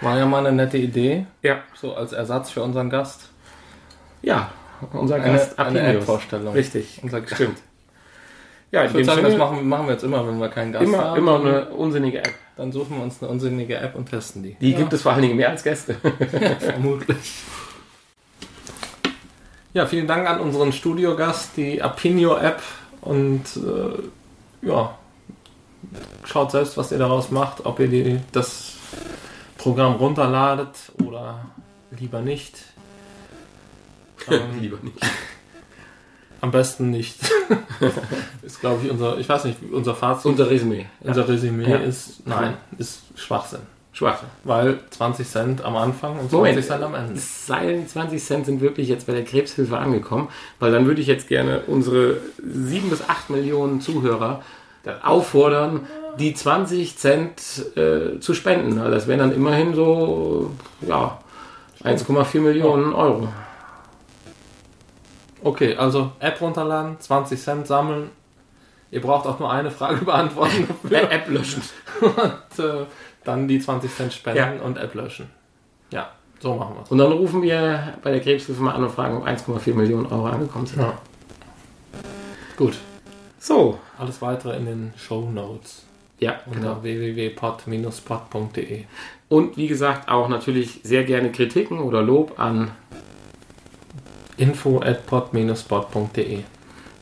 War 0.00 0.16
ja 0.16 0.26
mal 0.26 0.46
eine 0.46 0.52
nette 0.52 0.78
Idee. 0.78 1.26
Ja. 1.42 1.58
So 1.74 1.94
als 1.94 2.12
Ersatz 2.12 2.50
für 2.50 2.62
unseren 2.62 2.88
Gast. 2.88 3.30
Ja, 4.22 4.52
unser 4.92 5.18
Gast 5.20 5.58
eine, 5.58 5.80
Apinius. 5.80 5.88
Eine 5.88 6.02
Vorstellung. 6.02 6.54
Richtig, 6.54 7.00
unser 7.02 7.26
Stimmt. 7.26 7.58
Ja, 8.72 8.84
ich 8.84 8.92
würde 8.92 9.04
sagen, 9.04 9.22
das 9.22 9.36
machen, 9.36 9.66
machen, 9.68 9.86
wir 9.86 9.92
jetzt 9.92 10.02
immer, 10.02 10.26
wenn 10.26 10.38
wir 10.38 10.48
keinen 10.48 10.72
Gast 10.72 10.84
immer, 10.84 10.98
haben. 10.98 11.18
Immer 11.18 11.40
eine 11.40 11.64
unsinnige 11.70 12.18
App. 12.18 12.34
Dann 12.56 12.72
suchen 12.72 12.96
wir 12.96 13.02
uns 13.02 13.22
eine 13.22 13.30
unsinnige 13.30 13.76
App 13.76 13.94
und 13.94 14.10
testen 14.10 14.42
die. 14.42 14.54
Die 14.54 14.72
ja. 14.72 14.78
gibt 14.78 14.92
es 14.92 15.02
vor 15.02 15.12
allen 15.12 15.22
Dingen 15.22 15.36
mehr 15.36 15.50
als 15.50 15.62
Gäste. 15.62 15.94
Vermutlich. 16.58 17.34
Ja, 19.72 19.86
vielen 19.86 20.06
Dank 20.06 20.28
an 20.28 20.40
unseren 20.40 20.72
Studiogast, 20.72 21.56
die 21.56 21.82
Apinio-App. 21.82 22.62
Und 23.02 23.44
äh, 23.56 24.66
ja, 24.66 24.96
schaut 26.24 26.50
selbst, 26.50 26.76
was 26.76 26.90
ihr 26.92 26.98
daraus 26.98 27.30
macht, 27.30 27.64
ob 27.66 27.78
ihr 27.78 27.88
die, 27.88 28.20
das 28.32 28.74
Programm 29.58 29.94
runterladet 29.94 30.76
oder 31.04 31.46
lieber 31.98 32.20
nicht. 32.20 32.56
Ähm, 34.28 34.60
lieber 34.60 34.78
nicht. 34.82 34.98
Am 36.40 36.50
besten 36.50 36.90
nicht. 36.90 37.18
ist, 38.42 38.60
glaube 38.60 38.84
ich, 38.84 38.90
unser, 38.90 39.18
ich 39.18 39.28
weiß 39.28 39.44
nicht, 39.44 39.58
unser 39.72 39.94
Fazit. 39.94 40.26
Unser 40.26 40.50
Resümee. 40.50 40.86
Unser 41.00 41.28
Resümee 41.28 41.70
ja. 41.70 41.76
ist, 41.78 42.26
nein, 42.26 42.54
ist 42.78 43.02
Schwachsinn. 43.16 43.60
Schwachsinn. 43.92 44.28
Weil 44.44 44.78
20 44.90 45.26
Cent 45.26 45.64
am 45.64 45.74
Anfang 45.74 46.12
und 46.18 46.30
20 46.30 46.32
Moment, 46.32 46.64
Cent 46.64 46.82
am 46.82 46.94
Ende. 46.94 47.18
Seien 47.18 47.88
20 47.88 48.22
Cent 48.22 48.46
sind 48.46 48.60
wirklich 48.60 48.88
jetzt 48.88 49.06
bei 49.06 49.14
der 49.14 49.24
Krebshilfe 49.24 49.78
angekommen, 49.78 50.28
weil 50.58 50.70
dann 50.70 50.86
würde 50.86 51.00
ich 51.00 51.06
jetzt 51.06 51.28
gerne 51.28 51.62
unsere 51.66 52.18
7 52.42 52.90
bis 52.90 53.08
8 53.08 53.30
Millionen 53.30 53.80
Zuhörer 53.80 54.42
auffordern, 55.02 55.86
die 56.18 56.34
20 56.34 56.96
Cent 56.96 57.76
äh, 57.76 58.20
zu 58.20 58.34
spenden. 58.34 58.76
Das 58.76 59.08
wären 59.08 59.18
dann 59.18 59.32
immerhin 59.32 59.74
so, 59.74 60.50
ja, 60.86 61.18
1,4 61.82 62.40
Millionen 62.40 62.92
Euro. 62.92 63.28
Okay, 65.46 65.76
also 65.76 66.10
App 66.18 66.40
runterladen, 66.40 66.98
20 66.98 67.40
Cent 67.40 67.66
sammeln. 67.68 68.10
Ihr 68.90 69.00
braucht 69.00 69.26
auch 69.26 69.38
nur 69.38 69.48
eine 69.50 69.70
Frage 69.70 70.04
beantworten. 70.04 70.66
Ä- 70.90 71.08
App 71.08 71.28
löschen. 71.28 71.62
und 72.00 72.64
äh, 72.64 72.84
dann 73.24 73.46
die 73.46 73.60
20 73.60 73.94
Cent 73.94 74.12
spenden 74.12 74.38
Ja. 74.58 74.64
und 74.64 74.76
App 74.76 74.92
löschen. 74.94 75.30
Ja, 75.92 76.10
so 76.40 76.56
machen 76.56 76.74
wir 76.76 76.82
es. 76.82 76.90
Und 76.90 76.98
dann 76.98 77.12
rufen 77.12 77.42
wir 77.42 77.94
bei 78.02 78.10
der 78.10 78.20
Krebshilfe 78.20 78.60
mal 78.60 78.72
an 78.74 78.82
und 78.82 78.90
fragen, 78.90 79.18
ob 79.18 79.24
1,4 79.26 79.72
Millionen 79.74 80.06
Euro 80.06 80.26
angekommen 80.26 80.66
sind. 80.66 80.82
Ja. 80.82 80.94
Gut. 82.56 82.76
So, 83.38 83.78
Alles 83.98 84.20
weitere 84.22 84.56
in 84.56 84.66
den 84.66 84.92
Show 84.96 85.28
Notes 85.30 85.84
ja, 86.18 86.40
unter 86.46 86.60
genau. 86.60 86.82
www.pod-pod.de. 86.82 88.84
Und 89.28 89.56
wie 89.56 89.68
gesagt, 89.68 90.08
auch 90.08 90.28
natürlich 90.28 90.80
sehr 90.82 91.04
gerne 91.04 91.30
Kritiken 91.30 91.78
oder 91.78 92.02
Lob 92.02 92.40
an, 92.40 92.72
info.pod-pod.de. 94.36 96.42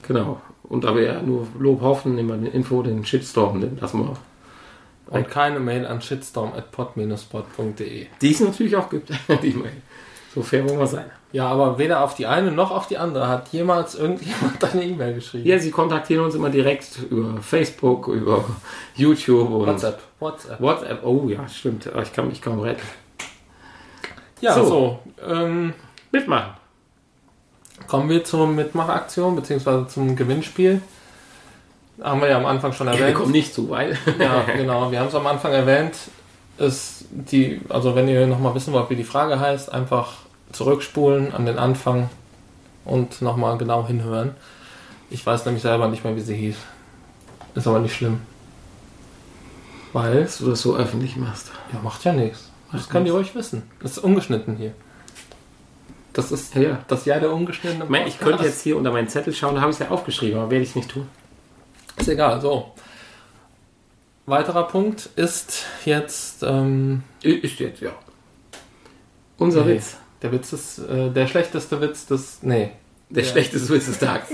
genau. 0.06 0.40
Und 0.62 0.84
da 0.84 0.94
wir 0.96 1.02
ja 1.02 1.20
nur 1.22 1.46
Lob 1.58 1.80
hoffen, 1.82 2.14
nehmen 2.14 2.28
wir 2.30 2.36
den 2.36 2.46
Info, 2.46 2.82
den 2.82 3.04
Shitstorm, 3.04 3.60
den 3.60 3.76
lassen 3.78 4.00
wir. 4.00 4.14
Und 5.06 5.28
keine 5.30 5.60
Mail 5.60 5.84
an 5.86 6.00
shitstorm.pod-pod.de. 6.00 8.06
Die 8.20 8.30
es 8.32 8.40
natürlich 8.40 8.74
auch 8.76 8.88
gibt, 8.88 9.10
die 9.42 9.52
Mail. 9.52 9.72
So 10.34 10.42
fair 10.42 10.66
wollen 10.68 10.78
wir 10.78 10.86
sein. 10.86 11.04
Ja, 11.32 11.48
aber 11.48 11.78
weder 11.78 12.02
auf 12.02 12.14
die 12.14 12.26
eine 12.26 12.50
noch 12.50 12.70
auf 12.70 12.86
die 12.88 12.96
andere 12.96 13.28
hat 13.28 13.48
jemals 13.48 13.94
irgendjemand 13.94 14.62
eine 14.72 14.84
E-Mail 14.84 15.14
geschrieben. 15.14 15.46
Ja, 15.46 15.58
sie 15.58 15.70
kontaktieren 15.70 16.24
uns 16.24 16.34
immer 16.34 16.48
direkt 16.50 16.98
über 17.10 17.40
Facebook, 17.42 18.08
über 18.08 18.44
YouTube 18.96 19.50
und 19.50 19.66
WhatsApp. 19.66 20.00
WhatsApp. 20.18 20.60
WhatsApp. 20.60 21.04
Oh 21.04 21.28
ja, 21.28 21.46
stimmt. 21.48 21.90
Ich 22.02 22.12
kann 22.12 22.28
mich 22.28 22.40
kaum 22.40 22.60
retten. 22.60 22.82
Ja, 24.40 24.54
So. 24.54 24.64
so. 24.64 24.98
ähm, 25.28 25.74
Mitmachen. 26.10 26.54
Kommen 27.86 28.08
wir 28.08 28.24
zur 28.24 28.46
Mitmachaktion 28.46 29.36
bzw. 29.36 29.86
zum 29.88 30.16
Gewinnspiel. 30.16 30.80
Haben 32.02 32.20
wir 32.20 32.28
ja 32.28 32.38
am 32.38 32.46
Anfang 32.46 32.72
schon 32.72 32.86
Ja, 32.88 32.94
wir 32.94 33.00
erwähnt. 33.00 33.16
kommen 33.18 33.32
nicht 33.32 33.54
zu 33.54 33.70
weit. 33.70 33.96
Ja, 34.18 34.42
genau. 34.42 34.90
Wir 34.90 35.00
haben 35.00 35.08
es 35.08 35.14
am 35.14 35.26
Anfang 35.26 35.52
erwähnt. 35.52 35.94
Ist 36.58 37.04
die, 37.10 37.60
also 37.68 37.94
wenn 37.94 38.08
ihr 38.08 38.26
nochmal 38.26 38.54
wissen 38.54 38.72
wollt, 38.72 38.90
wie 38.90 38.96
die 38.96 39.04
Frage 39.04 39.38
heißt, 39.40 39.72
einfach 39.72 40.12
zurückspulen 40.52 41.32
an 41.34 41.46
den 41.46 41.58
Anfang 41.58 42.08
und 42.84 43.22
nochmal 43.22 43.58
genau 43.58 43.86
hinhören. 43.86 44.34
Ich 45.10 45.24
weiß 45.24 45.44
nämlich 45.46 45.62
selber 45.62 45.88
nicht 45.88 46.04
mehr, 46.04 46.14
wie 46.16 46.20
sie 46.20 46.34
hieß. 46.36 46.56
Ist 47.54 47.66
aber 47.66 47.78
nicht 47.80 47.94
schlimm. 47.94 48.20
Weil, 49.92 50.22
Dass 50.24 50.38
du 50.38 50.50
das 50.50 50.60
so 50.62 50.76
öffentlich 50.76 51.16
machst. 51.16 51.52
ja, 51.72 51.78
macht 51.80 52.04
ja 52.04 52.12
nichts. 52.12 52.50
Das 52.72 52.88
ihr 52.92 53.00
nichts. 53.00 53.16
ruhig 53.16 53.34
wissen. 53.36 53.62
Das 53.80 53.92
ist 53.92 53.98
ungeschnitten 53.98 54.56
hier. 54.56 54.72
Das 56.14 56.32
ist 56.32 56.54
Ja. 56.54 56.78
das 56.88 57.04
Jahr 57.04 57.20
der 57.20 57.32
ungeschnittenen 57.32 57.82
Ich, 57.84 57.88
meine, 57.90 58.08
ich 58.08 58.18
könnte 58.18 58.44
jetzt 58.44 58.62
hier 58.62 58.76
unter 58.78 58.90
meinen 58.92 59.08
Zettel 59.08 59.34
schauen, 59.34 59.54
da 59.56 59.60
habe 59.60 59.70
ich 59.70 59.76
es 59.78 59.80
ja 59.86 59.90
aufgeschrieben, 59.90 60.38
aber 60.38 60.50
werde 60.50 60.62
ich 60.62 60.70
es 60.70 60.76
nicht 60.76 60.90
tun. 60.90 61.06
Ist 61.98 62.08
egal, 62.08 62.40
so. 62.40 62.72
Weiterer 64.26 64.66
Punkt 64.68 65.10
ist 65.16 65.64
jetzt 65.84 66.42
ähm, 66.42 67.02
Ist 67.22 67.58
jetzt, 67.60 67.80
ja. 67.82 67.90
Unser 69.36 69.64
Nee. 69.64 69.74
Witz. 69.74 69.96
Der 70.22 70.32
Witz 70.32 70.52
ist 70.52 70.78
äh, 70.78 71.10
der 71.10 71.26
schlechteste 71.26 71.80
Witz 71.80 72.06
des. 72.06 72.38
Nee. 72.42 72.70
Der 73.10 73.22
Ja. 73.22 73.28
schlechteste 73.30 73.68
Witz 73.74 73.84
des 73.86 73.98
Tages. 73.98 74.28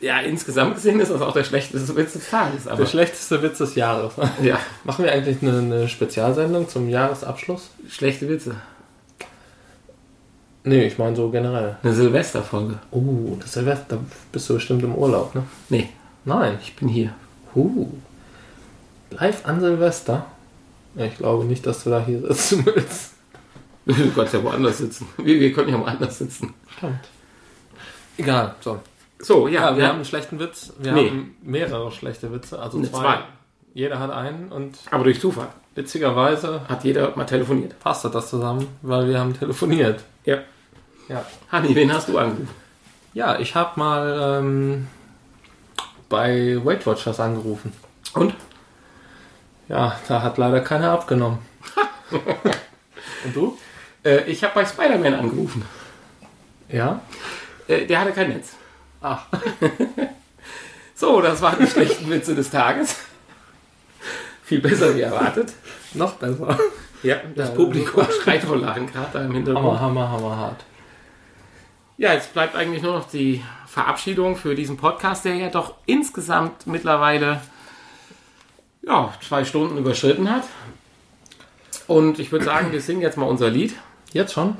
Ja, 0.00 0.20
insgesamt 0.20 0.76
gesehen 0.76 1.00
ist 1.00 1.10
das 1.10 1.20
auch 1.20 1.32
der 1.32 1.42
schlechteste 1.42 1.96
Witz 1.96 2.12
des 2.12 2.30
Tages. 2.30 2.68
Aber 2.68 2.76
Der 2.78 2.86
schlechteste 2.86 3.42
Witz 3.42 3.58
des 3.58 3.74
Jahres. 3.74 4.12
ja, 4.42 4.60
Machen 4.84 5.04
wir 5.04 5.12
eigentlich 5.12 5.42
eine, 5.42 5.58
eine 5.58 5.88
Spezialsendung 5.88 6.68
zum 6.68 6.88
Jahresabschluss? 6.88 7.70
schlechte 7.88 8.28
Witze. 8.28 8.54
Nee, 10.68 10.86
ich 10.86 10.98
meine 10.98 11.14
so 11.14 11.30
generell. 11.30 11.76
Eine 11.82 11.92
Silvesterfolge. 11.94 12.78
Oh, 12.90 13.36
das 13.40 13.52
Silvester, 13.52 13.96
da 13.96 13.98
bist 14.32 14.50
du 14.50 14.54
bestimmt 14.54 14.82
im 14.82 14.94
Urlaub, 14.96 15.34
ne? 15.34 15.44
Nee, 15.68 15.88
Nein. 16.24 16.58
ich 16.60 16.74
bin 16.74 16.88
hier. 16.88 17.14
Uh. 17.54 17.86
Live 19.10 19.46
an 19.46 19.60
Silvester? 19.60 20.26
Ja, 20.96 21.04
ich 21.04 21.16
glaube 21.16 21.44
nicht, 21.44 21.64
dass 21.66 21.84
du 21.84 21.90
da 21.90 22.04
hier 22.04 22.20
sitzen 22.20 22.66
willst. 22.66 23.12
Du 23.86 24.10
kannst 24.16 24.34
ja 24.34 24.42
woanders 24.42 24.78
sitzen. 24.78 25.06
Wir, 25.16 25.38
wir 25.38 25.52
können 25.52 25.68
ja 25.68 25.78
woanders 25.78 26.18
sitzen. 26.18 26.52
Stimmt. 26.76 26.98
Egal, 28.18 28.56
so. 28.60 28.80
So, 29.20 29.46
ja, 29.46 29.52
Ja, 29.70 29.76
wir 29.76 29.82
haben 29.84 29.88
haben. 29.90 29.96
einen 29.96 30.04
schlechten 30.04 30.40
Witz. 30.40 30.72
Wir 30.80 30.90
Nee. 30.92 31.08
haben 31.10 31.36
mehrere 31.42 31.92
schlechte 31.92 32.32
Witze, 32.32 32.58
also 32.58 32.78
Ne, 32.78 32.90
zwei. 32.90 32.98
zwei. 32.98 33.18
Jeder 33.74 34.00
hat 34.00 34.10
einen 34.10 34.50
und 34.50 34.76
Aber 34.90 35.04
durch 35.04 35.20
Zufall 35.20 35.46
witzigerweise 35.76 36.62
hat 36.68 36.82
jeder 36.82 37.14
mal 37.16 37.26
telefoniert. 37.26 37.78
passt 37.78 38.04
das 38.06 38.28
zusammen, 38.28 38.66
weil 38.82 39.06
wir 39.08 39.20
haben 39.20 39.38
telefoniert. 39.38 40.02
Ja. 40.24 40.38
Ja. 41.08 41.24
Hanni, 41.50 41.74
wen 41.74 41.92
hast 41.92 42.08
du 42.08 42.18
angerufen? 42.18 42.48
Ja, 43.14 43.38
ich 43.38 43.54
habe 43.54 43.78
mal 43.78 44.38
ähm, 44.40 44.88
bei 46.08 46.58
Weight 46.64 46.86
Watchers 46.86 47.20
angerufen. 47.20 47.72
Und? 48.14 48.34
Ja, 49.68 49.98
da 50.08 50.22
hat 50.22 50.38
leider 50.38 50.60
keiner 50.60 50.90
abgenommen. 50.92 51.38
Und 53.24 53.34
du? 53.34 53.58
Äh, 54.04 54.24
ich 54.30 54.42
habe 54.44 54.54
bei 54.54 54.64
Spider-Man 54.66 55.14
angerufen. 55.14 55.64
Ja? 56.68 57.00
Äh, 57.68 57.86
der 57.86 58.00
hatte 58.00 58.12
kein 58.12 58.30
Netz. 58.30 58.52
Ach, 59.00 59.26
So, 60.94 61.20
das 61.20 61.42
waren 61.42 61.58
die 61.60 61.66
schlechten 61.70 62.08
Witze 62.08 62.34
des 62.34 62.50
Tages. 62.50 62.96
Viel 64.44 64.60
besser 64.60 64.94
wie 64.96 65.02
erwartet. 65.02 65.52
noch 65.92 66.14
besser. 66.14 66.58
Ja, 67.02 67.16
das 67.34 67.50
Ja, 67.50 67.54
Publikum 67.54 68.06
schreit 68.22 68.42
vor 68.44 68.58
da 68.58 68.74
im 68.74 69.32
Hintergrund. 69.32 69.78
Hammer, 69.78 69.80
hammer, 69.80 70.10
hammer 70.10 70.36
hart. 70.36 70.64
Ja, 71.98 72.12
jetzt 72.12 72.34
bleibt 72.34 72.54
eigentlich 72.54 72.82
nur 72.82 72.92
noch 72.92 73.08
die 73.08 73.42
Verabschiedung 73.66 74.36
für 74.36 74.54
diesen 74.54 74.76
Podcast, 74.76 75.24
der 75.24 75.34
ja 75.36 75.48
doch 75.48 75.74
insgesamt 75.86 76.66
mittlerweile 76.66 77.40
ja, 78.82 79.12
zwei 79.26 79.44
Stunden 79.44 79.78
überschritten 79.78 80.30
hat. 80.30 80.44
Und 81.86 82.18
ich 82.18 82.32
würde 82.32 82.44
sagen, 82.44 82.72
wir 82.72 82.80
singen 82.80 83.00
jetzt 83.00 83.16
mal 83.16 83.26
unser 83.26 83.48
Lied. 83.48 83.74
Jetzt 84.12 84.32
schon? 84.32 84.56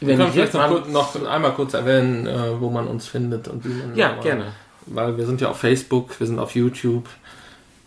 Wir 0.00 0.08
Wenn 0.08 0.16
können 0.16 0.28
ich 0.28 0.34
vielleicht 0.34 0.54
jetzt 0.54 0.60
noch, 0.60 0.68
kurz, 0.68 0.88
noch 0.88 1.26
einmal 1.28 1.52
kurz 1.54 1.74
erwähnen, 1.74 2.26
äh, 2.26 2.60
wo 2.60 2.70
man 2.70 2.86
uns 2.86 3.06
findet 3.06 3.48
und 3.48 3.64
wie 3.64 3.68
man. 3.68 3.96
ja, 3.96 4.14
gerne. 4.20 4.52
Weil 4.86 5.16
wir 5.16 5.26
sind 5.26 5.40
ja 5.40 5.50
auf 5.50 5.58
Facebook, 5.58 6.18
wir 6.20 6.26
sind 6.26 6.38
auf 6.38 6.54
YouTube. 6.54 7.08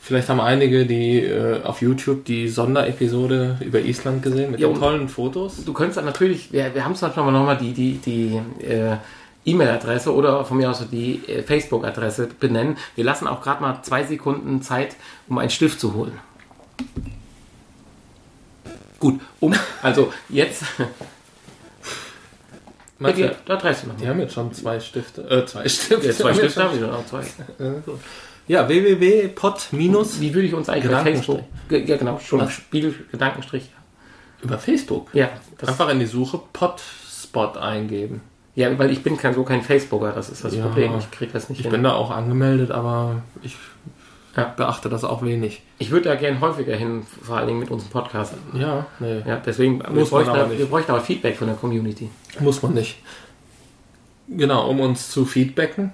Vielleicht 0.02 0.30
haben 0.30 0.40
einige, 0.40 0.86
die 0.86 1.19
äh, 1.19 1.61
auf 1.64 1.82
YouTube 1.82 2.24
die 2.26 2.48
Sonderepisode 2.48 3.58
über 3.60 3.80
Island 3.80 4.24
gesehen 4.24 4.52
mit 4.52 4.60
Ja, 4.60 4.68
den 4.69 4.80
tollen 4.80 5.10
Fotos. 5.10 5.64
Du 5.66 5.74
könntest 5.74 6.03
natürlich, 6.03 6.52
wir, 6.53 6.74
wir 6.74 6.86
haben 6.86 6.94
es 6.94 7.02
manchmal 7.02 7.32
nochmal 7.32 7.58
die, 7.58 7.74
die, 7.74 7.98
die 7.98 8.42
äh, 8.66 8.95
E-Mail-Adresse 9.45 10.14
oder 10.14 10.45
von 10.45 10.58
mir 10.58 10.69
aus 10.72 10.84
die 10.90 11.22
äh, 11.28 11.44
Facebook-Adresse 11.44 12.30
benennen. 12.40 12.78
Wir 12.95 13.03
lassen 13.03 13.28
auch 13.28 13.42
gerade 13.42 13.61
mal 13.61 13.82
zwei 13.84 14.03
Sekunden 14.06 14.61
Zeit, 14.61 14.95
um 15.28 15.38
einen 15.38 15.50
Stift 15.50 15.80
zu 15.80 15.94
holen. 15.94 16.14
Gut, 19.00 19.19
um, 19.40 19.53
also 19.82 20.11
jetzt, 20.30 20.64
Meinst 22.98 23.18
die 23.18 23.24
du, 23.45 23.53
Adresse 23.53 23.88
noch. 23.88 23.95
die 23.98 24.08
haben 24.08 24.19
jetzt 24.19 24.34
schon 24.34 24.52
zwei 24.53 24.80
Stifte. 24.80 25.22
Äh, 25.30 25.45
zwei 25.45 25.68
Stifte. 25.69 26.08
Ja, 26.08 26.14
zwei 26.14 26.34
Stifte 26.34 26.64
haben 26.64 26.72
jetzt 26.72 26.82
wir 26.82 26.88
noch 26.88 27.06
zwei. 27.06 27.24
schon- 27.58 27.84
gut. 27.86 28.00
Ja, 28.50 28.68
www.pod- 28.68 29.68
Wie 29.72 30.34
würde 30.34 30.48
ich 30.48 30.53
uns 30.53 30.68
eigentlich 30.69 30.92
bei. 30.92 31.03
Facebook? 31.03 31.42
Ge- 31.69 31.86
Ja, 31.86 31.95
genau, 31.98 32.19
schon 32.19 32.42
Was? 32.42 32.52
Spiegel, 32.52 32.94
Gedankenstrich. 33.11 33.69
über 34.42 34.58
Facebook. 34.58 35.08
Ja, 35.14 35.30
das, 35.58 35.69
Einfach 35.69 35.88
in 35.90 36.00
die 36.00 36.06
Suche 36.08 36.40
Podspot 36.52 37.58
eingeben. 37.58 38.22
ja, 38.56 38.78
weil 38.80 38.90
ich 38.92 39.03
bin 39.03 39.18
kein, 39.18 39.34
so 39.36 39.44
kein 39.44 39.61
Facebooker, 39.61 40.11
das 40.14 40.30
ist 40.30 40.44
das 40.44 40.56
Ja. 40.56 40.66
Problem. 40.66 40.94
Ich 40.98 41.11
kriege 41.11 41.32
das 41.32 41.48
nicht 41.50 41.60
Ich 41.60 41.64
hin. 41.66 41.72
bin 41.72 41.84
da 41.84 41.94
auch 41.94 42.10
angemeldet, 42.11 42.72
aber 42.72 43.22
ich 43.44 43.56
Ja. 44.36 44.45
beachte 44.58 44.90
das 44.90 45.03
auch 45.03 45.22
wenig. 45.22 45.61
Ich 45.78 45.92
würde 45.92 46.10
da 46.10 46.16
gern 46.16 46.40
häufiger 46.42 46.76
hin, 46.76 47.03
vor 47.22 47.38
allen 47.38 47.48
Dingen 47.48 47.60
mit 47.60 47.69
unserem 47.69 47.92
Podcast. 47.92 48.34
Ja, 48.53 48.86
nee. 49.00 49.22
Ja, 49.28 49.38
deswegen, 49.45 49.80
wir, 49.80 49.90
Muss 49.92 50.10
man 50.11 50.22
bräuchten, 50.24 50.30
aber 50.30 50.40
da- 50.40 50.48
nicht. 50.48 50.60
wir 50.60 50.66
bräuchten 50.66 50.92
aber 50.92 51.02
Feedback 51.02 51.36
von 51.38 51.48
der 51.48 51.56
Community. 51.58 52.10
Muss 52.40 52.64
man 52.64 52.74
nicht. 52.74 52.98
Genau, 54.28 54.68
um 54.69 54.80
uns 54.80 55.10
zu 55.11 55.26
feedbacken. 55.26 55.92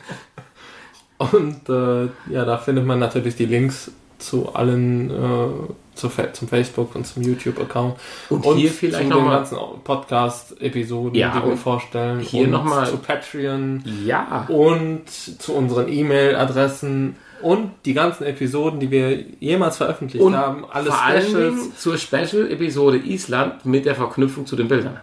Und 1.19 1.69
äh, 1.69 2.05
ja, 2.33 2.45
da 2.45 2.59
findet 2.59 2.85
man 2.85 2.99
natürlich 2.99 3.37
die 3.37 3.47
Links 3.47 3.93
zu 4.19 4.55
allen, 4.55 5.11
äh, 5.11 5.49
zum 5.95 6.11
Facebook 6.11 6.95
und 6.95 7.07
zum 7.07 7.23
YouTube-Account. 7.23 7.97
Und 8.31 8.45
hier 8.57 8.71
vielleicht 8.71 9.09
noch 9.09 9.17
den 9.19 9.27
mal- 9.27 9.37
ganzen 9.37 9.59
Podcast-Episoden, 9.85 11.15
Ja, 11.15 11.31
die 11.37 11.45
wir 11.45 11.53
und 11.53 11.59
vorstellen. 11.59 12.21
hier 12.21 12.45
und 12.45 12.51
noch 12.51 12.65
mal- 12.65 12.87
zu 12.89 12.97
Patreon 12.99 13.83
Ja. 14.05 14.47
und 14.49 15.03
zu 15.09 15.55
unseren 15.55 15.89
E-Mail-Adressen 15.93 17.17
Und 17.43 17.73
die 17.87 17.93
ganzen 17.93 18.23
Episoden, 18.25 18.79
die 18.79 18.93
wir 18.93 19.19
jemals 19.41 19.77
veröffentlicht 19.77 20.25
Und 20.25 20.37
haben, 20.37 20.65
alle 20.71 20.87
vor 20.93 20.97
Specials. 20.97 21.33
Dingen 21.33 21.73
zur 21.77 21.99
Special-Episode 21.99 22.99
Island 22.99 23.67
mit 23.67 23.85
der 23.85 23.97
Verknüpfung 23.97 24.47
zu 24.47 24.55
den 24.55 24.69
Bildern. 24.69 25.01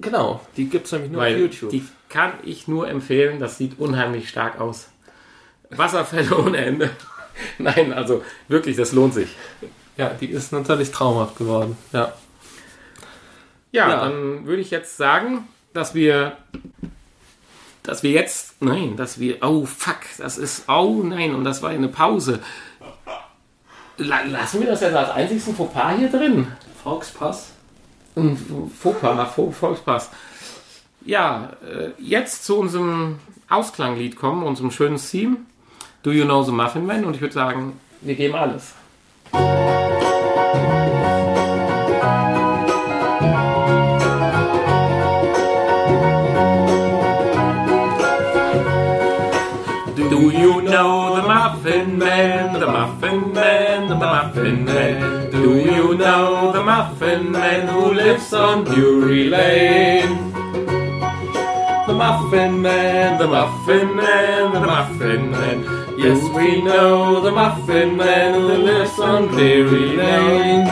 Genau, 0.00 0.40
die 0.56 0.70
gibt 0.70 0.86
es 0.86 0.92
nämlich 0.92 1.12
nur 1.12 1.20
Weil 1.20 1.34
auf 1.34 1.40
YouTube. 1.40 1.68
die 1.70 1.84
kann 2.08 2.32
ich 2.44 2.66
nur 2.66 2.88
empfehlen. 2.88 3.40
Das 3.40 3.58
sieht 3.58 3.78
unheimlich 3.78 4.30
stark 4.30 4.58
aus. 4.58 4.88
Wasserfälle 5.68 6.34
ohne 6.38 6.56
Ende. 6.56 6.88
Nein, 7.58 7.92
also 7.92 8.22
wirklich, 8.48 8.76
das 8.76 8.92
lohnt 8.92 9.12
sich. 9.12 9.28
Ja, 9.96 10.10
die 10.10 10.26
ist 10.26 10.52
natürlich 10.52 10.90
traumhaft 10.90 11.36
geworden. 11.36 11.76
Ja. 11.92 12.12
Ja, 13.72 13.88
Ja. 13.88 13.96
dann 14.04 14.44
würde 14.46 14.60
ich 14.62 14.70
jetzt 14.70 14.96
sagen, 14.96 15.48
dass 15.72 15.94
wir, 15.94 16.36
dass 17.82 18.02
wir 18.02 18.10
jetzt, 18.10 18.60
nein, 18.62 18.96
dass 18.96 19.18
wir, 19.18 19.42
oh 19.42 19.64
fuck, 19.64 20.00
das 20.18 20.36
ist, 20.38 20.68
oh 20.68 21.02
nein, 21.04 21.34
und 21.34 21.44
das 21.44 21.62
war 21.62 21.70
eine 21.70 21.88
Pause. 21.88 22.40
La- 23.98 24.22
Lassen 24.24 24.60
wir 24.60 24.68
das 24.68 24.80
jetzt 24.80 24.94
als 24.94 25.10
einzigsten 25.10 25.54
Fauxpas 25.54 25.96
hier 25.98 26.10
drin? 26.10 26.46
Volkspass. 26.82 27.50
Fauxpas, 28.78 29.34
Faux- 29.34 29.56
Volkspass. 29.56 30.10
Ja, 31.04 31.50
äh, 31.66 31.90
jetzt 31.98 32.44
zu 32.44 32.58
unserem 32.58 33.18
Ausklanglied 33.48 34.16
kommen, 34.16 34.42
unserem 34.42 34.70
schönen 34.70 34.98
Theme. 34.98 35.38
Do 36.02 36.10
you 36.12 36.24
know 36.24 36.42
the 36.42 36.52
Muffin 36.52 36.84
Man? 36.86 37.04
Und 37.04 37.14
ich 37.14 37.20
würde 37.20 37.34
sagen, 37.34 37.78
wir 38.00 38.14
geben 38.14 38.34
alles. 38.34 38.72
Know 50.82 51.14
the 51.14 51.22
Muffin 51.22 51.96
Man, 51.96 52.58
the 52.58 52.66
Muffin 52.66 53.32
Man, 53.32 53.88
the 53.88 53.94
Muffin 53.94 54.64
Man? 54.64 55.30
Do 55.30 55.56
you 55.70 55.94
know 55.94 56.50
the 56.52 56.62
Muffin 56.62 57.30
Man 57.30 57.68
who 57.68 57.92
lives 57.92 58.32
on 58.32 58.64
Drury 58.64 59.28
Lane? 59.28 60.32
The 61.86 61.94
Muffin 61.94 62.60
Man, 62.62 63.18
the 63.20 63.28
Muffin 63.28 63.94
Man, 63.94 64.52
the 64.54 64.60
Muffin 64.60 65.30
Man. 65.30 65.58
Yes, 66.04 66.20
we 66.36 66.62
know 66.62 67.20
the 67.20 67.30
Muffin 67.30 67.96
Man 67.96 68.34
who 68.34 68.48
lives 68.70 68.98
on 68.98 69.28
Drury 69.28 69.96
Lane. 70.00 70.66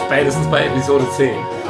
Spätestens 0.00 0.48
bei 0.48 0.66
Episode 0.66 1.06
10. 1.16 1.63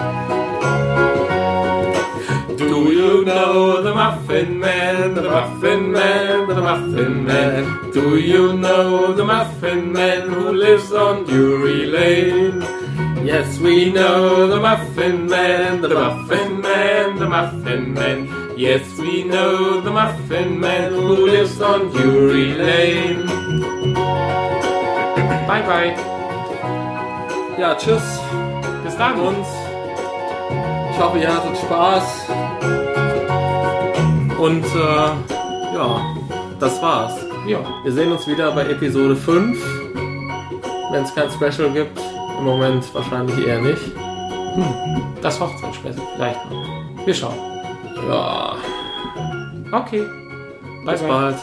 Do 2.68 2.92
you 2.92 3.24
know 3.24 3.82
the 3.82 3.94
Muffin 3.94 4.58
Man, 4.58 5.14
the 5.14 5.22
Muffin 5.22 5.92
Man, 5.92 6.48
the 6.48 6.60
Muffin 6.60 7.24
Man? 7.24 7.90
Do 7.92 8.18
you 8.18 8.52
know 8.54 9.12
the 9.12 9.24
Muffin 9.24 9.92
Man 9.92 10.28
who 10.28 10.52
lives 10.52 10.92
on 10.92 11.24
Drury 11.24 11.86
Lane? 11.86 12.60
Yes, 13.24 13.58
we 13.58 13.90
know 13.92 14.46
the 14.46 14.60
Muffin 14.60 15.26
Man, 15.26 15.80
the 15.80 15.88
Muffin 15.88 16.60
Man, 16.60 17.16
the 17.18 17.28
Muffin 17.28 17.94
Man. 17.94 18.28
Yes, 18.56 18.82
we 18.98 19.24
know 19.24 19.80
the 19.80 19.90
Muffin 19.90 20.60
Man 20.60 20.92
who 20.92 21.26
lives 21.26 21.60
on 21.60 21.88
Drury 21.90 22.52
Lane. 22.54 23.26
Bye 25.48 25.62
bye. 25.68 25.94
Ja, 27.58 27.74
tschüss 27.76 28.20
Bis 28.84 28.96
dann. 28.96 29.14
an 29.14 29.20
uns. 29.20 29.48
Ich 30.90 31.00
hoffe, 31.00 31.18
ihr 31.18 31.28
hattet 31.28 31.56
Spaß. 31.58 32.26
Und 34.44 34.62
äh, 34.62 35.74
ja, 35.74 36.14
das 36.60 36.82
war's. 36.82 37.14
Ja. 37.46 37.60
Wir 37.82 37.92
sehen 37.92 38.12
uns 38.12 38.26
wieder 38.26 38.52
bei 38.52 38.66
Episode 38.68 39.16
5. 39.16 39.58
Wenn 40.92 41.02
es 41.02 41.14
kein 41.14 41.30
Special 41.30 41.70
gibt. 41.70 41.98
Im 42.38 42.44
Moment 42.44 42.84
wahrscheinlich 42.94 43.46
eher 43.46 43.60
nicht. 43.62 43.80
Das 45.22 45.40
Hochzeitsspecial 45.40 46.06
vielleicht 46.14 46.50
noch. 46.50 47.06
Wir 47.06 47.14
schauen. 47.14 47.38
Ja, 48.06 48.56
Okay. 49.72 50.02
Bye 50.84 50.92
bis 50.92 51.00
bye. 51.00 51.08
bald. 51.08 51.36